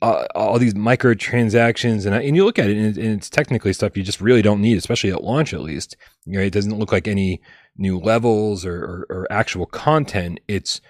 uh, 0.00 0.26
all 0.34 0.58
these 0.58 0.74
microtransactions." 0.74 2.06
And 2.06 2.14
and 2.14 2.36
you 2.36 2.44
look 2.44 2.58
at 2.58 2.70
it, 2.70 2.76
and, 2.76 2.98
it's 2.98 3.30
technically 3.30 3.72
stuff 3.72 3.96
you 3.96 4.02
just 4.02 4.20
really 4.20 4.42
don't 4.42 4.60
need, 4.60 4.78
especially 4.78 5.10
at 5.10 5.24
launch. 5.24 5.52
At 5.52 5.60
least, 5.60 5.96
you 6.24 6.38
know, 6.38 6.44
it 6.44 6.52
doesn't 6.52 6.78
look 6.78 6.92
like 6.92 7.08
any 7.08 7.40
new 7.76 7.98
levels 7.98 8.66
or, 8.66 8.76
or, 8.76 9.06
or 9.08 9.26
actual 9.30 9.66
content. 9.66 10.40
It's 10.48 10.80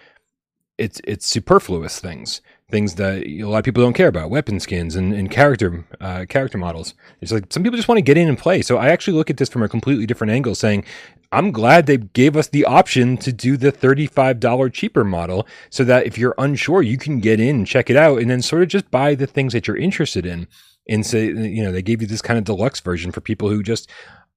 it's 0.79 1.01
it's 1.05 1.27
superfluous 1.27 2.01
things 2.01 2.41
things 2.73 2.97
that 2.97 3.25
a 3.25 3.45
lot 3.45 3.59
of 3.59 3.65
people 3.65 3.83
don't 3.83 3.93
care 3.93 4.09
about 4.09 4.31
weapon 4.31 4.59
skins 4.59 4.97
and, 4.97 5.13
and 5.15 5.31
character 5.31 5.85
uh, 6.01 6.25
character 6.29 6.59
models. 6.59 6.95
It's 7.21 7.31
like 7.31 7.53
some 7.53 7.63
people 7.63 7.77
just 7.77 7.89
want 7.89 7.99
to 7.99 8.03
get 8.03 8.19
in 8.19 8.29
and 8.29 8.37
play. 8.39 8.63
So 8.63 8.79
i 8.79 8.89
actually 8.89 9.17
look 9.17 9.31
at 9.31 9.37
this 9.37 9.49
from 9.49 9.63
a 9.63 9.69
completely 9.69 10.07
different 10.07 10.33
angle 10.33 10.55
saying 10.55 10.85
i'm 11.31 11.53
glad 11.53 11.87
they 11.87 11.99
gave 11.99 12.37
us 12.37 12.49
the 12.49 12.65
option 12.65 13.17
to 13.19 13.33
do 13.33 13.57
the 13.57 13.71
$35 13.71 14.73
cheaper 14.73 15.05
model 15.05 15.47
so 15.71 15.85
that 15.85 16.07
if 16.07 16.19
you're 16.19 16.35
unsure 16.39 16.83
you 16.83 16.99
can 16.99 17.21
get 17.21 17.39
in 17.39 17.57
and 17.57 17.67
check 17.67 17.89
it 17.91 17.97
out 17.97 18.21
and 18.21 18.31
then 18.31 18.43
sort 18.43 18.63
of 18.63 18.69
just 18.69 18.91
buy 18.91 19.15
the 19.15 19.27
things 19.27 19.53
that 19.53 19.67
you're 19.69 19.77
interested 19.77 20.27
in 20.27 20.49
and 20.89 21.07
say 21.07 21.27
you 21.27 21.63
know 21.63 21.71
they 21.71 21.83
gave 21.83 22.01
you 22.01 22.09
this 22.09 22.23
kind 22.23 22.39
of 22.39 22.45
deluxe 22.45 22.81
version 22.81 23.13
for 23.13 23.21
people 23.21 23.49
who 23.49 23.63
just 23.63 23.89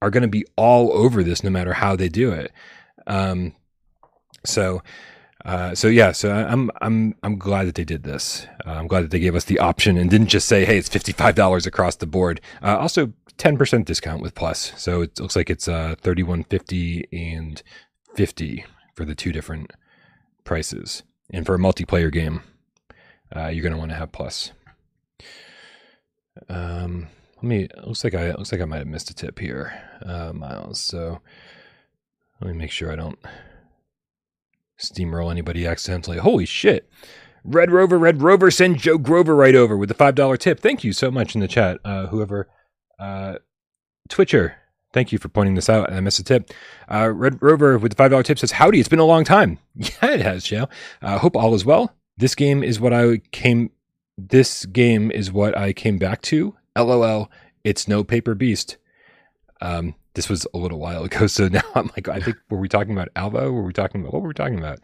are 0.01 0.09
going 0.09 0.21
to 0.21 0.27
be 0.27 0.45
all 0.55 0.91
over 0.93 1.23
this 1.23 1.43
no 1.43 1.49
matter 1.49 1.73
how 1.73 1.95
they 1.95 2.09
do 2.09 2.31
it. 2.31 2.51
Um, 3.07 3.53
so 4.45 4.81
uh, 5.45 5.75
so 5.75 5.87
yeah, 5.87 6.11
so 6.11 6.31
I'm 6.31 6.71
I'm 6.81 7.15
I'm 7.21 7.37
glad 7.37 7.67
that 7.67 7.75
they 7.75 7.83
did 7.83 8.01
this. 8.03 8.47
Uh, 8.65 8.71
I'm 8.71 8.87
glad 8.87 9.03
that 9.03 9.11
they 9.11 9.19
gave 9.19 9.35
us 9.35 9.45
the 9.45 9.59
option 9.59 9.95
and 9.95 10.09
didn't 10.09 10.27
just 10.27 10.47
say, 10.47 10.65
"Hey, 10.65 10.77
it's 10.79 10.89
fifty 10.89 11.11
five 11.11 11.35
dollars 11.35 11.67
across 11.67 11.95
the 11.97 12.07
board." 12.07 12.41
Uh, 12.63 12.77
also, 12.77 13.13
ten 13.37 13.55
percent 13.55 13.85
discount 13.85 14.23
with 14.23 14.33
Plus, 14.33 14.73
so 14.75 15.01
it 15.01 15.19
looks 15.19 15.35
like 15.35 15.51
it's 15.51 15.67
uh, 15.67 15.95
thirty 15.99 16.23
one 16.23 16.43
fifty 16.45 17.07
and 17.13 17.61
fifty 18.15 18.65
for 18.95 19.05
the 19.05 19.13
two 19.13 19.31
different 19.31 19.71
prices. 20.45 21.03
And 21.31 21.45
for 21.45 21.53
a 21.53 21.59
multiplayer 21.59 22.11
game, 22.11 22.41
uh, 23.35 23.47
you're 23.47 23.63
going 23.63 23.73
to 23.73 23.79
want 23.79 23.91
to 23.91 23.97
have 23.97 24.11
Plus. 24.11 24.51
Um, 26.49 27.07
let 27.37 27.43
me. 27.43 27.67
looks 27.85 28.03
like 28.03 28.15
I 28.15 28.31
looks 28.31 28.51
like 28.51 28.61
I 28.61 28.65
might 28.65 28.79
have 28.79 28.87
missed 28.87 29.11
a 29.11 29.13
tip 29.13 29.37
here, 29.37 29.79
uh, 30.03 30.33
Miles. 30.33 30.79
So 30.79 31.21
let 32.41 32.51
me 32.51 32.57
make 32.57 32.71
sure 32.71 32.91
I 32.91 32.95
don't 32.95 33.19
steamroll 34.79 35.31
anybody 35.31 35.65
accidentally. 35.65 36.17
Holy 36.17 36.45
shit. 36.45 36.89
Red 37.43 37.71
Rover, 37.71 37.99
Red 37.99 38.21
Rover, 38.21 38.49
send 38.49 38.79
Joe 38.79 38.97
Grover 38.97 39.35
right 39.35 39.55
over 39.55 39.77
with 39.77 39.89
the 39.89 39.95
$5 39.95 40.37
tip. 40.39 40.59
Thank 40.59 40.83
you 40.83 40.91
so 40.93 41.11
much 41.11 41.35
in 41.35 41.41
the 41.41 41.47
chat. 41.47 41.79
Uh, 41.85 42.07
whoever, 42.07 42.47
uh, 42.99 43.35
Twitcher, 44.09 44.55
thank 44.93 45.11
you 45.11 45.19
for 45.19 45.29
pointing 45.29 45.53
this 45.53 45.69
out. 45.69 45.91
I 45.93 45.99
missed 45.99 46.19
a 46.19 46.23
tip. 46.23 46.49
Uh, 46.91 47.11
Red 47.13 47.41
Rover 47.43 47.77
with 47.77 47.95
the 47.95 48.03
$5 48.03 48.23
tip 48.23 48.39
says, 48.39 48.51
Howdy, 48.53 48.79
it's 48.79 48.89
been 48.89 48.99
a 48.99 49.05
long 49.05 49.23
time. 49.23 49.59
Yeah, 49.75 50.11
it 50.11 50.21
has, 50.21 50.43
Joe. 50.43 50.67
Uh, 51.01 51.19
hope 51.19 51.35
all 51.35 51.53
is 51.53 51.65
well. 51.65 51.93
This 52.17 52.33
game 52.33 52.63
is 52.63 52.79
what 52.79 52.93
I 52.93 53.17
came, 53.31 53.69
this 54.17 54.65
game 54.65 55.11
is 55.11 55.31
what 55.31 55.55
I 55.57 55.73
came 55.73 55.97
back 55.99 56.21
to. 56.23 56.55
LOL, 56.75 57.29
it's 57.63 57.87
no 57.87 58.03
paper 58.03 58.33
beast. 58.33 58.77
Um, 59.61 59.95
this 60.15 60.29
was 60.29 60.47
a 60.53 60.57
little 60.57 60.79
while 60.79 61.03
ago. 61.03 61.27
So 61.35 61.47
now 61.47 61.61
I'm 61.75 61.89
like, 61.95 62.07
I 62.07 62.19
think 62.19 62.37
were 62.49 62.57
we 62.57 62.69
talking 62.69 62.93
about 62.93 63.09
Alvo? 63.15 63.51
Were 63.51 63.63
we 63.63 63.73
talking 63.73 64.01
about 64.01 64.13
what 64.13 64.21
were 64.21 64.29
we 64.29 64.33
talking 64.33 64.57
about? 64.57 64.79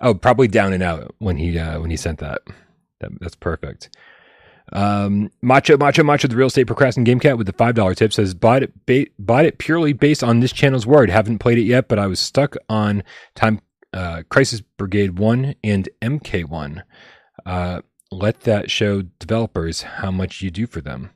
Oh, 0.00 0.14
probably 0.14 0.48
down 0.48 0.72
and 0.72 0.82
out 0.82 1.14
when 1.18 1.36
he 1.36 1.58
uh, 1.58 1.80
when 1.80 1.90
he 1.90 1.96
sent 1.96 2.18
that. 2.20 2.42
that 3.00 3.10
that's 3.20 3.34
perfect. 3.34 3.90
Um, 4.72 5.30
Macho 5.42 5.76
Macho 5.76 6.02
Macho, 6.02 6.28
the 6.28 6.36
real 6.36 6.48
estate 6.48 6.66
procrastin 6.66 7.04
game 7.04 7.20
cat 7.20 7.38
with 7.38 7.46
the 7.46 7.52
five 7.52 7.74
dollar 7.74 7.94
tip 7.94 8.12
says 8.12 8.34
bought 8.34 8.62
it 8.62 8.86
ba- 8.86 9.06
bought 9.18 9.44
it 9.44 9.58
purely 9.58 9.92
based 9.92 10.24
on 10.24 10.40
this 10.40 10.52
channel's 10.52 10.86
word. 10.86 11.10
Haven't 11.10 11.38
played 11.38 11.58
it 11.58 11.62
yet, 11.62 11.88
but 11.88 11.98
I 11.98 12.06
was 12.06 12.18
stuck 12.18 12.56
on 12.68 13.02
time 13.34 13.60
uh, 13.92 14.22
Crisis 14.28 14.60
Brigade 14.60 15.18
one 15.18 15.54
and 15.62 15.88
MK 16.02 16.48
one. 16.48 16.82
Uh, 17.44 17.82
let 18.10 18.40
that 18.42 18.70
show 18.70 19.02
developers 19.18 19.82
how 19.82 20.10
much 20.10 20.42
you 20.42 20.50
do 20.50 20.66
for 20.66 20.80
them. 20.80 21.10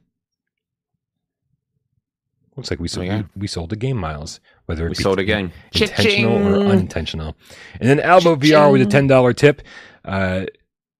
Looks 2.60 2.70
like 2.70 2.80
we 2.80 2.88
sold 2.88 3.06
Okay. 3.08 3.22
we, 3.34 3.40
we 3.42 3.46
sold 3.46 3.72
a 3.72 3.76
game, 3.76 3.96
Miles. 3.96 4.40
Whether 4.66 4.86
it 4.86 4.90
We 4.90 4.94
be 4.96 5.02
sold 5.02 5.18
a 5.18 5.24
game. 5.24 5.52
intentional 5.74 6.36
or 6.36 6.52
Cha-ching. 6.56 6.70
unintentional. 6.70 7.36
And 7.80 7.88
then 7.88 8.00
Alvo 8.00 8.36
VR 8.36 8.70
with 8.72 8.82
a 8.82 8.86
ten 8.86 9.06
dollar 9.06 9.32
tip. 9.32 9.62
Uh, 10.04 10.46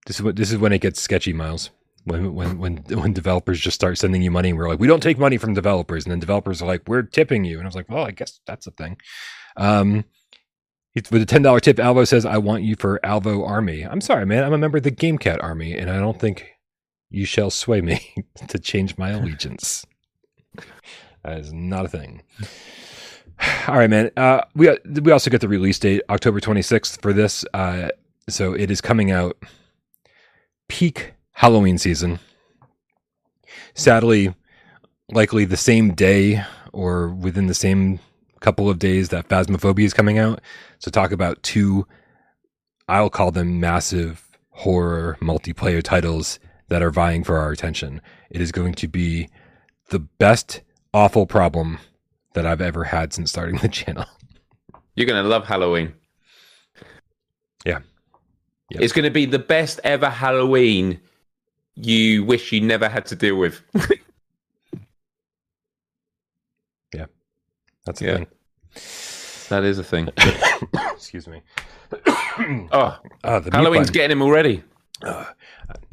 this 0.07 0.17
is 0.17 0.23
what 0.23 0.37
this 0.37 0.51
is 0.51 0.59
when 0.59 0.73
it 0.73 0.81
gets 0.81 1.01
sketchy, 1.01 1.33
Miles. 1.33 1.71
When 2.05 2.35
when 2.35 2.59
when 2.59 2.77
when 2.89 3.13
developers 3.13 3.61
just 3.61 3.75
start 3.75 3.99
sending 3.99 4.23
you 4.23 4.31
money, 4.31 4.49
and 4.51 4.59
we're 4.59 4.69
like, 4.69 4.81
we 4.81 4.87
don't 4.89 5.03
take 5.03 5.19
money 5.19 5.37
from 5.37 5.55
developers, 5.55 6.05
and 6.05 6.11
then 6.13 6.19
developers 6.19 6.63
are 6.63 6.67
like, 6.67 6.83
we're 6.89 7.03
tipping 7.03 7.45
you, 7.45 7.59
and 7.59 7.67
I 7.67 7.69
was 7.69 7.75
like, 7.77 7.89
well, 7.91 8.05
I 8.07 8.11
guess 8.11 8.41
that's 8.47 8.67
a 8.67 8.71
thing. 8.71 8.97
Um, 9.57 10.05
it's 10.95 11.11
with 11.11 11.23
a 11.23 11.27
ten 11.27 11.43
dollar 11.43 11.61
tip. 11.61 11.79
Alvo 11.79 12.05
says, 12.05 12.25
I 12.25 12.39
want 12.39 12.63
you 12.65 12.75
for 12.77 12.99
Alvo 13.05 13.45
Army. 13.45 13.83
I'm 13.83 14.01
sorry, 14.01 14.25
man. 14.27 14.43
I'm 14.45 14.53
a 14.55 14.59
member 14.59 14.79
of 14.79 14.85
the 14.85 14.91
GameCat 14.91 15.43
Army, 15.43 15.75
and 15.77 15.91
I 15.91 15.99
don't 15.99 16.19
think 16.19 16.47
you 17.11 17.25
shall 17.27 17.51
sway 17.51 17.81
me 17.81 18.15
to 18.49 18.59
change 18.59 18.97
my 18.97 19.11
allegiance. 19.11 19.85
That 21.25 21.39
is 21.39 21.53
not 21.53 21.85
a 21.85 21.89
thing. 21.89 22.23
All 23.69 23.77
right, 23.77 23.91
man. 23.91 24.11
Uh, 24.17 24.43
we 24.55 24.71
we 25.03 25.13
also 25.13 25.31
get 25.31 25.41
the 25.41 25.49
release 25.49 25.79
date 25.79 26.03
October 26.09 26.41
26th 26.41 27.01
for 27.01 27.13
this. 27.13 27.45
Uh, 27.55 27.89
so 28.29 28.53
it 28.53 28.71
is 28.71 28.81
coming 28.81 29.11
out 29.11 29.37
peak 30.69 31.15
Halloween 31.33 31.79
season. 31.79 32.21
Sadly, 33.75 34.35
likely 35.11 35.45
the 35.45 35.57
same 35.57 35.95
day 35.95 36.45
or 36.73 37.09
within 37.09 37.47
the 37.47 37.55
same 37.55 37.99
couple 38.41 38.71
of 38.71 38.79
days 38.79 39.11
that 39.11 39.29
Phasmophobia 39.29 39.85
is 39.85 39.95
coming 39.95 40.19
out. 40.19 40.41
So 40.79 40.91
talk 40.91 41.13
about 41.13 41.43
two, 41.43 41.87
I'll 42.89 43.11
call 43.11 43.31
them 43.31 43.61
massive 43.61 44.27
horror 44.51 45.19
multiplayer 45.21 45.83
titles 45.83 46.39
that 46.69 46.83
are 46.83 46.91
vying 46.91 47.25
for 47.25 47.37
our 47.37 47.51
attention. 47.51 48.01
It 48.31 48.41
is 48.41 48.53
going 48.53 48.75
to 48.75 48.89
be 48.89 49.29
the 49.91 49.99
best 49.99 50.63
awful 50.95 51.27
problem 51.27 51.79
that 52.35 52.47
I've 52.47 52.61
ever 52.61 52.85
had 52.85 53.13
since 53.13 53.31
starting 53.31 53.57
the 53.59 53.69
channel. 53.81 54.05
You're 54.95 55.07
gonna 55.07 55.23
love 55.29 55.47
Halloween. 55.47 55.95
Yeah. 57.65 57.81
Yep. 58.71 58.83
It's 58.83 58.93
gonna 58.93 59.11
be 59.11 59.27
the 59.27 59.39
best 59.39 59.81
ever 59.85 60.09
Halloween 60.11 61.01
you 61.77 62.25
wish 62.25 62.53
you 62.53 62.61
never 62.61 62.89
had 62.89 63.07
to 63.07 63.17
deal 63.17 63.37
with. 63.37 63.63
Yeah. 66.95 67.07
That's 67.87 68.01
a 68.03 68.05
Yeah. 68.05 68.17
thing. 68.17 68.27
that 69.49 69.65
is 69.65 69.79
a 69.79 69.85
thing. 69.85 70.09
Excuse 70.93 71.27
me. 71.29 71.43
Oh, 72.73 72.99
the 73.23 73.51
Halloween's 73.53 73.89
button. 73.89 73.93
getting 73.93 74.17
him 74.17 74.23
already. 74.23 74.63
Uh, 75.03 75.25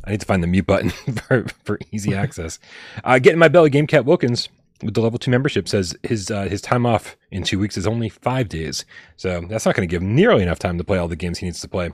I 0.06 0.12
need 0.12 0.22
to 0.22 0.26
find 0.26 0.42
the 0.42 0.48
mute 0.48 0.66
button 0.66 0.90
for, 1.28 1.46
for 1.66 1.78
easy 1.92 2.16
access. 2.16 2.60
Uh, 3.04 3.20
getting 3.20 3.40
my 3.40 3.48
belly, 3.48 3.70
Game 3.70 3.86
Cat 3.88 4.06
Wilkins 4.06 4.48
the 4.82 5.02
level 5.02 5.18
two 5.20 5.32
membership 5.32 5.68
says 5.68 5.96
his 6.04 6.30
uh, 6.32 6.44
his 6.44 6.62
time 6.62 6.86
off 6.86 7.18
in 7.32 7.44
two 7.44 7.60
weeks 7.60 7.78
is 7.78 7.88
only 7.88 8.10
five 8.10 8.48
days, 8.50 8.86
so 9.16 9.42
that's 9.50 9.66
not 9.66 9.76
going 9.76 9.88
to 9.88 9.92
give 9.92 10.02
him 10.02 10.16
nearly 10.16 10.44
enough 10.44 10.60
time 10.60 10.78
to 10.78 10.84
play 10.84 10.98
all 10.98 11.08
the 11.08 11.16
games 11.16 11.40
he 11.40 11.46
needs 11.48 11.60
to 11.62 11.68
play. 11.68 11.92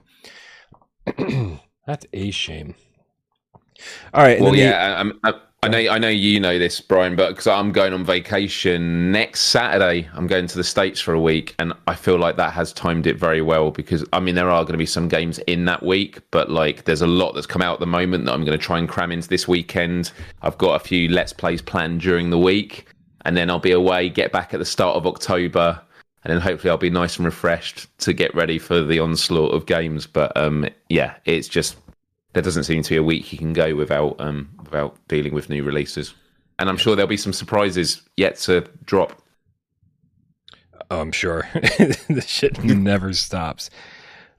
that's 1.87 2.05
a 2.13 2.31
shame. 2.31 2.75
All 4.13 4.23
right, 4.23 4.37
and 4.37 4.43
Well, 4.43 4.51
then 4.53 4.59
the- 4.59 4.65
yeah, 4.65 4.99
I'm, 4.99 5.19
I, 5.63 5.69
know, 5.69 5.91
I 5.91 5.97
know 5.97 6.09
you 6.09 6.41
know 6.41 6.59
this, 6.59 6.81
Brian, 6.81 7.15
but 7.15 7.29
because 7.29 7.47
I'm 7.47 7.71
going 7.71 7.93
on 7.93 8.03
vacation 8.03 9.13
next 9.13 9.43
Saturday, 9.43 10.09
I'm 10.13 10.27
going 10.27 10.45
to 10.45 10.57
the 10.57 10.63
States 10.63 10.99
for 10.99 11.13
a 11.13 11.21
week, 11.21 11.55
and 11.57 11.71
I 11.87 11.95
feel 11.95 12.17
like 12.17 12.35
that 12.35 12.51
has 12.51 12.73
timed 12.73 13.07
it 13.07 13.17
very 13.17 13.41
well 13.41 13.71
because 13.71 14.03
I 14.11 14.19
mean 14.19 14.35
there 14.35 14.49
are 14.49 14.63
going 14.63 14.73
to 14.73 14.77
be 14.77 14.85
some 14.85 15.07
games 15.07 15.39
in 15.39 15.63
that 15.65 15.81
week, 15.81 16.19
but 16.31 16.51
like 16.51 16.83
there's 16.83 17.01
a 17.01 17.07
lot 17.07 17.31
that's 17.31 17.47
come 17.47 17.61
out 17.61 17.75
at 17.75 17.79
the 17.79 17.85
moment 17.85 18.25
that 18.25 18.33
I'm 18.33 18.43
going 18.43 18.57
to 18.57 18.63
try 18.63 18.77
and 18.77 18.89
cram 18.89 19.13
into 19.13 19.29
this 19.29 19.47
weekend. 19.47 20.11
I've 20.41 20.57
got 20.57 20.73
a 20.73 20.83
few 20.83 21.07
Let's 21.07 21.31
Plays 21.31 21.61
planned 21.61 22.01
during 22.01 22.29
the 22.29 22.39
week, 22.39 22.87
and 23.23 23.37
then 23.37 23.49
I'll 23.49 23.59
be 23.59 23.71
away, 23.71 24.09
get 24.09 24.33
back 24.33 24.53
at 24.53 24.59
the 24.59 24.65
start 24.65 24.97
of 24.97 25.07
October. 25.07 25.81
And 26.25 26.33
then 26.33 26.41
hopefully 26.41 26.71
I'll 26.71 26.77
be 26.77 26.89
nice 26.89 27.17
and 27.17 27.25
refreshed 27.25 27.87
to 27.99 28.13
get 28.13 28.33
ready 28.35 28.57
for 28.57 28.81
the 28.81 28.99
onslaught 28.99 29.53
of 29.53 29.65
games. 29.65 30.07
But 30.07 30.35
um, 30.37 30.67
yeah, 30.89 31.15
it's 31.25 31.47
just 31.47 31.77
there 32.33 32.43
doesn't 32.43 32.65
seem 32.65 32.83
to 32.83 32.89
be 32.89 32.97
a 32.97 33.03
week 33.03 33.31
you 33.31 33.37
can 33.37 33.53
go 33.53 33.75
without 33.75 34.15
um 34.19 34.49
without 34.73 34.97
dealing 35.07 35.33
with 35.33 35.49
new 35.49 35.63
releases. 35.63 36.13
And 36.59 36.69
I'm 36.69 36.77
sure 36.77 36.95
there'll 36.95 37.07
be 37.07 37.17
some 37.17 37.33
surprises 37.33 38.01
yet 38.17 38.35
to 38.37 38.61
drop. 38.85 39.21
Oh, 40.91 40.99
I'm 40.99 41.11
sure 41.11 41.47
the 41.53 42.23
shit 42.25 42.63
never 42.63 43.13
stops. 43.13 43.69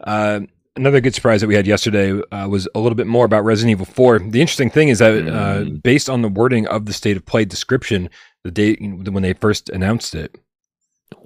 Uh, 0.03 0.41
another 0.77 1.01
good 1.01 1.15
surprise 1.15 1.41
that 1.41 1.47
we 1.47 1.55
had 1.55 1.67
yesterday 1.67 2.21
uh, 2.33 2.49
was 2.49 2.69
a 2.75 2.81
little 2.81 2.97
bit 2.97 3.07
more 3.07 3.25
about 3.25 3.45
Resident 3.45 3.71
Evil 3.73 3.87
4. 3.87 4.19
The 4.19 4.41
interesting 4.41 4.71
thing 4.71 4.89
is 4.89 4.99
that, 4.99 5.15
uh, 5.29 5.55
Mm. 5.65 5.83
based 5.83 6.09
on 6.11 6.23
the 6.23 6.29
wording 6.29 6.67
of 6.69 6.87
the 6.87 6.93
state 6.93 7.17
of 7.17 7.25
play 7.25 7.45
description, 7.45 8.11
the 8.43 8.51
date 8.51 8.79
when 8.81 9.23
they 9.23 9.33
first 9.33 9.69
announced 9.71 10.15
it, 10.15 10.37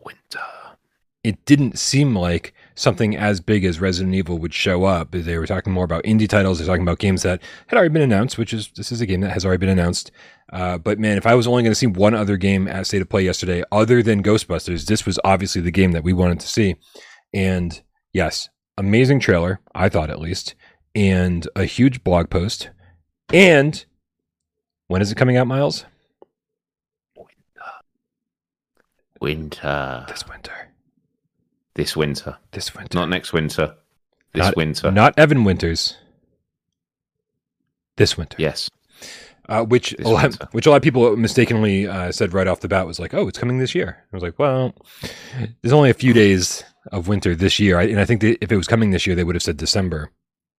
Winter. 0.04 0.40
it 1.24 1.44
didn't 1.46 1.78
seem 1.78 2.14
like 2.14 2.54
something 2.78 3.16
as 3.16 3.40
big 3.40 3.64
as 3.64 3.80
Resident 3.80 4.14
Evil 4.14 4.38
would 4.38 4.54
show 4.54 4.84
up. 4.84 5.10
They 5.10 5.36
were 5.36 5.46
talking 5.46 5.72
more 5.72 5.84
about 5.84 6.04
indie 6.04 6.28
titles. 6.28 6.58
They're 6.58 6.66
talking 6.66 6.82
about 6.82 7.00
games 7.00 7.22
that 7.24 7.42
had 7.66 7.76
already 7.76 7.92
been 7.92 8.02
announced, 8.02 8.38
which 8.38 8.54
is 8.54 8.70
this 8.76 8.92
is 8.92 9.00
a 9.00 9.06
game 9.06 9.20
that 9.22 9.32
has 9.32 9.44
already 9.44 9.58
been 9.58 9.68
announced. 9.68 10.12
Uh, 10.52 10.78
but 10.78 10.98
man, 10.98 11.18
if 11.18 11.26
I 11.26 11.34
was 11.34 11.46
only 11.46 11.62
going 11.64 11.72
to 11.72 11.78
see 11.78 11.86
one 11.86 12.14
other 12.14 12.36
game 12.36 12.68
at 12.68 12.86
State 12.86 13.02
of 13.02 13.08
Play 13.08 13.24
yesterday, 13.24 13.64
other 13.72 14.02
than 14.02 14.22
Ghostbusters, 14.22 14.86
this 14.86 15.04
was 15.04 15.18
obviously 15.24 15.60
the 15.60 15.72
game 15.72 15.92
that 15.92 16.04
we 16.04 16.12
wanted 16.12 16.40
to 16.40 16.48
see. 16.48 16.76
And 17.34 17.82
yes, 18.12 18.48
amazing 18.76 19.20
trailer, 19.20 19.60
I 19.74 19.88
thought 19.88 20.10
at 20.10 20.20
least, 20.20 20.54
and 20.94 21.48
a 21.56 21.64
huge 21.64 22.04
blog 22.04 22.30
post. 22.30 22.70
And 23.32 23.84
when 24.86 25.02
is 25.02 25.10
it 25.10 25.16
coming 25.16 25.36
out, 25.36 25.48
Miles? 25.48 25.84
Winter. 29.20 30.04
This 30.08 30.26
winter. 30.28 30.67
This 31.78 31.96
winter. 31.96 32.36
This 32.50 32.74
winter. 32.74 32.98
Not 32.98 33.08
next 33.08 33.32
winter. 33.32 33.74
This 34.34 34.44
Not- 34.44 34.56
winter. 34.56 34.90
Not 34.90 35.16
Evan 35.16 35.44
Winters. 35.44 35.96
This 37.96 38.16
winter. 38.18 38.36
yes. 38.38 38.68
uh, 39.48 39.64
which 39.64 39.90
This 39.92 40.06
a 40.06 40.10
lot, 40.10 40.22
winter. 40.24 40.48
which 40.52 40.66
a 40.66 40.70
lot 40.70 40.76
of 40.76 40.82
people 40.82 41.16
mistakenly 41.16 41.86
uh, 41.86 42.12
said 42.12 42.32
right 42.34 42.46
off 42.46 42.60
the 42.60 42.68
bat 42.68 42.86
was 42.86 42.98
like, 42.98 43.14
"Oh, 43.14 43.26
it's 43.28 43.38
coming 43.38 43.58
this 43.58 43.74
year." 43.74 43.96
I 44.12 44.16
was 44.16 44.22
like, 44.22 44.38
"Well, 44.38 44.74
there's 45.62 45.72
only 45.72 45.90
a 45.90 45.94
few 45.94 46.12
days 46.12 46.62
of 46.92 47.08
winter 47.08 47.34
this 47.34 47.58
year, 47.58 47.78
I, 47.78 47.84
and 47.84 47.98
I 48.00 48.04
think 48.04 48.20
that 48.22 48.38
if 48.42 48.52
it 48.52 48.56
was 48.56 48.66
coming 48.68 48.90
this 48.90 49.06
year, 49.06 49.16
they 49.16 49.24
would 49.24 49.34
have 49.36 49.42
said 49.42 49.56
December." 49.56 50.10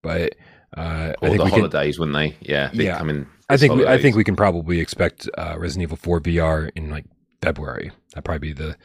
But 0.02 0.36
uh, 0.78 1.14
Or 1.22 1.28
I 1.28 1.30
think 1.32 1.38
the 1.38 1.44
we 1.46 1.50
can, 1.52 1.60
holidays, 1.60 2.00
wouldn't 2.00 2.16
they? 2.18 2.36
Yeah. 2.42 2.72
They 2.74 2.86
Yeah. 2.86 2.98
come 2.98 3.10
in. 3.10 3.28
I 3.50 3.58
think 3.58 3.74
we, 3.76 3.86
I 3.86 4.02
think 4.02 4.16
we 4.16 4.24
can 4.24 4.36
probably 4.36 4.80
expect 4.80 5.30
uh, 5.38 5.56
Resident 5.58 5.84
Evil 5.84 5.98
4 5.98 6.22
VR 6.22 6.72
in 6.76 6.90
like 6.90 7.06
February. 7.42 7.92
That'd 8.14 8.24
probably 8.26 8.50
be 8.50 8.54
the 8.54 8.76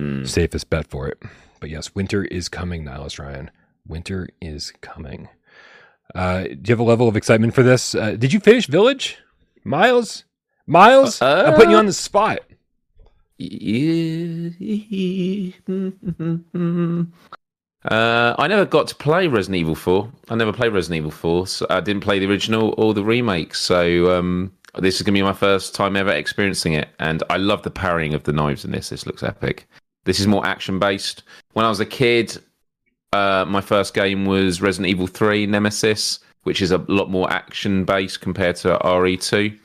Mm. 0.00 0.26
safest 0.26 0.70
bet 0.70 0.86
for 0.86 1.06
it. 1.06 1.18
But 1.62 1.70
yes, 1.70 1.94
winter 1.94 2.24
is 2.24 2.48
coming, 2.48 2.84
Nihilus 2.84 3.20
Ryan. 3.20 3.48
Winter 3.86 4.28
is 4.40 4.72
coming. 4.80 5.28
Uh, 6.12 6.42
do 6.42 6.50
you 6.50 6.72
have 6.72 6.80
a 6.80 6.82
level 6.82 7.06
of 7.06 7.16
excitement 7.16 7.54
for 7.54 7.62
this? 7.62 7.94
Uh, 7.94 8.16
did 8.16 8.32
you 8.32 8.40
finish 8.40 8.66
Village, 8.66 9.18
Miles? 9.62 10.24
Miles, 10.66 11.22
I'm 11.22 11.54
putting 11.54 11.70
you 11.70 11.76
on 11.76 11.86
the 11.86 11.92
spot. 11.92 12.40
Uh, 17.84 18.36
I 18.38 18.46
never 18.46 18.64
got 18.64 18.86
to 18.86 18.94
play 18.94 19.26
Resident 19.26 19.56
Evil 19.56 19.74
4. 19.74 20.08
I 20.28 20.36
never 20.36 20.52
played 20.52 20.72
Resident 20.72 20.98
Evil 20.98 21.10
4. 21.10 21.48
So 21.48 21.66
I 21.68 21.80
didn't 21.80 22.02
play 22.02 22.20
the 22.20 22.30
original 22.30 22.76
or 22.78 22.94
the 22.94 23.02
remake. 23.02 23.56
So 23.56 24.16
um, 24.16 24.52
this 24.78 24.94
is 24.94 25.02
going 25.02 25.14
to 25.14 25.18
be 25.18 25.22
my 25.22 25.32
first 25.32 25.74
time 25.74 25.96
ever 25.96 26.12
experiencing 26.12 26.74
it. 26.74 26.90
And 27.00 27.24
I 27.28 27.38
love 27.38 27.64
the 27.64 27.72
parrying 27.72 28.14
of 28.14 28.22
the 28.22 28.32
knives 28.32 28.64
in 28.64 28.70
this. 28.70 28.90
This 28.90 29.04
looks 29.04 29.24
epic. 29.24 29.66
This 30.04 30.20
is 30.20 30.26
more 30.26 30.44
action 30.46 30.78
based. 30.78 31.22
When 31.52 31.64
I 31.64 31.68
was 31.68 31.80
a 31.80 31.86
kid, 31.86 32.36
uh, 33.12 33.44
my 33.46 33.60
first 33.60 33.94
game 33.94 34.24
was 34.24 34.60
Resident 34.60 34.88
Evil 34.90 35.06
3 35.06 35.46
Nemesis, 35.46 36.18
which 36.42 36.60
is 36.62 36.70
a 36.70 36.78
lot 36.88 37.10
more 37.10 37.30
action 37.30 37.84
based 37.84 38.20
compared 38.20 38.56
to 38.56 38.78
RE2. 38.78 39.58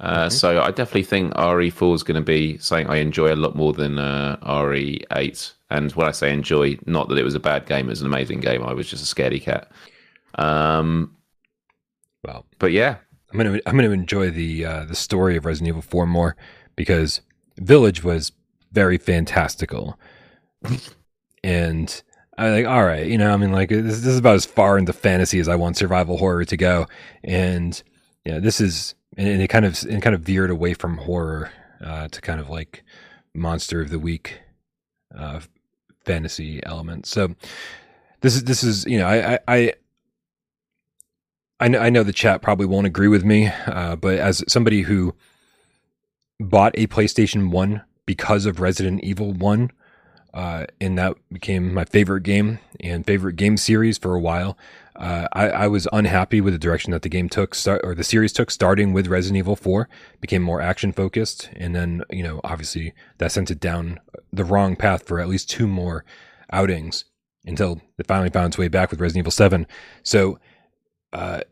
Uh. 0.00 0.28
So 0.28 0.60
I 0.62 0.70
definitely 0.70 1.02
think 1.04 1.34
RE4 1.34 1.94
is 1.94 2.02
going 2.02 2.14
to 2.16 2.20
be 2.20 2.58
something 2.58 2.88
I 2.88 2.96
enjoy 2.96 3.32
a 3.32 3.36
lot 3.36 3.56
more 3.56 3.72
than 3.72 3.98
uh, 3.98 4.36
RE8. 4.42 5.52
And 5.70 5.92
when 5.92 6.08
I 6.08 6.12
say 6.12 6.32
enjoy, 6.32 6.78
not 6.86 7.08
that 7.08 7.18
it 7.18 7.24
was 7.24 7.34
a 7.34 7.40
bad 7.40 7.66
game, 7.66 7.86
it 7.86 7.90
was 7.90 8.00
an 8.00 8.06
amazing 8.06 8.40
game. 8.40 8.62
I 8.62 8.72
was 8.72 8.88
just 8.88 9.12
a 9.12 9.14
scaredy 9.14 9.42
cat. 9.42 9.70
Um, 10.36 11.16
Well, 12.24 12.46
but 12.58 12.72
yeah, 12.72 12.96
I'm 13.30 13.36
gonna 13.36 13.60
I'm 13.66 13.76
gonna 13.76 13.90
enjoy 13.90 14.30
the 14.30 14.64
uh, 14.64 14.84
the 14.84 14.94
story 14.94 15.36
of 15.36 15.44
Resident 15.44 15.68
Evil 15.68 15.82
4 15.82 16.06
more 16.06 16.36
because 16.76 17.20
Village 17.58 18.02
was 18.02 18.32
very 18.72 18.98
fantastical. 18.98 19.98
and 21.44 22.02
I 22.36 22.50
like, 22.50 22.66
all 22.66 22.84
right, 22.84 23.06
you 23.06 23.18
know, 23.18 23.32
I 23.32 23.36
mean, 23.36 23.52
like 23.52 23.68
this, 23.68 23.82
this, 23.82 24.06
is 24.06 24.18
about 24.18 24.36
as 24.36 24.44
far 24.44 24.78
into 24.78 24.92
fantasy 24.92 25.40
as 25.40 25.48
I 25.48 25.56
want 25.56 25.76
survival 25.76 26.18
horror 26.18 26.44
to 26.44 26.56
go, 26.56 26.86
and 27.24 27.82
yeah, 28.24 28.38
this 28.38 28.60
is, 28.60 28.94
and 29.16 29.42
it 29.42 29.48
kind 29.48 29.64
of, 29.64 29.82
and 29.90 30.02
kind 30.02 30.14
of 30.14 30.22
veered 30.22 30.50
away 30.50 30.74
from 30.74 30.98
horror 30.98 31.50
uh, 31.84 32.08
to 32.08 32.20
kind 32.20 32.40
of 32.40 32.48
like 32.48 32.84
monster 33.34 33.80
of 33.80 33.90
the 33.90 33.98
week 33.98 34.40
uh, 35.16 35.40
fantasy 36.04 36.60
element. 36.64 37.06
So 37.06 37.34
this 38.20 38.36
is, 38.36 38.44
this 38.44 38.62
is, 38.62 38.84
you 38.86 38.98
know, 38.98 39.06
I, 39.06 39.38
I, 39.48 39.72
I 41.60 41.68
know, 41.68 41.80
I 41.80 41.90
know 41.90 42.04
the 42.04 42.12
chat 42.12 42.40
probably 42.40 42.66
won't 42.66 42.86
agree 42.86 43.08
with 43.08 43.24
me, 43.24 43.48
uh, 43.66 43.96
but 43.96 44.18
as 44.18 44.44
somebody 44.46 44.82
who 44.82 45.14
bought 46.38 46.72
a 46.76 46.86
PlayStation 46.86 47.50
One 47.50 47.82
because 48.08 48.46
of 48.46 48.58
Resident 48.58 49.04
Evil 49.04 49.34
One 49.34 49.70
uh, 50.32 50.64
and 50.80 50.96
that 50.96 51.16
became 51.32 51.74
my 51.74 51.84
favorite 51.84 52.22
game 52.22 52.58
and 52.80 53.04
favorite 53.04 53.36
game 53.36 53.56
series 53.56 53.98
for 53.98 54.14
a 54.14 54.20
while. 54.20 54.56
Uh, 54.94 55.26
I, 55.32 55.50
I, 55.50 55.66
was 55.68 55.86
unhappy 55.92 56.40
with 56.40 56.54
the 56.54 56.58
direction 56.58 56.90
that 56.92 57.02
the 57.02 57.08
game 57.08 57.28
took, 57.28 57.54
start, 57.54 57.80
or 57.84 57.94
the 57.94 58.04
series 58.04 58.32
took, 58.32 58.50
starting 58.50 58.92
with 58.92 59.08
Resident 59.08 59.36
Evil 59.38 59.56
4, 59.56 59.88
became 60.20 60.42
more 60.42 60.60
action 60.60 60.90
focused, 60.90 61.50
and 61.54 61.74
then 61.74 62.02
you 62.10 62.22
know 62.22 62.40
obviously 62.44 62.94
that 63.18 63.30
sent 63.30 63.50
it 63.50 63.60
down 63.60 64.00
the 64.32 64.44
wrong 64.44 64.74
path 64.74 65.06
for 65.06 65.20
at 65.20 65.28
least 65.28 65.50
two 65.50 65.68
more 65.68 66.04
outings 66.52 67.04
until 67.44 67.80
it 67.98 68.06
finally 68.06 68.30
found 68.30 68.48
its 68.48 68.58
way 68.58 68.68
back 68.68 68.90
with 68.90 69.00
Resident 69.00 69.22
Evil 69.22 69.30
7. 69.30 69.66
So, 70.02 70.38
uh, 71.12 71.42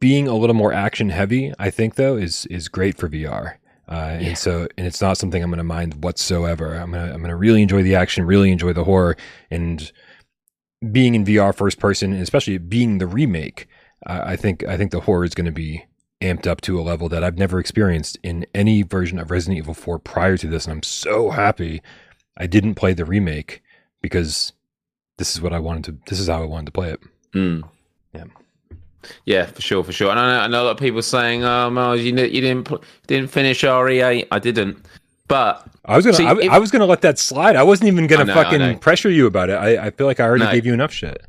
being 0.00 0.28
a 0.28 0.36
little 0.36 0.54
more 0.54 0.72
action 0.72 1.08
heavy, 1.08 1.52
I 1.58 1.70
think 1.70 1.94
though 1.94 2.16
is 2.16 2.46
is 2.46 2.68
great 2.68 2.98
for 2.98 3.08
VR. 3.08 3.56
Uh, 3.88 4.16
yeah. 4.20 4.28
And 4.28 4.38
so, 4.38 4.68
and 4.76 4.86
it's 4.86 5.00
not 5.00 5.18
something 5.18 5.42
I'm 5.42 5.50
going 5.50 5.58
to 5.58 5.64
mind 5.64 6.02
whatsoever. 6.04 6.74
I'm 6.74 6.92
going 6.92 7.06
to, 7.06 7.12
I'm 7.12 7.20
going 7.20 7.30
to 7.30 7.36
really 7.36 7.62
enjoy 7.62 7.82
the 7.82 7.94
action, 7.94 8.24
really 8.24 8.50
enjoy 8.50 8.72
the 8.72 8.84
horror, 8.84 9.16
and 9.50 9.92
being 10.90 11.14
in 11.14 11.24
VR 11.24 11.54
first 11.54 11.78
person, 11.78 12.12
and 12.12 12.22
especially 12.22 12.58
being 12.58 12.98
the 12.98 13.06
remake. 13.06 13.66
Uh, 14.06 14.22
I 14.24 14.36
think, 14.36 14.64
I 14.64 14.76
think 14.76 14.90
the 14.90 15.00
horror 15.00 15.24
is 15.24 15.34
going 15.34 15.46
to 15.46 15.52
be 15.52 15.84
amped 16.20 16.46
up 16.46 16.60
to 16.62 16.80
a 16.80 16.82
level 16.82 17.08
that 17.08 17.22
I've 17.22 17.38
never 17.38 17.58
experienced 17.58 18.18
in 18.22 18.46
any 18.54 18.82
version 18.82 19.18
of 19.18 19.30
Resident 19.30 19.58
Evil 19.58 19.74
4 19.74 19.98
prior 19.98 20.36
to 20.36 20.46
this. 20.46 20.64
And 20.64 20.72
I'm 20.72 20.82
so 20.82 21.30
happy 21.30 21.82
I 22.36 22.46
didn't 22.46 22.76
play 22.76 22.94
the 22.94 23.04
remake 23.04 23.62
because 24.00 24.52
this 25.18 25.34
is 25.34 25.42
what 25.42 25.52
I 25.52 25.58
wanted 25.58 25.84
to, 25.84 25.98
this 26.06 26.20
is 26.20 26.28
how 26.28 26.42
I 26.42 26.46
wanted 26.46 26.66
to 26.66 26.72
play 26.72 26.90
it. 26.92 27.00
Mm. 27.34 27.68
Yeah. 28.14 28.24
Yeah, 29.24 29.46
for 29.46 29.60
sure, 29.60 29.84
for 29.84 29.92
sure. 29.92 30.10
And 30.10 30.18
I 30.18 30.32
know, 30.36 30.40
I 30.40 30.46
know 30.48 30.62
a 30.62 30.66
lot 30.66 30.70
of 30.72 30.78
people 30.78 31.02
saying, 31.02 31.44
"Oh, 31.44 31.70
Miles, 31.70 32.00
you, 32.00 32.14
you 32.14 32.40
didn't 32.40 32.70
didn't 33.06 33.28
finish 33.30 33.62
RE8." 33.62 34.28
I 34.30 34.38
didn't, 34.38 34.84
but 35.28 35.66
I 35.84 35.96
was 35.96 36.04
gonna 36.04 36.16
see, 36.16 36.26
I, 36.26 36.32
if, 36.32 36.50
I, 36.50 36.58
was 36.58 36.70
gonna 36.70 36.86
let 36.86 37.02
that 37.02 37.18
slide. 37.18 37.56
I 37.56 37.62
wasn't 37.62 37.88
even 37.88 38.06
gonna 38.06 38.24
know, 38.24 38.34
fucking 38.34 38.78
pressure 38.78 39.10
you 39.10 39.26
about 39.26 39.50
it. 39.50 39.54
I, 39.54 39.86
I 39.86 39.90
feel 39.90 40.06
like 40.06 40.20
I 40.20 40.24
already 40.24 40.44
no. 40.44 40.52
gave 40.52 40.66
you 40.66 40.74
enough 40.74 40.92
shit. 40.92 41.22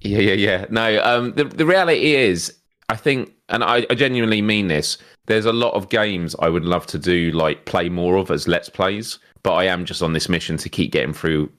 Yeah, 0.00 0.18
yeah, 0.18 0.34
yeah. 0.34 0.66
No, 0.70 1.02
um, 1.02 1.32
the 1.34 1.44
the 1.44 1.66
reality 1.66 2.14
is, 2.14 2.54
I 2.88 2.96
think, 2.96 3.32
and 3.48 3.62
I, 3.62 3.86
I 3.90 3.94
genuinely 3.94 4.42
mean 4.42 4.68
this. 4.68 4.98
There's 5.26 5.46
a 5.46 5.52
lot 5.52 5.74
of 5.74 5.88
games 5.88 6.34
I 6.40 6.48
would 6.48 6.64
love 6.64 6.86
to 6.86 6.98
do, 6.98 7.30
like 7.32 7.64
play 7.64 7.88
more 7.88 8.16
of 8.16 8.30
as 8.30 8.48
let's 8.48 8.68
plays. 8.68 9.18
But 9.42 9.54
I 9.54 9.64
am 9.64 9.84
just 9.84 10.02
on 10.02 10.12
this 10.12 10.28
mission 10.28 10.56
to 10.58 10.68
keep 10.68 10.92
getting 10.92 11.12
through 11.12 11.50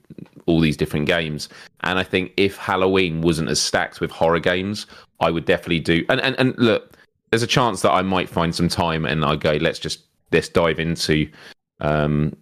all 0.46 0.60
these 0.60 0.76
different 0.76 1.06
games. 1.06 1.48
And 1.80 1.98
I 1.98 2.02
think 2.02 2.32
if 2.36 2.56
Halloween 2.56 3.20
wasn't 3.20 3.50
as 3.50 3.60
stacked 3.60 4.00
with 4.00 4.10
horror 4.10 4.40
games, 4.40 4.86
I 5.20 5.30
would 5.30 5.44
definitely 5.44 5.80
do. 5.80 6.04
And 6.08 6.20
and, 6.20 6.36
and 6.38 6.56
look, 6.58 6.96
there's 7.30 7.42
a 7.42 7.48
chance 7.48 7.82
that 7.82 7.90
I 7.92 8.02
might 8.02 8.28
find 8.28 8.54
some 8.54 8.68
time 8.68 9.04
and 9.04 9.24
I 9.24 9.36
go, 9.36 9.52
let's 9.54 9.78
just 9.78 10.00
let's 10.32 10.48
dive 10.48 10.78
into 10.78 11.28
um, 11.80 12.36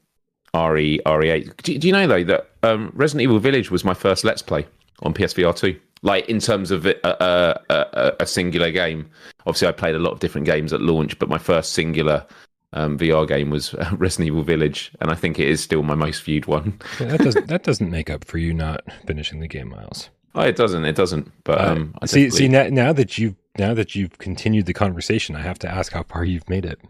RE 0.54 1.00
RE8. 1.06 1.56
Do, 1.62 1.78
do 1.78 1.86
you 1.86 1.92
know 1.92 2.06
though 2.06 2.24
that 2.24 2.50
um, 2.62 2.92
Resident 2.94 3.22
Evil 3.22 3.38
Village 3.38 3.70
was 3.70 3.84
my 3.84 3.94
first 3.94 4.24
Let's 4.24 4.42
Play 4.42 4.66
on 5.00 5.14
PSVR 5.14 5.56
two? 5.56 5.78
Like 6.02 6.28
in 6.28 6.40
terms 6.40 6.70
of 6.70 6.84
a, 6.84 6.96
a, 7.04 7.60
a, 7.70 8.12
a, 8.20 8.26
singular 8.26 8.72
game. 8.72 9.08
Obviously, 9.46 9.68
I 9.68 9.72
played 9.72 9.94
a 9.94 10.00
lot 10.00 10.10
of 10.10 10.18
different 10.18 10.46
games 10.46 10.72
at 10.72 10.80
launch, 10.80 11.16
but 11.18 11.28
my 11.28 11.38
first 11.38 11.74
singular 11.74 12.26
um, 12.72 12.98
VR 12.98 13.26
game 13.26 13.50
was 13.50 13.74
Resident 13.92 14.28
Evil 14.28 14.42
Village, 14.42 14.92
and 15.00 15.10
I 15.10 15.14
think 15.14 15.38
it 15.38 15.48
is 15.48 15.60
still 15.60 15.82
my 15.82 15.94
most 15.94 16.22
viewed 16.22 16.46
one. 16.46 16.80
yeah, 16.98 17.08
that 17.08 17.20
doesn't 17.20 17.46
that 17.48 17.62
doesn't 17.64 17.90
make 17.90 18.10
up 18.10 18.24
for 18.24 18.38
you 18.38 18.54
not 18.54 18.82
finishing 19.06 19.40
the 19.40 19.48
game, 19.48 19.68
Miles. 19.68 20.10
Oh, 20.34 20.40
it 20.40 20.56
doesn't. 20.56 20.86
It 20.86 20.96
doesn't. 20.96 21.30
But 21.44 21.60
uh, 21.60 21.72
um, 21.72 21.94
uh, 22.00 22.06
see, 22.06 22.30
see 22.30 22.48
now, 22.48 22.66
now 22.68 22.94
that 22.94 23.18
you've 23.18 23.34
now 23.58 23.74
that 23.74 23.94
you've 23.94 24.16
continued 24.16 24.64
the 24.64 24.72
conversation, 24.72 25.36
I 25.36 25.42
have 25.42 25.58
to 25.58 25.68
ask 25.68 25.92
how 25.92 26.04
far 26.04 26.24
you've 26.24 26.48
made 26.48 26.64
it. 26.64 26.80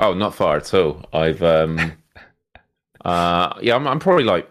Oh, 0.00 0.14
not 0.14 0.34
far 0.34 0.56
at 0.56 0.72
all. 0.72 1.04
I've 1.12 1.42
um, 1.42 1.78
uh, 3.04 3.52
yeah, 3.60 3.74
I'm, 3.74 3.86
I'm 3.86 3.98
probably 3.98 4.24
like 4.24 4.50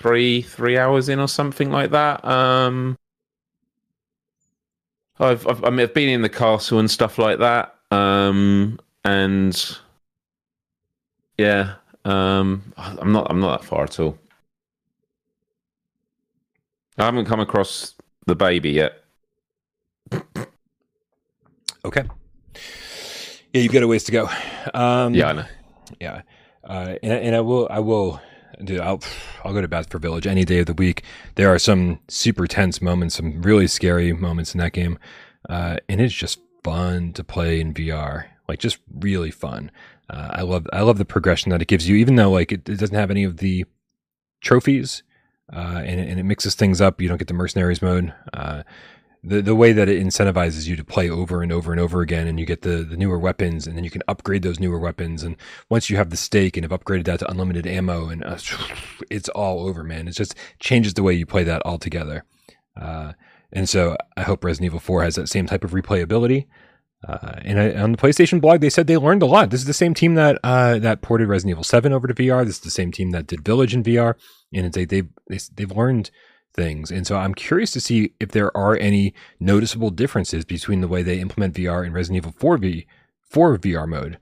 three 0.00 0.42
three 0.42 0.76
hours 0.76 1.08
in 1.08 1.20
or 1.20 1.28
something 1.28 1.70
like 1.70 1.92
that. 1.92 2.24
Um, 2.24 2.98
I've 5.20 5.46
I've, 5.46 5.62
I 5.62 5.70
mean, 5.70 5.82
I've 5.82 5.94
been 5.94 6.08
in 6.08 6.22
the 6.22 6.28
castle 6.28 6.80
and 6.80 6.90
stuff 6.90 7.18
like 7.18 7.38
that. 7.38 7.76
Um, 7.92 8.80
and 9.06 9.78
yeah, 11.38 11.74
um, 12.04 12.72
I'm 12.76 13.12
not 13.12 13.28
I'm 13.30 13.40
not 13.40 13.60
that 13.60 13.68
far 13.68 13.84
at 13.84 14.00
all. 14.00 14.18
I 16.98 17.04
haven't 17.04 17.26
come 17.26 17.40
across 17.40 17.94
the 18.26 18.34
baby 18.34 18.70
yet. 18.70 19.04
Okay. 21.84 22.02
Yeah, 23.52 23.60
you've 23.60 23.72
got 23.72 23.84
a 23.84 23.88
ways 23.88 24.04
to 24.04 24.12
go. 24.12 24.28
Um, 24.74 25.14
yeah, 25.14 25.28
I 25.28 25.32
know. 25.32 25.44
Yeah, 26.00 26.22
uh, 26.64 26.94
and 27.02 27.12
and 27.12 27.36
I 27.36 27.40
will 27.40 27.68
I 27.70 27.78
will 27.78 28.20
do 28.64 28.80
I'll 28.80 29.00
I'll 29.44 29.52
go 29.52 29.60
to 29.60 29.68
bat 29.68 29.88
for 29.88 29.98
Village 29.98 30.26
any 30.26 30.44
day 30.44 30.58
of 30.58 30.66
the 30.66 30.74
week. 30.74 31.04
There 31.36 31.52
are 31.54 31.60
some 31.60 32.00
super 32.08 32.48
tense 32.48 32.82
moments, 32.82 33.14
some 33.14 33.40
really 33.40 33.68
scary 33.68 34.12
moments 34.12 34.52
in 34.52 34.58
that 34.58 34.72
game, 34.72 34.98
uh, 35.48 35.76
and 35.88 36.00
it's 36.00 36.14
just 36.14 36.40
fun 36.64 37.12
to 37.12 37.22
play 37.22 37.60
in 37.60 37.72
VR. 37.72 38.26
Like 38.48 38.58
just 38.58 38.78
really 38.92 39.30
fun. 39.30 39.70
Uh, 40.08 40.28
I 40.30 40.42
love 40.42 40.66
I 40.72 40.82
love 40.82 40.98
the 40.98 41.04
progression 41.04 41.50
that 41.50 41.62
it 41.62 41.68
gives 41.68 41.88
you, 41.88 41.96
even 41.96 42.16
though 42.16 42.30
like 42.30 42.52
it, 42.52 42.68
it 42.68 42.78
doesn't 42.78 42.94
have 42.94 43.10
any 43.10 43.24
of 43.24 43.38
the 43.38 43.64
trophies 44.40 45.02
uh, 45.52 45.82
and, 45.84 46.00
and, 46.00 46.20
it 46.20 46.24
mixes 46.24 46.54
things 46.54 46.80
up. 46.80 47.00
You 47.00 47.08
don't 47.08 47.18
get 47.18 47.28
the 47.28 47.34
mercenaries 47.34 47.82
mode. 47.82 48.12
Uh, 48.32 48.62
the 49.22 49.42
the 49.42 49.54
way 49.54 49.72
that 49.72 49.88
it 49.88 50.04
incentivizes 50.04 50.66
you 50.68 50.76
to 50.76 50.84
play 50.84 51.10
over 51.10 51.42
and 51.42 51.50
over 51.50 51.72
and 51.72 51.80
over 51.80 52.00
again, 52.00 52.26
and 52.26 52.38
you 52.38 52.46
get 52.46 52.62
the 52.62 52.84
the 52.84 52.96
newer 52.96 53.18
weapons, 53.18 53.66
and 53.66 53.76
then 53.76 53.84
you 53.84 53.90
can 53.90 54.02
upgrade 54.06 54.42
those 54.42 54.60
newer 54.60 54.78
weapons. 54.78 55.22
And 55.22 55.36
once 55.68 55.90
you 55.90 55.96
have 55.96 56.10
the 56.10 56.16
stake 56.16 56.56
and 56.56 56.64
have 56.64 56.78
upgraded 56.78 57.04
that 57.04 57.20
to 57.20 57.30
unlimited 57.30 57.66
ammo, 57.66 58.08
and 58.08 58.22
uh, 58.24 58.38
it's 59.10 59.28
all 59.30 59.66
over, 59.66 59.82
man. 59.82 60.08
It 60.08 60.12
just 60.12 60.34
changes 60.60 60.94
the 60.94 61.02
way 61.02 61.14
you 61.14 61.26
play 61.26 61.44
that 61.44 61.64
altogether. 61.64 62.24
Uh, 62.80 63.12
and 63.52 63.68
so 63.68 63.96
I 64.16 64.22
hope 64.22 64.44
Resident 64.44 64.66
Evil 64.66 64.80
4 64.80 65.04
has 65.04 65.14
that 65.14 65.28
same 65.28 65.46
type 65.46 65.64
of 65.64 65.70
replayability. 65.70 66.46
Uh, 67.06 67.38
and 67.42 67.60
I, 67.60 67.72
on 67.74 67.92
the 67.92 67.98
PlayStation 67.98 68.40
blog, 68.40 68.60
they 68.60 68.70
said 68.70 68.86
they 68.86 68.96
learned 68.96 69.22
a 69.22 69.26
lot. 69.26 69.50
This 69.50 69.60
is 69.60 69.66
the 69.66 69.72
same 69.72 69.94
team 69.94 70.14
that 70.14 70.38
uh, 70.42 70.78
that 70.80 71.02
ported 71.02 71.28
Resident 71.28 71.52
Evil 71.52 71.64
Seven 71.64 71.92
over 71.92 72.08
to 72.08 72.14
VR. 72.14 72.44
This 72.44 72.56
is 72.56 72.62
the 72.62 72.70
same 72.70 72.90
team 72.90 73.10
that 73.10 73.26
did 73.26 73.44
Village 73.44 73.74
in 73.74 73.84
VR, 73.84 74.14
and 74.52 74.74
like 74.76 74.88
they've 74.88 75.08
they've 75.28 75.70
learned 75.70 76.10
things. 76.56 76.90
And 76.90 77.06
so 77.06 77.16
I'm 77.16 77.34
curious 77.34 77.70
to 77.72 77.80
see 77.80 78.14
if 78.18 78.30
there 78.30 78.54
are 78.56 78.76
any 78.76 79.14
noticeable 79.38 79.90
differences 79.90 80.44
between 80.44 80.80
the 80.80 80.88
way 80.88 81.02
they 81.02 81.20
implement 81.20 81.54
VR 81.54 81.86
in 81.86 81.92
Resident 81.92 82.24
Evil 82.24 82.34
4 82.38 82.56
V 82.56 82.86
4 83.30 83.58
VR 83.58 83.86
mode 83.86 84.18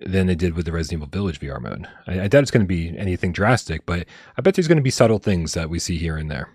than 0.00 0.26
they 0.26 0.34
did 0.34 0.54
with 0.54 0.66
the 0.66 0.72
Resident 0.72 0.98
Evil 0.98 1.10
Village 1.10 1.40
VR 1.40 1.60
mode. 1.60 1.86
I, 2.06 2.22
I 2.22 2.28
doubt 2.28 2.42
it's 2.42 2.50
going 2.50 2.66
to 2.66 2.68
be 2.68 2.98
anything 2.98 3.32
drastic, 3.32 3.86
but 3.86 4.06
I 4.36 4.42
bet 4.42 4.54
there's 4.54 4.68
going 4.68 4.76
to 4.76 4.82
be 4.82 4.90
subtle 4.90 5.20
things 5.20 5.54
that 5.54 5.70
we 5.70 5.78
see 5.78 5.96
here 5.96 6.16
and 6.16 6.30
there. 6.30 6.50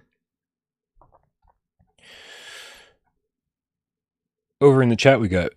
Over 4.62 4.84
in 4.84 4.90
the 4.90 4.96
chat, 4.96 5.20
we 5.20 5.30
got 5.30 5.52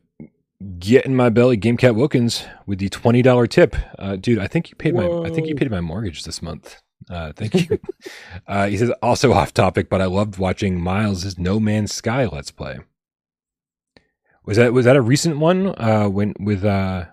get 0.78 1.04
in 1.04 1.16
my 1.16 1.28
belly 1.28 1.56
gamecat 1.56 1.96
wilkins 1.96 2.44
with 2.66 2.78
the 2.78 2.88
$20 2.88 3.48
tip. 3.48 3.74
Uh, 3.98 4.14
dude 4.16 4.38
i 4.38 4.46
think 4.46 4.70
you 4.70 4.76
paid 4.76 4.94
Whoa. 4.94 5.22
my 5.22 5.28
i 5.28 5.32
think 5.32 5.48
you 5.48 5.56
paid 5.56 5.70
my 5.70 5.80
mortgage 5.80 6.24
this 6.24 6.40
month. 6.40 6.80
Uh, 7.10 7.32
thank 7.32 7.54
you. 7.54 7.78
Uh, 8.46 8.66
he 8.68 8.76
says 8.76 8.90
also 9.02 9.32
off 9.32 9.52
topic 9.54 9.88
but 9.88 10.00
i 10.00 10.04
loved 10.04 10.38
watching 10.38 10.80
miles's 10.80 11.38
no 11.38 11.58
man's 11.58 11.92
sky 11.92 12.26
let's 12.26 12.50
play. 12.50 12.78
Was 14.44 14.56
that 14.56 14.72
was 14.72 14.84
that 14.84 14.96
a 14.96 15.02
recent 15.02 15.38
one 15.38 15.74
uh, 15.78 16.08
when 16.08 16.34
with 16.38 16.64
uh, 16.64 17.06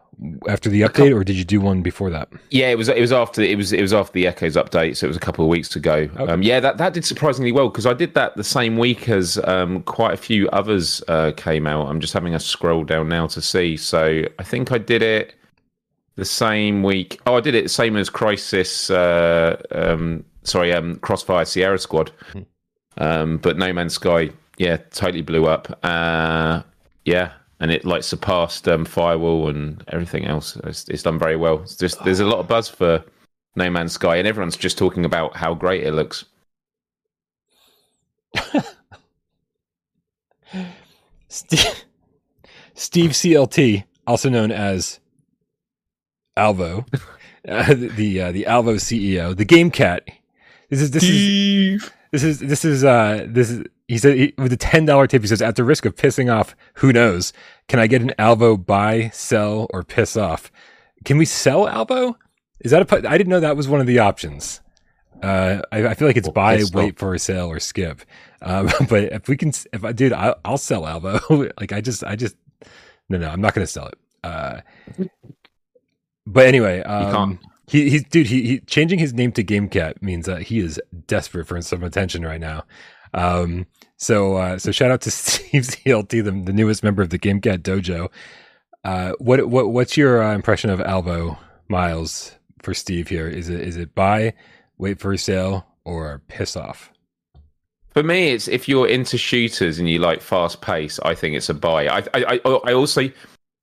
after 0.47 0.69
the 0.69 0.81
update, 0.81 1.15
or 1.15 1.23
did 1.23 1.35
you 1.35 1.45
do 1.45 1.61
one 1.61 1.81
before 1.81 2.09
that? 2.09 2.29
Yeah, 2.49 2.69
it 2.69 2.77
was. 2.77 2.89
It 2.89 2.99
was 2.99 3.11
after. 3.11 3.41
It 3.41 3.57
was. 3.57 3.71
It 3.73 3.81
was 3.81 3.93
after 3.93 4.13
the 4.13 4.27
Echoes 4.27 4.55
update, 4.55 4.97
so 4.97 5.05
it 5.05 5.09
was 5.09 5.17
a 5.17 5.21
couple 5.21 5.45
of 5.45 5.49
weeks 5.49 5.75
ago. 5.75 6.09
Okay. 6.17 6.31
Um, 6.31 6.41
yeah, 6.43 6.59
that 6.59 6.77
that 6.77 6.93
did 6.93 7.05
surprisingly 7.05 7.51
well 7.51 7.69
because 7.69 7.85
I 7.85 7.93
did 7.93 8.13
that 8.15 8.35
the 8.35 8.43
same 8.43 8.77
week 8.77 9.09
as 9.09 9.37
um, 9.45 9.83
quite 9.83 10.13
a 10.13 10.17
few 10.17 10.49
others 10.49 11.01
uh, 11.07 11.31
came 11.37 11.67
out. 11.67 11.87
I'm 11.87 11.99
just 11.99 12.13
having 12.13 12.35
a 12.35 12.39
scroll 12.39 12.83
down 12.83 13.09
now 13.09 13.27
to 13.27 13.41
see. 13.41 13.77
So 13.77 14.23
I 14.37 14.43
think 14.43 14.71
I 14.71 14.77
did 14.77 15.01
it 15.01 15.35
the 16.15 16.25
same 16.25 16.83
week. 16.83 17.19
Oh, 17.25 17.35
I 17.35 17.41
did 17.41 17.55
it 17.55 17.63
the 17.63 17.69
same 17.69 17.95
as 17.95 18.09
Crisis. 18.09 18.89
Uh, 18.89 19.61
um, 19.71 20.25
sorry, 20.43 20.73
um, 20.73 20.97
Crossfire 20.97 21.45
Sierra 21.45 21.79
Squad. 21.79 22.11
Hmm. 22.33 22.41
Um, 22.97 23.37
but 23.37 23.57
No 23.57 23.71
Man's 23.71 23.93
Sky, 23.93 24.29
yeah, 24.57 24.77
totally 24.91 25.21
blew 25.21 25.47
up. 25.47 25.79
Uh, 25.83 26.61
yeah, 27.05 27.31
and 27.59 27.71
it 27.71 27.85
like 27.85 28.03
surpassed 28.03 28.67
um, 28.67 28.85
Firewall 28.85 29.49
and 29.49 29.83
everything 29.89 30.25
else. 30.25 30.55
It's, 30.63 30.87
it's 30.87 31.03
done 31.03 31.19
very 31.19 31.35
well. 31.35 31.61
It's 31.61 31.75
just 31.75 32.03
there's 32.03 32.19
a 32.21 32.25
lot 32.25 32.39
of 32.39 32.47
buzz 32.47 32.69
for 32.69 33.03
No 33.55 33.69
Man's 33.69 33.93
Sky, 33.93 34.15
and 34.17 34.27
everyone's 34.27 34.57
just 34.57 34.77
talking 34.77 35.05
about 35.05 35.35
how 35.35 35.53
great 35.53 35.83
it 35.83 35.93
looks. 35.93 36.25
Steve, 41.27 41.83
Steve 42.73 43.11
CLT, 43.11 43.83
also 44.07 44.29
known 44.29 44.51
as 44.51 44.99
Alvo, 46.37 46.85
uh, 47.47 47.73
the 47.75 48.21
uh, 48.21 48.31
the 48.31 48.45
Alvo 48.45 48.75
CEO, 48.75 49.35
the 49.35 49.45
Game 49.45 49.69
Cat. 49.69 50.07
This 50.69 50.81
is 50.81 50.91
this 50.91 51.03
Steve. 51.03 51.83
is 51.83 51.91
this 52.11 52.23
is 52.23 52.39
this 52.39 52.65
is 52.65 52.83
uh 52.83 53.25
this 53.27 53.51
is 53.51 53.65
he 53.87 53.97
said 53.97 54.17
he, 54.17 54.33
with 54.37 54.53
a 54.53 54.57
ten 54.57 54.85
dollar 54.85 55.07
tip. 55.07 55.21
He 55.21 55.27
says 55.27 55.41
at 55.41 55.55
the 55.55 55.63
risk 55.63 55.85
of 55.85 55.95
pissing 55.95 56.33
off, 56.33 56.55
who 56.75 56.93
knows? 56.93 57.33
Can 57.67 57.79
I 57.79 57.87
get 57.87 58.01
an 58.01 58.13
Alvo 58.17 58.57
buy, 58.57 59.09
sell, 59.13 59.67
or 59.71 59.83
piss 59.83 60.17
off? 60.17 60.51
Can 61.05 61.17
we 61.17 61.25
sell 61.25 61.67
Alvo? 61.67 62.17
Is 62.61 62.71
that 62.71 62.91
a? 62.91 63.09
I 63.09 63.17
didn't 63.17 63.29
know 63.29 63.39
that 63.39 63.55
was 63.55 63.67
one 63.67 63.81
of 63.81 63.87
the 63.87 63.99
options. 63.99 64.61
Uh, 65.21 65.61
I, 65.71 65.87
I, 65.87 65.93
feel 65.95 66.07
like 66.07 66.15
it's 66.15 66.27
well, 66.27 66.33
buy, 66.33 66.63
wait 66.73 66.97
for 66.97 67.13
a 67.13 67.19
sale, 67.19 67.51
or 67.51 67.59
skip. 67.59 68.01
Um, 68.41 68.69
but 68.89 69.03
if 69.05 69.27
we 69.27 69.35
can, 69.37 69.51
if 69.73 69.83
I 69.83 69.91
dude, 69.91 70.13
I'll, 70.13 70.35
I'll 70.45 70.57
sell 70.57 70.85
Alvo. 70.85 71.19
like 71.59 71.73
I 71.73 71.81
just, 71.81 72.03
I 72.03 72.15
just, 72.15 72.35
no, 73.09 73.17
no, 73.17 73.29
I'm 73.29 73.41
not 73.41 73.53
going 73.53 73.65
to 73.65 73.71
sell 73.71 73.87
it. 73.87 73.97
Uh, 74.23 74.61
but 76.25 76.45
anyway, 76.45 76.81
um, 76.83 77.39
he, 77.69 77.89
he's 77.89 78.03
dude. 78.03 78.27
He, 78.27 78.47
he 78.47 78.59
changing 78.61 78.99
his 78.99 79.13
name 79.13 79.31
to 79.33 79.43
GameCat 79.43 80.01
means 80.01 80.25
that 80.25 80.43
he 80.43 80.59
is 80.59 80.81
desperate 81.07 81.47
for 81.47 81.61
some 81.61 81.83
attention 81.83 82.23
right 82.23 82.39
now. 82.39 82.63
Um, 83.13 83.67
so, 83.97 84.37
uh, 84.37 84.57
so 84.57 84.71
shout 84.71 84.91
out 84.91 85.01
to 85.01 85.11
Steve 85.11 85.63
CLT, 85.63 86.23
the, 86.23 86.31
the 86.31 86.53
newest 86.53 86.83
member 86.83 87.01
of 87.01 87.09
the 87.09 87.19
GameCat 87.19 87.59
Dojo. 87.59 88.09
Uh, 88.83 89.13
what, 89.19 89.47
what, 89.49 89.69
what's 89.71 89.97
your 89.97 90.23
uh, 90.23 90.33
impression 90.33 90.69
of 90.69 90.81
Alvo 90.81 91.37
Miles 91.67 92.35
for 92.61 92.73
Steve 92.73 93.07
here? 93.07 93.27
Is 93.27 93.49
it, 93.49 93.59
is 93.59 93.77
it 93.77 93.93
buy, 93.93 94.33
wait 94.77 94.99
for 94.99 95.11
a 95.11 95.17
sale, 95.17 95.67
or 95.83 96.21
piss 96.27 96.55
off? 96.55 96.91
For 97.89 98.03
me, 98.03 98.29
it's 98.29 98.47
if 98.47 98.69
you're 98.69 98.87
into 98.87 99.17
shooters 99.17 99.79
and 99.79 99.89
you 99.89 99.99
like 99.99 100.21
fast 100.21 100.61
pace, 100.61 100.99
I 101.03 101.13
think 101.15 101.35
it's 101.35 101.49
a 101.49 101.53
buy. 101.53 101.87
I, 101.87 102.03
I, 102.13 102.39
I 102.45 102.73
also 102.73 103.09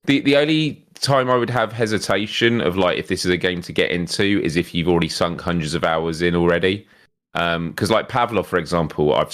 the 0.07 0.21
the 0.21 0.37
only 0.37 0.87
time 1.01 1.31
I 1.31 1.37
would 1.37 1.51
have 1.51 1.73
hesitation 1.73 2.61
of 2.61 2.77
like 2.77 2.99
if 2.99 3.09
this 3.09 3.25
is 3.25 3.31
a 3.31 3.37
game 3.37 3.63
to 3.63 3.73
get 3.73 3.91
into 3.91 4.41
is 4.43 4.57
if 4.57 4.75
you've 4.75 4.89
already 4.89 5.09
sunk 5.09 5.41
hundreds 5.41 5.75
of 5.75 5.85
hours 5.85 6.23
in 6.23 6.35
already. 6.35 6.87
Because 7.33 7.91
um, 7.91 7.95
like 7.95 8.09
Pavlov, 8.09 8.47
for 8.47 8.59
example, 8.59 9.13
I've 9.13 9.31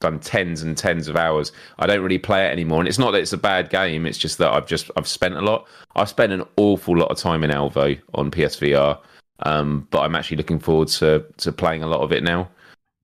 done 0.00 0.18
tens 0.20 0.62
and 0.62 0.74
tens 0.74 1.06
of 1.06 1.16
hours. 1.16 1.52
I 1.78 1.86
don't 1.86 2.00
really 2.00 2.18
play 2.18 2.46
it 2.46 2.50
anymore, 2.50 2.78
and 2.78 2.88
it's 2.88 2.98
not 2.98 3.10
that 3.10 3.20
it's 3.20 3.34
a 3.34 3.38
bad 3.38 3.68
game. 3.68 4.06
It's 4.06 4.16
just 4.16 4.38
that 4.38 4.50
I've 4.50 4.66
just 4.66 4.90
I've 4.96 5.06
spent 5.06 5.34
a 5.34 5.42
lot. 5.42 5.68
I've 5.94 6.08
spent 6.08 6.32
an 6.32 6.44
awful 6.56 6.96
lot 6.96 7.10
of 7.10 7.18
time 7.18 7.44
in 7.44 7.50
Alvo 7.50 7.94
on 8.14 8.30
PSVR, 8.30 8.98
um, 9.40 9.86
but 9.90 10.00
I'm 10.00 10.16
actually 10.16 10.38
looking 10.38 10.60
forward 10.60 10.88
to 10.88 11.26
to 11.36 11.52
playing 11.52 11.82
a 11.82 11.88
lot 11.88 12.00
of 12.00 12.10
it 12.10 12.22
now, 12.22 12.48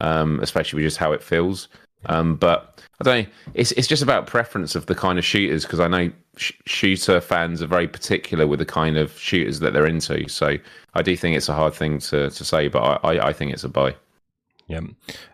um, 0.01 0.41
especially 0.41 0.79
with 0.79 0.87
just 0.87 0.97
how 0.97 1.12
it 1.12 1.23
feels. 1.23 1.69
Um, 2.07 2.37
but 2.37 2.83
I 3.01 3.05
don't 3.05 3.25
know. 3.25 3.31
It's 3.55 3.73
it's 3.73 3.89
just 3.89 4.03
about 4.03 4.27
preference 4.27 4.75
of 4.75 4.87
the 4.87 4.95
kind 4.95 5.19
of 5.19 5.25
shooters 5.25 5.65
because 5.65 5.81
I 5.81 5.89
know 5.89 6.11
sh- 6.37 6.53
shooter 6.67 7.21
fans 7.21 7.63
are 7.63 7.67
very 7.67 7.89
particular 7.89 8.47
with 8.47 8.61
the 8.61 8.67
kind 8.67 8.97
of 8.97 9.19
shooters 9.19 9.61
that 9.61 9.73
they're 9.73 9.87
into. 9.87 10.29
So 10.29 10.57
I 10.95 11.03
do 11.03 11.17
think 11.17 11.37
it's 11.37 11.49
a 11.49 11.55
hard 11.55 11.75
thing 11.75 11.99
to 12.01 12.31
to 12.31 12.45
say, 12.45 12.69
but 12.69 12.81
I 13.05 13.17
I, 13.17 13.29
I 13.29 13.33
think 13.33 13.53
it's 13.53 13.65
a 13.65 13.69
buy. 13.69 13.97
Yeah, 14.69 14.81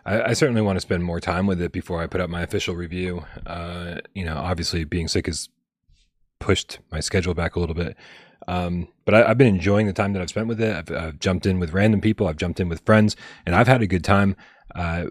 I, 0.05 0.21
I, 0.21 0.33
certainly 0.33 0.61
want 0.61 0.77
to 0.77 0.81
spend 0.81 1.03
more 1.03 1.19
time 1.19 1.45
with 1.45 1.61
it 1.61 1.73
before 1.73 2.01
I 2.01 2.07
put 2.07 2.21
up 2.21 2.29
my 2.29 2.41
official 2.41 2.73
review. 2.73 3.25
Uh, 3.45 3.95
you 4.13 4.23
know, 4.23 4.37
obviously 4.37 4.85
being 4.85 5.09
sick 5.09 5.25
has 5.25 5.49
pushed 6.39 6.79
my 6.89 7.01
schedule 7.01 7.33
back 7.33 7.57
a 7.57 7.59
little 7.59 7.75
bit. 7.75 7.97
Um, 8.47 8.87
but 9.03 9.13
I, 9.13 9.27
have 9.27 9.37
been 9.37 9.53
enjoying 9.53 9.87
the 9.87 9.93
time 9.93 10.13
that 10.13 10.21
I've 10.21 10.29
spent 10.29 10.47
with 10.47 10.61
it. 10.61 10.73
I've, 10.73 10.95
I've, 10.95 11.19
jumped 11.19 11.45
in 11.45 11.59
with 11.59 11.73
random 11.73 11.99
people. 11.99 12.27
I've 12.27 12.37
jumped 12.37 12.61
in 12.61 12.69
with 12.69 12.85
friends, 12.85 13.17
and 13.45 13.55
I've 13.55 13.67
had 13.67 13.81
a 13.81 13.87
good 13.87 14.05
time. 14.05 14.37
Uh, 14.73 15.05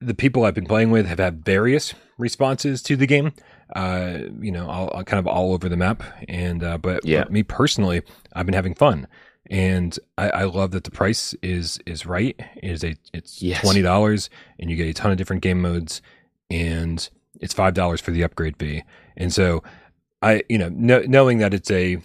the 0.00 0.14
people 0.14 0.44
I've 0.44 0.54
been 0.54 0.66
playing 0.66 0.90
with 0.90 1.06
have 1.06 1.18
had 1.18 1.44
various 1.44 1.94
responses 2.18 2.82
to 2.82 2.96
the 2.96 3.06
game. 3.06 3.32
Uh, 3.74 4.20
you 4.40 4.50
know, 4.50 4.68
all, 4.68 4.88
all, 4.88 5.04
kind 5.04 5.18
of 5.18 5.26
all 5.26 5.52
over 5.52 5.68
the 5.68 5.76
map. 5.76 6.02
And 6.28 6.64
uh, 6.64 6.78
but, 6.78 7.04
yeah. 7.04 7.22
But 7.22 7.32
me 7.32 7.42
personally, 7.42 8.02
I've 8.32 8.46
been 8.46 8.54
having 8.54 8.74
fun, 8.74 9.06
and 9.48 9.96
I, 10.18 10.30
I, 10.30 10.44
love 10.44 10.72
that 10.72 10.84
the 10.84 10.90
price 10.90 11.34
is 11.42 11.78
is 11.86 12.04
right. 12.04 12.34
It 12.56 12.70
is 12.70 12.82
a 12.82 12.96
it's 13.12 13.40
yes. 13.40 13.60
twenty 13.60 13.82
dollars, 13.82 14.28
and 14.58 14.70
you 14.70 14.76
get 14.76 14.88
a 14.88 14.92
ton 14.92 15.12
of 15.12 15.18
different 15.18 15.42
game 15.42 15.62
modes, 15.62 16.02
and 16.50 17.08
it's 17.40 17.54
five 17.54 17.74
dollars 17.74 18.00
for 18.00 18.10
the 18.10 18.24
upgrade 18.24 18.56
fee. 18.56 18.82
And 19.16 19.32
so, 19.32 19.62
I 20.20 20.42
you 20.48 20.58
know 20.58 20.68
knowing 20.68 21.38
that 21.38 21.54
it's 21.54 21.70
a 21.70 21.98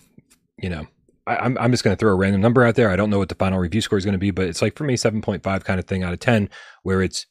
you 0.61 0.69
know 0.69 0.85
I'm, 1.27 1.57
I'm 1.57 1.71
just 1.71 1.83
going 1.83 1.95
to 1.95 1.99
throw 1.99 2.11
a 2.11 2.15
random 2.15 2.41
number 2.41 2.63
out 2.63 2.75
there. 2.75 2.91
I 2.91 2.95
don't 2.95 3.09
know 3.09 3.17
what 3.17 3.29
the 3.29 3.35
final 3.35 3.59
review 3.59 3.81
score 3.81 3.97
is 3.97 4.05
going 4.05 4.13
to 4.13 4.19
be, 4.19 4.31
but 4.31 4.45
it's 4.45 4.61
like 4.61 4.75
for 4.75 4.83
me, 4.83 4.95
7.5 4.95 5.63
kind 5.63 5.79
of 5.79 5.85
thing 5.87 6.03
out 6.03 6.13
of 6.13 6.19
10, 6.19 6.49
where 6.83 7.01
it's 7.01 7.25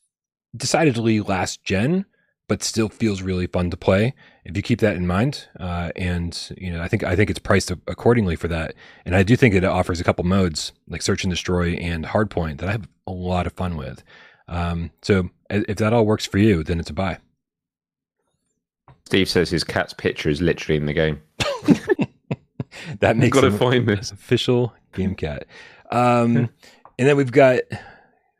decidedly 0.56 1.20
last 1.20 1.64
gen, 1.64 2.06
but 2.48 2.62
still 2.62 2.88
feels 2.88 3.22
really 3.22 3.46
fun 3.46 3.70
to 3.70 3.76
play. 3.76 4.14
If 4.44 4.56
you 4.56 4.62
keep 4.62 4.80
that 4.80 4.96
in 4.96 5.06
mind, 5.06 5.48
uh, 5.58 5.90
and 5.96 6.38
you 6.56 6.70
know, 6.70 6.82
I 6.82 6.88
think 6.88 7.02
I 7.04 7.16
think 7.16 7.30
it's 7.30 7.38
priced 7.38 7.70
accordingly 7.70 8.36
for 8.36 8.48
that, 8.48 8.74
and 9.04 9.16
I 9.16 9.22
do 9.22 9.36
think 9.36 9.54
it 9.54 9.64
offers 9.64 10.00
a 10.00 10.04
couple 10.04 10.24
modes 10.24 10.72
like 10.88 11.02
search 11.02 11.24
and 11.24 11.30
destroy 11.30 11.72
and 11.74 12.04
hardpoint 12.04 12.58
that 12.58 12.68
I 12.68 12.72
have 12.72 12.88
a 13.06 13.12
lot 13.12 13.46
of 13.46 13.54
fun 13.54 13.76
with. 13.76 14.02
Um, 14.48 14.90
so 15.02 15.30
if 15.48 15.76
that 15.78 15.92
all 15.92 16.04
works 16.04 16.26
for 16.26 16.38
you, 16.38 16.62
then 16.62 16.78
it's 16.78 16.90
a 16.90 16.94
buy. 16.94 17.18
Steve 19.06 19.28
says 19.28 19.50
his 19.50 19.64
cat's 19.64 19.92
picture 19.92 20.30
is 20.30 20.40
literally 20.40 20.76
in 20.76 20.86
the 20.86 20.92
game. 20.92 21.22
that 23.00 23.16
makes 23.16 23.34
got 23.34 23.42
to 23.42 23.50
find 23.50 23.86
this 23.86 24.10
official 24.10 24.74
game 24.92 25.14
cat. 25.14 25.46
Um, 25.90 26.48
and 26.98 27.08
then 27.08 27.16
we've 27.16 27.32
got 27.32 27.60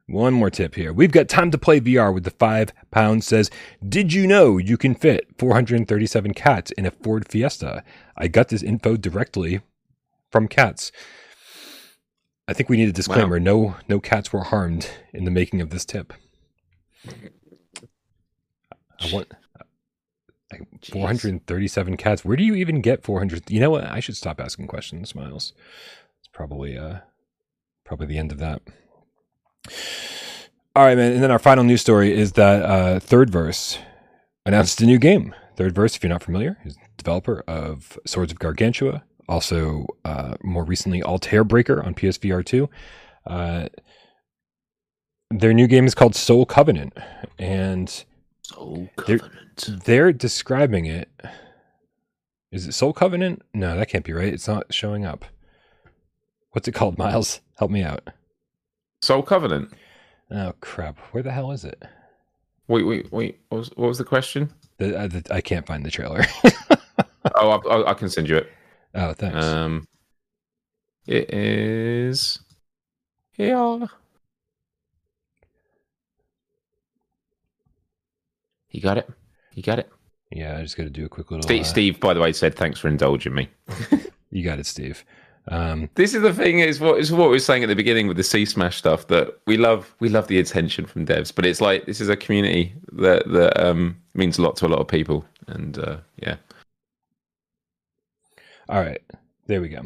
one 0.06 0.34
more 0.34 0.50
tip 0.50 0.74
here. 0.74 0.92
We've 0.92 1.12
got 1.12 1.28
time 1.28 1.50
to 1.50 1.58
play 1.58 1.80
VR 1.80 2.12
with 2.12 2.24
the 2.24 2.30
five 2.30 2.72
pounds 2.90 3.26
says, 3.26 3.50
Did 3.86 4.12
you 4.12 4.26
know 4.26 4.58
you 4.58 4.76
can 4.76 4.94
fit 4.94 5.28
437 5.38 6.34
cats 6.34 6.70
in 6.72 6.84
a 6.84 6.90
Ford 6.90 7.26
Fiesta? 7.28 7.82
I 8.16 8.28
got 8.28 8.48
this 8.48 8.62
info 8.62 8.96
directly 8.96 9.60
from 10.30 10.48
cats. 10.48 10.92
I 12.46 12.52
think 12.52 12.68
we 12.68 12.76
need 12.76 12.88
a 12.88 12.92
disclaimer. 12.92 13.38
Wow. 13.38 13.44
No 13.44 13.76
no 13.88 14.00
cats 14.00 14.32
were 14.32 14.44
harmed 14.44 14.90
in 15.14 15.24
the 15.24 15.30
making 15.30 15.62
of 15.62 15.70
this 15.70 15.86
tip. 15.86 16.12
I 19.00 19.12
want 19.12 19.32
like 20.52 20.62
437 20.84 21.96
cats. 21.96 22.24
Where 22.24 22.36
do 22.36 22.44
you 22.44 22.54
even 22.54 22.82
get 22.82 23.02
400? 23.02 23.50
You 23.50 23.60
know 23.60 23.70
what? 23.70 23.84
I 23.84 24.00
should 24.00 24.16
stop 24.16 24.40
asking 24.40 24.66
questions, 24.66 25.14
Miles. 25.14 25.54
It's 26.18 26.28
probably 26.28 26.76
uh 26.76 26.98
probably 27.84 28.06
the 28.06 28.18
end 28.18 28.32
of 28.32 28.38
that. 28.38 28.60
All 30.76 30.84
right, 30.84 30.96
man. 30.96 31.12
And 31.12 31.22
then 31.22 31.30
our 31.30 31.38
final 31.38 31.64
news 31.64 31.80
story 31.80 32.12
is 32.12 32.32
that 32.32 32.62
uh, 32.62 33.00
Thirdverse 33.00 33.78
announced 34.44 34.80
a 34.80 34.86
new 34.86 34.98
game. 34.98 35.34
Thirdverse, 35.56 35.96
if 35.96 36.02
you're 36.02 36.10
not 36.10 36.22
familiar, 36.22 36.58
is 36.64 36.76
developer 36.96 37.44
of 37.46 37.98
Swords 38.06 38.32
of 38.32 38.38
Gargantua, 38.38 39.04
also 39.28 39.86
uh, 40.04 40.34
more 40.42 40.64
recently 40.64 41.02
Altair 41.02 41.44
Breaker 41.44 41.82
on 41.82 41.94
PSVR 41.94 42.44
2. 42.44 42.68
Uh, 43.26 43.68
their 45.30 45.52
new 45.52 45.66
game 45.66 45.86
is 45.86 45.94
called 45.94 46.14
Soul 46.14 46.44
Covenant, 46.46 46.96
and 47.38 48.04
Soul 48.42 48.88
Covenant. 48.96 49.32
They're, 49.56 49.76
they're 49.76 50.12
describing 50.12 50.86
it. 50.86 51.08
Is 52.50 52.66
it 52.66 52.72
Soul 52.72 52.92
Covenant? 52.92 53.42
No, 53.52 53.76
that 53.76 53.88
can't 53.88 54.04
be 54.04 54.12
right. 54.12 54.32
It's 54.32 54.48
not 54.48 54.72
showing 54.72 55.04
up. 55.04 55.24
What's 56.50 56.68
it 56.68 56.72
called, 56.72 56.98
Miles? 56.98 57.40
Help 57.58 57.70
me 57.70 57.82
out. 57.82 58.08
Soul 59.04 59.22
Covenant. 59.22 59.70
Oh 60.30 60.54
crap! 60.60 60.98
Where 61.12 61.22
the 61.22 61.30
hell 61.30 61.52
is 61.52 61.64
it? 61.64 61.82
Wait, 62.68 62.84
wait, 62.84 63.12
wait. 63.12 63.40
What 63.50 63.58
was, 63.58 63.68
what 63.76 63.88
was 63.88 63.98
the 63.98 64.04
question? 64.04 64.50
The, 64.78 64.98
uh, 64.98 65.06
the, 65.08 65.22
I 65.30 65.42
can't 65.42 65.66
find 65.66 65.84
the 65.84 65.90
trailer. 65.90 66.24
oh, 67.34 67.50
I, 67.50 67.90
I, 67.90 67.94
can 67.94 68.08
send 68.08 68.30
you 68.30 68.38
it. 68.38 68.50
Oh, 68.94 69.12
thanks. 69.12 69.44
Um, 69.44 69.86
it 71.06 71.32
is 71.34 72.40
here. 73.32 73.86
You 78.70 78.80
got 78.80 78.96
it. 78.96 79.10
You 79.52 79.62
got 79.62 79.78
it. 79.78 79.92
Yeah, 80.32 80.56
I 80.56 80.62
just 80.62 80.78
got 80.78 80.84
to 80.84 80.90
do 80.90 81.04
a 81.04 81.08
quick 81.10 81.30
little. 81.30 81.42
Steve, 81.42 81.60
uh... 81.60 81.64
Steve, 81.64 82.00
by 82.00 82.14
the 82.14 82.20
way, 82.20 82.32
said 82.32 82.56
thanks 82.56 82.80
for 82.80 82.88
indulging 82.88 83.34
me. 83.34 83.50
you 84.30 84.42
got 84.42 84.58
it, 84.58 84.64
Steve. 84.64 85.04
Um, 85.48 85.90
this 85.94 86.14
is 86.14 86.22
the 86.22 86.32
thing 86.32 86.60
is 86.60 86.80
what 86.80 86.98
is 86.98 87.12
what 87.12 87.24
we 87.28 87.34
were 87.34 87.38
saying 87.38 87.62
at 87.62 87.68
the 87.68 87.74
beginning 87.76 88.08
with 88.08 88.16
the 88.16 88.22
C 88.22 88.44
Smash 88.46 88.78
stuff 88.78 89.08
that 89.08 89.38
we 89.46 89.58
love 89.58 89.94
we 90.00 90.08
love 90.08 90.26
the 90.28 90.38
attention 90.38 90.86
from 90.86 91.04
devs, 91.04 91.34
but 91.34 91.44
it's 91.44 91.60
like 91.60 91.84
this 91.84 92.00
is 92.00 92.08
a 92.08 92.16
community 92.16 92.74
that 92.92 93.28
that 93.30 93.62
um, 93.62 93.96
means 94.14 94.38
a 94.38 94.42
lot 94.42 94.56
to 94.56 94.66
a 94.66 94.68
lot 94.68 94.80
of 94.80 94.88
people, 94.88 95.24
and 95.46 95.78
uh, 95.78 95.98
yeah. 96.16 96.36
All 98.68 98.80
right, 98.80 99.02
there 99.46 99.60
we 99.60 99.68
go. 99.68 99.82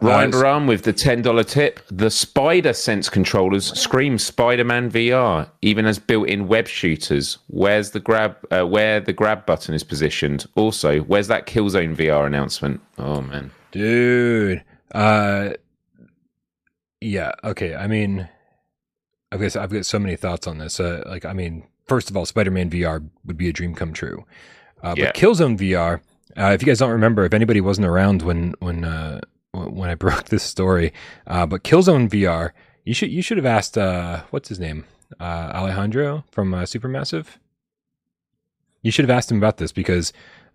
Ryan 0.00 0.30
Uh, 0.34 0.40
Baran 0.40 0.66
with 0.66 0.82
the 0.84 0.92
ten 0.94 1.20
dollar 1.20 1.44
tip. 1.44 1.80
The 1.90 2.10
Spider 2.10 2.72
Sense 2.72 3.10
controllers 3.10 3.78
scream 3.78 4.16
Spider 4.16 4.64
Man 4.64 4.90
VR, 4.90 5.48
even 5.60 5.84
as 5.84 5.98
built-in 5.98 6.48
web 6.48 6.66
shooters. 6.66 7.36
Where's 7.48 7.90
the 7.90 8.00
grab? 8.00 8.36
Uh, 8.50 8.66
where 8.66 9.00
the 9.00 9.12
grab 9.12 9.44
button 9.44 9.74
is 9.74 9.84
positioned? 9.84 10.46
Also, 10.54 11.00
where's 11.00 11.28
that 11.28 11.46
Killzone 11.46 11.94
VR 11.94 12.26
announcement? 12.26 12.80
Oh 12.98 13.20
man, 13.20 13.50
dude. 13.72 14.62
Uh, 14.94 15.50
yeah. 17.00 17.32
Okay. 17.42 17.74
I 17.74 17.86
mean, 17.88 18.28
I've 19.32 19.40
got 19.40 19.56
I've 19.56 19.70
got 19.72 19.84
so 19.86 19.98
many 19.98 20.14
thoughts 20.16 20.46
on 20.46 20.58
this. 20.58 20.78
Uh, 20.78 21.02
like, 21.06 21.24
I 21.24 21.32
mean, 21.32 21.64
first 21.86 22.10
of 22.10 22.16
all, 22.16 22.24
Spider-Man 22.26 22.70
VR 22.70 23.08
would 23.24 23.36
be 23.36 23.48
a 23.48 23.52
dream 23.52 23.74
come 23.74 23.92
true. 23.92 24.24
Uh, 24.82 24.94
Yeah. 24.96 25.06
But 25.06 25.14
Killzone 25.16 25.56
VR, 25.58 26.00
uh, 26.36 26.52
if 26.52 26.62
you 26.62 26.66
guys 26.66 26.78
don't 26.78 26.90
remember, 26.90 27.24
if 27.24 27.34
anybody 27.34 27.60
wasn't 27.60 27.86
around 27.86 28.22
when 28.22 28.54
when 28.60 28.84
uh, 28.84 29.20
when 29.52 29.90
I 29.90 29.94
broke 30.04 30.26
this 30.26 30.42
story, 30.42 30.92
uh, 31.26 31.46
but 31.46 31.64
Killzone 31.64 32.08
VR, 32.08 32.50
you 32.84 32.94
should 32.94 33.10
you 33.10 33.22
should 33.22 33.38
have 33.38 33.46
asked 33.46 33.76
uh, 33.78 34.22
what's 34.30 34.48
his 34.48 34.60
name, 34.60 34.84
uh, 35.18 35.50
Alejandro 35.54 36.24
from 36.30 36.54
uh, 36.54 36.62
Supermassive. 36.62 37.26
You 38.82 38.90
should 38.90 39.04
have 39.04 39.16
asked 39.16 39.30
him 39.30 39.36
about 39.38 39.58
this 39.58 39.70
because 39.72 40.12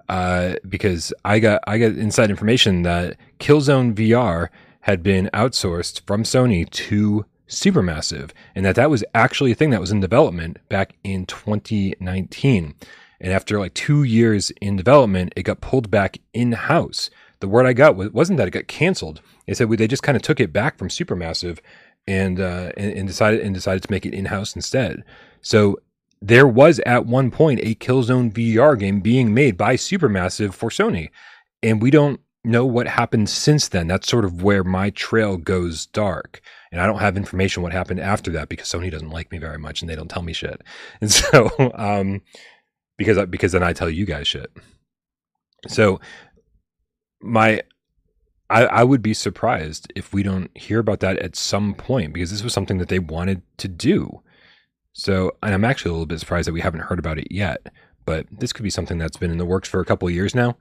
uh, 0.10 0.56
because 0.68 1.14
I 1.26 1.40
got 1.40 1.62
I 1.68 1.78
got 1.78 1.92
inside 1.92 2.30
information 2.30 2.84
that 2.84 3.18
Killzone 3.40 3.94
VR 3.94 4.50
had 4.82 5.04
been 5.04 5.30
outsourced 5.34 6.02
from 6.06 6.24
Sony 6.24 6.70
to 6.70 7.26
Supermassive, 7.48 8.32
and 8.56 8.66
that 8.66 8.76
that 8.76 8.90
was 8.90 9.04
actually 9.14 9.52
a 9.52 9.56
thing 9.56 9.70
that 9.72 9.82
was 9.82 9.92
in 9.92 10.00
development 10.00 10.58
back 10.70 10.96
in 11.04 11.26
2019. 11.26 12.76
And 13.20 13.34
after 13.34 13.60
like 13.60 13.74
two 13.74 14.04
years 14.04 14.52
in 14.62 14.76
development, 14.76 15.34
it 15.36 15.44
got 15.44 15.62
pulled 15.62 15.90
back 15.90 16.20
in 16.34 16.52
house. 16.52 17.10
The 17.40 17.48
word 17.48 17.66
I 17.66 17.74
got 17.74 17.96
was, 17.96 18.12
wasn't 18.12 18.38
that 18.38 18.48
it 18.48 18.52
got 18.52 18.68
canceled. 18.68 19.22
They 19.46 19.54
said 19.54 19.70
they 19.70 19.88
just 19.88 20.04
kind 20.04 20.16
of 20.16 20.22
took 20.22 20.40
it 20.40 20.54
back 20.54 20.78
from 20.78 20.90
Supermassive 20.90 21.60
and, 22.08 22.40
uh, 22.40 22.72
and 22.78 22.94
and 22.94 23.08
decided 23.08 23.42
and 23.42 23.54
decided 23.54 23.84
to 23.84 23.92
make 23.92 24.06
it 24.06 24.14
in 24.14 24.26
house 24.26 24.56
instead. 24.56 25.04
So 25.42 25.80
there 26.22 26.48
was 26.48 26.80
at 26.86 27.06
one 27.06 27.32
point 27.32 27.60
a 27.62 27.76
Killzone 27.76 28.32
VR 28.32 28.78
game 28.78 29.00
being 29.00 29.34
made 29.34 29.58
by 29.58 29.76
Supermassive 29.76 30.54
for 30.54 30.70
Sony, 30.70 31.10
and 31.62 31.82
we 31.82 31.92
don't 31.92 32.20
know 32.44 32.66
what 32.66 32.88
happened 32.88 33.30
since 33.30 33.68
then. 33.68 33.88
That's 33.88 34.08
sort 34.08 34.26
of 34.26 34.42
where 34.42 34.64
my 34.64 34.90
trail 34.90 35.38
goes 35.38 35.86
dark, 35.86 36.42
and 36.72 36.82
I 36.82 36.86
don't 36.86 37.00
have 37.00 37.18
information 37.18 37.64
what 37.64 37.74
happened 37.74 38.00
after 38.00 38.32
that 38.32 38.50
because 38.50 38.70
Sony 38.70 38.92
doesn't 38.92 39.10
like 39.10 39.32
me 39.32 39.38
very 39.38 39.58
much 39.58 39.82
and 39.82 39.90
they 39.90 39.96
don't 39.96 40.10
tell 40.10 40.24
me 40.24 40.34
shit, 40.34 40.62
and 41.02 41.12
so 41.12 41.50
um, 41.76 42.22
because 42.98 43.18
I, 43.18 43.26
because 43.26 43.52
then 43.52 43.64
I 43.64 43.74
tell 43.74 43.90
you 43.90 44.06
guys 44.06 44.28
shit. 44.28 44.52
So 45.68 46.00
my 47.22 47.62
I, 48.50 48.66
I 48.66 48.84
would 48.84 49.02
be 49.02 49.14
surprised 49.14 49.92
if 49.96 50.14
we 50.14 50.24
don't 50.24 50.56
hear 50.58 50.80
about 50.80 51.02
that 51.02 51.18
at 51.20 51.36
some 51.36 51.74
point 51.74 52.14
because 52.14 52.32
this 52.32 52.44
was 52.44 52.54
something 52.54 52.78
that 52.78 52.88
they 52.88 53.00
wanted 53.00 53.42
to 53.58 53.68
do. 53.68 54.22
So, 54.98 55.38
and 55.44 55.54
I'm 55.54 55.64
actually 55.64 55.90
a 55.90 55.94
little 55.94 56.08
bit 56.08 56.20
surprised 56.20 56.48
that 56.48 56.54
we 56.54 56.62
haven't 56.62 56.82
heard 56.82 56.98
about 56.98 57.20
it 57.20 57.32
yet. 57.32 57.68
But 58.06 58.26
this 58.32 58.52
could 58.52 58.64
be 58.64 58.72
something 58.72 58.98
that's 58.98 59.18
been 59.18 59.30
in 59.30 59.38
the 59.38 59.46
works 59.46 59.70
for 59.70 59.80
a 59.80 59.86
couple 59.86 60.08
of 60.08 60.14
years 60.14 60.34
now. 60.34 60.58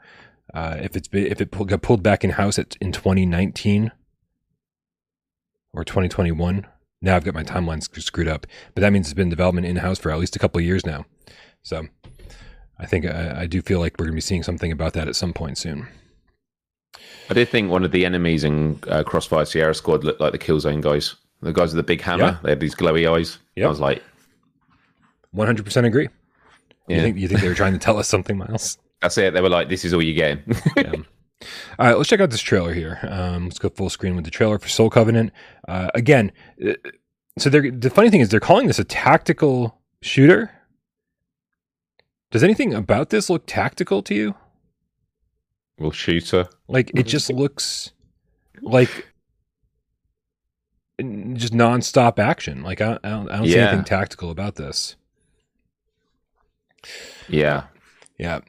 Uh, 0.52 0.76
if 0.78 0.94
it's 0.94 1.08
been, 1.08 1.26
if 1.26 1.40
it 1.40 1.50
got 1.50 1.80
pulled 1.80 2.02
back 2.02 2.22
in 2.22 2.30
house 2.30 2.58
at, 2.58 2.76
in 2.78 2.92
2019 2.92 3.92
or 5.72 5.84
2021, 5.84 6.66
now 7.00 7.16
I've 7.16 7.24
got 7.24 7.34
my 7.34 7.44
timelines 7.44 7.90
screwed 8.02 8.28
up. 8.28 8.46
But 8.74 8.82
that 8.82 8.92
means 8.92 9.06
it's 9.06 9.14
been 9.14 9.30
development 9.30 9.66
in 9.66 9.76
house 9.76 9.98
for 9.98 10.10
at 10.10 10.18
least 10.18 10.36
a 10.36 10.38
couple 10.38 10.58
of 10.58 10.66
years 10.66 10.84
now. 10.84 11.06
So, 11.62 11.86
I 12.78 12.84
think 12.84 13.06
I, 13.06 13.42
I 13.42 13.46
do 13.46 13.62
feel 13.62 13.80
like 13.80 13.94
we're 13.98 14.04
going 14.04 14.12
to 14.12 14.16
be 14.16 14.20
seeing 14.20 14.42
something 14.42 14.70
about 14.70 14.92
that 14.92 15.08
at 15.08 15.16
some 15.16 15.32
point 15.32 15.56
soon. 15.56 15.88
I 17.30 17.34
did 17.34 17.48
think 17.48 17.70
one 17.70 17.84
of 17.84 17.90
the 17.90 18.04
enemies 18.04 18.44
in 18.44 18.80
uh, 18.88 19.02
Crossfire 19.02 19.46
Sierra 19.46 19.74
Squad 19.74 20.04
looked 20.04 20.20
like 20.20 20.32
the 20.32 20.38
Killzone 20.38 20.82
guys. 20.82 21.16
The 21.40 21.52
guys 21.52 21.74
with 21.74 21.76
the 21.76 21.82
big 21.82 22.02
hammer. 22.02 22.24
Yeah. 22.24 22.38
They 22.42 22.50
had 22.50 22.60
these 22.60 22.74
glowy 22.74 23.10
eyes. 23.10 23.38
Yep. 23.56 23.66
I 23.66 23.68
was 23.68 23.80
like, 23.80 24.02
100% 25.34 25.84
agree. 25.86 26.08
yeah, 26.88 26.96
You 26.96 27.02
think 27.02 27.16
you 27.18 27.28
think 27.28 27.40
they 27.40 27.48
were 27.48 27.54
trying 27.54 27.72
to 27.72 27.78
tell 27.78 27.98
us 27.98 28.08
something, 28.08 28.36
Miles? 28.38 28.78
that's 29.02 29.18
it. 29.18 29.34
They 29.34 29.40
were 29.40 29.48
like, 29.50 29.68
this 29.68 29.84
is 29.84 29.92
all 29.92 30.02
you're 30.02 30.14
getting. 30.14 30.42
yeah. 30.76 30.92
All 31.78 31.86
right, 31.86 31.96
let's 31.96 32.08
check 32.08 32.20
out 32.20 32.30
this 32.30 32.40
trailer 32.40 32.72
here. 32.72 32.98
Um, 33.02 33.44
let's 33.44 33.58
go 33.58 33.68
full 33.68 33.90
screen 33.90 34.16
with 34.16 34.24
the 34.24 34.30
trailer 34.30 34.58
for 34.58 34.68
Soul 34.68 34.88
Covenant. 34.88 35.32
Uh, 35.68 35.90
again, 35.94 36.32
uh, 36.66 36.72
so 37.38 37.50
they're, 37.50 37.70
the 37.70 37.90
funny 37.90 38.08
thing 38.08 38.20
is 38.20 38.30
they're 38.30 38.40
calling 38.40 38.66
this 38.68 38.78
a 38.78 38.84
tactical 38.84 39.78
shooter. 40.00 40.50
Does 42.30 42.42
anything 42.42 42.72
about 42.72 43.10
this 43.10 43.28
look 43.28 43.44
tactical 43.46 44.02
to 44.02 44.14
you? 44.14 44.34
well, 45.78 45.90
shooter. 45.90 46.48
Like 46.68 46.90
it 46.94 47.04
just 47.06 47.30
looks 47.30 47.92
like 48.62 49.06
just 50.98 51.52
nonstop 51.52 52.18
action. 52.18 52.62
Like 52.62 52.80
I, 52.80 52.98
I 53.04 53.08
don't, 53.10 53.30
I 53.30 53.36
don't 53.36 53.46
see 53.46 53.58
anything 53.58 53.84
tactical 53.84 54.30
about 54.30 54.54
this. 54.54 54.96
Yeah. 57.28 57.64
Yeah. 58.18 58.40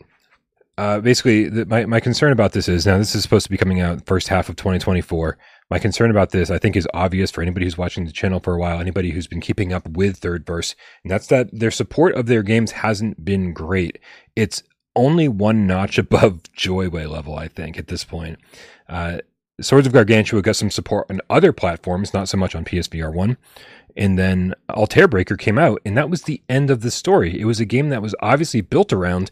Uh, 0.77 0.99
basically, 0.99 1.49
the, 1.49 1.65
my, 1.65 1.85
my 1.85 1.99
concern 1.99 2.31
about 2.31 2.51
this 2.51 2.68
is 2.68 2.85
now 2.85 2.97
this 2.97 3.15
is 3.15 3.23
supposed 3.23 3.45
to 3.45 3.51
be 3.51 3.57
coming 3.57 3.81
out 3.81 4.05
first 4.05 4.27
half 4.27 4.47
of 4.47 4.55
2024. 4.55 5.38
My 5.69 5.80
concern 5.80 6.11
about 6.11 6.30
this, 6.30 6.49
I 6.49 6.59
think, 6.59 6.76
is 6.76 6.88
obvious 6.93 7.31
for 7.31 7.41
anybody 7.41 7.65
who's 7.65 7.77
watching 7.77 8.05
the 8.05 8.11
channel 8.11 8.39
for 8.39 8.53
a 8.53 8.59
while, 8.59 8.80
anybody 8.80 9.09
who's 9.11 9.27
been 9.27 9.41
keeping 9.41 9.73
up 9.73 9.88
with 9.89 10.22
Thirdverse, 10.22 10.76
and 11.03 11.11
that's 11.11 11.27
that 11.27 11.49
their 11.51 11.72
support 11.72 12.15
of 12.15 12.27
their 12.27 12.43
games 12.43 12.72
hasn't 12.72 13.26
been 13.26 13.53
great. 13.53 13.99
It's 14.35 14.64
only 14.95 15.27
one 15.27 15.68
notch 15.68 15.97
above 15.97 16.43
Joyway 16.53 17.05
level, 17.05 17.35
I 17.35 17.47
think, 17.47 17.77
at 17.77 17.88
this 17.88 18.03
point. 18.03 18.39
Uh, 18.88 19.19
Swords 19.59 19.88
of 19.88 19.93
Gargantua 19.93 20.43
got 20.43 20.55
some 20.55 20.69
support 20.69 21.07
on 21.09 21.19
other 21.30 21.51
platforms, 21.51 22.14
not 22.14 22.30
so 22.30 22.38
much 22.38 22.53
on 22.53 22.64
PSVR 22.64 23.11
1. 23.11 23.38
And 23.97 24.17
then 24.17 24.53
Altair 24.69 25.07
Breaker 25.07 25.35
came 25.35 25.57
out, 25.57 25.81
and 25.83 25.97
that 25.97 26.09
was 26.09 26.21
the 26.21 26.41
end 26.47 26.69
of 26.69 26.81
the 26.81 26.91
story. 26.91 27.39
It 27.39 27.45
was 27.45 27.59
a 27.59 27.65
game 27.65 27.89
that 27.89 28.01
was 28.01 28.15
obviously 28.21 28.61
built 28.61 28.93
around 28.93 29.31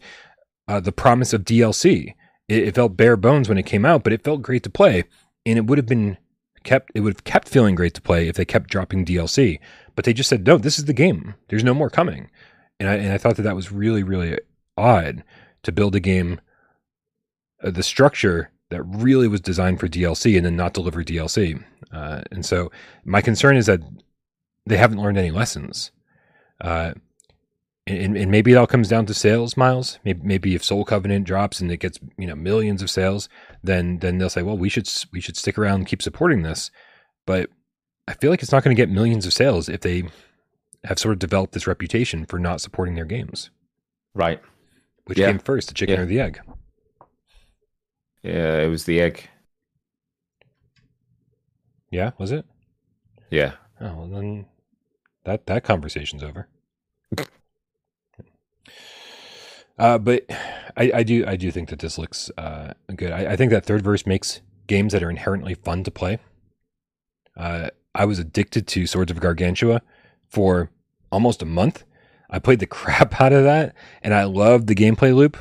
uh, 0.66 0.80
the 0.80 0.90
promise 0.90 1.32
of 1.32 1.44
DLC. 1.44 2.14
It, 2.48 2.64
it 2.64 2.74
felt 2.74 2.96
bare 2.96 3.16
bones 3.16 3.48
when 3.48 3.58
it 3.58 3.66
came 3.66 3.84
out, 3.84 4.02
but 4.02 4.12
it 4.12 4.24
felt 4.24 4.42
great 4.42 4.64
to 4.64 4.70
play, 4.70 5.04
and 5.46 5.56
it 5.56 5.66
would 5.66 5.78
have 5.78 5.86
been 5.86 6.18
kept. 6.64 6.90
It 6.94 7.00
would 7.00 7.14
have 7.14 7.24
kept 7.24 7.48
feeling 7.48 7.76
great 7.76 7.94
to 7.94 8.02
play 8.02 8.26
if 8.26 8.34
they 8.34 8.44
kept 8.44 8.68
dropping 8.68 9.04
DLC. 9.04 9.60
But 9.94 10.04
they 10.04 10.12
just 10.12 10.28
said, 10.28 10.44
"No, 10.44 10.58
this 10.58 10.78
is 10.78 10.86
the 10.86 10.92
game. 10.92 11.34
There's 11.48 11.64
no 11.64 11.74
more 11.74 11.88
coming." 11.88 12.28
And 12.80 12.88
I 12.88 12.94
and 12.96 13.12
I 13.12 13.18
thought 13.18 13.36
that 13.36 13.42
that 13.42 13.56
was 13.56 13.70
really 13.70 14.02
really 14.02 14.38
odd 14.76 15.22
to 15.62 15.72
build 15.72 15.94
a 15.94 16.00
game, 16.00 16.40
uh, 17.62 17.70
the 17.70 17.82
structure 17.84 18.50
that 18.70 18.82
really 18.82 19.28
was 19.28 19.40
designed 19.40 19.78
for 19.78 19.88
DLC 19.88 20.36
and 20.36 20.44
then 20.44 20.56
not 20.56 20.74
deliver 20.74 21.04
DLC. 21.04 21.62
Uh, 21.92 22.22
and 22.32 22.44
so 22.44 22.70
my 23.04 23.20
concern 23.20 23.56
is 23.56 23.66
that 23.66 23.80
they 24.66 24.76
haven't 24.76 25.00
learned 25.00 25.18
any 25.18 25.30
lessons. 25.30 25.90
Uh, 26.60 26.92
and, 27.86 28.16
and 28.16 28.30
maybe 28.30 28.50
it 28.52 28.56
all 28.56 28.66
comes 28.66 28.88
down 28.88 29.06
to 29.06 29.14
sales, 29.14 29.56
Miles. 29.56 29.98
Maybe, 30.04 30.20
maybe 30.24 30.54
if 30.56 30.64
Soul 30.64 30.84
Covenant 30.84 31.24
drops 31.26 31.60
and 31.60 31.70
it 31.70 31.76
gets 31.76 32.00
you 32.18 32.26
know 32.26 32.34
millions 32.34 32.82
of 32.82 32.90
sales, 32.90 33.28
then 33.62 33.98
then 34.00 34.18
they'll 34.18 34.28
say, 34.30 34.42
well, 34.42 34.58
we 34.58 34.68
should 34.68 34.88
we 35.12 35.20
should 35.20 35.36
stick 35.36 35.56
around 35.56 35.76
and 35.80 35.86
keep 35.86 36.02
supporting 36.02 36.42
this. 36.42 36.70
But 37.26 37.50
I 38.08 38.14
feel 38.14 38.30
like 38.30 38.42
it's 38.42 38.52
not 38.52 38.64
going 38.64 38.74
to 38.76 38.80
get 38.80 38.90
millions 38.90 39.24
of 39.26 39.32
sales 39.32 39.68
if 39.68 39.80
they 39.82 40.04
have 40.84 40.98
sort 40.98 41.12
of 41.12 41.18
developed 41.18 41.52
this 41.52 41.66
reputation 41.66 42.26
for 42.26 42.38
not 42.38 42.60
supporting 42.60 42.94
their 42.96 43.04
games. 43.04 43.50
Right. 44.14 44.40
Which 45.06 45.18
Yeah. 45.18 45.26
came 45.28 45.38
first, 45.38 45.68
the 45.68 45.74
chicken 45.74 45.96
Yeah. 45.96 46.00
or 46.02 46.06
the 46.06 46.20
egg? 46.20 46.40
Yeah, 48.22 48.58
it 48.58 48.68
was 48.68 48.84
the 48.84 49.00
egg. 49.00 49.28
Yeah, 51.90 52.10
was 52.18 52.32
it? 52.32 52.44
Yeah. 53.30 53.52
Oh, 53.80 53.94
well, 53.94 54.06
then 54.08 54.46
that 55.26 55.46
that 55.46 55.64
conversation's 55.64 56.22
over. 56.22 56.48
Uh, 59.78 59.98
but 59.98 60.24
I, 60.76 60.90
I 60.94 61.02
do 61.02 61.24
I 61.26 61.36
do 61.36 61.50
think 61.50 61.68
that 61.68 61.80
this 61.80 61.98
looks 61.98 62.30
uh, 62.38 62.72
good. 62.94 63.12
I, 63.12 63.32
I 63.32 63.36
think 63.36 63.50
that 63.50 63.66
Thirdverse 63.66 64.06
makes 64.06 64.40
games 64.66 64.92
that 64.92 65.02
are 65.02 65.10
inherently 65.10 65.54
fun 65.54 65.84
to 65.84 65.90
play. 65.90 66.18
Uh, 67.36 67.68
I 67.94 68.06
was 68.06 68.18
addicted 68.18 68.66
to 68.68 68.86
Swords 68.86 69.10
of 69.10 69.20
Gargantua 69.20 69.82
for 70.28 70.70
almost 71.12 71.42
a 71.42 71.46
month. 71.46 71.84
I 72.30 72.38
played 72.38 72.60
the 72.60 72.66
crap 72.78 73.20
out 73.20 73.32
of 73.32 73.44
that, 73.44 73.74
and 74.02 74.14
I 74.14 74.24
loved 74.24 74.68
the 74.68 74.74
gameplay 74.74 75.14
loop. 75.14 75.36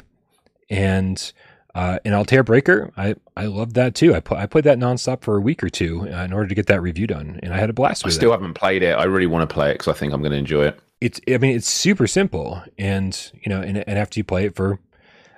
And 0.70 1.32
uh, 1.76 1.99
in 2.06 2.14
Altair 2.14 2.41
Breaker, 2.41 2.91
I 2.95 3.15
I 3.35 3.45
loved 3.47 3.76
that 3.76 3.93
too. 3.93 4.15
I 4.15 4.22
pl- 4.22 4.38
I 4.38 4.45
played 4.45 4.64
that 4.64 4.80
nonstop 4.80 5.22
for 5.22 5.35
a 5.35 5.41
week 5.41 5.61
or 5.61 5.69
two 5.69 6.02
uh, 6.03 6.23
in 6.23 6.31
order 6.31 6.47
to 6.47 6.56
get 6.56 6.68
that 6.68 6.81
review 6.81 7.06
done, 7.06 7.39
and 7.43 7.53
I 7.53 7.57
had 7.57 7.69
a 7.69 7.73
blast 7.73 8.03
I 8.03 8.07
with 8.07 8.14
it 8.14 8.18
still 8.18 8.31
haven't 8.31 8.53
played 8.53 8.81
it. 8.81 8.93
I 8.93 9.03
really 9.03 9.27
want 9.27 9.47
to 9.47 9.53
play 9.53 9.72
it 9.72 9.73
because 9.73 9.89
I 9.89 9.93
think 9.93 10.14
I'm 10.14 10.22
going 10.22 10.31
to 10.31 10.38
enjoy 10.38 10.68
it. 10.68 10.80
it's 11.02 11.19
I 11.27 11.38
mean 11.38 11.53
it's 11.56 11.68
super 11.69 12.07
simple 12.07 12.64
and 12.77 13.31
you 13.43 13.49
know 13.49 13.61
and, 13.61 13.77
and 13.77 13.99
after 13.99 14.18
you 14.19 14.23
play 14.23 14.45
it 14.45 14.56
for 14.56 14.80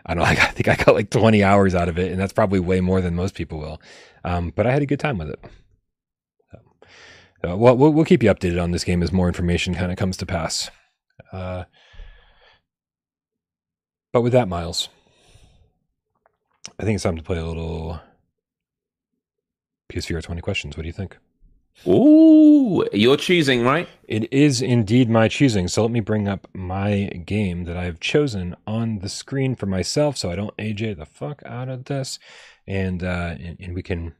I 0.05 0.13
don't 0.13 0.23
know 0.23 0.29
I 0.29 0.35
think 0.35 0.67
I 0.67 0.75
got 0.75 0.93
like 0.93 1.09
20 1.09 1.43
hours 1.43 1.73
out 1.73 1.89
of 1.89 1.97
it 1.97 2.11
and 2.11 2.21
that's 2.21 2.33
probably 2.33 2.59
way 2.59 2.79
more 2.81 3.01
than 3.01 3.15
most 3.15 3.33
people 3.33 3.57
will 3.57 3.81
um, 4.23 4.53
but 4.55 4.67
I 4.67 4.71
had 4.71 4.83
a 4.83 4.85
good 4.85 4.99
time 4.99 5.17
with 5.17 5.29
it 5.29 5.39
so, 6.51 6.59
so 7.43 7.57
well, 7.57 7.75
we'll 7.75 7.91
we'll 7.91 8.05
keep 8.05 8.21
you 8.21 8.29
updated 8.31 8.61
on 8.61 8.69
this 8.71 8.83
game 8.83 9.01
as 9.01 9.11
more 9.11 9.27
information 9.27 9.73
kind 9.73 9.91
of 9.91 9.97
comes 9.97 10.17
to 10.17 10.25
pass 10.27 10.69
uh, 11.33 11.63
but 14.13 14.21
with 14.21 14.33
that 14.33 14.47
Miles 14.47 14.89
I 16.79 16.83
think 16.83 16.95
it's 16.95 17.03
time 17.03 17.17
to 17.17 17.23
play 17.23 17.37
a 17.37 17.45
little 17.45 17.99
PSVR 19.89 20.21
20 20.21 20.41
questions. 20.41 20.77
What 20.77 20.83
do 20.83 20.87
you 20.87 20.93
think? 20.93 21.17
Ooh, 21.85 22.87
you're 22.91 23.17
choosing, 23.17 23.63
right? 23.63 23.87
It 24.07 24.31
is 24.33 24.61
indeed 24.61 25.09
my 25.09 25.27
choosing. 25.27 25.67
So 25.67 25.83
let 25.83 25.91
me 25.91 25.99
bring 25.99 26.27
up 26.27 26.47
my 26.53 27.05
game 27.25 27.65
that 27.65 27.77
I 27.77 27.83
have 27.83 27.99
chosen 27.99 28.55
on 28.65 28.99
the 28.99 29.09
screen 29.09 29.55
for 29.55 29.67
myself 29.67 30.17
so 30.17 30.31
I 30.31 30.35
don't 30.35 30.55
AJ 30.57 30.97
the 30.97 31.05
fuck 31.05 31.43
out 31.45 31.69
of 31.69 31.85
this. 31.85 32.17
And 32.65 33.03
uh 33.03 33.35
and, 33.39 33.57
and 33.59 33.75
we 33.75 33.83
can 33.83 34.15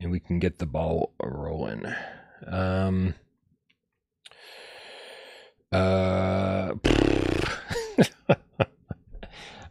and 0.00 0.10
we 0.10 0.20
can 0.20 0.38
get 0.38 0.58
the 0.58 0.66
ball 0.66 1.14
rolling. 1.22 1.86
Um 2.46 3.14
uh 5.72 6.74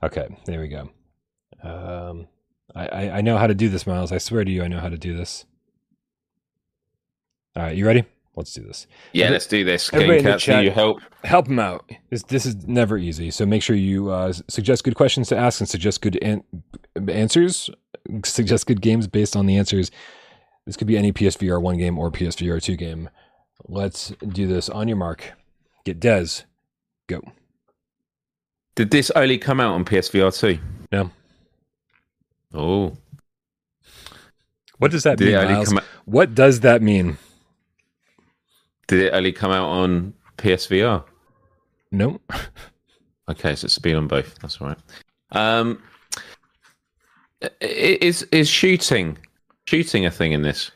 Okay, 0.04 0.28
there 0.46 0.60
we 0.62 0.68
go. 0.68 0.90
Um 1.64 2.28
I, 2.74 2.88
I, 2.88 3.10
I 3.18 3.22
know 3.22 3.38
how 3.38 3.48
to 3.48 3.54
do 3.54 3.68
this, 3.70 3.86
Miles. 3.86 4.12
I 4.12 4.18
swear 4.18 4.44
to 4.46 4.52
you 4.52 4.64
I 4.64 4.68
know 4.68 4.80
how 4.80 4.90
to 4.90 4.98
do 4.98 5.16
this. 5.16 5.46
All 7.56 7.64
right, 7.64 7.76
you 7.76 7.86
ready? 7.86 8.06
Let's 8.36 8.54
do 8.54 8.64
this. 8.64 8.88
Yeah, 9.12 9.26
Every- 9.26 9.34
let's 9.36 9.48
do 9.48 9.64
this. 9.66 9.90
everybody 9.94 10.20
in 10.20 10.24
Game 10.24 10.32
the 10.34 10.40
chat- 10.40 10.64
your 10.64 10.72
help. 10.74 11.02
help 11.26 11.48
them 11.48 11.60
out. 11.60 11.90
This 12.10 12.24
this 12.24 12.46
is 12.46 12.66
never 12.66 12.98
easy. 12.98 13.30
So 13.30 13.46
make 13.46 13.62
sure 13.62 13.76
you 13.76 14.10
uh, 14.10 14.32
suggest 14.48 14.86
good 14.86 14.96
questions 14.96 15.28
to 15.30 15.38
ask 15.38 15.60
and 15.60 15.68
suggest 15.68 16.02
good 16.02 16.18
an- 16.24 16.44
answers. 17.10 17.70
Suggest 18.24 18.68
good 18.68 18.82
games 18.82 19.08
based 19.08 19.36
on 19.36 19.46
the 19.48 19.58
answers. 19.58 19.92
This 20.66 20.78
could 20.78 20.88
be 20.88 20.98
any 20.98 21.12
PSVR 21.12 21.62
one 21.62 21.78
game 21.78 22.00
or 22.00 22.10
PSVR 22.10 22.62
two 22.62 22.78
game. 22.78 23.10
Let's 23.68 24.14
do 24.26 24.48
this. 24.48 24.70
On 24.70 24.88
your 24.88 24.98
mark, 24.98 25.34
get 25.86 26.00
Des. 26.00 26.44
Go. 27.08 27.22
Did 28.82 28.90
this 28.90 29.12
only 29.12 29.38
come 29.38 29.60
out 29.60 29.76
on 29.76 29.86
PSVR 29.86 30.36
2? 30.36 30.58
Yeah. 30.92 31.04
Oh, 32.52 32.98
What 34.80 34.90
does 34.90 35.04
that 35.04 35.20
did 35.20 35.28
mean? 35.28 35.54
Miles? 35.54 35.72
out? 35.72 35.84
What 36.06 36.34
does 36.34 36.62
that 36.62 36.82
mean? 36.82 37.20
Did 38.88 39.02
it 39.02 39.14
only 39.14 39.34
come 39.34 39.52
out 39.52 39.68
on 39.70 40.16
PSVR? 40.38 41.04
No. 41.92 42.20
Okay, 43.30 43.56
so 43.56 43.66
it's 43.66 43.78
been 43.78 43.96
on 43.96 44.08
both. 44.08 44.38
That's 44.40 44.60
all 44.60 44.70
right. 44.70 44.78
Um, 45.32 45.82
is 47.62 48.24
is 48.24 48.50
shooting 48.50 49.20
shooting 49.68 50.08
a 50.08 50.12
thing 50.12 50.32
in 50.32 50.42
this? 50.42 50.72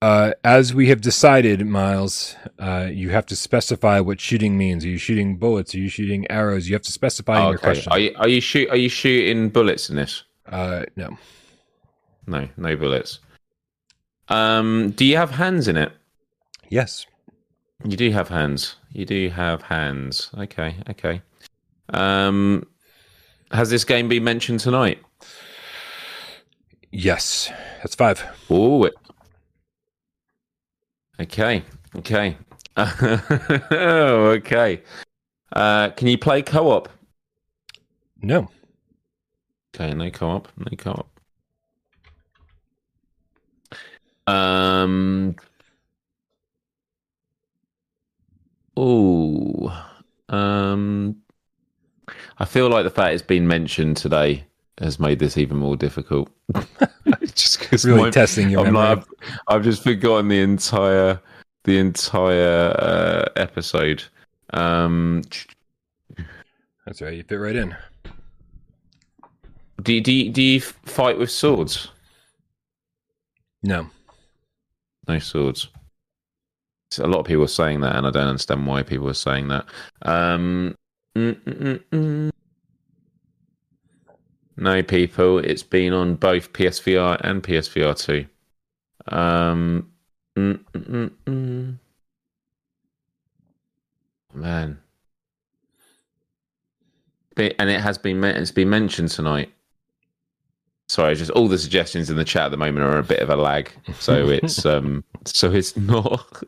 Uh, 0.00 0.32
as 0.44 0.72
we 0.72 0.88
have 0.88 1.00
decided, 1.00 1.66
Miles, 1.66 2.36
uh, 2.60 2.88
you 2.90 3.10
have 3.10 3.26
to 3.26 3.34
specify 3.36 3.98
what 3.98 4.20
shooting 4.20 4.56
means. 4.56 4.84
Are 4.84 4.88
you 4.88 4.98
shooting 4.98 5.36
bullets? 5.36 5.74
Are 5.74 5.78
you 5.78 5.88
shooting 5.88 6.30
arrows? 6.30 6.68
You 6.68 6.74
have 6.74 6.82
to 6.82 6.92
specify 6.92 7.38
in 7.38 7.46
your 7.46 7.54
okay. 7.54 7.62
question. 7.62 7.92
Are 7.92 7.98
you 7.98 8.14
are 8.16 8.28
you 8.28 8.40
shoot 8.40 8.70
are 8.70 8.76
you 8.76 8.88
shooting 8.88 9.48
bullets 9.48 9.90
in 9.90 9.96
this? 9.96 10.22
uh, 10.46 10.84
no. 10.96 11.18
No, 12.26 12.48
no 12.56 12.76
bullets. 12.76 13.20
Um, 14.28 14.90
do 14.90 15.04
you 15.04 15.16
have 15.16 15.30
hands 15.30 15.66
in 15.66 15.76
it? 15.76 15.92
Yes. 16.68 17.06
You 17.84 17.96
do 17.96 18.10
have 18.10 18.28
hands. 18.28 18.76
You 18.92 19.06
do 19.06 19.30
have 19.30 19.62
hands. 19.62 20.30
Okay, 20.36 20.76
okay. 20.90 21.22
Um, 21.90 22.66
has 23.50 23.70
this 23.70 23.84
game 23.84 24.08
been 24.08 24.24
mentioned 24.24 24.60
tonight? 24.60 24.98
Yes. 26.90 27.50
That's 27.78 27.94
five. 27.94 28.22
Oh, 28.50 28.84
it. 28.84 28.94
Okay, 31.20 31.64
okay. 31.96 32.36
oh, 32.76 34.32
okay. 34.36 34.82
Uh, 35.52 35.90
can 35.90 36.06
you 36.06 36.16
play 36.18 36.42
co-op? 36.42 36.88
No. 38.22 38.48
Okay, 39.74 39.94
no 39.94 40.10
co-op, 40.10 40.48
no 40.56 40.76
co-op. 40.76 41.08
Um. 44.28 45.34
Oh. 48.76 49.86
Um. 50.28 51.16
I 52.38 52.44
feel 52.44 52.68
like 52.68 52.84
the 52.84 52.90
fact 52.90 53.14
it's 53.14 53.22
been 53.22 53.48
mentioned 53.48 53.96
today 53.96 54.44
has 54.80 54.98
made 55.00 55.18
this 55.18 55.36
even 55.36 55.56
more 55.56 55.76
difficult. 55.76 56.30
just 57.34 57.60
because 57.60 57.84
Really 57.84 58.10
testing 58.10 58.48
your 58.50 58.66
I'm 58.66 58.72
memory. 58.72 58.96
like, 58.96 58.98
I've, 58.98 59.06
I've 59.48 59.62
just 59.64 59.82
forgotten 59.82 60.28
the 60.28 60.40
entire 60.40 61.20
the 61.64 61.78
entire 61.78 62.70
uh, 62.78 63.24
episode. 63.36 64.02
Um, 64.54 65.22
That's 66.86 67.02
right. 67.02 67.12
You 67.14 67.22
fit 67.24 67.36
right 67.36 67.56
in. 67.56 67.76
do 69.82 69.92
you- 69.92 70.00
do 70.00 70.12
you, 70.12 70.30
do 70.32 70.42
you 70.42 70.60
fight 70.60 71.18
with 71.18 71.30
swords? 71.30 71.88
No. 73.62 73.88
No 75.06 75.18
swords. 75.18 75.68
So 76.90 77.04
a 77.04 77.06
lot 77.08 77.20
of 77.20 77.26
people 77.26 77.44
are 77.44 77.48
saying 77.48 77.80
that, 77.80 77.96
and 77.96 78.06
I 78.06 78.10
don't 78.10 78.28
understand 78.28 78.66
why 78.66 78.82
people 78.82 79.08
are 79.10 79.14
saying 79.14 79.48
that. 79.48 79.66
Um, 80.02 80.74
mm, 81.16 81.34
mm, 81.34 81.58
mm, 81.58 81.80
mm. 81.92 82.30
No, 84.58 84.82
people. 84.82 85.38
It's 85.38 85.62
been 85.62 85.92
on 85.92 86.16
both 86.16 86.52
PSVR 86.52 87.20
and 87.22 87.42
PSVR 87.42 87.96
two. 87.96 88.26
Um, 89.06 89.88
mm, 90.36 90.58
mm, 90.74 90.84
mm, 90.84 91.10
mm. 91.26 91.78
man, 94.34 94.78
But- 97.36 97.54
and 97.60 97.70
it 97.70 97.80
has 97.80 97.98
been 97.98 98.22
it's 98.24 98.50
been 98.50 98.68
mentioned 98.68 99.10
tonight. 99.10 99.52
Sorry, 100.88 101.14
just 101.14 101.30
all 101.30 101.46
the 101.48 101.58
suggestions 101.58 102.10
in 102.10 102.16
the 102.16 102.24
chat 102.24 102.46
at 102.46 102.50
the 102.50 102.56
moment 102.56 102.84
are 102.84 102.98
a 102.98 103.02
bit 103.04 103.20
of 103.20 103.30
a 103.30 103.36
lag, 103.36 103.70
so 104.00 104.28
it's 104.30 104.66
um, 104.66 105.04
so 105.24 105.52
it's 105.52 105.76
not. 105.76 106.42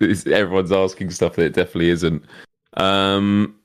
it's, 0.00 0.26
everyone's 0.26 0.72
asking 0.72 1.10
stuff 1.10 1.36
that 1.36 1.44
it 1.44 1.52
definitely 1.52 1.90
isn't. 1.90 2.24
Um, 2.78 3.56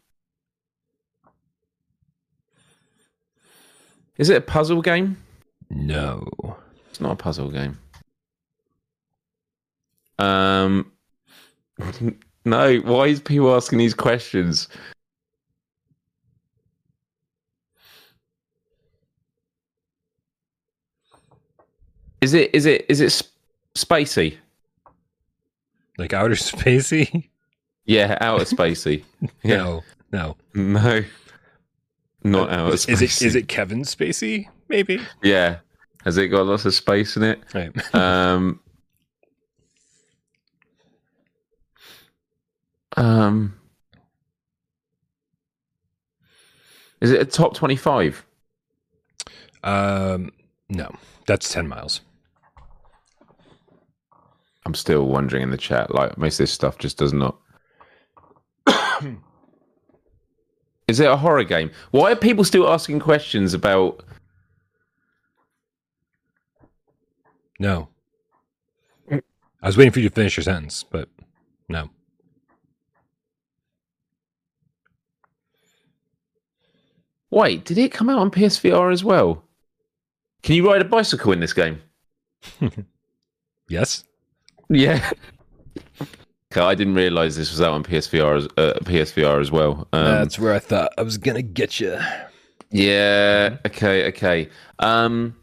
is 4.17 4.29
it 4.29 4.37
a 4.37 4.41
puzzle 4.41 4.81
game? 4.81 5.17
No. 5.69 6.27
It's 6.89 7.01
not 7.01 7.13
a 7.13 7.15
puzzle 7.15 7.49
game. 7.49 7.77
Um, 10.19 10.91
no. 12.45 12.77
Why 12.77 13.07
is 13.07 13.19
people 13.21 13.53
asking 13.55 13.79
these 13.79 13.93
questions? 13.93 14.67
Is 22.21 22.33
it? 22.33 22.53
Is 22.53 22.65
it? 22.65 22.85
Is 22.89 23.01
it 23.01 23.11
sp- 23.13 23.29
spacey? 23.75 24.37
Like 25.97 26.13
outer 26.13 26.33
spacey? 26.35 27.29
Yeah, 27.85 28.17
outer 28.21 28.45
spacey. 28.45 29.03
Yeah. 29.43 29.57
No. 29.57 29.83
No. 30.11 30.35
No, 30.53 31.03
not 32.23 32.49
outer 32.49 32.73
Is 32.73 32.87
it 32.87 33.21
is 33.21 33.35
it 33.35 33.47
Kevin 33.47 33.81
Spacey? 33.81 34.47
Maybe. 34.69 35.01
Yeah. 35.23 35.59
Has 36.03 36.17
it 36.17 36.27
got 36.27 36.45
lots 36.45 36.65
of 36.65 36.73
space 36.73 37.17
in 37.17 37.23
it? 37.23 37.39
Right. 37.53 37.71
Um. 37.93 38.59
um. 42.95 43.53
Is 47.01 47.11
it 47.11 47.21
a 47.21 47.25
top 47.25 47.53
twenty-five? 47.55 48.25
Um. 49.63 50.31
No. 50.69 50.89
That's 51.27 51.51
ten 51.51 51.67
miles. 51.67 52.01
I'm 54.65 54.73
still 54.73 55.07
wondering 55.07 55.43
in 55.43 55.51
the 55.51 55.57
chat. 55.57 55.93
Like 55.93 56.17
most 56.17 56.35
of 56.35 56.43
this 56.43 56.51
stuff 56.51 56.77
just 56.77 56.97
does 56.97 57.13
not. 57.13 57.37
Is 60.87 60.99
it 60.99 61.09
a 61.09 61.17
horror 61.17 61.43
game? 61.43 61.71
Why 61.91 62.11
are 62.13 62.15
people 62.15 62.43
still 62.43 62.67
asking 62.69 62.99
questions 62.99 63.53
about? 63.53 64.03
No. 67.59 67.89
I 69.11 69.21
was 69.67 69.75
waiting 69.75 69.91
for 69.91 69.99
you 69.99 70.09
to 70.09 70.15
finish 70.15 70.37
your 70.37 70.43
sentence, 70.43 70.83
but 70.83 71.09
no. 71.67 71.89
Wait, 77.31 77.65
did 77.65 77.77
it 77.77 77.91
come 77.91 78.09
out 78.09 78.19
on 78.19 78.31
PSVR 78.31 78.93
as 78.93 79.03
well? 79.03 79.43
Can 80.43 80.55
you 80.55 80.69
ride 80.69 80.81
a 80.81 80.85
bicycle 80.85 81.31
in 81.33 81.39
this 81.39 81.53
game? 81.53 81.81
Yes. 83.69 84.05
Yeah. 84.69 85.11
I 86.55 86.75
didn't 86.75 86.95
realize 86.95 87.35
this 87.35 87.51
was 87.51 87.61
out 87.61 87.73
on 87.73 87.83
PSVR 87.83 88.37
as 88.37 88.45
uh, 88.57 88.79
PSVR 88.83 89.41
as 89.41 89.51
well. 89.51 89.87
Um, 89.93 90.05
That's 90.05 90.39
where 90.39 90.53
I 90.53 90.59
thought 90.59 90.93
I 90.97 91.01
was 91.03 91.17
gonna 91.17 91.41
get 91.41 91.79
you. 91.79 91.97
yeah. 92.71 93.57
Okay. 93.65 94.07
Okay. 94.07 94.49
Um, 94.79 95.35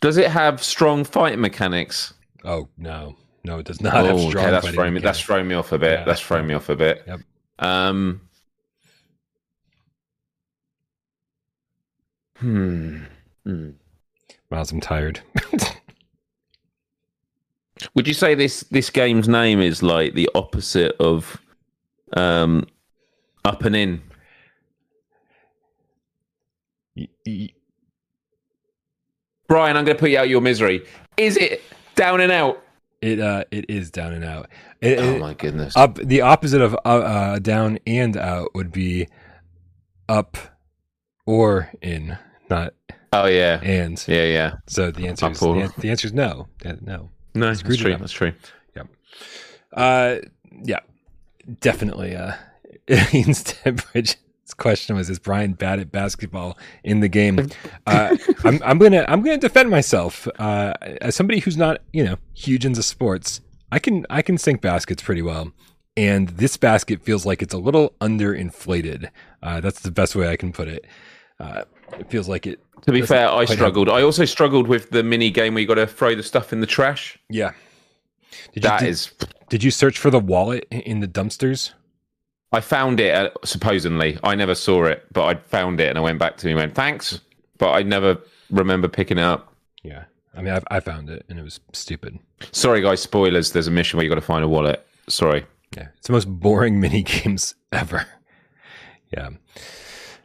does 0.00 0.16
it 0.18 0.30
have 0.30 0.62
strong 0.62 1.04
fighting 1.04 1.40
mechanics? 1.40 2.12
Oh 2.44 2.68
no, 2.76 3.16
no, 3.44 3.58
it 3.58 3.66
does 3.66 3.80
not 3.80 3.94
have 3.94 4.06
Oh, 4.06 4.28
strong. 4.28 4.44
okay, 4.44 4.50
that's 4.52 4.68
throwing 4.68 4.94
me. 4.94 5.00
That's 5.00 5.20
throwing 5.20 5.48
me 5.48 5.54
off 5.54 5.72
a 5.72 5.78
bit. 5.78 6.00
Yeah. 6.00 6.04
That's 6.04 6.20
throwing 6.20 6.46
me 6.46 6.54
off 6.54 6.68
a 6.68 6.76
bit. 6.76 7.02
Yep. 7.06 7.20
Um. 7.60 8.20
Hmm. 12.36 13.04
Hmm. 13.44 13.70
Miles, 14.50 14.70
I'm 14.72 14.80
tired. 14.80 15.20
Would 17.94 18.06
you 18.06 18.14
say 18.14 18.34
this 18.34 18.60
this 18.70 18.90
game's 18.90 19.28
name 19.28 19.60
is 19.60 19.82
like 19.82 20.14
the 20.14 20.28
opposite 20.34 20.92
of 21.00 21.40
um, 22.16 22.66
up 23.44 23.64
and 23.64 23.74
in? 23.76 24.02
Y- 26.96 27.08
y- 27.26 27.48
Brian, 29.48 29.76
I'm 29.76 29.84
going 29.84 29.96
to 29.96 30.00
put 30.00 30.10
you 30.10 30.18
out 30.18 30.24
of 30.24 30.30
your 30.30 30.40
misery. 30.40 30.84
Is 31.16 31.36
it 31.36 31.62
down 31.96 32.20
and 32.20 32.32
out? 32.32 32.62
It 33.02 33.20
uh, 33.20 33.44
it 33.50 33.66
is 33.68 33.90
down 33.90 34.12
and 34.14 34.24
out. 34.24 34.48
It, 34.80 34.98
Oh 34.98 35.18
my 35.18 35.34
goodness! 35.34 35.76
up 35.76 35.96
the 35.96 36.22
opposite 36.22 36.62
of 36.62 36.74
uh, 36.74 36.78
uh, 36.88 37.38
down 37.38 37.78
and 37.86 38.16
out 38.16 38.54
would 38.54 38.72
be 38.72 39.08
up 40.08 40.36
or 41.26 41.70
in, 41.82 42.16
not 42.48 42.72
Oh 43.12 43.26
yeah, 43.26 43.60
and. 43.62 44.02
yeah, 44.08 44.24
yeah. 44.24 44.52
So 44.66 44.90
the 44.90 45.06
answer 45.06 45.30
is 45.30 45.38
the, 45.38 45.72
the 45.78 45.90
answer 45.90 46.06
is 46.06 46.12
no, 46.12 46.48
no. 46.80 47.10
No, 47.34 47.46
that's 47.46 47.62
true. 47.62 47.96
That's 47.96 48.12
true. 48.12 48.32
Uh, 49.72 50.18
yeah, 50.62 50.80
definitely. 51.60 52.14
Uh, 52.14 52.34
Bridge's 52.86 54.16
question 54.56 54.96
was: 54.96 55.10
Is 55.10 55.18
Brian 55.18 55.54
bad 55.54 55.80
at 55.80 55.90
basketball 55.90 56.56
in 56.84 57.00
the 57.00 57.08
game? 57.08 57.48
Uh, 57.86 58.16
I'm, 58.44 58.60
I'm 58.64 58.78
gonna 58.78 59.04
I'm 59.08 59.20
gonna 59.22 59.36
defend 59.36 59.68
myself. 59.68 60.26
Uh, 60.38 60.72
as 61.02 61.14
somebody 61.14 61.40
who's 61.40 61.56
not 61.56 61.82
you 61.92 62.02
know 62.02 62.16
huge 62.32 62.64
into 62.64 62.82
sports, 62.82 63.42
I 63.70 63.78
can 63.78 64.06
I 64.08 64.22
can 64.22 64.38
sink 64.38 64.62
baskets 64.62 65.02
pretty 65.02 65.20
well. 65.20 65.52
And 65.96 66.30
this 66.30 66.56
basket 66.56 67.02
feels 67.02 67.26
like 67.26 67.42
it's 67.42 67.52
a 67.52 67.58
little 67.58 67.94
underinflated. 68.00 69.10
Uh, 69.42 69.60
that's 69.60 69.80
the 69.80 69.90
best 69.90 70.16
way 70.16 70.28
I 70.28 70.36
can 70.36 70.52
put 70.52 70.68
it. 70.68 70.86
Uh, 71.38 71.64
it 71.92 72.10
feels 72.10 72.28
like 72.28 72.46
it. 72.46 72.60
To 72.82 72.92
be 72.92 73.02
fair, 73.02 73.28
I 73.30 73.44
struggled. 73.46 73.88
I 73.88 74.02
also 74.02 74.24
struggled 74.24 74.68
with 74.68 74.90
the 74.90 75.02
mini 75.02 75.30
game 75.30 75.54
where 75.54 75.62
you 75.62 75.66
got 75.66 75.76
to 75.76 75.86
throw 75.86 76.14
the 76.14 76.22
stuff 76.22 76.52
in 76.52 76.60
the 76.60 76.66
trash. 76.66 77.18
Yeah. 77.30 77.52
Did 78.52 78.64
you, 78.64 78.78
did, 78.78 78.88
is, 78.88 79.12
did 79.48 79.64
you 79.64 79.70
search 79.70 79.98
for 79.98 80.10
the 80.10 80.18
wallet 80.18 80.66
in 80.70 81.00
the 81.00 81.08
dumpsters? 81.08 81.72
I 82.52 82.60
found 82.60 83.00
it 83.00 83.14
uh, 83.14 83.30
supposedly. 83.44 84.18
I 84.22 84.34
never 84.34 84.54
saw 84.54 84.84
it, 84.84 85.06
but 85.12 85.24
I 85.24 85.34
found 85.34 85.80
it 85.80 85.88
and 85.88 85.98
I 85.98 86.00
went 86.02 86.18
back 86.18 86.36
to 86.38 86.46
him 86.46 86.58
and 86.58 86.68
went 86.68 86.74
thanks, 86.74 87.20
but 87.58 87.72
I 87.72 87.82
never 87.82 88.18
remember 88.50 88.86
picking 88.86 89.18
it 89.18 89.24
up. 89.24 89.52
Yeah. 89.82 90.04
I 90.36 90.42
mean, 90.42 90.54
I, 90.54 90.76
I 90.76 90.80
found 90.80 91.10
it 91.10 91.24
and 91.28 91.38
it 91.38 91.42
was 91.42 91.60
stupid. 91.72 92.18
Sorry, 92.52 92.80
guys. 92.80 93.00
Spoilers. 93.00 93.52
There's 93.52 93.66
a 93.66 93.70
mission 93.70 93.96
where 93.96 94.04
you 94.04 94.10
got 94.10 94.16
to 94.16 94.20
find 94.20 94.44
a 94.44 94.48
wallet. 94.48 94.86
Sorry. 95.08 95.46
Yeah. 95.76 95.88
It's 95.96 96.06
the 96.06 96.12
most 96.12 96.26
boring 96.26 96.80
mini 96.80 97.02
games 97.02 97.54
ever. 97.72 98.06
Yeah. 99.10 99.30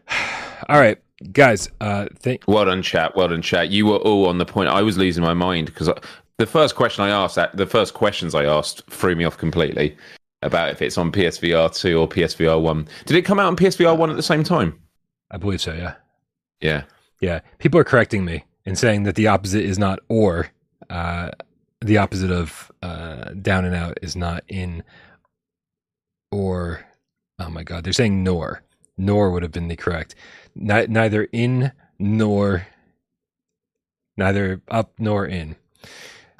All 0.69 0.79
right, 0.79 1.01
guys. 1.31 1.69
Uh, 1.81 2.07
thank. 2.15 2.43
Well 2.47 2.65
done, 2.65 2.81
chat. 2.81 3.15
Well 3.15 3.27
done, 3.27 3.41
chat. 3.41 3.69
You 3.69 3.85
were 3.85 3.97
all 3.97 4.27
on 4.27 4.37
the 4.37 4.45
point. 4.45 4.69
I 4.69 4.81
was 4.81 4.97
losing 4.97 5.23
my 5.23 5.33
mind 5.33 5.67
because 5.67 5.89
the 6.37 6.45
first 6.45 6.75
question 6.75 7.03
I 7.03 7.09
asked, 7.09 7.37
the 7.53 7.67
first 7.67 7.93
questions 7.93 8.33
I 8.33 8.45
asked, 8.45 8.89
threw 8.89 9.15
me 9.15 9.25
off 9.25 9.37
completely 9.37 9.97
about 10.41 10.69
if 10.69 10.81
it's 10.81 10.97
on 10.97 11.11
PSVR 11.11 11.75
two 11.75 11.99
or 11.99 12.07
PSVR 12.07 12.61
one. 12.61 12.87
Did 13.05 13.17
it 13.17 13.23
come 13.23 13.39
out 13.39 13.47
on 13.47 13.55
PSVR 13.55 13.97
one 13.97 14.09
at 14.09 14.15
the 14.15 14.23
same 14.23 14.43
time? 14.43 14.79
I 15.31 15.37
believe 15.37 15.61
so. 15.61 15.73
Yeah. 15.73 15.95
Yeah. 16.61 16.83
Yeah. 17.21 17.41
People 17.59 17.79
are 17.79 17.83
correcting 17.83 18.25
me 18.25 18.45
and 18.65 18.77
saying 18.77 19.03
that 19.03 19.15
the 19.15 19.27
opposite 19.27 19.63
is 19.63 19.77
not 19.77 19.99
or. 20.07 20.49
Uh, 20.89 21.31
the 21.81 21.97
opposite 21.97 22.31
of 22.31 22.71
uh, 22.81 23.31
down 23.41 23.65
and 23.65 23.75
out 23.75 23.97
is 24.01 24.15
not 24.15 24.43
in 24.47 24.83
or. 26.31 26.85
Oh 27.37 27.49
my 27.49 27.63
God. 27.63 27.83
They're 27.83 27.93
saying 27.93 28.23
nor. 28.23 28.63
Nor 28.97 29.31
would 29.31 29.43
have 29.43 29.51
been 29.51 29.67
the 29.67 29.75
correct. 29.75 30.15
Ni- 30.59 30.87
neither 30.87 31.23
in 31.31 31.71
nor. 31.97 32.67
Neither 34.17 34.61
up 34.67 34.93
nor 34.99 35.25
in. 35.25 35.55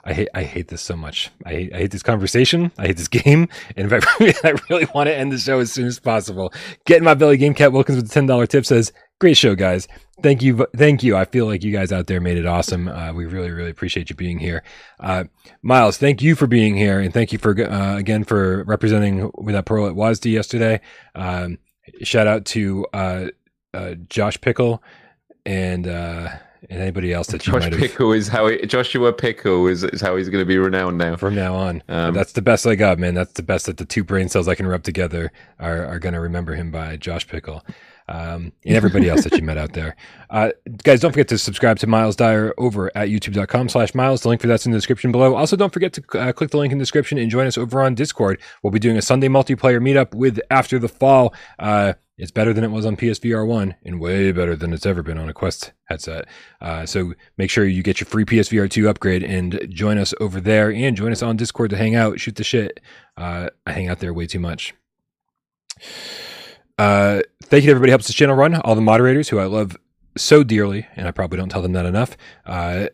I 0.04 0.14
hate 0.14 0.30
I 0.34 0.44
hate 0.44 0.68
this 0.70 0.82
so 0.82 0.96
much. 0.96 1.30
I 1.46 1.50
hate, 1.50 1.74
I 1.74 1.78
hate 1.78 1.92
this 1.92 2.04
conversation. 2.04 2.72
I 2.78 2.88
hate 2.88 2.98
this 2.98 3.08
game. 3.20 3.48
And 3.76 3.92
I, 3.94 4.00
I 4.44 4.56
really 4.70 4.88
want 4.94 5.08
to 5.08 5.16
end 5.16 5.32
the 5.32 5.38
show 5.38 5.60
as 5.60 5.72
soon 5.72 5.88
as 5.88 6.00
possible. 6.00 6.54
Get 6.86 6.98
in 6.98 7.04
my 7.04 7.14
belly. 7.14 7.38
Game 7.38 7.54
Cat 7.54 7.72
Wilkins 7.72 7.98
with 7.98 8.08
the 8.08 8.14
ten 8.14 8.26
dollar 8.26 8.46
tip 8.46 8.66
says, 8.66 8.92
"Great 9.20 9.38
show, 9.38 9.56
guys. 9.56 9.88
Thank 10.22 10.42
you, 10.42 10.68
thank 10.76 11.02
you. 11.02 11.16
I 11.16 11.24
feel 11.24 11.46
like 11.46 11.64
you 11.64 11.72
guys 11.72 11.94
out 11.94 12.08
there 12.08 12.20
made 12.20 12.38
it 12.38 12.46
awesome. 12.46 12.90
Uh, 12.90 13.14
we 13.14 13.26
really, 13.26 13.52
really 13.52 13.70
appreciate 13.70 14.10
you 14.10 14.18
being 14.18 14.38
here. 14.38 14.64
Uh, 15.00 15.26
Miles, 15.62 15.98
thank 15.98 16.22
you 16.22 16.36
for 16.36 16.46
being 16.46 16.76
here, 16.76 17.00
and 17.00 17.14
thank 17.14 17.32
you 17.32 17.40
for 17.40 17.58
uh, 17.58 17.96
again 17.98 18.26
for 18.26 18.64
representing 18.66 19.32
with 19.38 19.56
that 19.56 19.66
pearl 19.66 19.88
at 19.88 19.96
WASD 19.96 20.32
yesterday. 20.32 20.82
Um, 21.16 21.58
shout 22.04 22.28
out 22.28 22.46
to 22.48 22.86
uh, 23.74 23.96
Josh 24.10 24.40
Pickle 24.42 24.82
and 25.46 25.88
uh, 25.88 26.30
and 26.70 26.82
anybody 26.82 27.14
else 27.14 27.28
that 27.28 27.46
you 27.48 27.54
Josh 27.54 27.70
Pickle 27.72 28.12
is 28.12 28.28
how 28.28 28.48
he, 28.48 28.66
Joshua 28.66 29.14
Pickle 29.14 29.68
is, 29.68 29.84
is 29.84 30.02
how 30.02 30.18
he's 30.18 30.28
going 30.30 30.42
to 30.42 30.48
be 30.48 30.58
renowned 30.58 30.98
now. 30.98 31.16
from 31.16 31.36
now 31.36 31.56
on. 31.56 31.82
Um, 31.88 32.14
That's 32.14 32.34
the 32.34 32.42
best 32.42 32.68
I 32.68 32.76
got, 32.76 33.00
man. 33.00 33.14
That's 33.14 33.34
the 33.34 33.44
best 33.44 33.66
that 33.68 33.78
the 33.78 33.86
two 33.86 34.04
brain 34.04 34.28
cells 34.28 34.48
I 34.48 34.56
can 34.56 34.68
rub 34.68 34.84
together 34.84 35.32
are, 35.60 35.86
are 35.86 36.00
going 36.00 36.14
to 36.14 36.20
remember 36.20 36.56
him 36.56 36.70
by 36.70 36.98
Josh 36.98 37.28
Pickle. 37.28 37.64
Um, 38.10 38.52
and 38.66 38.76
everybody 38.76 39.08
else 39.08 39.24
that 39.24 39.34
you 39.34 39.44
met 39.44 39.58
out 39.58 39.74
there. 39.74 39.96
Uh, 40.32 40.52
guys, 40.84 41.00
don't 41.00 41.12
forget 41.12 41.28
to 41.28 41.40
subscribe 41.40 41.80
to 41.80 41.88
Miles 41.88 42.16
Dyer 42.16 42.54
over 42.60 42.96
at 42.96 43.08
youtube.com 43.10 43.68
slash 43.68 43.96
Miles. 43.96 44.22
The 44.22 44.30
link 44.30 44.42
for 44.42 44.46
that's 44.46 44.64
in 44.64 44.72
the 44.72 44.78
description 44.78 45.12
below. 45.12 45.34
Also, 45.34 45.56
don't 45.56 45.74
forget 45.74 45.92
to 45.94 46.20
uh, 46.20 46.32
click 46.34 46.52
the 46.52 46.58
link 46.58 46.72
in 46.72 46.78
the 46.78 46.84
description 46.84 47.18
and 47.18 47.32
join 47.32 47.48
us 47.48 47.58
over 47.58 47.82
on 47.82 47.96
Discord. 47.96 48.40
We'll 48.62 48.70
be 48.70 48.78
doing 48.78 48.96
a 48.96 49.02
Sunday 49.02 49.28
multiplayer 49.28 49.82
meetup 49.82 50.14
with 50.14 50.40
After 50.52 50.78
the 50.78 50.88
Fall. 50.88 51.34
Uh, 51.58 51.94
it's 52.20 52.30
better 52.30 52.54
than 52.54 52.64
it 52.64 52.68
was 52.68 52.86
on 52.86 52.96
PSVR 52.96 53.48
1 53.48 53.76
and 53.86 54.00
way 54.00 54.32
better 54.32 54.56
than 54.56 54.72
it's 54.72 54.86
ever 54.86 55.02
been 55.02 55.18
on 55.18 55.30
a 55.30 55.34
Quest 55.34 55.72
headset. 55.86 56.26
Uh, 56.62 56.86
so 56.86 57.14
make 57.38 57.50
sure 57.50 57.66
you 57.66 57.82
get 57.82 58.00
your 58.00 58.06
free 58.06 58.26
PSVR 58.26 58.70
2 58.70 58.88
upgrade 58.88 59.24
and 59.24 59.68
join 59.70 59.98
us 59.98 60.14
over 60.20 60.40
there 60.40 60.72
and 60.72 60.96
join 60.96 61.12
us 61.12 61.24
on 61.24 61.38
Discord 61.38 61.72
to 61.72 61.78
hang 61.78 61.96
out, 61.96 62.20
shoot 62.20 62.36
the 62.36 62.44
shit. 62.44 62.82
Uh, 63.18 63.50
I 63.66 63.72
hang 63.72 63.88
out 63.88 64.00
there 64.00 64.14
way 64.14 64.28
too 64.28 64.40
much. 64.40 64.76
Uh, 66.80 67.22
thank 67.44 67.64
you 67.64 67.68
to 67.68 67.72
everybody 67.72 67.90
who 67.90 67.92
helps 67.92 68.08
this 68.08 68.16
channel 68.16 68.38
run, 68.38 68.56
all 68.56 68.74
the 68.74 68.80
moderators 68.80 69.28
who 69.28 69.38
I 69.38 69.46
love 69.46 69.76
so 70.18 70.44
dearly, 70.44 70.88
and 70.96 71.10
I 71.10 71.12
probably 71.12 71.38
don't 71.38 71.50
tell 71.50 71.62
them 71.62 71.74
that 71.74 71.86
enough. 71.86 72.16
Uh, 72.46 72.88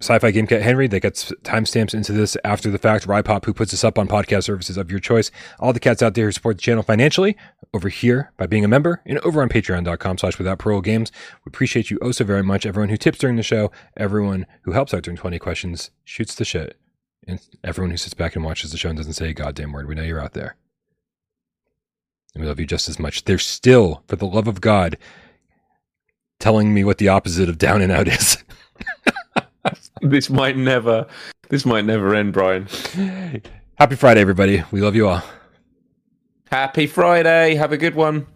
Sci-Fi 0.00 0.30
Game 0.30 0.46
Cat 0.46 0.62
Henry, 0.62 0.86
that 0.86 1.00
gets 1.00 1.32
timestamps 1.42 1.92
into 1.92 2.12
this 2.12 2.36
after 2.44 2.70
the 2.70 2.78
fact. 2.78 3.08
Rypop, 3.08 3.44
who 3.44 3.52
puts 3.52 3.72
this 3.72 3.82
up 3.82 3.98
on 3.98 4.06
podcast 4.06 4.44
services 4.44 4.76
of 4.76 4.92
your 4.92 5.00
choice. 5.00 5.32
All 5.58 5.72
the 5.72 5.80
cats 5.80 6.02
out 6.02 6.14
there 6.14 6.26
who 6.26 6.32
support 6.32 6.58
the 6.58 6.62
channel 6.62 6.84
financially 6.84 7.36
over 7.74 7.88
here 7.88 8.32
by 8.36 8.46
being 8.46 8.64
a 8.64 8.68
member 8.68 9.02
and 9.04 9.18
over 9.18 9.42
on 9.42 9.48
patreon.com 9.48 10.18
slash 10.18 10.38
without 10.38 10.60
parole 10.60 10.80
games. 10.80 11.10
We 11.44 11.50
appreciate 11.50 11.90
you 11.90 11.98
oh 12.02 12.12
so 12.12 12.24
very 12.24 12.44
much. 12.44 12.64
Everyone 12.64 12.90
who 12.90 12.96
tips 12.96 13.18
during 13.18 13.34
the 13.34 13.42
show, 13.42 13.72
everyone 13.96 14.46
who 14.62 14.70
helps 14.70 14.94
out 14.94 15.02
during 15.02 15.18
20 15.18 15.40
questions, 15.40 15.90
shoots 16.04 16.36
the 16.36 16.44
shit, 16.44 16.78
and 17.26 17.40
everyone 17.64 17.90
who 17.90 17.96
sits 17.96 18.14
back 18.14 18.36
and 18.36 18.44
watches 18.44 18.70
the 18.70 18.78
show 18.78 18.88
and 18.88 18.96
doesn't 18.96 19.14
say 19.14 19.30
a 19.30 19.34
goddamn 19.34 19.72
word. 19.72 19.88
We 19.88 19.96
know 19.96 20.04
you're 20.04 20.22
out 20.22 20.34
there. 20.34 20.54
And 22.36 22.42
we 22.42 22.48
love 22.48 22.60
you 22.60 22.66
just 22.66 22.90
as 22.90 22.98
much. 22.98 23.24
They're 23.24 23.38
still, 23.38 24.02
for 24.08 24.16
the 24.16 24.26
love 24.26 24.46
of 24.46 24.60
God, 24.60 24.98
telling 26.38 26.74
me 26.74 26.84
what 26.84 26.98
the 26.98 27.08
opposite 27.08 27.48
of 27.48 27.56
down 27.56 27.80
and 27.80 27.90
out 27.90 28.06
is. 28.08 28.36
This 30.02 30.28
might 30.28 30.56
never, 30.58 31.06
this 31.48 31.64
might 31.64 31.86
never 31.86 32.14
end, 32.14 32.34
Brian. 32.34 32.68
Happy 33.76 33.96
Friday, 33.96 34.20
everybody. 34.20 34.62
We 34.70 34.82
love 34.82 34.94
you 34.94 35.08
all. 35.08 35.22
Happy 36.50 36.86
Friday. 36.86 37.54
Have 37.54 37.72
a 37.72 37.78
good 37.78 37.94
one. 37.94 38.26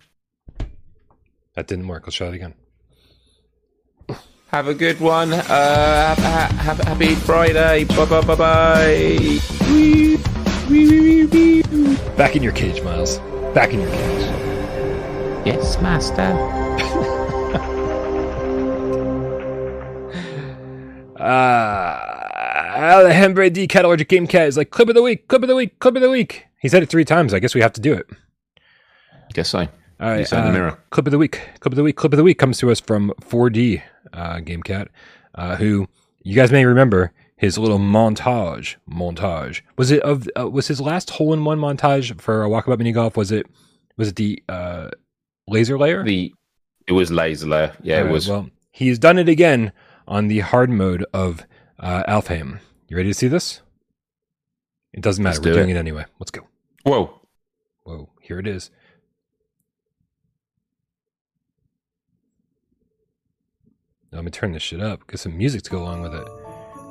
That 1.55 1.67
didn't 1.69 1.87
work. 1.87 2.05
Let's 2.07 2.17
try 2.17 2.29
it 2.29 2.35
again. 2.35 2.55
Have 4.49 4.67
a 4.69 4.75
good 4.75 4.99
one. 5.01 5.35
Uh, 5.35 5.45
ha- 5.45 6.17
ha- 6.19 6.75
ha- 6.75 6.85
happy 6.85 7.15
Friday. 7.15 7.85
Bye 7.85 8.07
bye 8.07 8.23
bye 8.23 8.35
bye. 8.35 9.39
Back 12.17 12.35
in 12.35 12.43
your 12.43 12.53
cage, 12.55 12.83
Miles. 12.83 13.21
Back 13.55 13.73
in 13.73 13.81
your 13.81 13.91
cage. 13.91 15.47
Yes, 15.47 15.81
master. 15.81 16.57
Uh, 21.21 22.21
Alejandro 22.77 23.51
D. 23.51 23.67
Catalytic 23.67 24.09
Game 24.09 24.27
Cat 24.27 24.49
is 24.49 24.57
like, 24.57 24.71
clip 24.71 24.89
of 24.89 24.95
the 24.95 25.03
week, 25.03 25.29
clip 25.29 25.43
of 25.43 25.49
the 25.49 25.55
week, 25.55 25.79
clip 25.79 25.95
of 25.95 26.01
the 26.01 26.09
week. 26.09 26.47
He 26.61 26.69
said 26.69 26.83
it 26.83 26.89
three 26.89 27.05
times. 27.05 27.35
I 27.35 27.41
guess 27.41 27.55
we 27.55 27.61
have 27.61 27.75
to 27.75 27.81
do 27.81 27.93
it. 27.93 28.07
Guess 29.35 29.51
so. 29.51 29.59
All 29.59 29.69
right. 30.01 30.21
You 30.21 30.25
saw 30.25 30.39
in 30.39 30.45
the 30.45 30.51
uh, 30.51 30.53
mirror. 30.53 30.79
Clip 30.91 31.07
of 31.07 31.11
the 31.11 31.19
week. 31.19 31.41
Clip 31.61 31.73
of 31.73 31.77
the 31.77 31.83
week. 31.83 31.97
Clip 31.97 32.13
of 32.13 32.17
the 32.17 32.23
week 32.23 32.39
comes 32.39 32.57
to 32.59 32.71
us 32.71 32.81
from 32.81 33.13
4D 33.21 33.83
uh, 34.15 34.41
Game 34.41 34.63
Cat, 34.63 34.89
uh, 35.35 35.57
who 35.57 35.87
you 36.23 36.35
guys 36.35 36.51
may 36.51 36.65
remember 36.65 37.13
his 37.41 37.57
little 37.57 37.79
montage. 37.79 38.77
Montage 38.89 39.63
was 39.79 39.91
it 39.91 40.03
of 40.03 40.29
uh, 40.39 40.49
was 40.51 40.69
his 40.69 40.79
last 40.79 41.09
hole 41.09 41.33
in 41.33 41.43
one 41.43 41.59
montage 41.59 42.21
for 42.21 42.45
a 42.45 42.49
walkabout 42.51 42.77
mini 42.77 42.93
golf? 42.93 43.17
Was 43.17 43.33
it 43.33 43.47
was 43.97 44.09
it 44.09 44.17
the 44.17 44.43
uh, 44.47 44.91
Laser 45.49 45.79
Lair? 45.79 46.05
The 46.05 46.35
it 46.87 46.93
was 46.93 47.11
Laser 47.11 47.47
Lair. 47.49 47.75
Yeah, 47.83 47.95
All 47.95 48.01
it 48.01 48.05
right, 48.05 48.13
was. 48.13 48.29
Well, 48.29 48.51
he's 48.71 48.99
done 48.99 49.19
it 49.19 49.27
again 49.27 49.73
on 50.07 50.29
the 50.29 50.41
hard 50.41 50.69
mode 50.69 51.07
of 51.15 51.47
uh, 51.79 52.03
Alfheim. 52.07 52.61
You 52.89 52.97
ready 52.99 53.09
to 53.09 53.15
see 53.15 53.29
this? 53.29 53.63
It 54.93 55.01
doesn't 55.01 55.25
matter. 55.25 55.37
Let's 55.37 55.47
We're 55.47 55.53
do 55.53 55.59
doing 55.61 55.71
it. 55.71 55.77
it 55.77 55.79
anyway. 55.79 56.05
Let's 56.19 56.31
go. 56.31 56.43
Whoa. 56.83 57.23
Whoa, 57.85 58.11
here 58.21 58.39
it 58.39 58.47
is. 58.47 58.71
Let 64.13 64.25
me 64.25 64.31
turn 64.31 64.53
this 64.53 64.63
shit 64.63 64.81
up. 64.83 65.07
Get 65.07 65.21
some 65.21 65.39
music 65.39 65.63
to 65.63 65.71
go 65.71 65.79
along 65.79 66.03
with 66.03 66.15
it. 66.15 66.27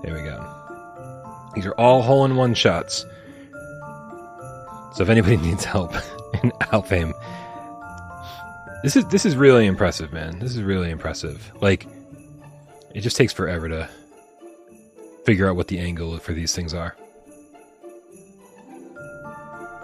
There 0.03 0.13
we 0.13 0.21
go. 0.21 0.45
These 1.55 1.65
are 1.65 1.73
all 1.73 2.01
hole 2.01 2.25
in 2.25 2.35
one 2.35 2.53
shots. 2.53 3.05
So 4.93 5.03
if 5.03 5.09
anybody 5.09 5.37
needs 5.47 5.63
help 5.63 5.93
in 6.43 6.51
Alfheim, 6.71 7.13
this 8.83 8.95
is 8.95 9.05
this 9.05 9.25
is 9.25 9.35
really 9.35 9.65
impressive, 9.65 10.13
man. 10.13 10.39
This 10.39 10.55
is 10.55 10.63
really 10.63 10.89
impressive. 10.89 11.51
Like, 11.61 11.85
it 12.95 13.01
just 13.01 13.17
takes 13.17 13.33
forever 13.33 13.67
to 13.67 13.89
figure 15.25 15.49
out 15.49 15.55
what 15.55 15.67
the 15.67 15.79
angle 15.79 16.17
for 16.19 16.33
these 16.33 16.55
things 16.55 16.73
are. 16.73 16.95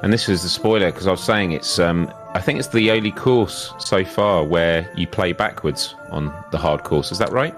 And 0.02 0.14
this 0.14 0.30
is 0.30 0.44
the 0.44 0.50
spoiler 0.50 0.92
because 0.92 1.08
I 1.08 1.12
was 1.12 1.24
saying 1.24 1.52
it's. 1.52 1.80
Um, 1.80 2.12
I 2.34 2.42
think 2.42 2.60
it's 2.60 2.68
the 2.68 2.92
only 2.92 3.12
course 3.12 3.74
so 3.80 4.04
far 4.04 4.44
where 4.44 4.92
you 4.96 5.08
play 5.08 5.32
backwards 5.32 5.96
on 6.10 6.34
the 6.52 6.58
hard 6.58 6.84
course. 6.84 7.12
Is 7.12 7.18
that 7.20 7.32
right? 7.32 7.56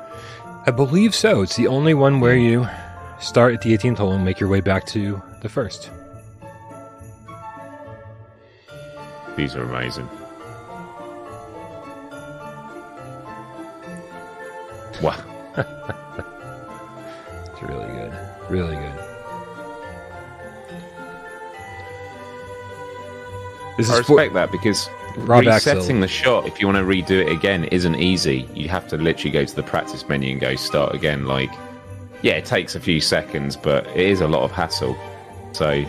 I 0.67 0.71
believe 0.71 1.15
so. 1.15 1.41
It's 1.41 1.55
the 1.55 1.67
only 1.67 1.93
one 1.93 2.19
where 2.19 2.35
you 2.35 2.67
start 3.19 3.53
at 3.53 3.61
the 3.61 3.75
18th 3.75 3.97
hole 3.99 4.11
and 4.11 4.25
make 4.25 4.39
your 4.39 4.49
way 4.49 4.59
back 4.59 4.85
to 4.87 5.21
the 5.41 5.47
first. 5.47 5.89
These 9.37 9.55
are 9.55 9.63
amazing. 9.63 10.09
Wow. 15.01 15.23
It's 17.59 17.63
really 17.63 17.87
good. 17.87 18.13
Really 18.51 18.75
good. 18.75 18.93
This 23.77 23.89
I 23.89 23.97
is 23.99 24.05
for- 24.05 24.15
respect 24.17 24.35
that 24.35 24.51
because 24.51 24.87
Rob 25.17 25.45
resetting 25.45 25.99
the 25.99 26.07
shot, 26.07 26.45
if 26.47 26.59
you 26.59 26.67
want 26.67 26.77
to 26.77 26.83
redo 26.83 27.25
it 27.25 27.31
again, 27.31 27.65
isn't 27.65 27.95
easy. 27.95 28.47
You 28.53 28.69
have 28.69 28.87
to 28.89 28.97
literally 28.97 29.31
go 29.31 29.45
to 29.45 29.55
the 29.55 29.63
practice 29.63 30.07
menu 30.07 30.31
and 30.31 30.39
go 30.39 30.55
start 30.55 30.93
again. 30.93 31.25
Like, 31.25 31.51
yeah, 32.21 32.33
it 32.33 32.45
takes 32.45 32.75
a 32.75 32.79
few 32.79 33.01
seconds, 33.01 33.55
but 33.55 33.87
it 33.87 33.97
is 33.97 34.21
a 34.21 34.27
lot 34.27 34.43
of 34.43 34.51
hassle. 34.51 34.95
So, 35.53 35.85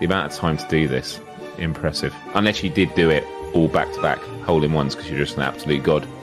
the 0.00 0.06
amount 0.06 0.32
of 0.32 0.38
time 0.38 0.56
to 0.56 0.68
do 0.68 0.88
this, 0.88 1.20
impressive. 1.58 2.14
Unless 2.34 2.62
you 2.62 2.70
did 2.70 2.94
do 2.94 3.10
it 3.10 3.24
all 3.54 3.68
back 3.68 3.92
to 3.92 4.02
back, 4.02 4.18
hole 4.44 4.64
in 4.64 4.72
ones, 4.72 4.94
because 4.94 5.10
you're 5.10 5.18
just 5.18 5.36
an 5.36 5.42
absolute 5.42 5.82
god. 5.82 6.06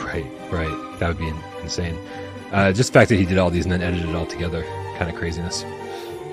Right, 0.00 0.26
right. 0.50 0.98
That 0.98 1.08
would 1.08 1.18
be 1.18 1.32
insane. 1.62 1.96
Uh, 2.52 2.72
just 2.72 2.92
the 2.92 2.98
fact 2.98 3.10
that 3.10 3.16
he 3.16 3.26
did 3.26 3.38
all 3.38 3.50
these 3.50 3.64
and 3.64 3.72
then 3.72 3.82
edited 3.82 4.08
it 4.08 4.16
all 4.16 4.26
together, 4.26 4.64
kind 4.98 5.08
of 5.08 5.14
craziness. 5.14 5.62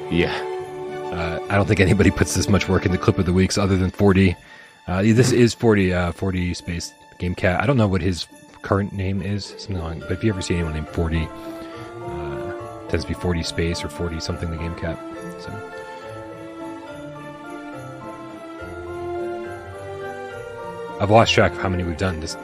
Yeah. 0.10 0.34
Uh, 1.12 1.46
I 1.50 1.56
don't 1.56 1.68
think 1.68 1.80
anybody 1.80 2.10
puts 2.10 2.34
this 2.34 2.50
much 2.50 2.68
work 2.68 2.86
into 2.86 2.98
clip 2.98 3.20
of 3.20 3.26
the 3.26 3.34
weeks 3.34 3.58
other 3.58 3.78
than 3.78 3.92
40. 3.92 4.36
Uh, 4.88 5.02
this 5.02 5.34
is 5.34 5.54
40, 5.54 5.94
uh, 5.94 6.12
40 6.14 6.54
space 6.54 6.94
game 7.20 7.36
cat. 7.36 7.62
I 7.62 7.66
don't 7.66 7.76
know 7.76 7.88
what 7.90 8.02
his 8.02 8.26
current 8.62 8.94
name 8.94 9.22
is, 9.22 9.46
something 9.58 9.80
like. 9.80 10.00
But 10.00 10.12
if 10.12 10.24
you 10.24 10.32
ever 10.32 10.42
see 10.42 10.56
anyone 10.56 10.74
named 10.74 10.88
40, 10.90 11.28
uh, 12.06 12.88
tends 12.88 13.04
to 13.04 13.10
be 13.10 13.14
40 13.14 13.44
space 13.44 13.84
or 13.84 13.90
40 13.90 14.22
something 14.22 14.50
the 14.50 14.58
game 14.58 14.76
cat. 14.76 14.98
So. 15.42 15.74
I've 21.00 21.12
lost 21.12 21.34
track 21.34 21.52
of 21.52 21.58
how 21.60 21.70
many 21.70 21.84
we've 21.84 21.98
done. 21.98 22.22
This, 22.22 22.36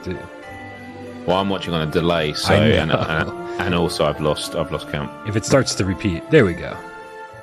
Well, 1.26 1.38
I'm 1.38 1.50
watching 1.50 1.74
on 1.74 1.88
a 1.88 1.92
delay, 1.92 2.34
so 2.34 2.54
and, 2.54 2.92
and 2.92 3.30
and 3.60 3.74
also 3.74 4.06
I've 4.06 4.22
lost 4.22 4.56
I've 4.56 4.72
lost 4.72 4.92
count. 4.92 5.10
if 5.28 5.36
it 5.36 5.46
starts 5.46 5.74
to 5.76 5.86
repeat, 5.86 6.30
there 6.30 6.46
we 6.46 6.54
go. 6.54 6.78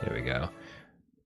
There 0.03 0.15
we 0.15 0.21
go. 0.21 0.51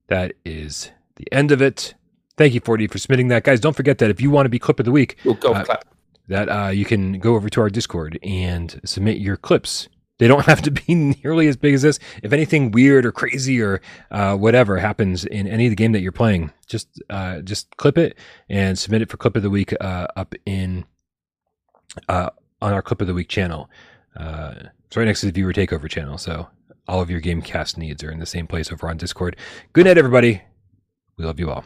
That 0.06 0.32
is 0.44 0.90
the 1.16 1.30
end 1.32 1.52
of 1.52 1.60
it. 1.60 1.94
Thank 2.36 2.54
you, 2.54 2.60
40, 2.60 2.88
for 2.88 2.98
submitting 2.98 3.28
that. 3.28 3.44
Guys, 3.44 3.60
don't 3.60 3.76
forget 3.76 3.98
that 3.98 4.10
if 4.10 4.20
you 4.20 4.30
want 4.30 4.46
to 4.46 4.50
be 4.50 4.58
clip 4.58 4.80
of 4.80 4.84
the 4.84 4.92
week, 4.92 5.16
Well, 5.24 5.34
golf 5.34 5.56
Uh, 5.58 5.64
clap. 5.64 5.84
that 6.28 6.48
uh, 6.48 6.68
you 6.68 6.84
can 6.84 7.18
go 7.20 7.36
over 7.36 7.48
to 7.48 7.60
our 7.60 7.70
Discord 7.70 8.18
and 8.24 8.80
submit 8.84 9.18
your 9.18 9.36
clips. 9.36 9.88
They 10.18 10.26
don't 10.26 10.44
have 10.46 10.62
to 10.62 10.70
be 10.72 10.94
nearly 10.94 11.46
as 11.46 11.56
big 11.56 11.74
as 11.74 11.82
this. 11.82 11.98
If 12.22 12.32
anything 12.32 12.70
weird 12.72 13.06
or 13.06 13.12
crazy 13.12 13.60
or 13.60 13.80
uh, 14.10 14.36
whatever 14.36 14.78
happens 14.78 15.24
in 15.24 15.46
any 15.46 15.66
of 15.66 15.70
the 15.70 15.76
game 15.76 15.92
that 15.92 16.00
you're 16.00 16.12
playing, 16.12 16.52
just 16.66 16.88
uh, 17.10 17.40
just 17.40 17.76
clip 17.76 17.98
it 17.98 18.16
and 18.48 18.76
submit 18.78 19.02
it 19.02 19.10
for 19.10 19.16
clip 19.16 19.36
of 19.36 19.42
the 19.42 19.50
week 19.50 19.72
uh, 19.80 20.06
up 20.16 20.34
in 20.46 20.84
uh, 22.08 22.30
on 22.60 22.72
our 22.72 22.82
clip 22.82 23.00
of 23.00 23.06
the 23.06 23.14
week 23.14 23.28
channel. 23.28 23.68
Uh, 24.16 24.54
it's 24.86 24.96
right 24.96 25.04
next 25.04 25.20
to 25.20 25.26
the 25.26 25.32
viewer 25.32 25.52
takeover 25.52 25.88
channel, 25.88 26.18
so 26.18 26.48
all 26.88 27.00
of 27.00 27.10
your 27.10 27.20
game 27.20 27.42
cast 27.42 27.76
needs 27.78 28.02
are 28.04 28.10
in 28.10 28.18
the 28.20 28.26
same 28.26 28.46
place 28.46 28.72
over 28.72 28.88
on 28.88 28.96
Discord. 28.96 29.36
Good 29.72 29.86
night, 29.86 29.98
everybody. 29.98 30.42
We 31.16 31.24
love 31.24 31.38
you 31.40 31.50
all. 31.50 31.64